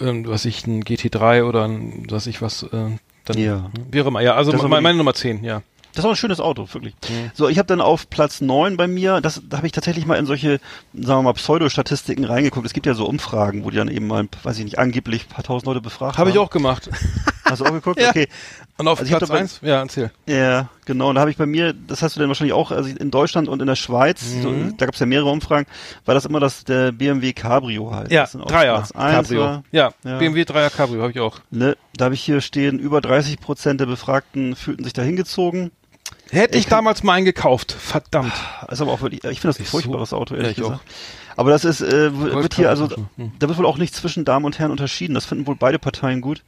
ähm, 0.00 0.26
was 0.26 0.44
ich, 0.44 0.66
ein 0.66 0.82
GT3 0.82 1.44
oder 1.44 1.64
ein, 1.64 2.06
was 2.10 2.26
ich 2.26 2.42
was, 2.42 2.62
äh, 2.64 2.90
dann 3.24 3.38
Ja. 3.38 3.70
wäre 3.90 4.10
mal, 4.10 4.22
ja, 4.22 4.34
also 4.34 4.52
meine, 4.68 4.82
meine 4.82 4.98
Nummer 4.98 5.14
10, 5.14 5.44
ja. 5.44 5.62
Das 5.94 6.00
ist 6.00 6.06
auch 6.06 6.10
ein 6.10 6.16
schönes 6.16 6.40
Auto, 6.40 6.66
wirklich. 6.72 6.94
So, 7.34 7.48
ich 7.48 7.58
habe 7.58 7.66
dann 7.66 7.80
auf 7.80 8.10
Platz 8.10 8.40
9 8.40 8.76
bei 8.76 8.86
mir, 8.88 9.20
das, 9.20 9.40
da 9.48 9.58
habe 9.58 9.66
ich 9.66 9.72
tatsächlich 9.72 10.06
mal 10.06 10.16
in 10.16 10.26
solche, 10.26 10.60
sagen 10.92 11.18
wir 11.20 11.22
mal, 11.22 11.32
Pseudostatistiken 11.34 12.24
reingeguckt. 12.24 12.66
Es 12.66 12.72
gibt 12.72 12.86
ja 12.86 12.94
so 12.94 13.06
Umfragen, 13.06 13.64
wo 13.64 13.70
die 13.70 13.76
dann 13.76 13.88
eben 13.88 14.06
mal, 14.06 14.26
weiß 14.42 14.58
ich 14.58 14.64
nicht, 14.64 14.78
angeblich 14.78 15.26
ein 15.26 15.28
paar 15.28 15.44
tausend 15.44 15.66
Leute 15.66 15.80
befragt 15.80 16.18
Habe 16.18 16.30
ich 16.30 16.36
haben. 16.36 16.44
auch 16.46 16.50
gemacht. 16.50 16.90
Hast 17.44 17.60
du 17.60 17.66
auch 17.66 17.72
geguckt? 17.72 18.00
Ja. 18.00 18.08
Okay. 18.10 18.26
Und 18.78 18.88
auf 18.88 18.98
Also 18.98 19.10
Platz 19.16 19.28
dabei- 19.28 19.40
1? 19.40 19.60
Ja, 19.62 19.80
erzähl. 19.82 20.10
Ja, 20.26 20.68
genau. 20.86 21.10
Und 21.10 21.14
da 21.16 21.20
habe 21.20 21.30
ich 21.30 21.36
bei 21.36 21.44
mir, 21.46 21.74
das 21.74 22.02
hast 22.02 22.16
du 22.16 22.20
dann 22.20 22.28
wahrscheinlich 22.28 22.54
auch, 22.54 22.72
also 22.72 22.88
in 22.88 23.10
Deutschland 23.10 23.48
und 23.48 23.60
in 23.60 23.66
der 23.66 23.76
Schweiz, 23.76 24.24
so, 24.42 24.48
Mhm. 24.48 24.76
da 24.78 24.86
gab 24.86 24.94
es 24.94 25.00
ja 25.00 25.06
mehrere 25.06 25.28
Umfragen, 25.30 25.66
war 26.06 26.14
das 26.14 26.24
immer 26.24 26.40
das 26.40 26.64
der 26.64 26.90
BMW 26.90 27.32
Cabrio 27.34 27.94
halt. 27.94 28.10
Ja, 28.10 28.26
Dreier 28.26 28.76
Platz 28.78 28.92
eins 28.92 29.28
Cabrio. 29.28 29.40
war, 29.42 29.62
ja, 29.72 29.92
Ja. 30.04 30.18
BMW 30.18 30.44
Dreier 30.46 30.70
Cabrio 30.70 31.02
habe 31.02 31.12
ich 31.12 31.20
auch. 31.20 31.38
ne, 31.50 31.76
da 31.94 32.06
habe 32.06 32.14
ich 32.14 32.22
hier 32.24 32.40
stehen, 32.40 32.78
über 32.78 33.00
30 33.02 33.38
Prozent 33.38 33.78
der 33.80 33.86
Befragten 33.86 34.56
fühlten 34.56 34.82
sich 34.82 34.94
da 34.94 35.02
hingezogen. 35.02 35.70
Hätte 36.34 36.58
ich 36.58 36.66
damals 36.66 37.02
mal 37.02 37.14
einen 37.14 37.24
gekauft. 37.24 37.72
Verdammt. 37.72 38.32
Ist 38.70 38.80
aber 38.80 38.92
auch 38.92 39.00
wirklich, 39.00 39.24
ich 39.24 39.40
finde 39.40 39.48
das 39.48 39.58
ein 39.58 39.62
Ist 39.64 39.70
so- 39.70 39.78
furchtbares 39.78 40.12
Auto, 40.12 40.34
ehrlich 40.34 40.58
auch. 40.62 40.70
gesagt. 40.70 40.82
Aber 41.36 41.50
das 41.50 41.64
ist, 41.64 41.80
äh, 41.80 42.12
wird 42.16 42.54
hier, 42.54 42.68
also, 42.68 42.86
Cabrio. 42.88 43.06
Hm. 43.16 43.32
da 43.38 43.48
wird 43.48 43.58
wohl 43.58 43.66
auch 43.66 43.78
nicht 43.78 43.94
zwischen 43.94 44.24
Damen 44.24 44.44
und 44.44 44.58
Herren 44.58 44.70
unterschieden. 44.70 45.14
Das 45.14 45.24
finden 45.24 45.46
wohl 45.46 45.56
beide 45.56 45.78
Parteien 45.78 46.20
gut. 46.20 46.42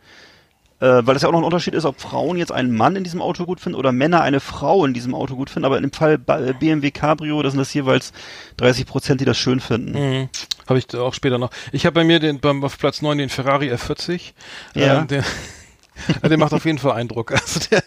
Äh, 0.79 0.87
weil 1.07 1.15
das 1.15 1.23
ja 1.23 1.29
auch 1.29 1.33
noch 1.33 1.39
ein 1.41 1.45
Unterschied 1.45 1.73
ist, 1.73 1.87
ob 1.87 1.99
Frauen 2.01 2.37
jetzt 2.37 2.53
einen 2.53 2.77
Mann 2.77 2.97
in 2.97 3.03
diesem 3.03 3.23
Auto 3.23 3.47
gut 3.47 3.61
finden 3.61 3.79
oder 3.79 3.93
Männer 3.93 4.21
eine 4.21 4.41
Frau 4.41 4.85
in 4.85 4.93
diesem 4.93 5.15
Auto 5.15 5.35
gut 5.35 5.49
finden. 5.49 5.65
Aber 5.65 5.79
im 5.79 5.91
Fall 5.91 6.19
Ba- 6.19 6.39
äh, 6.41 6.53
BMW 6.53 6.91
Cabrio, 6.91 7.43
das 7.43 7.53
sind 7.53 7.61
das 7.61 7.73
jeweils 7.73 8.13
30 8.59 8.85
Prozent, 8.87 9.21
die 9.23 9.25
das 9.25 9.39
schön 9.39 9.61
finden. 9.61 9.93
Mhm. 9.99 10.29
Habe 10.69 10.79
ich 10.79 10.95
auch 10.95 11.15
später 11.15 11.39
noch. 11.39 11.51
Ich 11.73 11.87
habe 11.87 11.95
bei 11.95 12.05
mir 12.05 12.21
den, 12.21 12.41
beim, 12.41 12.63
auf 12.63 12.77
Platz 12.79 13.01
9 13.01 13.17
den 13.17 13.31
Ferrari 13.31 13.73
F40. 13.73 14.33
Ja. 14.75 15.03
Äh, 15.03 15.07
der, 15.07 15.25
der 16.29 16.37
macht 16.39 16.53
auf 16.53 16.67
jeden 16.67 16.79
Fall 16.79 16.93
Eindruck. 16.93 17.33
Also 17.33 17.59
der, 17.71 17.83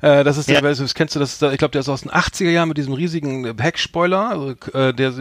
äh, 0.00 0.24
das 0.24 0.36
ist 0.36 0.48
der, 0.48 0.56
Ja. 0.56 0.60
das 0.62 0.94
kennst 0.94 1.14
du 1.14 1.20
das? 1.20 1.34
ist 1.34 1.42
Ich 1.42 1.58
glaube, 1.58 1.72
der 1.72 1.80
ist 1.80 1.88
aus 1.88 2.02
den 2.02 2.10
80er 2.10 2.50
Jahren 2.50 2.68
mit 2.68 2.78
diesem 2.78 2.92
riesigen 2.92 3.44
äh, 3.44 3.54
Heckspoiler. 3.58 4.30
Also, 4.30 4.54
äh, 4.72 4.92
der, 4.92 5.12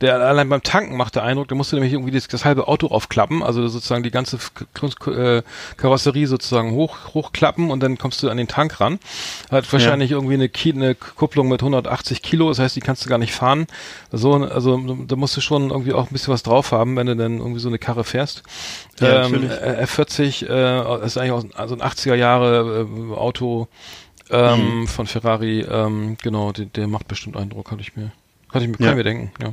der 0.00 0.20
allein 0.20 0.48
beim 0.48 0.62
Tanken 0.62 0.96
macht 0.96 1.14
der 1.14 1.22
Eindruck. 1.22 1.48
Da 1.48 1.54
musst 1.54 1.72
du 1.72 1.76
nämlich 1.76 1.92
irgendwie 1.92 2.12
das, 2.12 2.28
das 2.28 2.44
halbe 2.44 2.68
Auto 2.68 2.88
aufklappen, 2.88 3.42
also 3.42 3.66
sozusagen 3.68 4.02
die 4.02 4.10
ganze 4.10 4.38
äh, 5.06 5.42
Karosserie 5.76 6.26
sozusagen 6.26 6.72
hoch 6.72 7.14
hochklappen 7.14 7.70
und 7.70 7.82
dann 7.82 7.98
kommst 7.98 8.22
du 8.22 8.28
an 8.28 8.36
den 8.36 8.48
Tank 8.48 8.80
ran. 8.80 8.98
Hat 9.50 9.72
wahrscheinlich 9.72 10.10
irgendwie 10.10 10.34
eine, 10.34 10.48
Ki 10.48 10.72
eine 10.72 10.94
Kupplung 10.94 11.48
mit 11.48 11.60
180 11.62 12.22
Kilo, 12.22 12.48
das 12.48 12.58
heißt, 12.58 12.76
die 12.76 12.80
kannst 12.80 13.04
du 13.04 13.08
gar 13.08 13.18
nicht 13.18 13.32
fahren. 13.34 13.66
So, 14.12 14.34
also 14.34 14.76
da 15.06 15.16
musst 15.16 15.36
du 15.36 15.40
schon 15.40 15.70
irgendwie 15.70 15.92
auch 15.92 16.06
ein 16.08 16.12
bisschen 16.12 16.32
was 16.32 16.42
drauf 16.42 16.72
haben, 16.72 16.96
wenn 16.96 17.06
du 17.06 17.16
dann 17.16 17.38
irgendwie 17.38 17.60
so 17.60 17.68
eine 17.68 17.78
Karre 17.78 18.04
fährst. 18.04 18.42
Ja, 19.00 19.24
ähm, 19.24 19.32
natürlich. 19.32 19.50
äh, 19.50 19.84
F40 19.84 20.48
äh, 20.48 21.04
ist 21.06 21.18
eigentlich 21.18 21.32
aus, 21.32 21.44
also 21.54 21.74
ein 21.74 21.82
80er 21.82 22.14
Jahre 22.14 22.86
äh, 22.88 23.14
Auto 23.14 23.68
ähm, 24.30 24.80
Mhm. 24.80 24.86
von 24.88 25.06
Ferrari, 25.06 25.60
ähm, 25.60 26.16
genau, 26.22 26.52
der, 26.52 26.66
der 26.66 26.86
macht 26.88 27.08
bestimmt 27.08 27.36
Eindruck, 27.36 27.70
hatte 27.70 27.80
ich 27.82 27.96
mir, 27.96 28.12
hatte 28.52 28.64
ich 28.64 28.70
mir, 28.70 28.76
Ja. 28.78 28.90
kann 28.90 28.98
ich 28.98 29.04
mir 29.04 29.04
denken, 29.04 29.30
ja. 29.42 29.52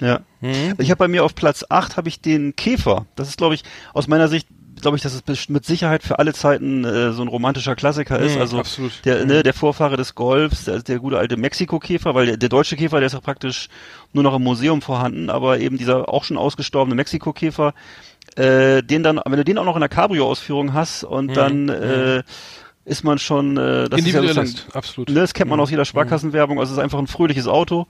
Ja. 0.00 0.20
Mhm. 0.40 0.74
Ich 0.78 0.90
habe 0.90 0.98
bei 0.98 1.08
mir 1.08 1.24
auf 1.24 1.34
Platz 1.36 1.64
8 1.68 1.96
habe 1.96 2.08
ich 2.08 2.20
den 2.20 2.56
Käfer. 2.56 3.06
Das 3.14 3.28
ist, 3.28 3.38
glaube 3.38 3.54
ich, 3.54 3.62
aus 3.94 4.08
meiner 4.08 4.26
Sicht, 4.26 4.48
glaube 4.80 4.96
ich, 4.96 5.02
dass 5.04 5.14
es 5.14 5.48
mit 5.48 5.64
Sicherheit 5.64 6.02
für 6.02 6.18
alle 6.18 6.32
Zeiten 6.32 6.84
äh, 6.84 7.12
so 7.12 7.22
ein 7.22 7.28
romantischer 7.28 7.76
Klassiker 7.76 8.18
ist. 8.18 8.34
Mhm, 8.34 8.40
also 8.40 8.58
absolut. 8.58 8.92
der, 9.04 9.24
ne, 9.26 9.44
der 9.44 9.54
Vorfahre 9.54 9.96
des 9.96 10.16
Golfs, 10.16 10.64
der, 10.64 10.82
der 10.82 10.98
gute 10.98 11.18
alte 11.18 11.36
Mexiko-Käfer, 11.36 12.16
weil 12.16 12.26
der, 12.26 12.36
der 12.36 12.48
deutsche 12.48 12.74
Käfer, 12.76 12.98
der 12.98 13.06
ist 13.06 13.12
ja 13.12 13.20
praktisch 13.20 13.68
nur 14.12 14.24
noch 14.24 14.34
im 14.34 14.42
Museum 14.42 14.82
vorhanden, 14.82 15.30
aber 15.30 15.60
eben 15.60 15.78
dieser 15.78 16.08
auch 16.08 16.24
schon 16.24 16.36
ausgestorbene 16.36 16.96
Mexiko-Käfer, 16.96 17.72
äh, 18.34 18.82
den 18.82 19.04
dann, 19.04 19.20
wenn 19.24 19.36
du 19.36 19.44
den 19.44 19.58
auch 19.58 19.64
noch 19.64 19.76
in 19.76 19.80
der 19.80 19.88
Cabrio-Ausführung 19.88 20.72
hast 20.72 21.04
und 21.04 21.26
Mhm, 21.28 21.34
dann 21.34 21.68
äh, 21.68 22.22
ist 22.84 23.04
man 23.04 23.18
schon, 23.18 23.56
äh, 23.56 23.88
das 23.88 24.00
ist 24.00 24.06
ja 24.08 24.20
Individualist, 24.20 24.66
absolut. 24.74 25.08
Ne, 25.08 25.20
das 25.20 25.34
kennt 25.34 25.48
man 25.50 25.60
aus 25.60 25.68
Mhm. 25.68 25.74
jeder 25.74 25.84
Sparkassenwerbung. 25.84 26.58
Also 26.58 26.72
es 26.72 26.78
ist 26.78 26.82
einfach 26.82 26.98
ein 26.98 27.06
fröhliches 27.06 27.46
Auto. 27.46 27.86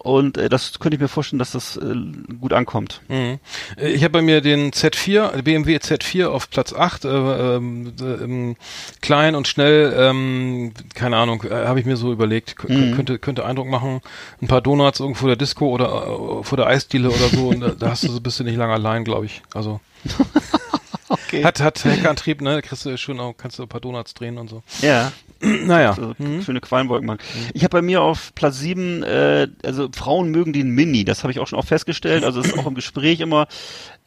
Und 0.00 0.38
äh, 0.38 0.48
das 0.48 0.78
könnte 0.78 0.94
ich 0.94 1.00
mir 1.00 1.08
vorstellen, 1.08 1.40
dass 1.40 1.50
das 1.50 1.76
äh, 1.76 1.92
gut 2.40 2.52
ankommt. 2.52 3.00
Mhm. 3.08 3.40
Äh, 3.76 3.88
Ich 3.88 4.04
habe 4.04 4.12
bei 4.12 4.22
mir 4.22 4.40
den 4.40 4.70
Z4, 4.70 5.42
BMW 5.42 5.78
Z4 5.78 6.26
auf 6.26 6.48
Platz 6.50 6.72
8, 6.72 7.04
äh, 7.04 7.08
ähm, 7.08 7.92
äh, 8.00 8.04
ähm, 8.04 8.56
klein 9.02 9.34
und 9.34 9.48
schnell, 9.48 9.92
ähm, 9.98 10.72
keine 10.94 11.16
Ahnung, 11.16 11.42
äh, 11.42 11.66
habe 11.66 11.80
ich 11.80 11.86
mir 11.86 11.96
so 11.96 12.12
überlegt, 12.12 12.54
K 12.56 12.72
Mhm. 12.72 12.94
könnte, 12.94 13.18
könnte 13.18 13.44
Eindruck 13.44 13.66
machen, 13.66 14.00
ein 14.40 14.46
paar 14.46 14.60
Donuts 14.60 15.00
irgendwo 15.00 15.18
vor 15.22 15.28
der 15.30 15.36
Disco 15.36 15.66
oder 15.68 15.86
äh, 15.86 16.44
vor 16.44 16.56
der 16.56 16.68
Eisdiele 16.68 17.08
oder 17.10 17.28
so, 17.30 17.48
und 17.48 17.58
da, 17.60 17.70
da 17.72 17.90
hast 17.90 18.04
du 18.04 18.12
so 18.12 18.20
bist 18.20 18.38
du 18.38 18.44
nicht 18.44 18.56
lange 18.56 18.74
allein, 18.74 19.02
glaube 19.02 19.26
ich. 19.26 19.42
Also 19.52 19.80
Okay. 21.28 21.44
hat 21.44 21.60
hat 21.60 21.84
Heckantrieb, 21.84 22.40
ne? 22.40 22.60
Kriegst 22.62 22.84
du 22.84 22.96
schön 22.98 23.20
auch, 23.20 23.34
kannst 23.36 23.58
du 23.58 23.62
ein 23.62 23.68
paar 23.68 23.80
Donuts 23.80 24.14
drehen 24.14 24.38
und 24.38 24.48
so. 24.48 24.62
Ja, 24.82 25.12
naja. 25.66 25.92
so 25.94 26.14
Mhm. 26.18 26.42
schöne 26.42 26.60
Quallenwolken 26.60 27.06
machen. 27.06 27.18
Ich 27.54 27.62
habe 27.64 27.72
bei 27.78 27.82
mir 27.82 28.02
auf 28.02 28.34
Platz 28.34 28.58
sieben, 28.58 29.02
äh, 29.02 29.48
also 29.64 29.88
Frauen 29.94 30.30
mögen 30.30 30.52
den 30.52 30.70
Mini, 30.70 31.04
das 31.04 31.22
habe 31.22 31.32
ich 31.32 31.38
auch 31.38 31.46
schon 31.46 31.58
auch 31.58 31.64
festgestellt. 31.64 32.24
Also 32.24 32.40
es 32.40 32.46
ist 32.48 32.58
auch 32.58 32.66
im 32.66 32.74
Gespräch 32.74 33.20
immer, 33.20 33.46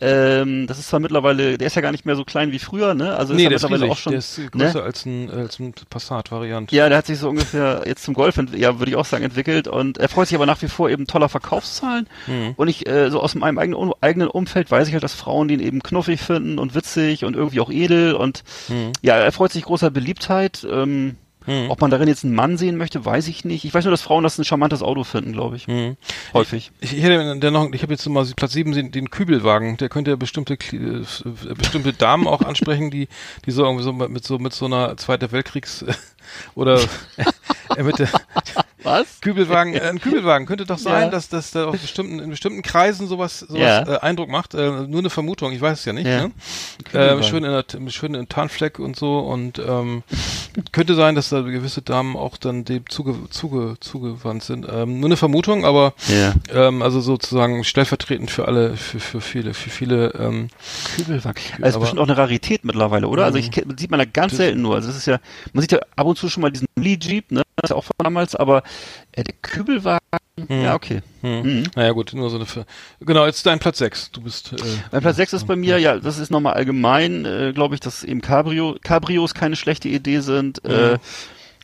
ähm, 0.04 0.66
das 0.68 0.80
ist 0.80 0.90
zwar 0.90 1.00
mittlerweile, 1.00 1.58
der 1.60 1.68
ist 1.68 1.76
ja 1.76 1.82
gar 1.82 1.92
nicht 1.92 2.06
mehr 2.06 2.16
so 2.16 2.24
klein 2.26 2.52
wie 2.52 2.60
früher, 2.60 2.96
ne? 2.96 3.16
Also 3.16 3.34
Nee, 3.34 3.44
ist 3.44 3.50
der 3.50 3.56
ist 3.58 3.62
mittlerweile 3.64 3.84
riesig. 3.86 3.92
auch 3.92 3.98
schon. 4.02 4.12
der 4.12 4.20
ist 4.20 4.38
ne? 4.40 4.50
größer 4.50 4.84
als 4.84 5.06
ein 5.06 5.30
als 5.30 5.60
ein 5.60 5.74
Passat-Variant. 5.90 6.72
Ja, 6.72 6.90
der 6.90 6.98
hat 6.98 7.06
sich 7.06 7.20
so 7.20 7.30
ungefähr 7.30 7.84
jetzt 7.86 8.04
zum 8.04 8.14
Golf, 8.16 8.36
ja, 8.56 8.80
würde 8.80 8.90
ich 8.92 8.98
auch 8.98 9.06
sagen, 9.06 9.24
entwickelt 9.24 9.68
und 9.68 10.00
er 10.00 10.10
freut 10.10 10.28
sich 10.28 10.36
aber 10.36 10.46
nach 10.48 10.62
wie 10.64 10.68
vor 10.68 10.90
eben 10.90 11.06
toller 11.08 11.30
Verkaufszahlen. 11.30 12.08
Mhm. 12.28 12.54
Und 12.58 12.68
ich, 12.68 12.88
äh, 12.88 13.10
so 13.12 13.22
aus 13.22 13.36
meinem 13.36 13.58
eigenen, 13.60 13.92
eigenen 14.02 14.28
Umfeld 14.28 14.72
weiß 14.72 14.88
ich 14.88 14.94
halt, 14.94 15.04
dass 15.04 15.14
Frauen 15.14 15.48
den 15.48 15.60
eben 15.60 15.84
knuffig 15.84 16.20
finden 16.22 16.58
und 16.58 16.74
witzig 16.74 17.24
und 17.24 17.36
irgendwie 17.36 17.60
auch 17.60 17.70
edel 17.72 18.14
und 18.16 18.44
Mhm. 18.70 18.92
ja, 19.02 19.16
er 19.18 19.32
freut 19.32 19.52
sich 19.52 19.64
großer 19.64 19.92
Beliebtheit. 19.92 20.66
Ähm, 20.70 21.18
Mhm. 21.48 21.72
Ob 21.72 21.82
man 21.82 21.90
darin 21.90 22.08
jetzt 22.08 22.24
einen 22.24 22.36
Mann 22.36 22.58
sehen 22.58 22.78
möchte, 22.78 23.04
weiß 23.04 23.28
ich 23.28 23.46
nicht. 23.46 23.66
Ich 23.66 23.74
weiß 23.74 23.84
nur, 23.86 23.92
dass 23.92 24.04
Frauen 24.04 24.24
das 24.24 24.38
ein 24.38 24.46
charmantes 24.46 24.84
Auto 24.84 25.04
finden, 25.04 25.34
glaube 25.34 25.56
ich. 25.56 25.68
Mhm. 25.68 25.98
Häufig. 26.34 26.72
Ich, 26.82 26.96
ich 26.96 27.04
hätte 27.04 27.38
der 27.40 27.50
noch, 27.52 27.72
ich 27.74 27.82
habe 27.82 27.94
jetzt 27.94 28.08
mal 28.08 28.26
Platz 28.36 28.52
7 28.54 28.72
den, 28.74 28.92
den 28.92 29.10
Kübelwagen, 29.10 29.78
der 29.78 29.90
könnte 29.90 30.12
ja 30.12 30.18
bestimmte 30.18 30.54
Kli- 30.56 31.02
äh, 31.02 31.54
bestimmte 31.56 31.94
Damen 31.94 32.28
auch 32.28 32.42
ansprechen, 32.42 32.92
die 32.92 33.08
die 33.46 33.52
so 33.52 33.64
irgendwie 33.64 33.84
so 33.84 33.92
mit 33.94 34.24
so 34.24 34.38
mit 34.38 34.54
so 34.54 34.66
einer 34.66 34.98
Zweiter 34.98 35.32
Weltkriegs 35.32 35.84
oder 36.56 36.80
äh, 37.76 37.84
mit 37.84 37.98
der 38.00 38.10
Was? 38.84 39.22
Kübelwagen, 39.22 39.74
äh, 39.74 39.82
ein 39.82 40.00
Kübelwagen 40.02 40.46
könnte 40.48 40.66
doch 40.66 40.78
sein, 40.78 41.04
Ja. 41.04 41.10
dass 41.10 41.30
dass 41.30 41.52
da 41.52 41.66
auf 41.66 41.80
bestimmten 41.80 42.20
in 42.20 42.30
bestimmten 42.30 42.62
Kreisen 42.62 43.08
sowas 43.08 43.40
sowas 43.40 43.60
Ja. 43.60 43.82
äh, 43.96 44.00
Eindruck 44.00 44.30
macht. 44.30 44.54
Äh, 44.54 44.72
nur 44.88 45.00
eine 45.00 45.10
Vermutung, 45.10 45.52
ich 45.52 45.62
weiß 45.62 45.80
es 45.80 45.86
ja 45.86 45.94
nicht. 45.94 46.08
Ja. 46.08 46.28
Ne? 46.28 46.32
Äh, 46.94 47.24
schön 47.24 47.44
in 47.44 47.52
der 47.52 47.92
schön 47.92 48.14
in 48.16 48.28
Tarnfleck 48.30 48.80
und 48.80 48.96
so 48.96 49.20
und 49.20 49.60
ähm, 49.60 50.04
könnte 50.72 50.96
sein, 50.96 51.16
dass 51.16 51.30
da 51.30 51.42
gewisse 51.42 51.82
Damen 51.82 52.16
auch 52.16 52.38
dann 52.38 52.66
dem 52.66 52.90
zuge, 52.90 53.16
zuge, 53.30 53.76
zugewandt 53.80 54.44
sind. 54.44 54.68
Ähm, 54.72 55.00
nur 55.00 55.08
eine 55.10 55.18
Vermutung, 55.18 55.66
aber 55.66 55.94
Ja. 56.08 56.34
ähm, 56.54 56.82
also 56.82 57.00
sozusagen 57.02 57.64
stellvertretend 57.64 58.32
für 58.32 58.46
alle, 58.48 58.76
für, 58.76 59.00
für 59.00 59.22
viele, 59.22 59.54
für 59.54 59.70
viele. 59.70 60.12
Ähm, 60.20 60.50
Kübelwagen. 60.96 61.42
Also 61.54 61.64
ist 61.68 61.76
aber- 61.76 61.82
bestimmt 61.82 62.00
auch 62.02 62.08
eine 62.08 62.18
Rarität 62.18 62.66
mittlerweile, 62.66 63.08
oder? 63.08 63.26
Also 63.26 63.38
Mhm. 63.38 63.44
ich 63.44 63.50
kenn- 63.52 63.80
sieht 63.80 63.92
man 63.92 64.00
da 64.00 64.06
ganz 64.06 64.32
Das- 64.32 64.38
selten 64.38 64.62
nur. 64.62 64.76
Also 64.76 64.88
das 64.88 64.98
ist 64.98 65.06
ja, 65.06 65.20
man 65.54 65.62
sieht 65.62 65.72
ja 65.72 65.80
ab 65.96 66.06
und 66.08 66.18
zu 66.18 66.30
schon 66.30 66.42
mal 66.42 66.52
diesen 66.52 66.68
Lee 66.76 66.98
Jeep, 67.02 67.32
ne? 67.32 67.44
Das 67.58 67.66
ist 67.66 67.70
ja 67.72 67.76
auch 67.76 67.84
von 67.84 67.94
damals, 68.00 68.36
aber 68.36 68.64
äh, 69.12 69.24
der 69.24 69.36
Kübelwagen, 69.42 70.00
Ja, 70.50 70.76
okay. 70.76 71.02
Hm. 71.22 71.64
Naja 71.76 71.92
gut, 71.92 72.14
nur 72.14 72.30
so 72.30 72.38
eine 72.38 72.46
Ver 72.46 72.66
Genau, 73.00 73.26
jetzt 73.26 73.46
dein 73.46 73.60
Platz 73.60 73.78
6. 73.80 74.12
Du 74.12 74.22
bist 74.22 74.54
äh, 74.54 74.56
Mein 74.92 75.02
Platz 75.02 75.18
6 75.18 75.34
ist 75.34 75.48
bei 75.48 75.56
mir, 75.56 75.78
ja, 75.80 75.98
das 75.98 76.18
ist 76.18 76.32
nochmal 76.32 76.54
allgemein, 76.54 77.26
äh, 77.26 77.52
glaube 77.54 77.76
ich, 77.76 77.82
dass 77.82 78.04
eben 78.04 78.22
Cabrio, 78.22 78.78
Cabrios 78.82 79.34
keine 79.34 79.56
schlechte 79.56 79.90
Idee 79.90 80.20
sind. 80.22 80.64
Äh, 80.66 80.98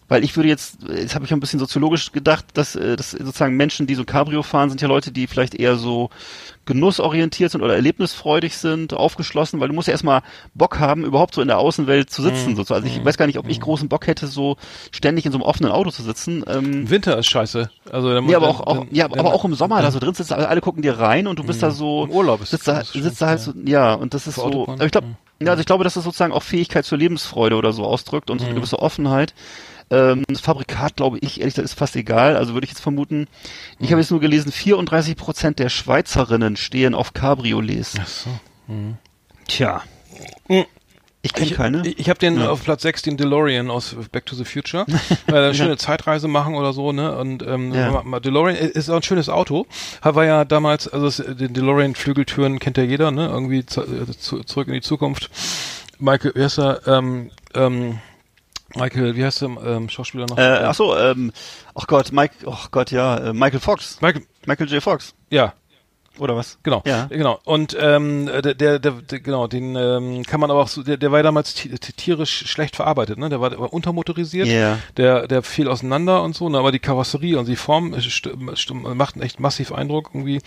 weil 0.10 0.24
ich 0.24 0.36
würde 0.36 0.47
jetzt, 0.49 0.78
jetzt 0.89 1.16
habe 1.16 1.26
ich 1.26 1.34
ein 1.34 1.39
bisschen 1.39 1.60
soziologisch 1.60 2.12
gedacht, 2.12 2.45
dass, 2.53 2.76
äh, 2.76 2.95
dass 2.95 3.12
sozusagen 3.12 3.55
Menschen, 3.58 3.88
die 3.88 3.95
so 3.95 4.05
Cabrio 4.05 4.41
fahren, 4.43 4.70
sind 4.70 4.82
ja 4.82 4.88
Leute, 4.88 5.12
die 5.12 5.28
vielleicht 5.28 5.55
eher 5.55 5.76
so 5.76 6.10
genussorientiert 6.66 7.51
sind 7.51 7.62
oder 7.62 7.76
erlebnisfreudig 7.76 8.58
sind, 8.58 8.93
aufgeschlossen, 8.93 9.60
weil 9.60 9.70
du 9.70 9.74
musst 9.74 9.88
ja 9.88 9.93
erstmal 9.93 10.22
Bock 10.53 10.80
haben, 10.80 11.05
überhaupt 11.05 11.34
so 11.34 11.41
in 11.41 11.47
der 11.47 11.58
Außenwelt 11.60 12.10
zu 12.10 12.22
sitzen. 12.22 12.55
So. 12.55 12.74
Also 12.74 12.86
ich 12.88 13.03
weiß 13.03 13.18
gar 13.18 13.26
nicht, 13.26 13.39
ob 13.39 13.47
ich 13.47 13.60
großen 13.62 13.88
Bock 13.89 14.05
hätte, 14.08 14.28
so 14.28 14.58
ständig 14.91 15.26
in 15.26 15.32
so 15.32 15.38
einem 15.38 15.43
offenen 15.45 15.72
Auto 15.72 15.91
zu 15.91 16.03
sitzen. 16.03 16.43
Ähm, 16.47 16.89
Winter 16.89 17.18
ist 17.18 17.28
scheiße. 17.28 17.70
Also 17.91 18.14
dann, 18.14 18.26
Nee, 18.26 18.36
aber 18.36 18.49
auch, 18.49 18.60
auch, 18.62 18.78
dann- 18.80 18.88
ja, 18.91 19.08
dann- 19.08 19.20
aber 19.20 19.34
auch 19.34 19.45
im 19.45 19.53
Sommer 19.55 19.82
da 19.82 19.91
so 19.91 19.99
drin 19.99 20.14
sitzt, 20.14 20.32
alle, 20.34 20.62
gucken 20.62 20.82
dir 20.82 20.99
rein 20.99 21.28
und 21.28 21.39
du 21.39 21.43
bist 21.43 21.64
da 21.64 21.72
so, 21.72 22.03
Im 22.05 22.12
Urlaub 22.12 22.41
ist 22.41 22.51
sitzt 22.51 22.68
da, 22.68 22.84
sitzt 22.84 23.22
da 23.22 23.28
halt 23.28 23.39
so, 23.39 23.53
ja, 23.66 23.93
und 23.93 24.14
das 24.14 24.28
ist 24.28 24.36
so, 24.36 24.43
Autobahn, 24.43 24.76
aber 24.76 24.86
ich 24.86 24.91
glaube, 24.91 25.08
ja. 25.41 25.51
also 25.51 25.62
ich 25.62 25.66
glaube, 25.66 25.84
dass 25.86 25.93
das 25.93 26.03
sozusagen 26.03 26.34
auch 26.34 26.43
Fähigkeit 26.43 26.84
zur 26.86 26.97
Lebensfreude 26.97 27.55
oder 27.55 27.72
so 27.72 27.86
ausdrückt 27.86 28.30
und 28.30 28.39
so 28.39 28.43
Mhm. 28.45 28.49
eine 28.51 28.60
gewisse 28.60 28.80
Offenheit. 28.80 29.34
Ähm, 29.89 30.23
das 30.27 30.41
Fabrikat, 30.41 30.97
glaube 30.97 31.17
ich, 31.19 31.39
ehrlich 31.39 31.55
gesagt, 31.55 31.65
ist 31.69 31.77
fast 31.77 31.95
egal. 31.95 32.35
Also 32.35 32.53
würde 32.53 32.65
ich 32.65 32.71
jetzt 32.71 32.81
vermuten. 32.81 33.19
Mhm. 33.21 33.27
Ich 33.79 33.91
habe 33.91 34.01
jetzt 34.01 34.11
nur 34.11 34.19
gelesen, 34.19 34.51
34 34.51 35.15
Prozent 35.15 35.59
der 35.59 35.69
Schweizerinnen 35.69 36.57
stehen 36.57 36.93
auf 36.93 37.13
Cabriolets. 37.13 37.95
Ach 37.99 38.07
so. 38.07 38.29
Tja. 39.47 39.81
Mhm. 40.47 40.65
Ich 41.23 41.33
kenne 41.33 41.51
keine. 41.51 41.85
Ich, 41.85 41.99
ich 41.99 42.09
habe 42.09 42.19
den 42.19 42.39
Ja. 42.39 42.49
auf 42.49 42.63
Platz 42.63 42.83
6 42.83 43.01
den 43.01 43.17
DeLorean 43.17 43.69
aus 43.69 43.95
Back 44.11 44.25
to 44.27 44.35
the 44.35 44.45
Future, 44.45 44.85
weil 45.27 45.35
er 45.35 45.45
eine 45.45 45.55
schöne 45.55 45.77
Zeitreise 45.77 46.27
machen 46.27 46.55
oder 46.55 46.71
so, 46.73 46.91
ne? 46.93 47.17
Und 47.17 47.43
ähm, 47.43 47.73
Ja. 47.73 48.01
DeLorean 48.19 48.55
ist 48.55 48.89
auch 48.89 48.97
ein 48.97 49.03
schönes 49.03 49.27
Auto. 49.27 49.65
War 50.01 50.25
ja 50.25 50.45
damals, 50.45 50.88
also 50.88 51.07
es, 51.07 51.17
den 51.17 51.53
DeLorean 51.53 51.95
Flügeltüren 51.95 52.59
kennt 52.59 52.77
ja 52.77 52.83
jeder, 52.83 53.11
ne? 53.11 53.27
Irgendwie 53.27 53.59
äh, 53.59 53.65
zu, 54.17 54.43
zurück 54.43 54.67
in 54.67 54.73
die 54.75 54.81
Zukunft. 54.81 55.29
Michael, 55.99 56.33
wie 56.35 56.43
heißt 56.43 56.59
er? 56.59 56.88
Ähm, 56.88 57.31
ähm, 57.55 57.99
Michael, 58.76 59.15
wie 59.15 59.24
heißt 59.24 59.41
der 59.41 59.49
ähm, 59.49 59.89
Schauspieler 59.89 60.26
noch? 60.28 60.38
äh, 60.38 60.41
ach 60.41 60.76
so, 60.76 60.97
ähm, 60.97 61.32
ach 61.74 61.88
Gott, 61.88 62.11
Mike, 62.11 62.36
ach 62.49 62.72
Gott, 62.72 62.91
ja, 62.91 63.18
äh, 63.18 63.34
Michael 63.34 63.59
Fox. 63.59 64.01
Michael, 64.01 64.26
Michael 64.45 64.68
J. 64.70 64.84
Fox. 64.84 65.13
ja, 65.30 65.53
Oder 66.20 66.36
was? 66.36 66.57
Genau, 66.63 66.82
Ja. 66.86 67.05
genau. 67.05 67.39
Und 67.43 67.78
ähm, 67.80 68.26
der, 68.28 68.53
der, 68.55 68.80
der, 68.80 68.91
der 68.91 69.20
genau, 69.20 69.47
den 69.47 69.76
ähm, 69.76 70.24
kann 70.24 70.39
man 70.39 70.49
aber 70.49 70.61
auch 70.61 70.68
so, 70.68 70.82
der, 70.84 70.97
der 70.97 71.11
war 71.11 71.20
ja 71.20 71.24
damals 71.24 71.53
ti- 71.53 71.70
ti- 71.78 71.93
tierisch 71.93 72.45
schlecht 72.49 72.76
verarbeitet, 72.76 73.18
ne? 73.20 73.30
Der 73.30 73.39
war, 73.41 73.49
der 73.51 73.59
war 73.59 73.72
untermotorisiert, 73.74 74.47
Ja. 74.47 74.80
der, 74.97 75.28
der 75.28 75.43
fiel 75.43 75.68
auseinander 75.68 76.24
und 76.24 76.36
so, 76.36 76.49
ne? 76.49 76.57
aber 76.57 76.72
die 76.72 76.80
Karosserie 76.80 77.38
und 77.38 77.47
die 77.47 77.55
Form 77.55 77.93
äh, 77.93 78.01
st 78.01 78.30
st 78.55 78.74
macht 78.74 79.15
einen 79.15 79.24
echt 79.24 79.39
massiv 79.39 79.72
Eindruck 79.72 80.09
irgendwie. 80.13 80.39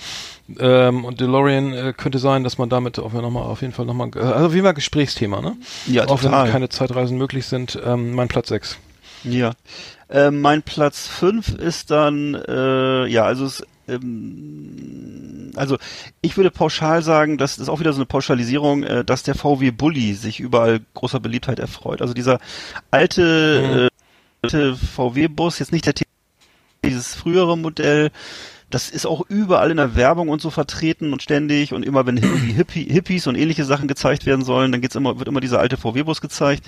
Ähm, 0.58 1.04
und 1.04 1.20
DeLorean 1.20 1.72
äh, 1.72 1.92
könnte 1.96 2.18
sein, 2.18 2.42
dass 2.44 2.58
man 2.58 2.68
damit 2.68 2.98
auch 2.98 3.12
noch 3.12 3.30
mal, 3.30 3.42
auf 3.42 3.60
jeden 3.62 3.72
Fall 3.72 3.86
nochmal, 3.86 4.10
also 4.16 4.46
auf 4.46 4.52
jeden 4.54 4.64
Fall 4.64 4.74
Gesprächsthema, 4.74 5.40
ne? 5.40 5.56
Ja, 5.86 6.04
auch 6.08 6.20
total. 6.20 6.46
wenn 6.46 6.52
keine 6.52 6.68
Zeitreisen 6.68 7.16
möglich 7.18 7.46
sind. 7.46 7.78
Ähm, 7.84 8.14
mein 8.14 8.28
Platz 8.28 8.48
6. 8.48 8.78
Ja. 9.24 9.52
Ähm, 10.08 10.40
mein 10.40 10.62
Platz 10.62 11.06
5 11.06 11.50
ist 11.50 11.90
dann, 11.90 12.34
äh, 12.34 13.06
ja, 13.06 13.24
also 13.24 13.44
es, 13.44 13.62
ähm, 13.90 15.52
also 15.56 15.76
ich 16.20 16.36
würde 16.36 16.50
pauschal 16.50 17.02
sagen, 17.02 17.38
das 17.38 17.58
ist 17.58 17.68
auch 17.68 17.80
wieder 17.80 17.92
so 17.92 17.98
eine 17.98 18.06
Pauschalisierung, 18.06 18.82
äh, 18.82 19.04
dass 19.04 19.22
der 19.22 19.34
VW 19.34 19.70
Bulli 19.70 20.14
sich 20.14 20.40
überall 20.40 20.80
großer 20.94 21.20
Beliebtheit 21.20 21.58
erfreut. 21.58 22.02
Also 22.02 22.14
dieser 22.14 22.38
alte, 22.90 23.90
äh, 23.90 24.46
alte 24.46 24.76
VW-Bus, 24.76 25.58
jetzt 25.58 25.72
nicht 25.72 25.86
der 25.86 25.94
T- 25.94 26.04
dieses 26.84 27.14
frühere 27.14 27.58
Modell, 27.58 28.10
das 28.70 28.88
ist 28.88 29.04
auch 29.04 29.22
überall 29.28 29.70
in 29.72 29.78
der 29.78 29.96
Werbung 29.96 30.28
und 30.28 30.40
so 30.40 30.50
vertreten 30.50 31.12
und 31.12 31.22
ständig 31.22 31.74
und 31.74 31.84
immer 31.84 32.06
wenn 32.06 32.16
Hippie, 32.16 32.84
Hippies 32.84 33.26
und 33.26 33.34
ähnliche 33.34 33.64
Sachen 33.64 33.88
gezeigt 33.88 34.26
werden 34.26 34.44
sollen, 34.44 34.70
dann 34.70 34.80
geht's 34.80 34.94
immer, 34.94 35.18
wird 35.18 35.28
immer 35.28 35.40
dieser 35.40 35.58
alte 35.58 35.76
VW-Bus 35.76 36.20
gezeigt. 36.20 36.64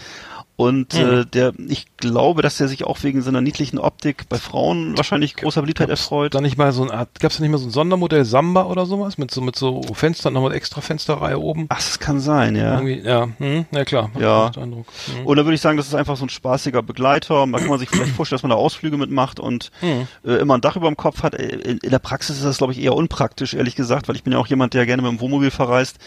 Und 0.62 0.94
äh, 0.94 1.26
der, 1.26 1.52
ich 1.68 1.86
glaube, 1.96 2.42
dass 2.42 2.56
der 2.58 2.68
sich 2.68 2.84
auch 2.84 3.02
wegen 3.02 3.20
seiner 3.22 3.40
niedlichen 3.40 3.78
Optik 3.78 4.28
bei 4.28 4.36
Frauen 4.38 4.96
wahrscheinlich 4.96 5.34
großer 5.34 5.60
Beliebtheit 5.60 5.90
erfreut. 5.90 6.34
Da 6.34 6.40
nicht 6.40 6.56
mal 6.56 6.72
so 6.72 6.82
eine 6.82 6.92
Art, 6.94 7.18
gab's 7.18 7.36
da 7.38 7.42
nicht 7.42 7.50
mal 7.50 7.58
so 7.58 7.66
ein 7.66 7.70
Sondermodell 7.72 8.24
Samba 8.24 8.64
oder 8.66 8.86
sowas 8.86 9.18
mit 9.18 9.30
so 9.32 9.40
mit 9.40 9.56
so 9.56 9.82
Fenstern, 9.94 10.34
nochmal 10.34 10.52
extra 10.52 10.80
Fensterreihe 10.80 11.38
oben? 11.38 11.66
Ach, 11.68 11.76
das 11.76 11.98
kann 11.98 12.20
sein, 12.20 12.54
ja. 12.54 12.74
Irgendwie, 12.80 13.00
ja, 13.00 13.28
hm, 13.38 13.66
ja 13.72 13.84
klar. 13.84 14.10
Ja. 14.20 14.50
Eindruck. 14.56 14.86
Hm. 15.16 15.26
Oder 15.26 15.44
würde 15.44 15.54
ich 15.54 15.60
sagen, 15.60 15.76
das 15.76 15.88
ist 15.88 15.94
einfach 15.94 16.16
so 16.16 16.24
ein 16.24 16.28
spaßiger 16.28 16.82
Begleiter. 16.82 17.46
Da 17.50 17.58
kann 17.58 17.68
man 17.68 17.78
sich 17.78 17.88
vielleicht 17.90 18.12
vorstellen, 18.16 18.36
dass 18.36 18.42
man 18.42 18.50
da 18.50 18.56
Ausflüge 18.56 18.96
mitmacht 18.96 19.40
und 19.40 19.70
Hm. 19.80 20.06
äh, 20.24 20.34
immer 20.34 20.54
ein 20.54 20.60
Dach 20.60 20.76
über 20.76 20.88
dem 20.88 20.96
Kopf 20.96 21.22
hat. 21.22 21.34
Äh, 21.34 21.46
In, 21.48 21.78
in 21.78 21.90
der 21.90 21.98
Praxis 21.98 22.36
ist 22.36 22.44
das, 22.44 22.58
glaube 22.58 22.72
ich, 22.72 22.80
eher 22.80 22.94
unpraktisch, 22.94 23.54
ehrlich 23.54 23.74
gesagt, 23.74 24.08
weil 24.08 24.16
ich 24.16 24.22
bin 24.22 24.32
ja 24.32 24.38
auch 24.38 24.46
jemand, 24.46 24.74
der 24.74 24.86
gerne 24.86 25.02
mit 25.02 25.10
dem 25.10 25.20
Wohnmobil 25.20 25.50
verreist. 25.50 25.98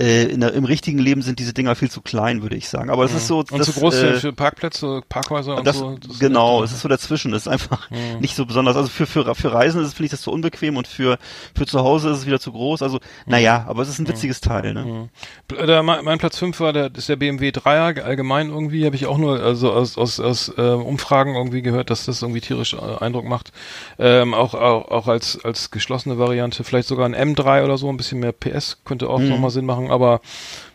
Äh, 0.00 0.24
in 0.24 0.40
der, 0.40 0.54
Im 0.54 0.64
richtigen 0.64 0.98
Leben 0.98 1.20
sind 1.22 1.38
diese 1.38 1.52
Dinger 1.52 1.74
viel 1.76 1.90
zu 1.90 2.00
klein, 2.00 2.40
würde 2.42 2.56
ich 2.56 2.68
sagen. 2.68 2.88
Aber 2.90 3.04
es 3.04 3.12
ist 3.12 3.26
so, 3.26 3.38
Und 3.40 3.52
das, 3.58 3.66
zu 3.66 3.72
groß 3.80 3.94
äh, 4.02 4.12
für, 4.14 4.32
Parkplätze, 4.32 5.02
Parkhäuser 5.08 5.56
und 5.56 5.66
das, 5.66 5.76
so. 5.78 5.96
Das 6.06 6.18
genau, 6.18 6.62
es 6.64 6.72
ist 6.72 6.80
so 6.80 6.88
dazwischen. 6.88 7.32
Es 7.34 7.42
ist 7.42 7.48
einfach 7.48 7.90
Hm. 7.90 8.18
nicht 8.20 8.34
so 8.34 8.46
besonders. 8.46 8.76
Also 8.76 8.88
für, 8.88 9.06
für, 9.06 9.34
für 9.34 9.52
Reisen 9.52 9.80
ist 9.82 9.88
es, 9.88 9.94
finde 9.94 10.06
ich, 10.06 10.10
das 10.12 10.22
zu 10.22 10.30
unbequem 10.32 10.76
und 10.76 10.86
für, 10.88 11.18
für 11.54 11.66
zu 11.66 11.80
Hause 11.80 12.10
ist 12.10 12.18
es 12.18 12.26
wieder 12.26 12.40
zu 12.40 12.52
groß. 12.52 12.80
Also, 12.82 13.00
naja, 13.26 13.66
aber 13.68 13.82
es 13.82 13.88
ist 13.90 13.98
ein 13.98 14.08
witziges 14.08 14.40
Teil, 14.40 14.72
ne? 14.74 15.10
Pl- 15.48 15.66
Der, 15.66 15.82
mein 15.82 16.04
mein 16.04 16.18
Platz 16.18 16.38
5 16.38 16.58
war 16.60 16.72
der, 16.72 16.88
das 16.88 17.00
ist 17.04 17.08
der 17.08 17.16
BMW 17.16 17.50
3er, 17.50 18.00
allgemein 18.00 18.48
irgendwie, 18.48 18.86
habe 18.86 18.96
ich 18.96 19.06
auch 19.06 19.18
nur 19.18 19.40
also 19.40 19.72
aus, 19.72 19.98
aus, 19.98 20.18
aus 20.20 20.52
äh, 20.56 20.60
Umfragen 20.62 21.34
irgendwie 21.34 21.62
gehört, 21.62 21.90
dass 21.90 22.06
das 22.06 22.22
irgendwie 22.22 22.40
tierisch 22.40 22.72
äh, 22.74 22.78
Eindruck 23.04 23.24
macht. 23.26 23.52
Ähm, 23.98 24.32
auch, 24.34 24.54
auch, 24.54 24.90
auch 24.90 25.08
als, 25.08 25.44
als 25.44 25.70
geschlossene 25.70 26.18
Variante, 26.18 26.64
vielleicht 26.64 26.88
sogar 26.88 27.06
ein 27.06 27.14
M3 27.34 27.64
oder 27.64 27.76
so, 27.78 27.88
ein 27.90 27.96
bisschen 27.98 28.20
mehr 28.20 28.32
PS 28.32 28.78
könnte 28.84 29.08
auch 29.10 29.18
nochmal 29.20 29.50
Sinn 29.50 29.66
machen, 29.66 29.81
aber 29.90 30.20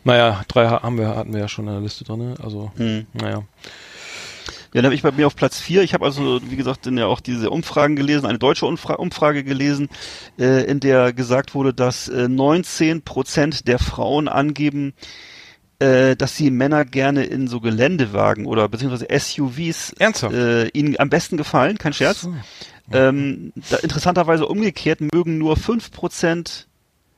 naja, 0.04 0.44
drei 0.48 0.68
ha- 0.68 0.84
haben 0.84 0.98
wir, 0.98 1.10
hatten 1.16 1.34
wir 1.34 1.40
ja 1.42 1.48
schon 1.48 1.68
in 1.68 1.74
der 1.74 1.82
Liste 1.82 2.04
drin, 2.04 2.36
also 2.44 2.72
Hm. 2.78 3.06
naja. 3.14 3.44
Ja, 4.74 4.82
dann 4.82 4.86
habe 4.86 4.96
ich 4.96 5.02
bei 5.02 5.12
mir 5.14 5.26
auf 5.28 5.36
Platz 5.36 5.60
vier. 5.60 5.82
Ich 5.82 5.94
habe 5.94 6.04
also, 6.06 6.40
wie 6.50 6.58
gesagt, 6.58 6.86
in 6.88 6.98
der 6.98 7.08
auch 7.08 7.22
diese 7.22 7.50
Umfragen 7.50 7.96
gelesen, 7.96 8.26
eine 8.26 8.38
deutsche 8.38 8.66
Umfra 8.66 8.96
Umfrage 8.96 9.44
gelesen, 9.44 9.88
äh, 10.38 10.66
in 10.66 10.80
der 10.82 11.14
gesagt 11.14 11.56
wurde, 11.56 11.74
dass 11.74 12.10
äh, 12.10 12.28
19 12.28 13.02
Prozent 13.04 13.68
der 13.68 13.80
Frauen 13.80 14.28
angeben, 14.28 14.94
äh, 15.80 16.16
dass 16.18 16.36
sie 16.36 16.52
Männer 16.52 16.84
gerne 16.86 17.24
in 17.24 17.48
so 17.48 17.62
Geländewagen 17.62 18.46
oder 18.46 18.68
beziehungsweise 18.68 19.08
SUVs 19.10 19.94
Ernsthaft? 20.00 20.36
äh, 20.36 20.68
ihnen 20.70 21.00
am 21.00 21.10
besten 21.10 21.38
gefallen, 21.38 21.78
kein 21.78 21.94
Scherz. 21.94 22.22
So. 22.22 22.34
Ähm, 22.92 23.54
da, 23.70 23.78
interessanterweise 23.78 24.46
umgekehrt 24.48 25.00
mögen 25.02 25.38
nur 25.38 25.56
5% 25.56 26.67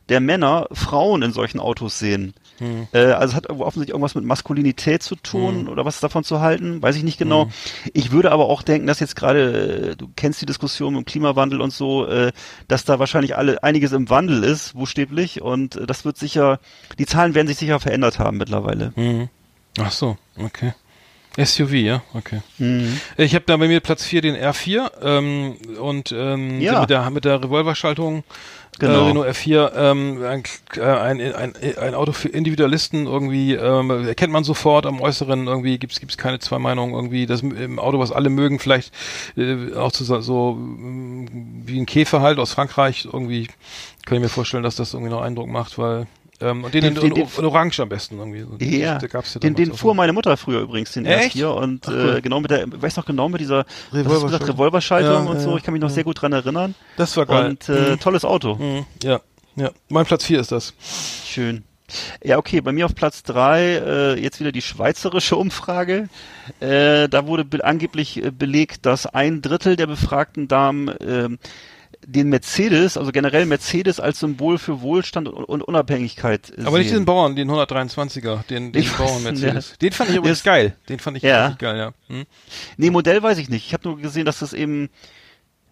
der 0.10 0.20
Männer 0.20 0.68
Frauen 0.72 1.22
in 1.22 1.32
solchen 1.32 1.60
Autos 1.60 1.99
sehen. 1.99 2.34
Hm. 2.57 2.88
Äh, 2.91 3.12
also 3.12 3.32
es 3.32 3.36
hat 3.36 3.49
offensichtlich 3.49 3.89
irgendwas 3.89 4.16
mit 4.16 4.26
Maskulinität 4.26 5.01
zu 5.01 5.16
tun 5.16 5.68
oder 5.68 5.86
was 5.86 5.99
davon 5.99 6.24
zu 6.24 6.41
halten, 6.41 6.82
weiß 6.82 6.95
ich 6.95 7.03
nicht 7.03 7.18
genau. 7.18 7.45
Hm. 7.45 7.51
Ich 7.93 8.12
würde 8.12 8.32
aber 8.32 8.45
auch 8.45 8.62
denken, 8.62 8.88
dass 8.88 8.99
jetzt 8.99 9.16
gerade, 9.16 9.91
äh, 9.91 9.95
du 9.95 10.10
kennst 10.16 10.41
die 10.41 10.45
Diskussion 10.45 10.95
um 10.95 11.05
Klimawandel 11.05 11.62
und 11.62 11.72
so, 11.72 12.05
äh, 12.05 12.32
dass 12.68 12.86
da 12.86 12.99
wahrscheinlich 12.99 13.38
alle 13.38 13.64
einiges 13.64 13.91
im 13.91 14.10
Wandel 14.10 14.43
ist, 14.43 14.74
buchstäblich, 14.74 15.41
und 15.41 15.76
äh, 15.76 15.86
das 15.86 16.05
wird 16.05 16.18
sicher, 16.18 16.60
die 16.97 17.05
Zahlen 17.05 17.36
werden 17.36 17.47
sich 17.47 17.57
sicher 17.57 17.80
verändert 17.80 18.20
haben 18.20 18.38
mittlerweile. 18.38 18.91
Mhm. 18.95 19.30
Ach 19.80 19.91
so, 19.91 20.18
okay. 20.38 20.74
SUV, 21.46 21.74
ja, 21.74 22.02
okay. 22.14 22.42
Mhm. 22.58 23.00
Ich 23.18 23.34
habe 23.36 23.46
da 23.48 23.56
bei 23.58 23.68
mir 23.68 23.80
Platz 23.80 24.04
4 24.04 24.22
den 24.22 24.36
R4 24.36 24.92
ähm, 25.02 25.56
und 25.80 26.12
ähm, 26.12 26.60
Ja. 26.62 26.82
mit 26.82 26.90
der 26.90 27.10
mit 27.10 27.26
der 27.26 27.44
Revolverschaltung 27.44 28.24
Genau. 28.78 29.04
äh, 29.04 29.08
Renault 29.10 29.28
R4 29.36 29.72
ähm, 29.76 30.24
ein, 30.24 30.44
äh, 30.78 30.82
ein, 30.82 31.20
ein, 31.36 31.54
ein 31.82 31.94
Auto 31.96 32.14
für 32.14 32.30
Individualisten 32.30 33.08
irgendwie 33.08 33.54
ähm, 33.54 33.90
erkennt 34.08 34.32
man 34.32 34.46
sofort 34.46 34.86
am 34.86 35.02
Äußeren 35.02 35.48
irgendwie 35.48 35.78
gibt's 35.78 36.00
gibt's 36.00 36.18
keine 36.18 36.40
zwei 36.40 36.60
Meinungen 36.60 36.94
irgendwie 36.94 37.26
das 37.26 37.42
im 37.42 37.78
Auto 37.78 38.00
was 38.00 38.14
alle 38.14 38.30
mögen 38.30 38.58
vielleicht 38.60 38.94
äh, 39.36 39.74
auch 39.76 39.92
zu, 39.92 40.06
so- 40.06 40.22
so 40.22 40.54
mm, 40.54 41.64
wie 41.66 41.78
ein 41.80 41.86
Käfer 41.86 42.22
halt 42.22 42.40
aus 42.40 42.54
Frankreich 42.54 43.06
irgendwie 43.12 43.48
kann 44.06 44.16
ich 44.18 44.22
mir 44.24 44.30
vorstellen 44.30 44.64
dass 44.64 44.76
das 44.78 44.94
irgendwie 44.94 45.12
noch 45.12 45.22
Eindruck 45.24 45.50
macht 45.50 45.78
weil 45.78 46.08
ähm, 46.42 46.64
und 46.64 46.74
den, 46.74 46.82
Den- 46.84 46.96
in, 46.96 47.02
den- 47.02 47.16
in, 47.24 47.28
den- 47.36 47.46
Orange 47.46 47.80
am 47.82 47.90
besten 47.90 48.18
irgendwie 48.18 48.80
Ja, 48.80 48.98
gab's 48.98 49.34
ja 49.34 49.40
den, 49.40 49.56
den 49.56 49.74
fuhr 49.74 49.94
meine 49.96 50.14
Mutter 50.14 50.36
früher 50.38 50.62
übrigens, 50.62 50.94
den 50.94 51.06
Echt? 51.06 51.36
R4 51.36 51.46
und 51.48 51.86
Ach, 51.88 51.92
cool. 51.92 52.16
äh, 52.18 52.22
genau 52.22 52.40
mit 52.40 52.52
der, 52.52 52.66
weiß 52.82 52.96
noch 52.98 53.06
genau 53.06 53.30
mit 53.30 53.42
dieser 53.42 53.66
du 53.92 53.98
Revolverschaltung. 53.98 54.50
Revolverschaltung 54.50 55.26
Ja, 55.26 55.32
und 55.32 55.40
so, 55.40 55.58
ich 55.58 55.64
kann 55.64 55.74
mich 55.74 55.82
noch 55.82 55.90
sehr 55.90 56.04
gut 56.04 56.22
dran 56.22 56.34
erinnern. 56.34 56.76
das 56.98 57.16
war 57.18 57.26
geil 57.26 57.50
Und 57.50 57.70
äh, 57.70 57.98
tolles 57.98 58.24
Auto. 58.26 58.56
Mhm. 58.56 58.86
Ja, 59.04 59.22
ja. 59.56 59.72
Mein 59.90 60.06
Platz 60.06 60.26
4 60.26 60.40
ist 60.40 60.52
das. 60.52 60.74
Schön. 61.26 61.64
Ja, 62.24 62.38
okay, 62.38 62.62
bei 62.62 62.72
mir 62.72 62.86
auf 62.86 62.94
Platz 62.94 63.24
drei 63.24 63.62
äh, 63.78 64.22
jetzt 64.22 64.40
wieder 64.40 64.52
die 64.52 64.62
schweizerische 64.62 65.36
Umfrage. 65.36 66.08
Äh, 66.60 67.10
da 67.10 67.26
wurde 67.26 67.44
be 67.46 67.64
angeblich 67.66 68.24
äh, 68.24 68.30
belegt, 68.30 68.86
dass 68.86 69.08
ein 69.08 69.42
Drittel 69.42 69.76
der 69.76 69.88
befragten 69.88 70.48
Damen 70.48 70.92
ähm, 71.02 71.40
den 72.06 72.30
Mercedes, 72.30 72.97
also 72.97 73.12
generell 73.12 73.45
Mercedes 73.45 74.00
als 74.00 74.20
Symbol 74.20 74.58
für 74.58 74.82
Wohlstand 74.82 75.28
und, 75.28 75.62
Unabhängigkeit 75.62 76.52
äh, 76.58 76.64
Aber 76.64 76.78
nicht 76.80 76.91
den 76.91 77.06
Bauern, 77.06 77.36
den 77.36 77.50
123er, 77.52 78.45
den, 78.47 78.72
den 78.72 78.82
Ich 78.82 78.91
Bauern 78.93 79.16
weiß, 79.16 79.24
Mercedes. 79.24 79.70
ja. 79.72 79.76
Den 79.82 79.91
fand 79.91 80.10
ich 80.10 80.16
übrigens 80.16 80.43
geil. 80.43 80.76
Den 80.88 81.00
fand 81.00 81.18
ich 81.18 81.24
Ja. 81.24 81.45
richtig 81.47 81.60
geil, 81.60 81.78
ja. 81.78 81.93
Hm? 82.08 82.26
Nee, 82.78 82.89
Modell 82.89 83.22
weiß 83.22 83.38
ich 83.38 83.50
nicht. 83.50 83.66
Ich 83.68 83.74
habe 83.74 83.88
nur 83.88 83.97
gesehen, 84.00 84.26
dass 84.26 84.39
das 84.39 84.54
eben 84.54 84.89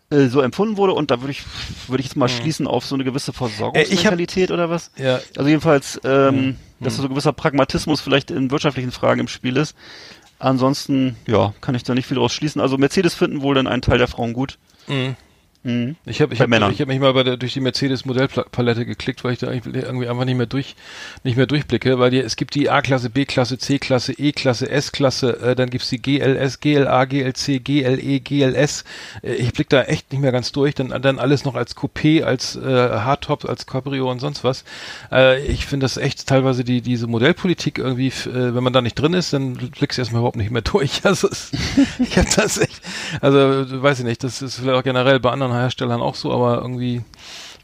äh, 0.10 0.28
so 0.28 0.42
empfunden 0.42 0.78
wurde 0.78 0.94
und 0.94 1.12
da 1.12 1.22
würde 1.22 1.32
ich 1.32 1.44
würde 1.88 2.02
ich 2.02 2.08
jetzt 2.08 2.16
mal 2.18 2.30
schließen 2.30 2.68
auf 2.68 2.86
so 2.86 2.96
eine 2.96 3.04
gewisse 3.04 3.34
Versorgungsmentalität 3.34 4.52
oder 4.52 4.70
was? 4.70 4.92
Ja, 4.98 5.20
Also 5.38 5.50
jedenfalls, 5.50 6.00
ähm, 6.04 6.58
dass 6.80 6.96
so 6.98 7.04
ein 7.04 7.10
gewisser 7.10 7.34
Pragmatismus 7.34 8.00
vielleicht 8.02 8.32
in 8.32 8.52
wirtschaftlichen 8.52 8.92
Fragen 8.92 9.22
im 9.22 9.28
Spiel 9.28 9.58
ist. 9.58 9.76
Ansonsten, 10.40 11.16
ja, 11.26 11.54
kann 11.62 11.74
ich 11.74 11.84
da 11.84 11.96
nicht 11.96 12.06
viel 12.06 12.18
draus 12.18 12.32
schließen. 12.34 12.62
Also 12.62 12.78
Mercedes 12.78 13.16
finden 13.16 13.42
wohl 13.42 13.56
dann 13.56 13.66
einen 13.68 13.82
Teil 13.82 13.98
der 13.98 14.08
Frauen 14.08 14.34
gut. 14.34 14.60
Mhm. 14.88 15.16
Mhm. 15.68 15.98
Ich 16.06 16.22
habe 16.22 16.34
ich 16.34 16.40
hab, 16.40 16.50
ich 16.50 16.82
hab 16.82 16.88
mich 16.88 17.00
mal 17.02 17.24
der, 17.26 17.36
durch 17.36 17.52
die 17.52 17.60
Mercedes 17.60 18.06
Modellpalette 18.06 18.86
geklickt, 18.86 19.26
weil 19.26 19.34
ich 19.34 19.40
da 19.40 19.52
irgendwie 19.52 20.08
einfach 20.08 20.24
nicht 20.24 20.38
mehr 20.38 20.46
durch 20.46 20.78
nicht 21.26 21.36
mehr 21.36 21.46
durchblicke, 21.46 22.00
weil 22.00 22.10
die, 22.10 22.20
es 22.20 22.38
gibt 22.38 22.56
die 22.56 22.70
A-Klasse, 22.70 23.10
B-Klasse, 23.10 23.58
C-Klasse, 23.58 24.14
E-Klasse, 24.14 24.70
S-Klasse, 24.72 25.42
äh, 25.42 25.56
dann 25.58 25.70
gibt's 25.70 25.90
die 25.90 26.02
GLS, 26.02 26.62
GLA, 26.62 27.04
GLC, 27.04 27.62
GLE, 27.62 28.20
GLS. 28.22 28.86
Äh, 29.22 29.34
ich 29.34 29.52
blick 29.52 29.68
da 29.68 29.84
echt 29.84 30.10
nicht 30.14 30.22
mehr 30.22 30.32
ganz 30.32 30.54
durch, 30.54 30.74
dann 30.74 31.02
dann 31.02 31.20
alles 31.20 31.44
noch 31.44 31.56
als 31.56 31.76
Coupé, 31.76 32.24
als 32.24 32.56
äh, 32.56 32.62
Hardtop, 32.62 33.44
als 33.44 33.66
Cabrio 33.66 34.10
und 34.10 34.22
sonst 34.22 34.46
was. 34.46 34.64
Äh, 35.12 35.46
ich 35.48 35.66
finde 35.66 35.84
das 35.84 35.98
echt 35.98 36.28
teilweise 36.28 36.64
die 36.64 36.80
diese 36.80 37.08
Modellpolitik 37.08 37.78
irgendwie, 37.78 38.08
äh, 38.08 38.56
wenn 38.56 38.64
man 38.64 38.72
da 38.72 38.82
nicht 38.82 38.96
drin 38.96 39.14
ist, 39.14 39.34
dann 39.34 39.56
blickst 39.56 39.98
du 39.98 40.02
erstmal 40.02 40.22
überhaupt 40.22 40.38
nicht 40.38 40.50
mehr 40.50 40.62
durch. 40.72 41.02
Also 41.04 41.28
es, 41.28 41.52
ich 42.00 42.18
habe 42.18 42.30
das 42.34 42.58
echt, 42.58 42.82
also 43.20 43.82
weiß 43.82 44.00
ich 44.00 44.06
nicht, 44.06 44.24
das 44.24 44.42
ist 44.42 44.60
vielleicht 44.60 44.80
auch 44.80 44.84
generell 44.84 45.20
bei 45.20 45.30
anderen 45.30 45.57
Herstellern 45.60 46.02
auch 46.02 46.16
so, 46.16 46.32
aber 46.32 46.62
irgendwie 46.62 47.02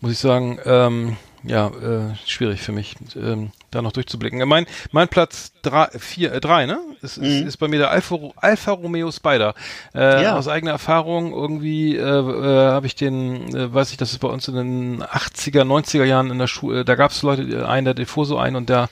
muss 0.02 0.12
ich 0.12 0.20
sagen, 0.20 0.60
ähm, 0.66 1.18
ja, 1.46 1.68
äh, 1.68 2.16
schwierig 2.26 2.62
für 2.62 2.72
mich, 2.72 2.96
ähm, 3.16 3.52
da 3.70 3.82
noch 3.82 3.92
durchzublicken. 3.92 4.40
Äh, 4.40 4.46
Mein, 4.46 4.66
mein 4.92 5.10
Platz 5.10 5.52
drei, 5.62 5.88
vier, 5.98 6.32
äh, 6.32 6.40
drei, 6.40 6.66
ne? 6.66 6.80
Ist, 7.02 7.18
ist, 7.18 7.42
ist 7.46 7.58
bei 7.58 7.68
mir 7.68 7.80
der 7.80 7.92
Alfa, 7.92 8.18
Alfa 8.38 8.72
Romeo 8.72 9.12
Spider. 9.12 9.54
Äh, 9.94 10.24
Ja. 10.24 10.38
Aus 10.38 10.48
eigener 10.48 10.72
Erfahrung 10.72 11.34
irgendwie 11.34 11.98
äh, 11.98 12.02
äh, 12.02 12.72
habe 12.72 12.86
ich 12.86 12.96
den, 12.96 13.54
äh, 13.54 13.74
weiß 13.74 13.92
ich, 13.92 13.98
das 13.98 14.12
ist 14.12 14.20
bei 14.20 14.30
uns 14.30 14.48
in 14.48 14.56
den 14.56 15.04
80er, 15.04 15.64
90er 15.64 16.06
Jahren 16.06 16.32
in 16.32 16.40
der 16.40 16.48
Schule, 16.48 16.86
da 16.86 16.96
gab 16.96 17.12
es 17.12 17.22
Leute, 17.24 17.42
äh, 17.44 17.64
einen, 17.64 17.86
der 17.86 17.94
Defoso 17.94 18.38
ein 18.38 18.56
und 18.56 18.70
der 18.70 18.90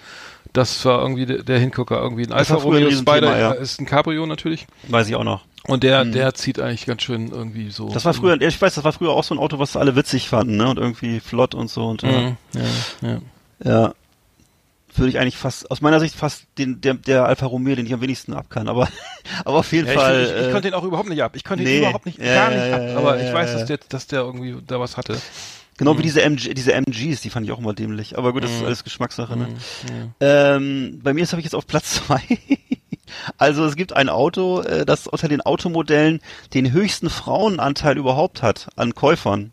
das 0.53 0.83
war 0.83 1.01
irgendwie 1.01 1.25
der, 1.25 1.43
der 1.43 1.59
Hingucker, 1.59 2.01
irgendwie 2.01 2.25
ein 2.25 2.33
Alfa 2.33 2.55
Romeo 2.55 2.91
Spider, 2.91 3.39
ja. 3.39 3.51
äh, 3.53 3.61
ist 3.61 3.79
ein 3.79 3.85
Cabrio 3.85 4.25
natürlich. 4.25 4.67
Weiß 4.89 5.07
ich 5.07 5.15
auch 5.15 5.23
noch. 5.23 5.45
Und 5.67 5.83
der, 5.83 6.03
der 6.05 6.33
zieht 6.33 6.59
eigentlich 6.59 6.85
ganz 6.87 7.03
schön 7.03 7.29
irgendwie 7.31 7.69
so. 7.69 7.89
Das 7.89 8.03
war 8.05 8.13
früher, 8.15 8.41
ich 8.41 8.59
weiß, 8.61 8.73
das 8.75 8.83
war 8.83 8.93
früher 8.93 9.11
auch 9.11 9.23
so 9.23 9.35
ein 9.35 9.39
Auto, 9.39 9.59
was 9.59 9.75
alle 9.77 9.95
witzig 9.95 10.27
fanden, 10.29 10.57
ne? 10.57 10.67
Und 10.69 10.77
irgendwie 10.79 11.19
flott 11.19 11.53
und 11.53 11.69
so 11.69 11.87
und 11.87 12.01
Mhm, 12.03 12.37
ja, 13.01 13.07
ja. 13.07 13.21
ja. 13.63 13.93
Würde 14.93 15.09
ich 15.09 15.19
eigentlich 15.19 15.37
fast, 15.37 15.71
aus 15.71 15.79
meiner 15.79 15.99
Sicht 16.01 16.15
fast 16.15 16.45
den, 16.57 16.81
der, 16.81 16.95
der 16.95 17.25
Alfa 17.25 17.45
Romeo, 17.45 17.75
den 17.75 17.85
ich 17.85 17.93
am 17.93 18.01
wenigsten 18.01 18.33
ab 18.33 18.47
kann, 18.49 18.67
aber, 18.67 18.89
aber 19.45 19.59
auf 19.59 19.71
jeden 19.71 19.85
Ja, 19.87 19.93
ich, 19.93 19.99
Fall. 19.99 20.23
ich, 20.23 20.29
ich, 20.31 20.47
äh, 20.47 20.51
konnte 20.51 20.61
den 20.69 20.73
auch 20.73 20.83
überhaupt 20.83 21.07
nicht 21.09 21.21
ab. 21.23 21.33
Ich 21.35 21.43
konnte 21.43 21.63
nee. 21.63 21.75
ihn 21.77 21.83
überhaupt 21.83 22.05
nicht, 22.05 22.17
Ja, 22.17 22.49
gar 22.49 22.49
nicht 22.51 22.73
ab. 22.73 22.97
Aber 22.97 23.21
ich 23.21 23.31
weiß, 23.31 23.53
dass 23.53 23.65
der, 23.65 23.79
dass 23.87 24.07
der 24.07 24.21
irgendwie 24.21 24.57
da 24.67 24.79
was 24.79 24.97
hatte. 24.97 25.17
Genau 25.77 25.97
wie 25.97 26.01
diese 26.03 26.21
MG, 26.21 26.53
diese 26.53 26.73
MGs, 26.73 27.21
die 27.21 27.29
fand 27.29 27.45
ich 27.45 27.51
auch 27.53 27.59
immer 27.59 27.73
dämlich. 27.73 28.17
Aber 28.17 28.33
gut, 28.33 28.43
das 28.43 28.51
Mhm. 28.51 28.57
ist 28.57 28.63
alles 28.65 28.83
Geschmackssache. 28.83 29.37
Ne? 29.37 29.47
Ähm, 30.19 30.99
bei 31.01 31.13
mir 31.13 31.23
ist 31.23 31.31
habe 31.31 31.39
ich 31.39 31.45
jetzt 31.45 31.55
auf 31.55 31.65
Platz 31.67 31.93
zwei. 32.05 32.21
Also 33.37 33.65
es 33.65 33.75
gibt 33.75 33.93
ein 33.93 34.09
Auto, 34.09 34.61
äh, 34.61 34.85
das 34.85 35.07
unter 35.07 35.27
den 35.27 35.41
Automodellen 35.41 36.19
den 36.53 36.71
höchsten 36.71 37.09
Frauenanteil 37.09 37.97
überhaupt 37.97 38.41
hat 38.41 38.67
an 38.75 38.95
Käufern. 38.95 39.51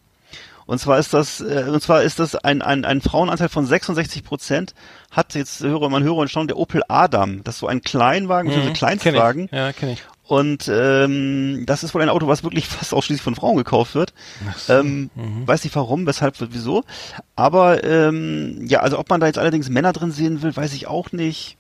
Und 0.69 0.79
zwar 0.79 0.99
ist 0.99 1.15
das, 1.15 1.41
äh, 1.41 1.65
und 1.67 1.83
zwar 1.83 2.03
ist 2.03 2.19
das 2.19 2.37
ein, 2.37 2.61
ein, 2.61 2.85
ein 2.85 3.01
Frauenanteil 3.01 3.49
von 3.49 3.65
66 3.65 4.23
Prozent. 4.23 4.75
Hat 5.11 5.35
jetzt 5.35 5.61
höre 5.61 5.89
man 5.89 6.03
höre 6.03 6.17
und 6.17 6.29
staune 6.29 6.49
der 6.49 6.59
Opel 6.59 6.83
Adam. 6.89 7.43
Das 7.43 7.55
ist 7.55 7.61
so 7.61 7.67
ein 7.69 7.81
Kleinwagen, 7.81 8.53
mhm. 8.53 8.75
Kleinstwagen. 8.75 9.49
Kenn 9.49 9.59
ich. 9.59 9.65
Ja, 9.65 9.73
kenne 9.73 9.93
ich. 9.93 10.03
Und 10.25 10.69
ähm, 10.71 11.65
das 11.65 11.83
ist 11.83 11.95
wohl 11.95 12.03
ein 12.03 12.11
Auto, 12.11 12.29
was 12.29 12.45
wirklich 12.45 12.69
fast 12.69 12.93
ausschließlich 12.93 13.23
von 13.23 13.35
Frauen 13.35 13.57
gekauft 13.57 13.95
wird. 13.95 14.13
Ähm, 14.69 15.09
Weiß 15.47 15.65
nicht 15.65 15.75
warum, 15.75 16.07
weshalb, 16.07 16.35
wieso. 16.39 16.85
Aber 17.35 17.83
ähm, 17.83 18.67
ja, 18.67 18.81
also 18.81 18.99
ob 18.99 19.09
man 19.09 19.21
da 19.21 19.27
jetzt 19.27 19.39
allerdings 19.39 19.71
Männer 19.71 19.95
drin 19.95 20.13
sehen 20.13 20.43
will, 20.43 20.55
weiß 20.55 20.75
ich 20.75 20.87
auch 20.87 21.13
nicht. 21.13 21.57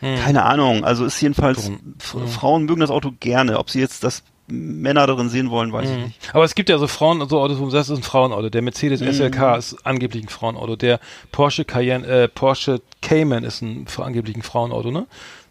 Keine 0.00 0.44
Ahnung. 0.44 0.84
Also 0.84 1.04
ist 1.04 1.20
jedenfalls, 1.20 1.70
F 1.98 2.16
Frauen 2.32 2.64
mögen 2.64 2.80
das 2.80 2.90
Auto 2.90 3.12
gerne. 3.20 3.58
Ob 3.58 3.70
sie 3.70 3.80
jetzt 3.80 4.04
das 4.04 4.22
Männer 4.48 5.06
darin 5.06 5.28
sehen 5.28 5.50
wollen, 5.50 5.72
weiß 5.72 5.90
ich 5.90 5.96
nicht. 5.96 6.34
Aber 6.34 6.44
es 6.44 6.54
gibt 6.54 6.68
ja 6.68 6.78
so 6.78 6.86
Frauen, 6.86 7.26
so 7.28 7.40
Autos, 7.40 7.58
wo 7.58 7.64
du 7.64 7.70
sagst, 7.70 7.90
das 7.90 7.98
ist 7.98 8.04
ein 8.04 8.08
Frauenauto. 8.08 8.48
Der 8.48 8.62
Mercedes 8.62 9.00
Mhm. 9.00 9.08
SLK 9.12 9.56
ist 9.56 9.84
angeblich 9.84 10.24
ein 10.24 10.28
Frauenauto. 10.28 10.76
Der 10.76 11.00
Porsche 11.32 11.64
Cayenne, 11.64 12.06
äh, 12.06 12.28
Porsche 12.28 12.80
Cayman 13.02 13.42
ist 13.42 13.62
ein 13.62 13.86
angeblich 13.98 14.36
ein 14.36 14.42
Frauenauto, 14.42 14.90
ne? 14.90 15.06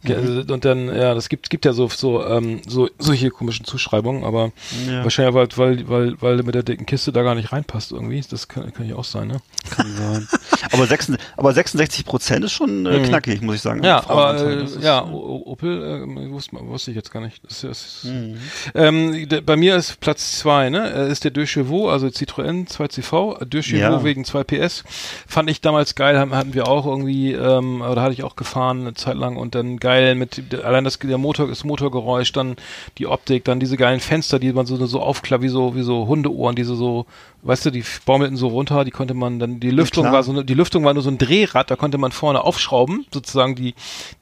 Mhm. 0.10 0.52
Und 0.52 0.66
dann, 0.66 0.88
ja, 0.88 1.14
das 1.14 1.30
gibt, 1.30 1.50
gibt 1.50 1.66
ja 1.66 1.74
so, 1.74 1.88
so, 1.90 2.26
ähm, 2.26 2.62
so, 2.68 2.90
solche 3.00 3.30
komischen 3.32 3.66
Zuschreibungen, 3.66 4.24
aber 4.24 4.52
Ja. 4.88 5.04
wahrscheinlich, 5.04 5.34
weil, 5.36 5.48
weil, 5.58 5.90
weil, 5.90 6.22
weil 6.22 6.44
mit 6.44 6.56
der 6.56 6.64
dicken 6.64 6.86
Kiste 6.86 7.12
da 7.12 7.24
gar 7.24 7.36
nicht 7.36 7.52
reinpasst 7.52 7.92
irgendwie. 7.92 8.22
Das 8.30 8.48
kann, 8.48 8.72
kann 8.74 8.88
ja 8.88 8.96
auch 8.96 9.04
sein, 9.04 9.28
ne? 9.28 9.38
Kann 9.70 9.88
sein. 9.96 10.28
aber, 10.72 10.86
66, 10.88 11.26
aber 11.38 11.54
66 11.54 12.06
Prozent 12.06 12.46
ist 12.46 12.52
schon 12.54 12.86
äh, 12.86 13.00
knackig, 13.00 13.42
muss 13.42 13.56
ich 13.56 13.62
sagen. 13.62 13.84
Ja, 13.84 14.08
aber 14.10 14.38
äh, 14.40 14.66
ja, 14.82 15.04
O- 15.06 15.44
Opel 15.46 16.06
äh, 16.06 16.30
wusste, 16.32 16.58
wusste 16.62 16.92
ich 16.92 16.96
jetzt 16.98 17.12
gar 17.12 17.22
nicht. 17.22 17.42
Das, 17.44 17.62
das, 17.62 18.04
Mhm. 18.04 18.38
ähm, 18.76 19.30
de, 19.30 19.42
bei 19.42 19.56
mir 19.56 19.76
ist 19.76 20.00
Platz 20.00 20.40
zwei, 20.40 20.70
ne? 20.70 20.92
äh, 20.94 21.12
Ist 21.12 21.24
der 21.24 21.32
Deux 21.32 21.50
Chevaux, 21.50 21.90
also 21.92 22.08
Citroën 22.08 22.68
2CV, 22.68 23.44
Deux 23.46 23.66
Chevaux 23.66 23.80
Ja. 24.00 24.04
wegen 24.04 24.26
2 24.26 24.44
PS. 24.44 24.84
Fand 25.28 25.50
ich 25.50 25.62
damals 25.62 25.96
geil, 25.96 26.18
haben, 26.20 26.34
hatten 26.36 26.54
wir 26.54 26.68
auch 26.68 26.86
irgendwie, 26.86 27.32
ähm, 27.34 27.82
oder 27.82 28.02
hatte 28.02 28.14
ich 28.14 28.24
auch 28.24 28.36
gefahren 28.36 28.82
eine 28.82 28.94
Zeit 28.94 29.16
lang 29.16 29.38
und 29.38 29.56
dann 29.56 29.78
geil 29.78 29.95
mit 30.16 30.54
allein 30.64 30.84
das 30.84 31.00
der 31.00 31.18
Motor, 31.18 31.48
das 31.48 31.64
Motorgeräusch, 31.64 32.32
dann 32.32 32.56
die 32.98 33.08
Optik, 33.08 33.44
dann 33.46 33.60
diese 33.60 33.78
geilen 33.78 34.00
Fenster, 34.00 34.40
die 34.40 34.52
man 34.54 34.66
so 34.66 34.84
so 34.86 35.00
aufklappt, 35.00 35.44
wie 35.44 35.50
so 35.50 35.76
wie 35.76 35.84
so 35.84 36.08
Hundeohren, 36.08 36.56
diese 36.56 36.76
so, 36.76 37.06
weißt 37.44 37.66
du, 37.66 37.72
die 37.72 37.84
baumelten 38.06 38.38
so 38.38 38.48
runter, 38.48 38.84
die 38.84 38.92
konnte 38.92 39.14
man 39.14 39.40
dann 39.40 39.60
die 39.60 39.72
Lüftung 39.72 40.04
klar. 40.04 40.14
war 40.14 40.24
so 40.24 40.32
eine, 40.32 40.46
die 40.46 40.54
Lüftung 40.54 40.84
war 40.84 40.94
nur 40.94 41.04
so 41.04 41.10
ein 41.10 41.18
Drehrad, 41.18 41.72
da 41.72 41.76
konnte 41.76 41.98
man 41.98 42.12
vorne 42.12 42.44
aufschrauben, 42.44 43.06
sozusagen 43.12 43.56
die 43.56 43.74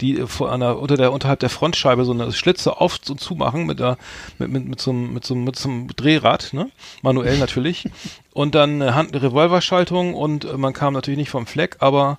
die 0.01 0.19
äh, 0.19 0.27
vor 0.27 0.51
einer 0.51 0.79
unter 0.79 0.97
der 0.97 1.11
unterhalb 1.11 1.39
der 1.39 1.49
Frontscheibe 1.49 2.05
so 2.05 2.11
eine 2.11 2.31
Schlitze 2.31 2.79
auf 2.79 2.99
und 3.09 3.19
zumachen 3.19 3.65
mit 3.65 3.79
der 3.79 3.97
mit 4.37 4.51
mit 4.51 4.67
mit 4.67 4.81
so 4.81 4.91
einem 4.91 5.13
mit 5.13 5.25
so 5.25 5.33
einem 5.33 5.43
mit 5.43 5.57
so 5.57 5.69
einem 5.69 5.87
Drehrad, 5.95 6.53
ne? 6.53 6.69
Manuell 7.01 7.37
natürlich. 7.37 7.85
Und 8.33 8.55
dann 8.55 8.81
äh, 8.81 8.91
Hand 8.93 9.13
Revolverschaltung 9.13 10.15
und 10.15 10.45
äh, 10.45 10.57
man 10.57 10.73
kam 10.73 10.93
natürlich 10.93 11.19
nicht 11.19 11.29
vom 11.29 11.45
Fleck, 11.45 11.77
aber 11.79 12.17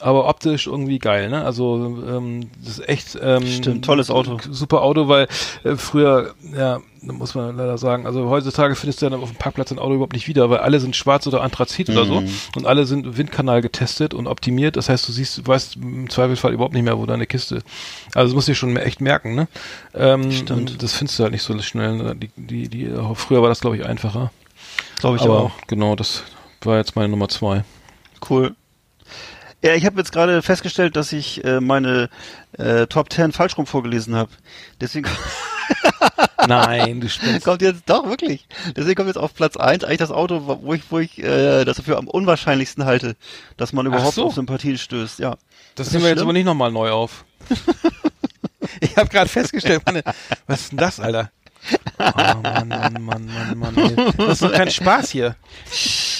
aber 0.00 0.28
optisch 0.28 0.66
irgendwie 0.66 0.98
geil, 0.98 1.30
ne? 1.30 1.44
Also 1.44 2.02
ähm, 2.06 2.50
das 2.62 2.78
ist 2.78 2.88
echt 2.88 3.18
ähm, 3.20 3.46
Stimmt, 3.46 3.84
tolles 3.84 4.10
Auto. 4.10 4.38
Super 4.50 4.82
Auto, 4.82 5.08
weil 5.08 5.26
äh, 5.64 5.76
früher 5.76 6.34
ja 6.56 6.80
da 7.02 7.12
muss 7.12 7.34
man 7.36 7.56
leider 7.56 7.78
sagen, 7.78 8.04
also 8.04 8.28
heutzutage 8.28 8.74
findest 8.74 9.00
du 9.00 9.08
dann 9.08 9.20
auf 9.22 9.30
dem 9.30 9.36
Parkplatz 9.38 9.70
ein 9.70 9.78
Auto 9.78 9.94
überhaupt 9.94 10.14
nicht 10.14 10.26
wieder, 10.26 10.50
weil 10.50 10.58
alle 10.58 10.80
sind 10.80 10.96
schwarz 10.96 11.26
oder 11.28 11.40
Anthrazit 11.42 11.88
oder 11.88 12.04
so 12.04 12.20
Mhm. 12.20 12.28
und 12.56 12.66
alle 12.66 12.84
sind 12.84 13.16
Windkanal 13.16 13.62
getestet 13.62 14.12
und 14.12 14.26
optimiert. 14.26 14.76
Das 14.76 14.88
heißt, 14.88 15.06
du 15.06 15.12
siehst, 15.12 15.38
du 15.38 15.46
weißt 15.46 15.76
im 15.76 16.10
Zweifelsfall 16.10 16.52
überhaupt 16.52 16.74
nicht 16.74 16.82
mehr, 16.82 16.98
wo 16.98 17.06
deine 17.06 17.26
Kiste. 17.26 17.62
Also 18.14 18.28
das 18.30 18.34
musst 18.34 18.48
du 18.48 18.52
dir 18.52 18.56
schon 18.56 18.76
echt 18.76 19.00
merken, 19.00 19.36
ne? 19.36 19.46
Ähm, 19.94 20.32
Stimmt. 20.32 20.50
und 20.50 20.82
Das 20.82 20.94
findest 20.94 21.18
du 21.18 21.22
halt 21.22 21.32
nicht 21.32 21.42
so 21.42 21.56
schnell. 21.60 21.96
Ne? 21.96 22.16
Die, 22.16 22.30
die, 22.36 22.68
die, 22.68 22.90
früher 23.14 23.40
war 23.40 23.50
das, 23.50 23.60
glaube 23.60 23.76
ich, 23.76 23.86
einfacher. 23.86 24.32
glaube 24.98 25.16
ich 25.16 25.22
Aber 25.22 25.38
auch. 25.38 25.50
genau, 25.68 25.94
das 25.94 26.24
war 26.62 26.78
jetzt 26.78 26.96
meine 26.96 27.08
Nummer 27.08 27.28
zwei. 27.28 27.62
Cool. 28.28 28.56
Ja, 29.66 29.74
ich 29.74 29.84
habe 29.84 29.98
jetzt 29.98 30.12
gerade 30.12 30.42
festgestellt, 30.42 30.94
dass 30.94 31.12
ich 31.12 31.44
äh, 31.44 31.60
meine 31.60 32.08
äh, 32.56 32.86
Top 32.86 33.12
10 33.12 33.32
falsch 33.32 33.58
rum 33.58 33.66
vorgelesen 33.66 34.14
habe. 34.14 34.30
Deswegen 34.80 35.10
Nein, 36.46 37.00
du 37.00 37.08
spinnst. 37.08 37.44
kommt 37.44 37.62
jetzt 37.62 37.82
doch 37.86 38.08
wirklich. 38.08 38.46
Deswegen 38.76 38.94
kommt 38.94 39.08
jetzt 39.08 39.16
auf 39.16 39.34
Platz 39.34 39.56
1 39.56 39.82
eigentlich 39.82 39.98
das 39.98 40.12
Auto, 40.12 40.60
wo 40.62 40.72
ich, 40.72 40.82
wo 40.90 41.00
ich 41.00 41.18
äh, 41.18 41.64
das 41.64 41.78
dafür 41.78 41.98
am 41.98 42.06
unwahrscheinlichsten 42.06 42.84
halte, 42.84 43.16
dass 43.56 43.72
man 43.72 43.86
überhaupt 43.86 44.14
so. 44.14 44.26
auf 44.26 44.34
Sympathien 44.34 44.78
stößt. 44.78 45.18
Ja. 45.18 45.36
Das 45.74 45.88
Ist 45.88 45.94
nehmen 45.94 46.02
das 46.02 46.10
wir 46.10 46.10
jetzt 46.10 46.22
aber 46.22 46.32
nicht 46.32 46.44
nochmal 46.44 46.70
neu 46.70 46.92
auf. 46.92 47.24
ich 48.80 48.96
habe 48.96 49.08
gerade 49.08 49.28
festgestellt, 49.28 49.82
Mann, 49.84 50.00
was 50.46 50.60
ist 50.60 50.70
denn 50.70 50.78
das, 50.78 51.00
Alter? 51.00 51.32
Oh, 51.98 52.04
Mann, 52.40 52.68
Mann, 52.68 53.02
Mann, 53.02 53.26
Mann, 53.26 53.58
Mann. 53.58 53.76
Ey. 53.76 53.96
Das 54.16 54.34
ist 54.34 54.42
doch 54.42 54.52
kein 54.52 54.70
Spaß 54.70 55.10
hier. 55.10 55.34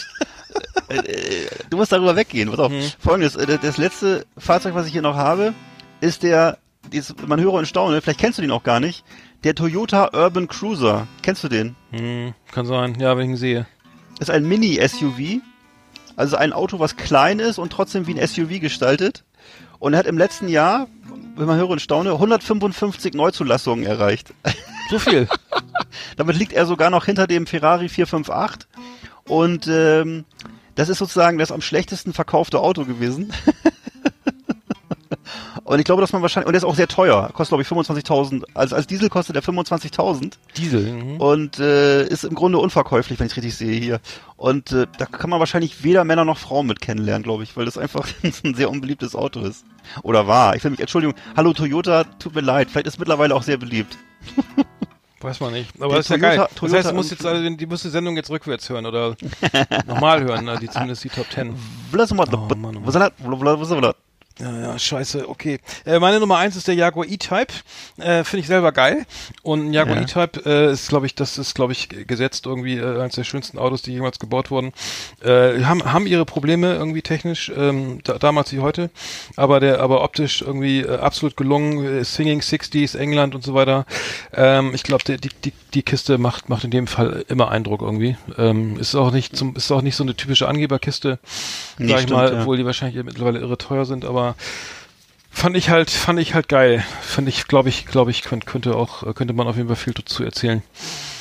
Du 1.71 1.77
musst 1.77 1.93
darüber 1.93 2.17
weggehen. 2.17 2.51
Pass 2.51 2.59
auf. 2.59 2.73
Mhm. 2.73 2.91
Folgendes, 2.99 3.37
äh, 3.37 3.59
das 3.61 3.77
letzte 3.77 4.27
Fahrzeug, 4.39 4.75
was 4.75 4.87
ich 4.87 4.93
hier 4.93 5.03
noch 5.03 5.17
habe, 5.17 5.55
ist 6.01 6.23
der, 6.23 6.59
man 7.27 7.41
höre 7.41 7.55
und 7.55 7.67
staune, 7.67 8.01
vielleicht 8.01 8.21
kennst 8.21 8.39
du 8.39 8.43
den 8.43 8.51
auch 8.51 8.63
gar 8.63 8.81
nicht, 8.81 9.05
der 9.45 9.55
Toyota 9.55 10.11
Urban 10.13 10.49
Cruiser. 10.49 11.07
Kennst 11.23 11.45
du 11.45 11.49
den? 11.49 11.77
Hm, 11.91 12.35
kann 12.53 12.67
sein, 12.67 12.99
ja, 13.01 13.17
wenn 13.17 13.25
ich 13.25 13.31
ihn 13.31 13.37
sehe. 13.37 13.67
ist 14.21 14.31
ein 14.31 14.47
Mini-SUV. 14.47 15.41
Also 16.17 16.37
ein 16.37 16.55
Auto, 16.55 16.79
was 16.79 16.97
klein 16.97 17.41
ist 17.41 17.59
und 17.59 17.71
trotzdem 17.71 18.07
wie 18.07 18.19
ein 18.19 18.27
SUV 18.27 18.61
gestaltet. 18.61 19.25
Und 19.79 19.93
er 19.93 19.99
hat 19.99 20.07
im 20.07 20.17
letzten 20.17 20.49
Jahr, 20.49 20.89
wenn 21.37 21.47
man 21.47 21.59
höre 21.59 21.69
und 21.69 21.83
staune, 21.83 22.13
155 22.13 23.13
Neuzulassungen 23.13 23.85
erreicht. 23.85 24.33
So 24.89 24.99
viel. 24.99 25.29
Damit 26.17 26.37
liegt 26.37 26.53
er 26.53 26.65
sogar 26.65 26.91
noch 26.91 27.05
hinter 27.05 27.27
dem 27.27 27.47
Ferrari 27.47 27.89
458. 27.89 28.69
Und 29.29 29.67
ähm, 29.69 30.25
das 30.75 30.89
ist 30.89 30.99
sozusagen 30.99 31.39
das 31.39 31.53
am 31.53 31.61
schlechtesten 31.61 32.13
verkaufte 32.13 32.61
Auto 32.61 32.85
gewesen. 32.85 33.33
Und 35.67 35.81
ich 35.81 35.85
glaube, 35.85 36.01
dass 36.01 36.13
man 36.13 36.23
wahrscheinlich, 36.23 36.47
und 36.47 36.53
der 36.53 36.59
ist 36.59 36.65
auch 36.65 36.77
sehr 36.77 36.87
teuer, 36.87 37.29
kostet 37.33 37.49
glaube 37.49 37.63
ich 37.63 37.69
25.000, 37.69 38.45
also 38.55 38.77
als 38.77 38.87
Diesel 38.87 39.09
kostet 39.09 39.35
er 39.35 39.43
25.000 39.43 40.35
Diesel. 40.57 40.93
Mhm. 40.93 41.17
und 41.17 41.59
äh, 41.59 42.07
ist 42.07 42.23
im 42.23 42.37
Grunde 42.37 42.59
unverkäuflich, 42.59 43.19
wenn 43.19 43.27
ich 43.27 43.37
richtig 43.37 43.57
sehe 43.57 43.77
hier. 43.81 44.01
Und 44.37 44.71
äh, 44.71 44.87
da 44.97 45.07
kann 45.07 45.29
man 45.29 45.41
wahrscheinlich 45.41 45.83
weder 45.83 46.05
Männer 46.05 46.25
noch 46.25 46.39
Frauen 46.39 46.69
mit 46.69 46.81
kennenlernen, 46.81 47.25
glaube 47.25 47.43
ich, 47.43 47.57
weil 47.57 47.65
das 47.65 47.79
einfach 47.79 48.07
ein 48.45 48.55
sehr 48.55 48.71
unbeliebtes 48.71 49.17
Auto 49.17 49.41
ist. 49.41 49.65
Oder 50.05 50.29
war. 50.29 50.55
Ich 50.55 50.63
will 50.63 50.71
mich, 50.71 50.79
Entschuldigung, 50.79 51.17
hallo 51.37 51.53
Toyota, 51.53 52.05
tut 52.05 52.37
mir 52.37 52.43
leid, 52.43 52.69
vielleicht 52.71 52.87
ist 52.87 53.01
mittlerweile 53.01 53.35
auch 53.35 53.43
sehr 53.43 53.57
beliebt. 53.57 53.99
Weiß 55.21 55.41
man 55.41 55.53
nicht. 55.53 55.71
Aber 55.81 55.89
Der 55.89 55.97
das 55.99 56.07
ist 56.07 56.11
ja 56.11 56.17
Toyota- 56.17 56.21
geil. 56.37 56.37
Das 56.37 56.55
Toyota 56.57 56.77
heißt, 56.79 56.91
du 56.91 56.95
musst 56.95 57.11
jetzt 57.11 57.27
also, 57.27 57.51
die 57.51 57.67
musst 57.67 57.85
die 57.85 57.89
Sendung 57.89 58.17
jetzt 58.17 58.31
rückwärts 58.31 58.69
hören 58.69 58.85
oder 58.87 59.17
normal 59.87 60.23
hören, 60.23 60.45
ne? 60.45 60.59
die 60.61 60.69
zumindest 60.69 61.05
die 61.05 61.09
Top 61.09 61.29
Ten. 61.31 61.55
Was 61.93 62.13
Oh, 62.53 62.55
Mann, 62.55 62.77
oh 62.77 62.81
Mann. 62.81 63.97
Ja, 64.39 64.61
ja, 64.61 64.79
scheiße, 64.79 65.29
okay. 65.29 65.61
Äh, 65.87 65.99
meine 65.99 66.21
Nummer 66.21 66.37
eins 66.37 66.57
ist 66.57 66.69
der 66.69 66.75
Jaguar 66.75 67.07
E-Type. 67.07 67.55
Äh, 67.97 68.23
Finde 68.23 68.41
ich 68.41 68.47
selber 68.47 68.71
geil. 68.73 69.07
Und 69.43 69.67
ein 69.69 69.73
Jaguar 69.73 69.97
Ja. 69.97 70.03
E-Type 70.03 70.43
äh, 70.45 70.73
ist, 70.73 70.89
glaube 70.89 71.07
ich, 71.07 71.15
das 71.15 71.39
ist, 71.39 71.55
glaube 71.55 71.73
ich, 71.73 71.89
gesetzt 72.07 72.45
irgendwie 72.45 72.77
äh, 72.77 73.01
eines 73.01 73.15
der 73.15 73.25
schönsten 73.25 73.59
Autos, 73.59 73.81
die 73.81 73.93
jemals 73.93 74.19
gebaut 74.19 74.51
wurden. 74.51 74.73
Äh, 75.23 75.63
haben, 75.65 75.91
haben 75.91 76.07
ihre 76.07 76.27
Probleme 76.27 76.75
irgendwie 76.75 77.01
technisch, 77.01 77.51
ähm, 77.57 78.01
da, 78.05 78.19
damals 78.19 78.53
wie 78.53 78.61
heute. 78.61 78.91
Aber 79.37 79.59
der, 79.59 79.81
aber 79.81 80.03
optisch 80.03 80.43
irgendwie 80.43 80.81
äh, 80.81 80.99
absolut 80.99 81.37
gelungen. 81.39 82.01
Äh, 82.01 82.05
Singing 82.05 82.41
60s, 82.41 82.97
England 82.99 83.35
und 83.35 83.43
so 83.43 83.55
weiter. 83.55 83.87
Ähm, 84.35 84.75
ich 84.75 84.83
glaube, 84.83 85.03
die, 85.05 85.17
die, 85.17 85.31
die, 85.45 85.53
die 85.73 85.83
Kiste 85.83 86.19
macht, 86.19 86.51
macht 86.51 86.65
in 86.65 86.71
dem 86.71 86.87
Fall 86.89 87.25
immer 87.29 87.51
Eindruck 87.51 87.81
irgendwie. 87.81 88.17
Ähm, 88.37 88.79
ist 88.79 88.95
auch 88.95 89.13
nicht 89.13 89.35
zum, 89.35 89.57
ist 89.57 89.71
auch 89.73 89.81
nicht 89.83 89.97
so 89.97 90.05
eine 90.05 90.15
typische 90.15 90.47
Angeberkiste, 90.47 91.19
Nee, 91.79 91.89
sag 91.89 91.97
ich 91.97 92.03
stimmt, 92.03 92.19
mal, 92.19 92.33
ja. 92.33 92.41
obwohl 92.41 92.57
die 92.59 92.67
wahrscheinlich 92.67 93.03
mittlerweile 93.03 93.39
irre 93.39 93.57
teuer 93.57 93.85
sind, 93.87 94.05
aber 94.05 94.26
fand 95.31 95.57
ich 95.57 95.71
halt, 95.71 95.91
fand 95.91 96.19
ich 96.19 96.35
halt 96.35 96.49
geil. 96.49 96.85
Fand 97.03 97.29
ich, 97.29 97.47
glaube 97.47 97.69
ich, 97.69 97.87
glaube 97.87 98.11
ich, 98.11 98.23
könnte, 98.23 98.47
könnte 98.47 98.75
auch, 98.75 99.15
könnte 99.15 99.35
man 99.35 99.47
auf 99.47 99.57
jeden 99.57 99.69
Fall 99.69 99.77
viel 99.77 99.93
dazu 99.93 100.25
erzählen. 100.25 100.63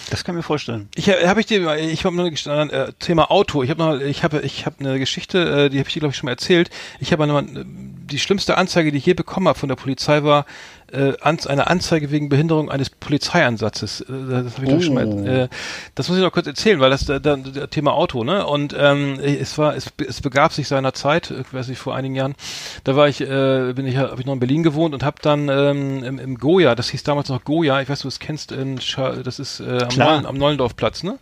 Das 0.09 0.23
kann 0.23 0.35
ich 0.35 0.37
mir 0.37 0.43
vorstellen. 0.43 0.87
Ich 0.95 1.09
habe 1.09 1.39
ich 1.39 1.47
dir, 1.47 1.75
ich 1.77 2.05
habe 2.05 2.15
noch 2.15 2.25
äh, 2.25 2.91
Thema 2.99 3.31
Auto. 3.31 3.63
Ich 3.63 3.71
habe 3.71 3.83
noch, 3.83 3.99
ich 3.99 4.23
habe, 4.23 4.41
ich 4.41 4.65
habe 4.65 4.75
eine 4.79 4.99
Geschichte, 4.99 5.65
äh, 5.65 5.69
die 5.69 5.79
habe 5.79 5.87
ich 5.87 5.93
dir 5.93 5.99
glaube 5.99 6.11
ich 6.11 6.17
schon 6.17 6.27
mal 6.27 6.33
erzählt. 6.33 6.69
Ich 6.99 7.11
habe 7.11 7.25
äh, 7.25 7.65
die 7.65 8.19
schlimmste 8.19 8.57
Anzeige, 8.57 8.91
die 8.91 8.99
ich 8.99 9.05
je 9.05 9.15
bekommen 9.15 9.47
habe 9.47 9.57
von 9.57 9.69
der 9.69 9.75
Polizei 9.75 10.23
war 10.23 10.45
äh, 10.91 11.13
an, 11.21 11.39
eine 11.47 11.67
Anzeige 11.67 12.11
wegen 12.11 12.29
Behinderung 12.29 12.69
eines 12.69 12.89
Polizeieinsatzes. 12.89 14.01
Äh, 14.01 14.05
das 14.43 14.55
habe 14.55 14.65
ich 14.65 14.71
doch 14.71 14.81
schon 14.81 14.93
mal. 14.93 15.27
Äh, 15.27 15.47
das 15.95 16.09
muss 16.09 16.17
ich 16.17 16.23
noch 16.23 16.31
kurz 16.31 16.47
erzählen, 16.47 16.79
weil 16.79 16.89
das 16.89 17.05
da, 17.05 17.19
da, 17.19 17.37
Thema 17.67 17.93
Auto, 17.93 18.23
ne? 18.23 18.45
Und 18.45 18.75
ähm, 18.77 19.19
es 19.19 19.57
war, 19.57 19.75
es, 19.75 19.91
es 20.07 20.21
begab 20.21 20.53
sich 20.53 20.67
seiner 20.67 20.93
Zeit, 20.93 21.31
ich 21.31 21.53
weiß 21.53 21.67
nicht 21.67 21.79
vor 21.79 21.95
einigen 21.95 22.15
Jahren. 22.15 22.35
Da 22.83 22.95
war 22.95 23.07
ich, 23.07 23.21
äh, 23.21 23.73
bin 23.73 23.85
ich, 23.87 23.97
habe 23.97 24.19
ich 24.19 24.25
noch 24.25 24.33
in 24.33 24.39
Berlin 24.39 24.63
gewohnt 24.63 24.93
und 24.93 25.03
habe 25.03 25.17
dann 25.21 25.49
ähm, 25.49 26.03
im, 26.03 26.19
im 26.19 26.37
Goya, 26.37 26.75
das 26.75 26.89
hieß 26.89 27.03
damals 27.03 27.29
noch 27.29 27.43
Goya, 27.43 27.81
ich 27.81 27.89
weiß, 27.89 28.01
du 28.01 28.07
es 28.07 28.19
kennst, 28.19 28.51
in 28.51 28.79
Scha 28.81 29.15
das 29.23 29.39
ist 29.39 29.59
äh, 29.59 29.83
am. 29.83 29.97
Neulen, 29.97 30.25
am 30.25 30.37
Neulendorfplatz, 30.37 31.03
ne? 31.03 31.17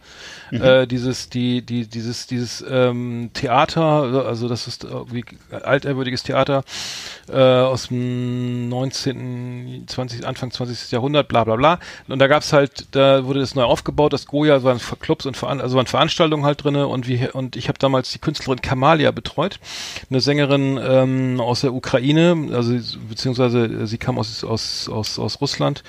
Äh, 0.52 0.86
dieses, 0.86 1.30
die, 1.30 1.64
die, 1.64 1.88
dieses, 1.88 2.28
dieses 2.28 2.64
ähm, 2.70 3.32
Theater, 3.34 4.26
also 4.28 4.48
das 4.48 4.68
ist 4.68 4.84
irgendwie 4.84 5.26
altehrwürdiges 5.50 6.22
Theater 6.22 6.64
äh, 7.28 7.38
aus 7.38 7.88
dem 7.88 8.70
19., 8.70 9.53
20., 9.88 10.26
Anfang 10.26 10.52
20. 10.52 10.92
Jahrhundert, 10.92 11.28
bla 11.28 11.44
bla 11.44 11.56
bla. 11.56 11.80
Und 12.08 12.20
da 12.20 12.28
gab's 12.28 12.54
halt, 12.54 12.88
da 12.92 13.26
wurde 13.26 13.40
das 13.40 13.56
neu 13.56 13.64
aufgebaut, 13.64 14.14
das 14.14 14.26
Goya, 14.26 14.64
waren 14.64 14.80
Clubs 15.00 15.26
und 15.26 15.38
Veran 15.38 15.62
also 15.62 15.78
waren 15.78 15.88
Veranstaltungen 15.88 16.46
halt 16.46 16.64
drinne 16.64 16.88
und 16.88 17.08
wie 17.08 17.28
und 17.32 17.56
ich 17.56 17.68
habe 17.68 17.80
damals 17.80 18.12
die 18.12 18.20
Künstlerin 18.20 18.62
Kamalia 18.62 19.12
betreut, 19.12 19.60
eine 20.10 20.22
Sängerin 20.22 20.80
ähm, 20.84 21.40
aus 21.40 21.62
der 21.62 21.74
Ukraine, 21.74 22.50
also 22.54 22.74
beziehungsweise 23.10 23.88
sie 23.88 23.98
kam 23.98 24.18
aus 24.18 24.44
aus 24.44 24.90
aus, 24.90 25.20
aus 25.20 25.42
Russland. 25.42 25.84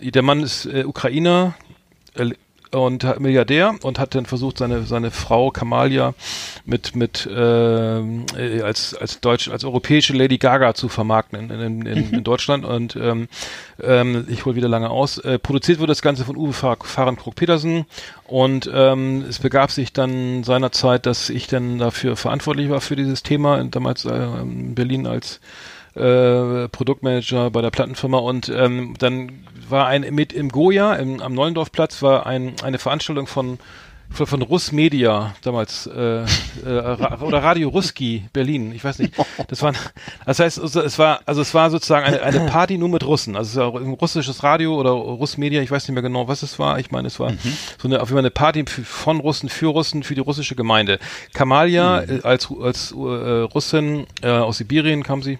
Der 0.00 0.22
Mann 0.22 0.42
ist 0.42 0.66
äh, 0.66 0.84
Ukrainer, 0.84 1.54
äh, 2.14 2.30
und 2.74 3.04
hat- 3.04 3.20
Milliardär 3.20 3.74
und 3.82 3.98
hat 3.98 4.14
dann 4.14 4.26
versucht 4.26 4.58
seine 4.58 4.84
seine 4.84 5.10
Frau 5.10 5.50
Kamalia 5.50 6.14
mit 6.64 6.94
mit 6.96 7.28
ähm, 7.32 8.26
äh, 8.36 8.60
als 8.62 8.94
als 8.94 9.20
deutsche 9.20 9.52
als 9.52 9.64
europäische 9.64 10.12
Lady 10.12 10.38
Gaga 10.38 10.74
zu 10.74 10.88
vermarkten 10.88 11.50
in, 11.50 11.60
in, 11.60 11.86
in, 11.86 12.10
in 12.12 12.24
Deutschland. 12.24 12.64
Und 12.64 12.96
ähm, 12.96 13.28
ähm, 13.82 14.26
ich 14.28 14.44
hole 14.44 14.56
wieder 14.56 14.68
lange 14.68 14.90
aus. 14.90 15.18
Äh, 15.18 15.38
produziert 15.38 15.78
wurde 15.78 15.92
das 15.92 16.02
Ganze 16.02 16.24
von 16.24 16.36
Uwe 16.36 16.52
Fahr- 16.52 16.76
Fahrenkrog 16.82 17.34
Petersen 17.34 17.86
und 18.26 18.70
ähm, 18.72 19.24
es 19.28 19.38
begab 19.38 19.70
sich 19.70 19.92
dann 19.92 20.44
seinerzeit 20.44 21.06
dass 21.06 21.30
ich 21.30 21.46
dann 21.46 21.78
dafür 21.78 22.16
verantwortlich 22.16 22.70
war 22.70 22.80
für 22.80 22.96
dieses 22.96 23.22
Thema 23.22 23.62
damals 23.64 24.04
äh, 24.04 24.14
in 24.42 24.74
Berlin 24.74 25.06
als 25.06 25.40
äh, 25.94 26.68
Produktmanager 26.68 27.50
bei 27.50 27.62
der 27.62 27.70
Plattenfirma 27.70 28.18
und 28.18 28.48
ähm, 28.48 28.94
dann 28.98 29.44
war 29.68 29.86
ein 29.86 30.02
mit 30.14 30.32
im 30.32 30.48
Goya 30.48 30.94
im, 30.94 31.20
am 31.20 31.34
Neulendorfplatz 31.34 32.02
war 32.02 32.26
ein, 32.26 32.54
eine 32.62 32.78
Veranstaltung 32.78 33.26
von 33.26 33.58
von, 34.10 34.26
von 34.26 34.42
Russ 34.42 34.72
Media 34.72 35.34
damals 35.42 35.86
äh, 35.86 36.22
äh, 36.22 36.26
oder 37.20 37.42
Radio 37.42 37.68
Ruski 37.68 38.24
Berlin 38.32 38.72
ich 38.74 38.84
weiß 38.84 38.98
nicht. 38.98 39.14
Das 39.48 39.62
war 39.62 39.72
das 40.24 40.38
heißt 40.38 40.60
also, 40.60 40.80
es 40.80 40.98
war 40.98 41.20
also 41.26 41.40
es 41.40 41.52
war 41.54 41.70
sozusagen 41.70 42.06
eine, 42.06 42.22
eine 42.22 42.40
Party 42.40 42.78
nur 42.78 42.88
mit 42.88 43.04
Russen. 43.04 43.36
Also 43.36 43.50
es 43.50 43.74
war 43.74 43.80
ein 43.80 43.92
russisches 43.94 44.42
Radio 44.42 44.78
oder 44.78 44.90
Russ 44.90 45.36
Media 45.36 45.62
ich 45.62 45.70
weiß 45.70 45.88
nicht 45.88 45.94
mehr 45.94 46.02
genau 46.02 46.28
was 46.28 46.42
es 46.42 46.58
war. 46.58 46.78
Ich 46.78 46.90
meine 46.90 47.08
es 47.08 47.18
war 47.18 47.32
so 47.78 47.88
eine 47.88 48.00
auf 48.00 48.08
jeden 48.08 48.16
Fall 48.16 48.18
eine 48.18 48.30
Party 48.30 48.64
für, 48.66 48.84
von 48.84 49.20
Russen 49.20 49.48
für 49.48 49.68
Russen 49.68 50.02
für 50.02 50.14
die 50.14 50.20
russische 50.20 50.54
Gemeinde. 50.54 50.98
Kamalia 51.32 52.02
äh, 52.02 52.20
als 52.22 52.48
als 52.60 52.92
äh, 52.92 52.96
Russin 52.96 54.06
äh, 54.22 54.28
aus 54.28 54.58
Sibirien 54.58 55.02
kam 55.02 55.22
sie 55.22 55.38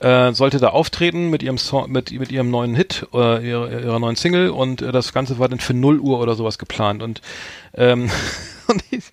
äh, 0.00 0.32
sollte 0.32 0.58
da 0.58 0.68
auftreten 0.68 1.30
mit 1.30 1.42
ihrem 1.42 1.58
Song, 1.58 1.90
mit, 1.90 2.12
mit 2.12 2.30
ihrem 2.30 2.50
neuen 2.50 2.74
Hit, 2.74 3.06
äh, 3.12 3.48
ihrer, 3.48 3.70
ihrer 3.70 3.98
neuen 3.98 4.16
Single. 4.16 4.50
Und 4.50 4.82
äh, 4.82 4.92
das 4.92 5.12
Ganze 5.12 5.38
war 5.38 5.48
dann 5.48 5.58
für 5.58 5.74
0 5.74 5.98
Uhr 5.98 6.20
oder 6.20 6.34
sowas 6.34 6.58
geplant. 6.58 7.02
Und 7.02 7.20
ähm, 7.74 8.10
und 8.68 8.84
ich, 8.90 9.04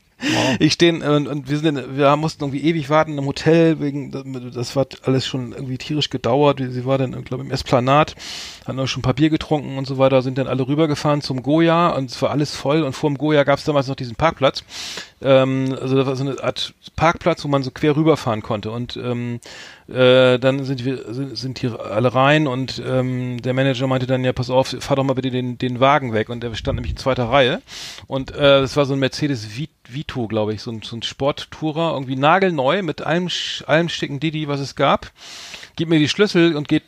ich 0.60 0.74
stehen 0.74 1.02
und, 1.02 1.28
und 1.28 1.50
wir 1.50 1.58
sind 1.58 1.78
in, 1.78 1.98
wir 1.98 2.16
mussten 2.16 2.44
irgendwie 2.44 2.64
ewig 2.64 2.90
warten 2.90 3.18
im 3.18 3.26
Hotel 3.26 3.80
wegen 3.80 4.12
das 4.54 4.76
war 4.76 4.88
alles 5.04 5.28
schon 5.28 5.52
irgendwie 5.52 5.78
tierisch 5.78 6.10
gedauert. 6.10 6.62
Sie 6.68 6.86
war 6.86 6.98
dann 6.98 7.24
glaube 7.24 7.44
im 7.44 7.52
Esplanat 7.52 8.16
hatten 8.66 8.80
auch 8.80 8.88
schon 8.88 9.02
ein 9.02 9.04
paar 9.04 9.14
Bier 9.14 9.30
getrunken 9.30 9.78
und 9.78 9.86
so 9.86 9.98
weiter 9.98 10.22
sind 10.22 10.38
dann 10.38 10.48
alle 10.48 10.68
rübergefahren 10.68 11.22
zum 11.22 11.44
Goya 11.44 11.90
und 11.90 12.10
es 12.10 12.22
war 12.22 12.32
alles 12.32 12.56
voll. 12.56 12.84
Und 12.84 12.94
vor 12.94 13.10
dem 13.10 13.18
Goya 13.18 13.44
gab 13.44 13.60
es 13.60 13.66
damals 13.66 13.88
noch 13.88 13.96
diesen 13.96 14.16
Parkplatz 14.16 14.64
ähm, 15.26 15.76
also 15.82 15.96
das 15.96 16.06
war 16.06 16.16
so 16.16 16.24
eine 16.24 16.44
Art 16.44 16.74
Parkplatz 16.96 17.44
wo 17.44 17.48
man 17.48 17.64
so 17.64 17.72
quer 17.72 17.96
rüberfahren 17.96 18.42
konnte. 18.44 18.72
Und 18.72 18.96
ähm, 18.98 19.40
äh, 19.88 20.38
dann 20.40 20.64
sind 20.64 20.86
wir 20.86 21.14
sind, 21.14 21.38
sind 21.38 21.62
die 21.62 21.68
alle 21.68 22.14
rein 22.14 22.48
und 22.48 22.82
ähm, 22.86 23.42
der 23.42 23.54
Manager 23.54 23.88
meinte 23.88 24.08
dann 24.08 24.24
ja 24.24 24.34
pass 24.34 24.50
auf 24.50 24.76
fahr 24.80 24.96
doch 24.96 25.04
mal 25.04 25.14
bitte 25.14 25.32
den 25.32 25.58
den 25.58 25.80
Wagen 25.80 26.14
weg. 26.14 26.30
Und 26.30 26.42
der 26.42 26.54
stand 26.56 26.76
nämlich 26.76 26.92
in 26.92 26.98
zweiter 26.98 27.26
Reihe. 27.26 27.62
Und 28.08 28.32
äh, 28.32 28.62
das 28.62 28.78
war 28.78 28.86
so 28.86 28.94
ein 28.94 29.00
Mercedes 29.00 29.48
Vi- 29.50 29.70
Vito 29.88 30.28
glaube 30.28 30.54
ich 30.54 30.62
so 30.62 30.72
ein, 30.72 30.82
so 30.84 30.96
ein 30.96 31.02
Sporttourer 31.04 31.94
irgendwie 31.94 32.16
nagelneu 32.16 32.82
mit 32.84 33.02
allem 33.02 33.28
allem 33.66 33.90
schicken 33.90 34.20
Didi 34.20 34.48
was 34.48 34.60
es 34.60 34.76
gab. 34.76 35.12
Gibt 35.76 35.90
mir 35.90 36.00
die 36.00 36.10
Schlüssel 36.10 36.56
und 36.56 36.68
geht 36.68 36.84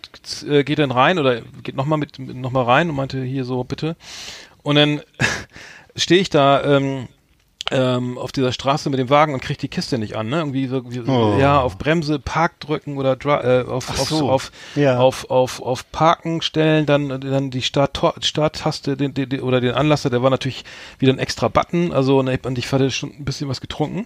äh, 0.48 0.64
geht 0.64 0.80
dann 0.80 0.92
rein 0.92 1.20
oder 1.20 1.42
geht 1.64 1.76
noch 1.76 1.86
mal 1.86 1.98
mit 1.98 2.20
noch 2.20 2.52
mal 2.52 2.64
rein 2.64 2.90
und 2.90 2.96
meinte 2.96 3.22
hier 3.24 3.44
so 3.46 3.64
bitte. 3.64 3.96
Und 4.64 4.76
dann 4.76 5.02
stehe 5.96 6.22
ich 6.22 6.30
da 6.30 6.64
ähm, 6.78 7.08
ähm, 7.72 8.18
auf 8.18 8.32
dieser 8.32 8.52
Straße 8.52 8.90
mit 8.90 9.00
dem 9.00 9.10
Wagen 9.10 9.34
und 9.34 9.42
kriegt 9.42 9.62
die 9.62 9.68
Kiste 9.68 9.98
nicht 9.98 10.16
an, 10.16 10.30
ne? 10.30 10.38
Irgendwie 10.38 10.68
so, 10.68 10.90
wie, 10.92 11.02
Oh. 11.02 11.38
ja, 11.40 11.60
auf 11.60 11.78
Bremse, 11.78 12.20
Park 12.20 12.60
drücken 12.60 12.98
oder 12.98 13.18
äh, 13.44 13.64
auf, 13.68 13.90
auf, 13.90 14.10
so. 14.10 14.30
auf, 14.30 14.52
Ja. 14.76 14.98
auf, 15.00 15.30
auf, 15.30 15.62
auf 15.62 15.92
Parken 15.92 16.42
stellen, 16.42 16.86
dann, 16.86 17.10
dann 17.22 17.50
die 17.52 17.62
Start 17.62 18.00
Starttaste 18.22 18.96
den, 18.98 19.14
den, 19.14 19.30
den, 19.30 19.42
oder 19.42 19.60
den 19.62 19.74
Anlasser, 19.74 20.10
der 20.10 20.24
war 20.24 20.30
natürlich 20.30 20.64
wieder 21.00 21.14
ein 21.14 21.20
extra 21.20 21.48
Button, 21.48 21.92
also 21.92 22.20
und 22.20 22.58
ich 22.58 22.72
hatte 22.72 22.92
schon 22.92 23.12
ein 23.12 23.26
bisschen 23.26 23.50
was 23.50 23.62
getrunken, 23.62 24.06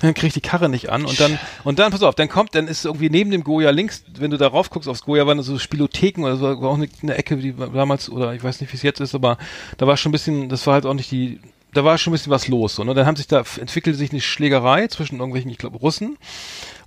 dann 0.00 0.14
krieg 0.14 0.28
ich 0.28 0.34
die 0.34 0.40
Karre 0.40 0.68
nicht 0.68 0.90
an 0.90 1.04
und 1.04 1.18
dann, 1.20 1.38
und 1.64 1.78
dann, 1.78 1.90
pass 1.92 2.02
auf, 2.02 2.14
dann 2.14 2.28
kommt, 2.28 2.54
dann 2.54 2.68
ist 2.68 2.84
irgendwie 2.84 3.10
neben 3.10 3.30
dem 3.30 3.44
Goya 3.44 3.70
links, 3.70 4.04
wenn 4.18 4.30
du 4.30 4.38
da 4.38 4.48
rauf 4.48 4.70
guckst 4.70 4.88
aufs 4.88 5.02
Goya, 5.02 5.26
waren 5.26 5.42
so 5.42 5.58
Spielotheken 5.58 6.24
oder 6.24 6.36
so, 6.36 6.44
war 6.62 6.70
auch 6.70 6.74
eine, 6.76 6.88
eine 7.02 7.16
Ecke, 7.16 7.36
die 7.36 7.54
damals, 7.54 8.08
oder 8.10 8.32
ich 8.34 8.42
weiß 8.42 8.60
nicht, 8.60 8.72
wie 8.72 8.76
es 8.76 8.82
jetzt 8.82 9.00
ist, 9.00 9.14
aber 9.14 9.38
da 9.76 9.86
war 9.86 9.96
schon 9.96 10.10
ein 10.10 10.12
bisschen, 10.12 10.48
das 10.48 10.66
war 10.66 10.74
halt 10.74 10.86
auch 10.86 10.94
nicht 10.94 11.10
die, 11.10 11.40
da 11.72 11.84
war 11.84 11.98
schon 11.98 12.12
ein 12.12 12.14
bisschen 12.14 12.32
was 12.32 12.48
los. 12.48 12.74
So, 12.74 12.84
ne? 12.84 12.94
Dann 12.94 13.06
haben 13.06 13.16
sich 13.16 13.26
da 13.26 13.38
entwickelte 13.58 13.98
sich 13.98 14.12
eine 14.12 14.20
Schlägerei 14.20 14.86
zwischen 14.88 15.16
irgendwelchen, 15.16 15.50
ich 15.50 15.58
glaube, 15.58 15.78
Russen. 15.78 16.18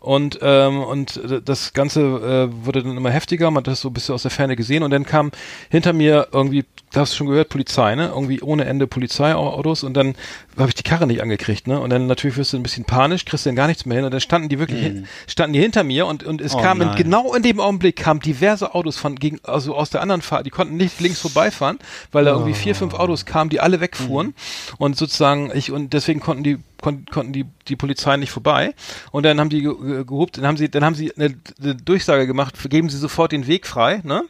Und, 0.06 0.38
ähm, 0.44 0.84
und 0.84 1.20
das 1.46 1.74
Ganze 1.74 2.02
äh, 2.02 2.66
wurde 2.66 2.84
dann 2.84 2.96
immer 2.96 3.10
heftiger, 3.10 3.50
man 3.50 3.62
hat 3.62 3.68
das 3.68 3.82
so 3.82 3.90
ein 3.90 3.94
bisschen 3.94 4.14
aus 4.14 4.22
der 4.22 4.30
Ferne 4.30 4.56
gesehen 4.56 4.84
und 4.84 4.92
dann 4.92 5.04
kam 5.04 5.32
hinter 5.72 5.94
mir 5.94 6.28
irgendwie, 6.32 6.64
da 6.92 7.02
hast 7.02 7.14
du 7.14 7.18
schon 7.18 7.28
gehört, 7.28 7.50
Polizei, 7.50 7.96
ne? 7.96 8.10
Irgendwie 8.10 8.40
ohne 8.44 8.66
Ende 8.66 8.86
Polizeiautos 8.86 9.84
und 9.84 9.96
dann 9.96 10.14
habe 10.60 10.70
ich 10.70 10.76
die 10.76 10.84
Karre 10.84 11.08
nicht 11.08 11.24
angekriegt, 11.24 11.66
ne? 11.68 11.80
Und 11.80 11.90
dann 11.90 12.06
natürlich 12.06 12.38
wirst 12.38 12.54
du 12.54 12.58
ein 12.58 12.62
bisschen 12.62 12.86
panisch, 12.86 13.26
kriegst 13.26 13.48
dann 13.48 13.56
gar 13.56 13.66
nichts 13.66 13.88
mehr 13.88 13.96
hin 13.98 14.06
und 14.06 14.12
dann 14.12 14.22
standen 14.22 14.48
die 14.48 14.60
wirklich, 14.60 14.80
hin, 14.80 15.08
standen 15.28 15.54
die 15.54 15.60
hinter 15.60 15.84
mir 15.84 16.06
und, 16.06 16.24
und 16.24 16.40
es 16.40 16.54
Oh 16.54 16.60
kam 16.62 16.82
in, 16.82 16.90
nein. 16.90 16.98
genau 16.98 17.34
in 17.34 17.42
dem 17.42 17.60
Augenblick 17.60 17.96
kamen 17.96 18.20
diverse 18.20 18.76
Autos 18.76 18.98
von 18.98 19.16
gegen, 19.16 19.40
also 19.42 19.74
aus 19.76 19.90
der 19.90 20.02
anderen 20.04 20.22
Fahrt, 20.22 20.46
die 20.46 20.52
konnten 20.52 20.78
nicht 20.78 21.02
links 21.02 21.20
vorbeifahren, 21.20 21.80
weil 22.12 22.26
da 22.26 22.32
irgendwie 22.34 22.54
vier, 22.54 22.76
fünf 22.76 22.94
Autos 22.94 23.26
kamen, 23.26 23.50
die 23.50 23.60
alle 23.60 23.82
wegfuhren 23.82 24.36
und 24.78 24.96
sozusagen 24.96 25.50
ich 25.56 25.72
und 25.72 25.94
deswegen 25.94 26.20
konnten 26.20 26.44
die 26.44 26.60
kon 26.82 27.06
konnten 27.12 27.34
die 27.34 27.46
die 27.68 27.76
Polizei 27.78 28.18
nicht 28.18 28.32
vorbei 28.32 28.74
und 29.12 29.24
dann 29.24 29.40
haben 29.40 29.50
die 29.50 29.64
gehobt, 30.04 30.38
dann 30.38 30.46
haben 30.46 30.58
sie, 30.58 30.70
dann 30.70 30.84
haben 30.84 30.96
sie 30.96 31.16
eine, 31.16 31.36
eine 31.62 31.76
Durchsage 31.76 32.28
gemacht, 32.28 32.56
geben 32.70 32.90
Sie 32.90 32.98
sofort 32.98 33.32
den 33.32 33.48
Weg 33.48 33.68
frei, 33.68 34.02
ne? 34.04 34.24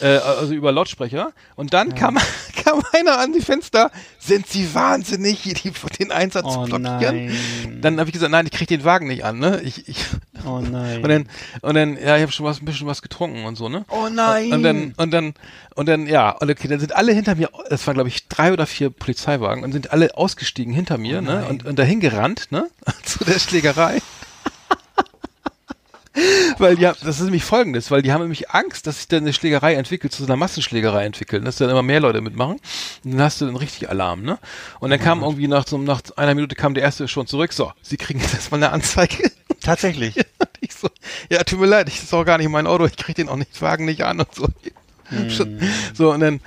Äh, 0.00 0.16
also 0.16 0.54
über 0.54 0.72
Lautsprecher. 0.72 1.32
Und 1.54 1.72
dann 1.72 1.94
kam, 1.94 2.18
kam 2.64 2.82
einer 2.92 3.18
an 3.18 3.32
die 3.32 3.40
Fenster, 3.40 3.92
sind 4.18 4.48
Sie 4.48 4.74
wahnsinnig, 4.74 5.42
die, 5.42 5.72
den 6.00 6.10
Einsatz 6.10 6.52
zu 6.52 6.58
Oh 6.60 6.64
blockieren? 6.64 7.26
nein. 7.26 7.78
Dann 7.80 8.00
habe 8.00 8.08
ich 8.08 8.12
gesagt, 8.14 8.32
nein, 8.32 8.44
ich 8.46 8.50
krieg 8.50 8.66
den 8.66 8.82
Wagen 8.82 9.06
nicht 9.06 9.24
an, 9.24 9.38
ne? 9.38 9.60
Ich, 9.62 9.86
ich, 9.88 10.04
Oh 10.44 10.58
nein. 10.58 11.00
und 11.02 11.08
dann, 11.08 11.28
und 11.62 11.74
dann, 11.74 11.96
ja, 11.96 12.16
ich 12.16 12.22
habe 12.22 12.32
schon 12.32 12.44
was, 12.44 12.60
ein 12.60 12.64
bisschen 12.64 12.88
was 12.88 13.02
getrunken 13.02 13.44
und 13.44 13.54
so, 13.54 13.68
ne? 13.68 13.84
oh 13.88 14.08
nein. 14.12 14.52
Und 14.52 14.62
dann, 14.64 14.94
und 14.96 15.10
dann, 15.12 15.34
und 15.76 15.88
dann, 15.88 16.06
ja, 16.08 16.30
und 16.30 16.50
okay, 16.50 16.66
dann 16.66 16.80
sind 16.80 16.94
alle 16.94 17.12
hinter 17.12 17.36
mir, 17.36 17.48
es 17.70 17.86
waren 17.86 17.94
glaube 17.94 18.08
ich 18.08 18.26
drei 18.28 18.52
oder 18.52 18.66
vier 18.66 18.90
Polizeiwagen 18.90 19.62
und 19.62 19.72
sind 19.72 19.92
alle 19.92 20.16
ausgestiegen 20.16 20.74
hinter 20.74 20.98
mir, 20.98 21.22
ne, 21.22 21.46
und, 21.48 21.64
und 21.64 21.78
dahin 21.78 22.00
gerannt, 22.00 22.48
ne, 22.50 22.66
zu 23.04 23.24
der 23.24 23.38
Schlägerei. 23.38 24.02
Weil 26.58 26.78
ja, 26.78 26.92
das 27.02 27.16
ist 27.18 27.24
nämlich 27.24 27.44
folgendes, 27.44 27.90
weil 27.90 28.02
die 28.02 28.12
haben 28.12 28.20
nämlich 28.20 28.50
Angst, 28.50 28.86
dass 28.86 28.96
sich 28.98 29.08
dann 29.08 29.24
eine 29.24 29.32
Schlägerei 29.32 29.74
entwickelt, 29.74 30.12
zu 30.12 30.22
so 30.22 30.26
einer 30.28 30.36
Massenschlägerei 30.36 31.04
entwickelt, 31.04 31.46
dass 31.46 31.56
dann 31.56 31.70
immer 31.70 31.82
mehr 31.82 32.00
Leute 32.00 32.20
mitmachen. 32.20 32.60
Und 33.04 33.10
dann 33.12 33.22
hast 33.22 33.40
du 33.40 33.46
dann 33.46 33.56
richtig 33.56 33.88
Alarm, 33.90 34.22
ne? 34.22 34.38
Und 34.80 34.90
dann 34.90 35.00
kam 35.00 35.22
irgendwie 35.22 35.48
nach 35.48 35.66
so, 35.66 35.76
nach 35.78 36.02
einer 36.16 36.34
Minute 36.34 36.54
kam 36.54 36.74
der 36.74 36.82
erste 36.84 37.08
schon 37.08 37.26
zurück, 37.26 37.52
so, 37.52 37.72
sie 37.82 37.96
kriegen 37.96 38.20
jetzt 38.20 38.34
erstmal 38.34 38.62
eine 38.62 38.72
Anzeige. 38.72 39.30
Tatsächlich. 39.60 40.14
ich 40.60 40.74
so, 40.74 40.88
ja, 41.30 41.42
tut 41.42 41.58
mir 41.60 41.66
leid, 41.66 41.88
ich 41.88 42.02
ist 42.02 42.14
auch 42.14 42.24
gar 42.24 42.38
nicht 42.38 42.48
mein 42.48 42.66
Auto, 42.66 42.86
ich 42.86 42.96
krieg 42.96 43.16
den 43.16 43.28
auch 43.28 43.36
nicht, 43.36 43.60
Wagen 43.60 43.84
nicht 43.84 44.02
an 44.04 44.20
und 44.20 44.34
so. 44.34 44.46
Schon- 45.28 45.60
So, 45.92 46.12
und 46.12 46.20
dann, 46.20 46.40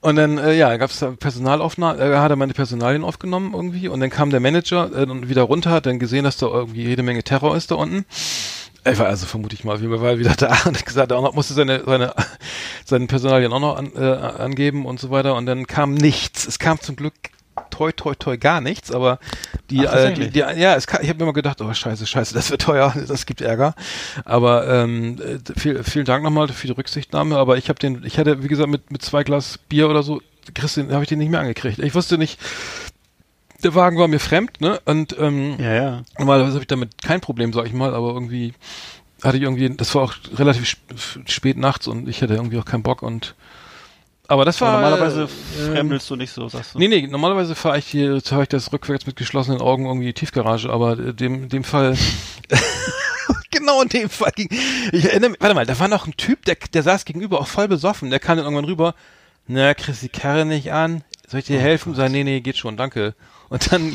und 0.00 0.16
dann, 0.16 0.36
äh, 0.38 0.52
ja, 0.54 0.76
gab's 0.76 0.98
da 0.98 1.12
Personalaufnahme, 1.12 1.98
äh, 1.98 2.16
hat 2.18 2.30
er 2.30 2.36
meine 2.36 2.52
Personalien 2.52 3.04
aufgenommen 3.04 3.52
irgendwie 3.54 3.88
und 3.88 4.00
dann 4.00 4.10
kam 4.10 4.30
der 4.30 4.40
Manager 4.40 4.90
äh, 4.94 5.28
wieder 5.28 5.42
runter, 5.42 5.70
hat 5.70 5.86
dann 5.86 5.98
gesehen, 5.98 6.24
dass 6.24 6.36
da 6.36 6.46
irgendwie 6.46 6.82
jede 6.84 7.02
Menge 7.02 7.22
Terror 7.22 7.56
ist 7.56 7.70
da 7.70 7.76
unten. 7.76 8.04
Er 8.84 8.98
war 8.98 9.06
also 9.06 9.26
vermute 9.26 9.54
ich 9.54 9.64
mal, 9.64 9.80
wie 9.80 9.88
war 9.88 10.02
er 10.02 10.18
wieder 10.18 10.34
da 10.34 10.56
und 10.66 10.84
gesagt, 10.84 11.12
er 11.12 11.18
auch 11.18 11.22
noch, 11.22 11.34
musste 11.34 11.54
seine, 11.54 11.84
seine, 11.84 12.14
seinen 12.84 13.06
Personalien 13.06 13.52
auch 13.52 13.60
noch 13.60 13.76
an, 13.76 13.92
äh, 13.94 14.00
angeben 14.00 14.86
und 14.86 14.98
so 14.98 15.10
weiter 15.10 15.36
und 15.36 15.46
dann 15.46 15.66
kam 15.66 15.94
nichts. 15.94 16.46
Es 16.46 16.58
kam 16.58 16.80
zum 16.80 16.96
Glück 16.96 17.14
toi 17.70 17.92
toi 17.92 18.14
toi 18.14 18.36
gar 18.36 18.60
nichts, 18.60 18.90
aber 18.90 19.18
die, 19.70 19.86
Ach, 19.86 19.94
äh, 19.94 20.14
die, 20.14 20.30
die 20.30 20.38
ja, 20.38 20.74
es 20.74 20.86
kann, 20.86 21.02
ich 21.02 21.08
habe 21.08 21.18
mir 21.18 21.24
immer 21.24 21.32
gedacht, 21.32 21.60
oh 21.60 21.72
scheiße, 21.72 22.06
scheiße, 22.06 22.34
das 22.34 22.50
wird 22.50 22.62
teuer, 22.62 22.94
das 23.08 23.26
gibt 23.26 23.40
Ärger. 23.40 23.74
Aber 24.24 24.66
ähm, 24.68 25.18
äh, 25.20 25.58
viel, 25.58 25.82
vielen 25.84 26.04
Dank 26.04 26.24
nochmal 26.24 26.48
für 26.48 26.66
die 26.66 26.72
Rücksichtnahme. 26.72 27.36
Aber 27.36 27.56
ich 27.56 27.68
habe 27.68 27.78
den, 27.78 28.04
ich 28.04 28.18
hatte, 28.18 28.42
wie 28.42 28.48
gesagt, 28.48 28.68
mit, 28.68 28.90
mit 28.90 29.02
zwei 29.02 29.22
Glas 29.22 29.58
Bier 29.68 29.88
oder 29.88 30.02
so, 30.02 30.20
Christian, 30.54 30.92
habe 30.92 31.04
ich 31.04 31.08
den 31.08 31.18
nicht 31.18 31.30
mehr 31.30 31.40
angekriegt. 31.40 31.78
Ich 31.78 31.94
wusste 31.94 32.18
nicht, 32.18 32.38
der 33.62 33.74
Wagen 33.74 33.98
war 33.98 34.08
mir 34.08 34.18
fremd, 34.18 34.60
ne? 34.60 34.80
Und 34.84 35.16
ähm, 35.18 35.56
Ja, 35.58 35.72
ja. 35.74 36.02
Normalerweise 36.18 36.54
habe 36.54 36.62
ich 36.62 36.68
damit 36.68 37.02
kein 37.02 37.20
Problem, 37.20 37.52
sag 37.52 37.66
ich 37.66 37.72
mal, 37.72 37.94
aber 37.94 38.12
irgendwie 38.12 38.54
hatte 39.22 39.36
ich 39.36 39.42
irgendwie, 39.44 39.70
das 39.70 39.94
war 39.94 40.02
auch 40.02 40.14
relativ 40.34 40.64
sp 40.66 40.82
spät 41.28 41.56
nachts 41.56 41.86
und 41.86 42.08
ich 42.08 42.22
hatte 42.22 42.34
irgendwie 42.34 42.58
auch 42.58 42.64
keinen 42.64 42.82
Bock 42.82 43.02
und 43.02 43.34
aber 44.28 44.44
das 44.44 44.60
war 44.60 44.70
Aber 44.70 44.80
normalerweise 44.80 45.24
äh, 45.24 45.72
fremdelst 45.74 46.08
du 46.08 46.16
nicht 46.16 46.32
so, 46.32 46.48
sagst 46.48 46.74
du. 46.74 46.78
Nee, 46.78 46.88
nee, 46.88 47.06
normalerweise 47.06 47.54
fahre 47.54 47.78
ich 47.78 47.86
hier, 47.86 48.20
fahre 48.20 48.44
ich 48.44 48.48
das 48.48 48.72
rückwärts 48.72 49.06
mit 49.06 49.16
geschlossenen 49.16 49.60
Augen 49.60 49.84
irgendwie 49.84 50.04
in 50.08 50.14
die 50.14 50.20
Tiefgarage, 50.20 50.70
aber 50.70 50.98
äh, 50.98 51.12
dem, 51.12 51.48
dem 51.48 51.64
Fall, 51.64 51.96
genau 53.50 53.82
in 53.82 53.88
dem 53.88 54.08
Fall 54.08 54.32
ging, 54.34 54.48
ich 54.92 55.04
erinnere 55.04 55.30
mich, 55.30 55.40
warte 55.40 55.54
mal, 55.54 55.66
da 55.66 55.78
war 55.78 55.88
noch 55.88 56.06
ein 56.06 56.16
Typ, 56.16 56.44
der, 56.46 56.56
der 56.72 56.82
saß 56.82 57.04
gegenüber, 57.04 57.40
auch 57.40 57.46
voll 57.46 57.68
besoffen, 57.68 58.10
der 58.10 58.20
kam 58.20 58.36
dann 58.36 58.46
irgendwann 58.46 58.64
rüber, 58.64 58.94
na, 59.46 59.74
kriegst 59.74 60.02
die 60.02 60.08
Karre 60.08 60.46
nicht 60.46 60.72
an, 60.72 61.04
soll 61.28 61.40
ich 61.40 61.46
dir 61.46 61.58
Oh 61.58 61.62
helfen? 61.62 61.94
Sag, 61.94 62.10
nee, 62.10 62.24
nee, 62.24 62.40
geht 62.40 62.56
schon, 62.56 62.76
danke. 62.76 63.14
Und 63.52 63.70
dann, 63.70 63.92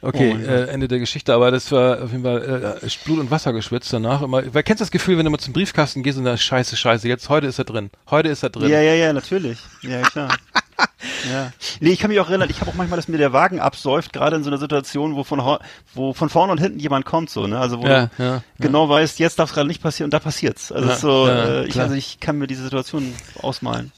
okay, 0.00 0.34
Oh 0.34 0.50
äh, 0.50 0.68
Ende 0.68 0.88
der 0.88 0.98
Geschichte, 0.98 1.34
aber 1.34 1.50
das 1.50 1.70
war 1.70 2.02
auf 2.02 2.12
jeden 2.12 2.24
Fall 2.24 2.80
äh, 2.82 2.88
Blut 3.04 3.18
und 3.18 3.30
Wasser 3.30 3.52
geschwitzt 3.52 3.92
danach. 3.92 4.22
Immer, 4.22 4.54
weil 4.54 4.62
kennst 4.62 4.80
du 4.80 4.84
das 4.84 4.90
Gefühl, 4.90 5.18
wenn 5.18 5.26
du 5.26 5.30
mal 5.30 5.38
zum 5.38 5.52
Briefkasten 5.52 6.02
gehst 6.02 6.16
und 6.16 6.24
da 6.24 6.34
scheiße, 6.38 6.78
scheiße, 6.78 7.06
jetzt, 7.06 7.28
heute 7.28 7.46
ist 7.46 7.58
er 7.58 7.66
drin, 7.66 7.90
heute 8.10 8.30
ist 8.30 8.42
er 8.42 8.48
drin. 8.48 8.70
Ja, 8.70 8.80
ja, 8.80 8.94
ja, 8.94 9.12
natürlich. 9.12 9.58
Ja, 9.82 10.00
klar. 10.00 10.34
ja. 11.30 11.52
Nee, 11.80 11.90
ich 11.90 11.98
kann 11.98 12.08
mich 12.10 12.20
auch 12.20 12.30
erinnern, 12.30 12.48
ich 12.48 12.62
habe 12.62 12.70
auch 12.70 12.74
manchmal, 12.74 12.96
dass 12.96 13.08
mir 13.08 13.18
der 13.18 13.34
Wagen 13.34 13.60
absäuft, 13.60 14.14
gerade 14.14 14.36
in 14.36 14.44
so 14.44 14.48
einer 14.48 14.58
Situation, 14.58 15.14
wo 15.14 15.24
von, 15.24 15.58
wo 15.92 16.14
von 16.14 16.30
vorne 16.30 16.52
und 16.52 16.60
hinten 16.60 16.78
jemand 16.78 17.04
kommt, 17.04 17.28
so, 17.28 17.46
ne? 17.46 17.58
Also 17.58 17.82
wo 17.82 17.86
Ja, 17.86 18.08
du 18.16 18.22
ja, 18.22 18.42
genau 18.58 18.88
weißt, 18.88 19.18
jetzt 19.18 19.38
darf 19.38 19.50
es 19.50 19.54
gerade 19.54 19.68
nicht 19.68 19.82
passieren 19.82 20.06
und 20.06 20.14
da 20.14 20.20
passiert's. 20.20 20.72
Also 20.72 20.88
Ja, 20.88 20.96
so, 20.96 21.28
ja, 21.28 21.44
äh, 21.44 21.66
ich, 21.66 21.78
also 21.78 21.94
ich 21.94 22.18
kann 22.18 22.38
mir 22.38 22.46
diese 22.46 22.62
Situation 22.62 23.12
ausmalen. 23.42 23.92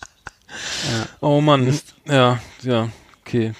Oh 1.20 1.40
Mann, 1.40 1.78
ja, 2.06 2.40
ja, 2.62 2.88
okay. 3.31 3.52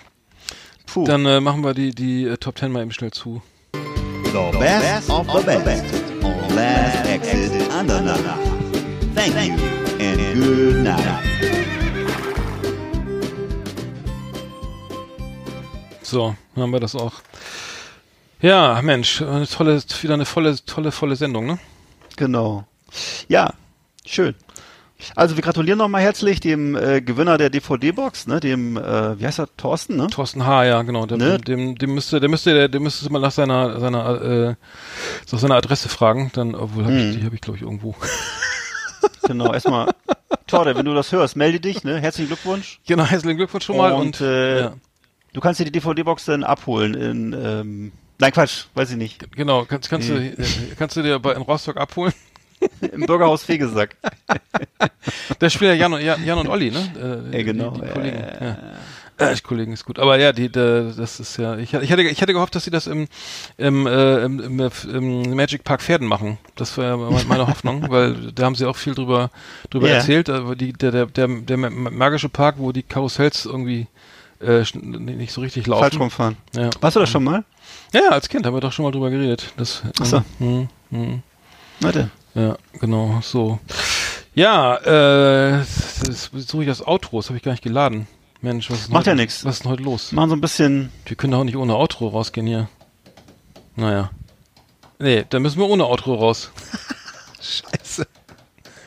Puh. 0.87 1.05
Dann 1.05 1.25
äh, 1.27 1.41
machen 1.41 1.63
wir 1.63 1.75
die, 1.75 1.95
die 1.95 2.25
äh, 2.25 2.37
Top 2.37 2.59
10 2.59 2.73
mal 2.73 2.83
eben 2.83 2.91
schnell 2.91 3.13
zu. 3.13 3.41
The 3.73 4.59
best 4.59 5.09
of 5.09 5.27
the 5.29 5.59
best 5.65 5.85
on 6.23 6.57
Last 6.57 7.09
Exit 7.09 7.71
Andernach. 7.71 8.39
Thank 9.15 9.35
you 9.37 9.55
and 10.01 10.35
good 10.35 10.83
night. 10.83 11.05
So, 16.03 16.35
dann 16.55 16.63
haben 16.65 16.73
wir 16.73 16.81
das 16.81 16.97
auch. 16.97 17.15
Ja, 18.41 18.81
Mensch, 18.83 19.23
eine 19.23 19.47
tolle, 19.47 19.81
wieder 20.01 20.15
eine 20.15 20.25
volle, 20.25 20.57
tolle, 20.65 20.91
volle 20.91 21.15
Sendung, 21.15 21.47
ne? 21.47 21.59
Genau. 22.17 22.65
Ja, 23.29 23.53
schön. 24.05 24.35
Also 25.17 25.37
wir 25.37 25.43
gratulieren 25.43 25.79
nochmal 25.79 26.03
herzlich 26.03 26.41
dem 26.41 26.77
äh, 26.77 27.01
Gewinner 27.01 27.39
der 27.39 27.51
DVD-Box, 27.51 28.27
ne, 28.27 28.41
dem, 28.41 28.77
äh, 28.77 29.19
wie 29.19 29.27
heißt 29.27 29.39
er, 29.39 29.49
Thorsten, 29.57 29.97
ne? 29.97 30.07
Thorsten 30.09 30.45
H., 30.47 30.65
ja, 30.65 30.83
genau. 30.83 31.07
Der, 31.07 31.19
Ne? 31.19 31.39
dem, 31.39 31.77
dem 31.77 31.95
müsste, 31.95 32.21
der 32.21 32.29
müsste, 32.29 32.55
der, 32.55 32.69
der 32.69 32.81
müsste 32.81 33.11
mal 33.11 33.19
nach 33.21 33.31
seiner, 33.33 33.79
seiner, 33.81 34.23
äh, 34.23 34.55
nach 35.33 35.39
seiner 35.39 35.55
Adresse 35.57 35.89
fragen. 35.89 36.31
Dann, 36.35 36.55
obwohl 36.55 36.85
hab 36.85 36.91
Hm. 36.93 37.11
ich, 37.11 37.19
die 37.19 37.25
habe 37.25 37.35
ich, 37.35 37.41
glaube 37.41 37.57
ich, 37.57 37.63
irgendwo. 37.63 37.95
Genau, 39.27 39.53
erstmal, 39.53 39.89
Torde, 40.47 40.75
wenn 40.77 40.85
du 40.85 40.93
das 40.95 41.13
hörst, 41.13 41.37
melde 41.37 41.61
dich, 41.61 41.85
ne? 41.85 42.01
Herzlichen 42.01 42.29
Glückwunsch. 42.29 42.81
Genau, 42.87 43.05
herzlichen 43.05 43.37
Glückwunsch 43.37 43.65
schon 43.65 43.77
mal. 43.77 43.93
Und, 43.93 44.21
Und, 44.21 44.21
äh, 44.21 44.61
ja, 44.61 44.73
Du 45.33 45.41
kannst 45.41 45.61
dir 45.61 45.65
die 45.65 45.71
DVD-Box 45.73 46.25
dann 46.25 46.43
abholen 46.43 46.95
in, 46.95 47.33
ähm, 47.33 47.93
nein, 48.19 48.33
Quatsch, 48.33 48.65
weiß 48.75 48.91
ich 48.91 48.97
nicht, 48.97 49.31
genau, 49.37 49.65
kannst, 49.65 49.89
kannst, 49.89 50.09
du, 50.09 50.15
äh, 50.15 50.35
kannst 50.77 50.97
du 50.97 51.03
dir 51.03 51.21
bei, 51.21 51.35
in 51.35 51.43
Rostock 51.43 51.77
abholen? 51.77 52.13
im 52.93 53.07
Bürgerhaus 53.07 53.43
Fegesack. 53.45 53.97
Der 55.41 55.51
spielt 55.51 55.71
ja 55.71 55.75
Jan 55.75 55.93
und, 55.93 56.03
Jan, 56.03 56.39
und 56.39 56.49
Olli, 56.49 56.71
ne? 56.71 57.31
Äh, 57.33 57.39
Ja, 57.39 57.43
genau. 57.45 57.71
Die, 57.71 57.81
die 57.83 57.89
Kollegen, 57.89 58.17
Äh, 58.19 58.45
ja. 58.45 58.57
Äh, 59.31 59.37
Kollegen 59.43 59.73
ist 59.75 59.85
gut. 59.85 59.99
Aber 59.99 60.19
ja, 60.19 60.33
die, 60.33 60.49
die, 60.49 60.93
das 60.97 61.21
ist 61.21 61.37
ja, 61.37 61.57
ich, 61.59 61.75
ich 61.75 61.93
hatte, 61.93 62.03
ich 62.03 62.23
hatte 62.23 62.33
gehofft, 62.33 62.55
dass 62.55 62.65
sie 62.65 62.71
das 62.71 62.87
im, 62.87 63.07
im, 63.59 63.87
äh, 63.87 64.25
im, 64.25 64.61
im, 64.93 65.35
Magic 65.35 65.63
Park 65.63 65.83
Pferden 65.83 66.09
machen. 66.09 66.39
Das 66.57 66.77
war 66.79 66.85
ja 66.87 66.97
me- 66.97 67.23
meine 67.29 67.47
Hoffnung, 67.47 67.85
weil 67.91 68.33
da 68.33 68.45
haben 68.45 68.55
sie 68.55 68.65
auch 68.65 68.77
viel 68.77 68.95
drüber, 68.95 69.31
drüber 69.69 69.89
Ja. 69.89 69.97
erzählt. 69.97 70.29
Die, 70.59 70.73
der, 70.73 70.91
der, 70.91 71.07
der, 71.07 71.29
der 71.29 71.57
magische 71.59 72.31
Park, 72.31 72.55
wo 72.59 72.73
die 72.73 72.83
Karussells 72.83 73.45
irgendwie 73.45 73.89
äh, 74.41 74.65
nicht 74.75 75.33
so 75.33 75.43
richtig 75.43 75.67
laufen. 75.67 75.83
Falsch 75.83 76.01
rumfahren. 76.01 76.37
Ja. 76.55 76.71
Warst 76.81 76.97
du 76.97 77.01
das 77.01 77.11
schon 77.11 77.25
mal? 77.25 77.45
ja, 77.93 78.09
als 78.11 78.29
Kind 78.29 78.47
haben 78.47 78.55
wir 78.55 78.61
doch 78.61 78.73
schon 78.73 78.85
mal 78.87 78.91
drüber 78.91 79.11
geredet. 79.11 79.53
Das, 79.59 79.83
Ach 80.01 80.05
so. 80.07 80.23
Hm, 80.39 80.69
hm. 80.91 81.23
Warte. 81.81 82.09
Ja, 82.35 82.57
genau, 82.79 83.21
so. 83.23 83.59
Ja, 84.35 84.77
äh, 84.77 85.65
suche 85.65 86.63
ich 86.63 86.69
das 86.69 86.87
Outro, 86.87 87.19
das 87.19 87.29
habe 87.29 87.37
ich 87.37 87.43
gar 87.43 87.53
nicht 87.53 87.65
geladen. 87.65 88.07
Mensch, 88.41 88.71
was 88.71 88.79
ist 88.81 88.87
denn 88.87 88.93
Macht 88.95 89.01
heute, 89.03 89.11
ja 89.11 89.15
nix. 89.17 89.45
Was 89.45 89.57
ist 89.57 89.65
denn 89.65 89.73
heute 89.73 89.83
los? 89.83 90.13
Machen 90.13 90.31
so 90.31 90.37
ein 90.37 90.41
bisschen, 90.41 90.91
Wir 91.05 91.17
können 91.17 91.33
doch 91.33 91.41
auch 91.41 91.45
nicht 91.45 91.57
ohne 91.57 91.75
Outro 91.77 92.09
rausgehen 92.09 92.47
hier. 92.47 92.69
Naja. 93.77 94.11
Nee, 94.99 95.25
dann 95.29 95.43
müssen 95.43 95.59
wir 95.59 95.69
ohne 95.69 95.87
Outro 95.87 96.15
raus. 96.15 96.51
Scheiße. 97.41 98.07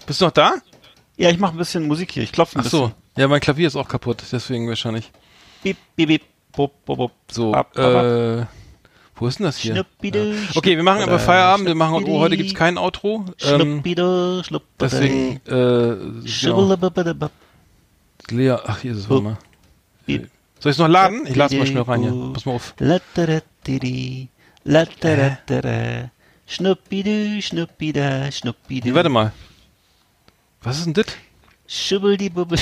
Bist 0.05 0.21
du 0.21 0.25
noch 0.25 0.31
da? 0.31 0.53
ja, 1.17 1.29
ich 1.29 1.37
mache 1.37 1.53
ein 1.55 1.57
bisschen 1.57 1.87
Musik 1.87 2.11
hier, 2.11 2.23
ich 2.23 2.31
klopfe 2.31 2.57
ein 2.57 2.65
Ach 2.65 2.69
so. 2.69 2.81
bisschen. 2.87 2.95
Ja, 3.17 3.27
mein 3.27 3.41
Klavier 3.41 3.67
ist 3.67 3.75
auch 3.75 3.87
kaputt, 3.87 4.23
deswegen 4.31 4.67
wahrscheinlich. 4.67 5.11
Bip, 5.61 5.77
bip, 5.95 6.07
bip, 6.07 6.21
bop, 6.51 6.83
bop, 6.85 6.97
bop. 6.97 7.11
So, 7.31 7.51
Bap, 7.51 7.73
bap, 7.73 7.93
bap. 7.93 8.05
äh, 8.05 8.45
wo 9.23 9.27
ist 9.27 9.39
denn 9.39 9.45
das 9.45 9.57
hier? 9.57 9.71
Schnuppidu, 9.73 10.35
Okay, 10.53 10.75
wir 10.75 10.83
machen 10.83 11.01
aber 11.01 11.17
Feierabend, 11.17 11.65
wir 11.65 11.75
machen, 11.75 12.03
oh, 12.05 12.19
heute 12.19 12.35
gibt's 12.35 12.53
kein 12.53 12.77
Outro. 12.77 13.23
Ähm, 13.41 13.81
Schnuppidu, 13.81 14.43
schnuppada, 14.43 14.99
deswegen, 14.99 15.39
äh, 15.47 16.27
schibbelabababab. 16.27 17.31
Lea, 18.31 18.57
ach, 18.65 18.79
hier 18.79 18.91
ist 18.91 18.97
es, 18.97 19.07
mal. 19.07 19.37
Soll 20.05 20.17
ich 20.17 20.65
es 20.65 20.77
noch 20.77 20.89
laden? 20.89 21.25
Ich 21.25 21.37
lade 21.37 21.55
mal 21.57 21.65
schnell 21.65 21.83
rein 21.83 22.01
hier. 22.01 22.33
Pass 22.33 22.45
mal 22.45 22.55
auf. 22.55 22.73
Schnuppidu, 26.45 27.41
schnuppida, 27.41 28.29
schnuppidu. 28.29 28.89
Nee, 28.89 28.93
warte 28.93 29.07
mal. 29.07 29.31
Was 30.63 30.79
ist 30.79 30.85
denn 30.85 30.95
das? 30.95 31.05
Schubbeldibubbel. 31.65 32.59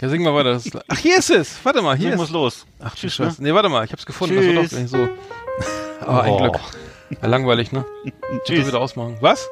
Ja, 0.00 0.08
sing 0.08 0.22
mal 0.24 0.34
weiter. 0.34 0.60
Ach, 0.88 0.98
hier 0.98 1.18
ist 1.18 1.30
es. 1.30 1.64
Warte 1.64 1.80
mal, 1.80 1.96
hier 1.96 2.06
Hier 2.06 2.14
ist 2.14 2.20
muss 2.20 2.30
los. 2.30 2.66
Ach, 2.80 2.92
Tschüss, 2.94 3.14
Scheiße. 3.14 3.40
Nee, 3.40 3.54
warte 3.54 3.68
mal, 3.68 3.84
ich 3.84 3.92
hab's 3.92 4.04
gefunden. 4.04 4.34
Das 4.34 4.46
war 4.46 4.54
doch 4.54 4.68
Tschüss. 4.68 4.90
so. 4.90 5.08
Aber 6.00 6.22
ein 6.22 6.30
Oh. 6.32 6.38
Glück. 6.38 6.60
Ja, 7.20 7.28
langweilig, 7.28 7.72
ne? 7.72 7.84
Tschüss. 8.44 8.66
Wieder 8.66 8.80
ausmachen. 8.80 9.16
Was? 9.20 9.48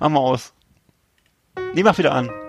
Mach 0.00 0.08
mal 0.08 0.20
aus. 0.20 0.52
Nee, 1.74 1.82
mach 1.82 1.96
wieder 1.98 2.12
an. 2.12 2.30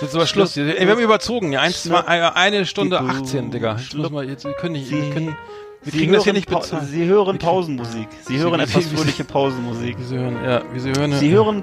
Jetzt 0.00 0.10
ist 0.10 0.14
aber 0.16 0.26
Schluss. 0.26 0.56
Ey, 0.56 0.66
wir 0.80 0.90
haben 0.90 0.98
überzogen. 1.00 1.52
Ja, 1.52 1.60
eins, 1.60 1.84
zwei, 1.84 2.00
äh, 2.00 2.30
eine 2.34 2.66
Stunde 2.66 2.98
Dibu. 2.98 3.10
18, 3.22 3.50
Digga. 3.52 3.76
Jetzt 3.76 3.92
Schlupp. 3.92 4.10
mal, 4.10 4.28
jetzt, 4.28 4.44
wir 4.44 4.52
können 4.54 4.72
nicht, 4.72 4.88
Sie. 4.88 5.00
wir 5.00 5.10
können, 5.14 5.36
Wir 5.82 5.92
Sie 5.92 5.98
kriegen 5.98 6.12
das 6.12 6.24
hier 6.24 6.32
hören 6.32 6.36
nicht 6.38 6.48
bezahlt. 6.50 6.84
Sie 6.88 7.04
hören 7.06 7.38
Pausenmusik. 7.38 8.08
Sie 8.26 8.38
hören 8.38 8.58
wie- 8.58 8.64
etwas 8.64 8.86
fröhliche 8.86 9.22
Pausenmusik. 9.24 9.96
Sie 10.00 10.18
hören, 10.18 10.42
ja, 10.44 10.62
wie 10.72 10.80
Sie 10.80 10.90
hören. 10.90 11.12
Sie 11.12 11.30
hören 11.30 11.62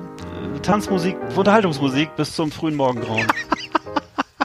äh, 0.55 0.59
Tanzmusik, 0.61 1.17
Unterhaltungsmusik 1.35 2.15
bis 2.15 2.33
zum 2.33 2.49
frühen 2.51 2.75
Morgengrauen. 2.77 3.27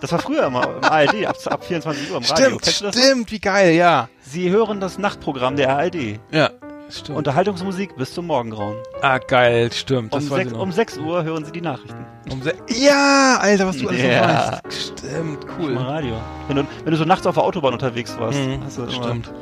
Das 0.04 0.12
war 0.12 0.18
früher 0.18 0.46
immer 0.48 0.64
im 0.64 0.84
ARD, 0.84 1.24
ab, 1.26 1.36
ab 1.46 1.64
24 1.64 2.10
Uhr 2.10 2.18
im 2.18 2.24
Radio. 2.24 2.44
Stimmt, 2.58 2.80
du 2.80 2.84
das? 2.84 2.94
stimmt, 2.94 3.30
wie 3.32 3.38
geil, 3.40 3.74
ja. 3.74 4.08
Sie 4.20 4.50
hören 4.50 4.78
das 4.80 4.98
Nachtprogramm 4.98 5.56
der 5.56 5.70
ARD. 5.74 6.18
Ja, 6.30 6.50
stimmt. 6.90 7.16
Unterhaltungsmusik 7.16 7.96
bis 7.96 8.12
zum 8.12 8.26
Morgengrauen. 8.26 8.76
ah, 9.00 9.16
geil, 9.16 9.72
stimmt. 9.72 10.12
Um, 10.12 10.20
Das 10.20 10.28
weiß 10.30 10.36
sech, 10.36 10.46
ich 10.48 10.52
noch. 10.52 10.60
um 10.60 10.72
6 10.72 10.98
Uhr 10.98 11.24
hören 11.24 11.44
Sie 11.46 11.52
die 11.52 11.62
Nachrichten. 11.62 12.04
Um 12.30 12.42
ja, 12.68 13.38
Alter, 13.40 13.66
was 13.66 13.78
du 13.78 13.88
alles 13.88 14.02
Ja. 14.02 14.26
noch 14.26 14.52
weißt. 14.64 14.92
Stimmt, 14.98 15.44
Im 15.44 15.50
cool. 15.58 15.76
Radio. 15.78 16.16
Wenn 16.48 16.56
du, 16.56 16.66
wenn 16.84 16.90
du 16.90 16.96
so 16.98 17.04
nachts 17.06 17.26
auf 17.26 17.34
der 17.36 17.44
Autobahn 17.44 17.72
unterwegs 17.72 18.14
warst. 18.18 18.38
Mhm, 18.38 18.60
hast 18.62 18.76
du 18.76 18.82
immer- 18.82 18.92
stimmt. 18.92 19.32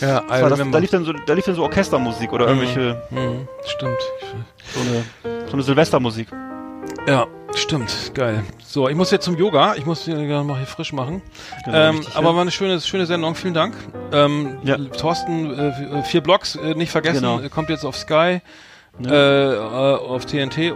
Ja, 0.00 0.20
Das 0.22 0.30
Alter, 0.32 0.48
das, 0.50 0.58
wenn 0.58 0.72
da, 0.72 0.78
lief 0.78 0.90
dann 0.90 1.04
so, 1.04 1.12
da 1.12 1.32
lief 1.32 1.44
dann 1.44 1.54
so 1.54 1.62
Orchestermusik 1.62 2.32
oder 2.32 2.48
irgendwelche, 2.48 3.00
Mhm, 3.10 3.46
stimmt. 3.66 3.98
so 4.74 4.80
eine, 4.80 5.46
so 5.46 5.52
eine 5.52 5.62
Silvestermusik. 5.62 6.26
Ja, 7.06 7.26
stimmt. 7.54 8.12
Geil. 8.14 8.42
So, 8.64 8.88
ich 8.88 8.96
muss 8.96 9.10
jetzt 9.10 9.24
zum 9.24 9.36
Yoga. 9.36 9.74
Ich 9.76 9.86
muss 9.86 10.04
hier 10.04 10.16
mal 10.44 10.56
hier 10.56 10.66
frisch 10.66 10.92
machen. 10.92 11.22
Genau, 11.64 11.76
ähm, 11.76 11.96
richtig, 11.98 12.16
aber 12.16 12.28
ja. 12.30 12.34
war 12.34 12.42
eine 12.42 12.50
schöne, 12.50 12.80
schöne 12.80 13.06
Sendung. 13.06 13.34
Vielen 13.34 13.54
Dank. 13.54 13.74
Ähm, 14.12 14.58
Ja. 14.62 14.76
Thorsten, 14.78 15.50
äh, 15.58 16.02
vier 16.04 16.20
Blogs, 16.22 16.56
äh, 16.56 16.74
nicht 16.74 16.90
vergessen, 16.90 17.20
Genau. 17.22 17.40
äh, 17.40 17.48
kommt 17.48 17.68
jetzt 17.70 17.84
auf 17.84 17.96
Sky. 17.96 18.40
Ja. 18.98 19.10
Äh, 19.10 19.54
äh, 19.54 19.94
auf 19.96 20.26
TNT 20.26 20.58
äh, 20.58 20.70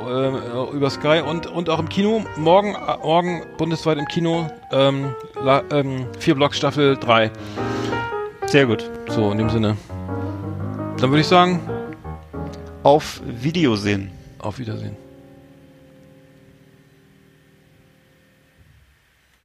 über 0.73 0.89
Sky 0.89 1.21
und 1.21 1.47
und 1.47 1.69
auch 1.69 1.79
im 1.79 1.89
Kino 1.91 2.25
morgen 2.39 2.75
äh, 2.75 2.97
morgen 3.03 3.43
bundesweit 3.59 3.99
im 3.99 4.07
Kino 4.07 4.51
ähm, 4.73 5.15
la, 5.43 5.63
ähm, 5.71 6.07
vier 6.19 6.35
Blocks 6.35 6.57
Staffel 6.57 6.97
3 6.97 7.31
Sehr 8.47 8.65
gut. 8.65 8.91
so 9.11 9.31
in 9.31 9.37
dem 9.37 9.51
Sinne 9.51 9.77
dann 10.99 11.11
würde 11.11 11.21
ich 11.21 11.27
sagen 11.27 11.61
Auf 12.85 13.21
Video 13.27 13.77
sehen. 13.77 14.11
auf 14.39 14.59
Wiedersehen 14.59 14.97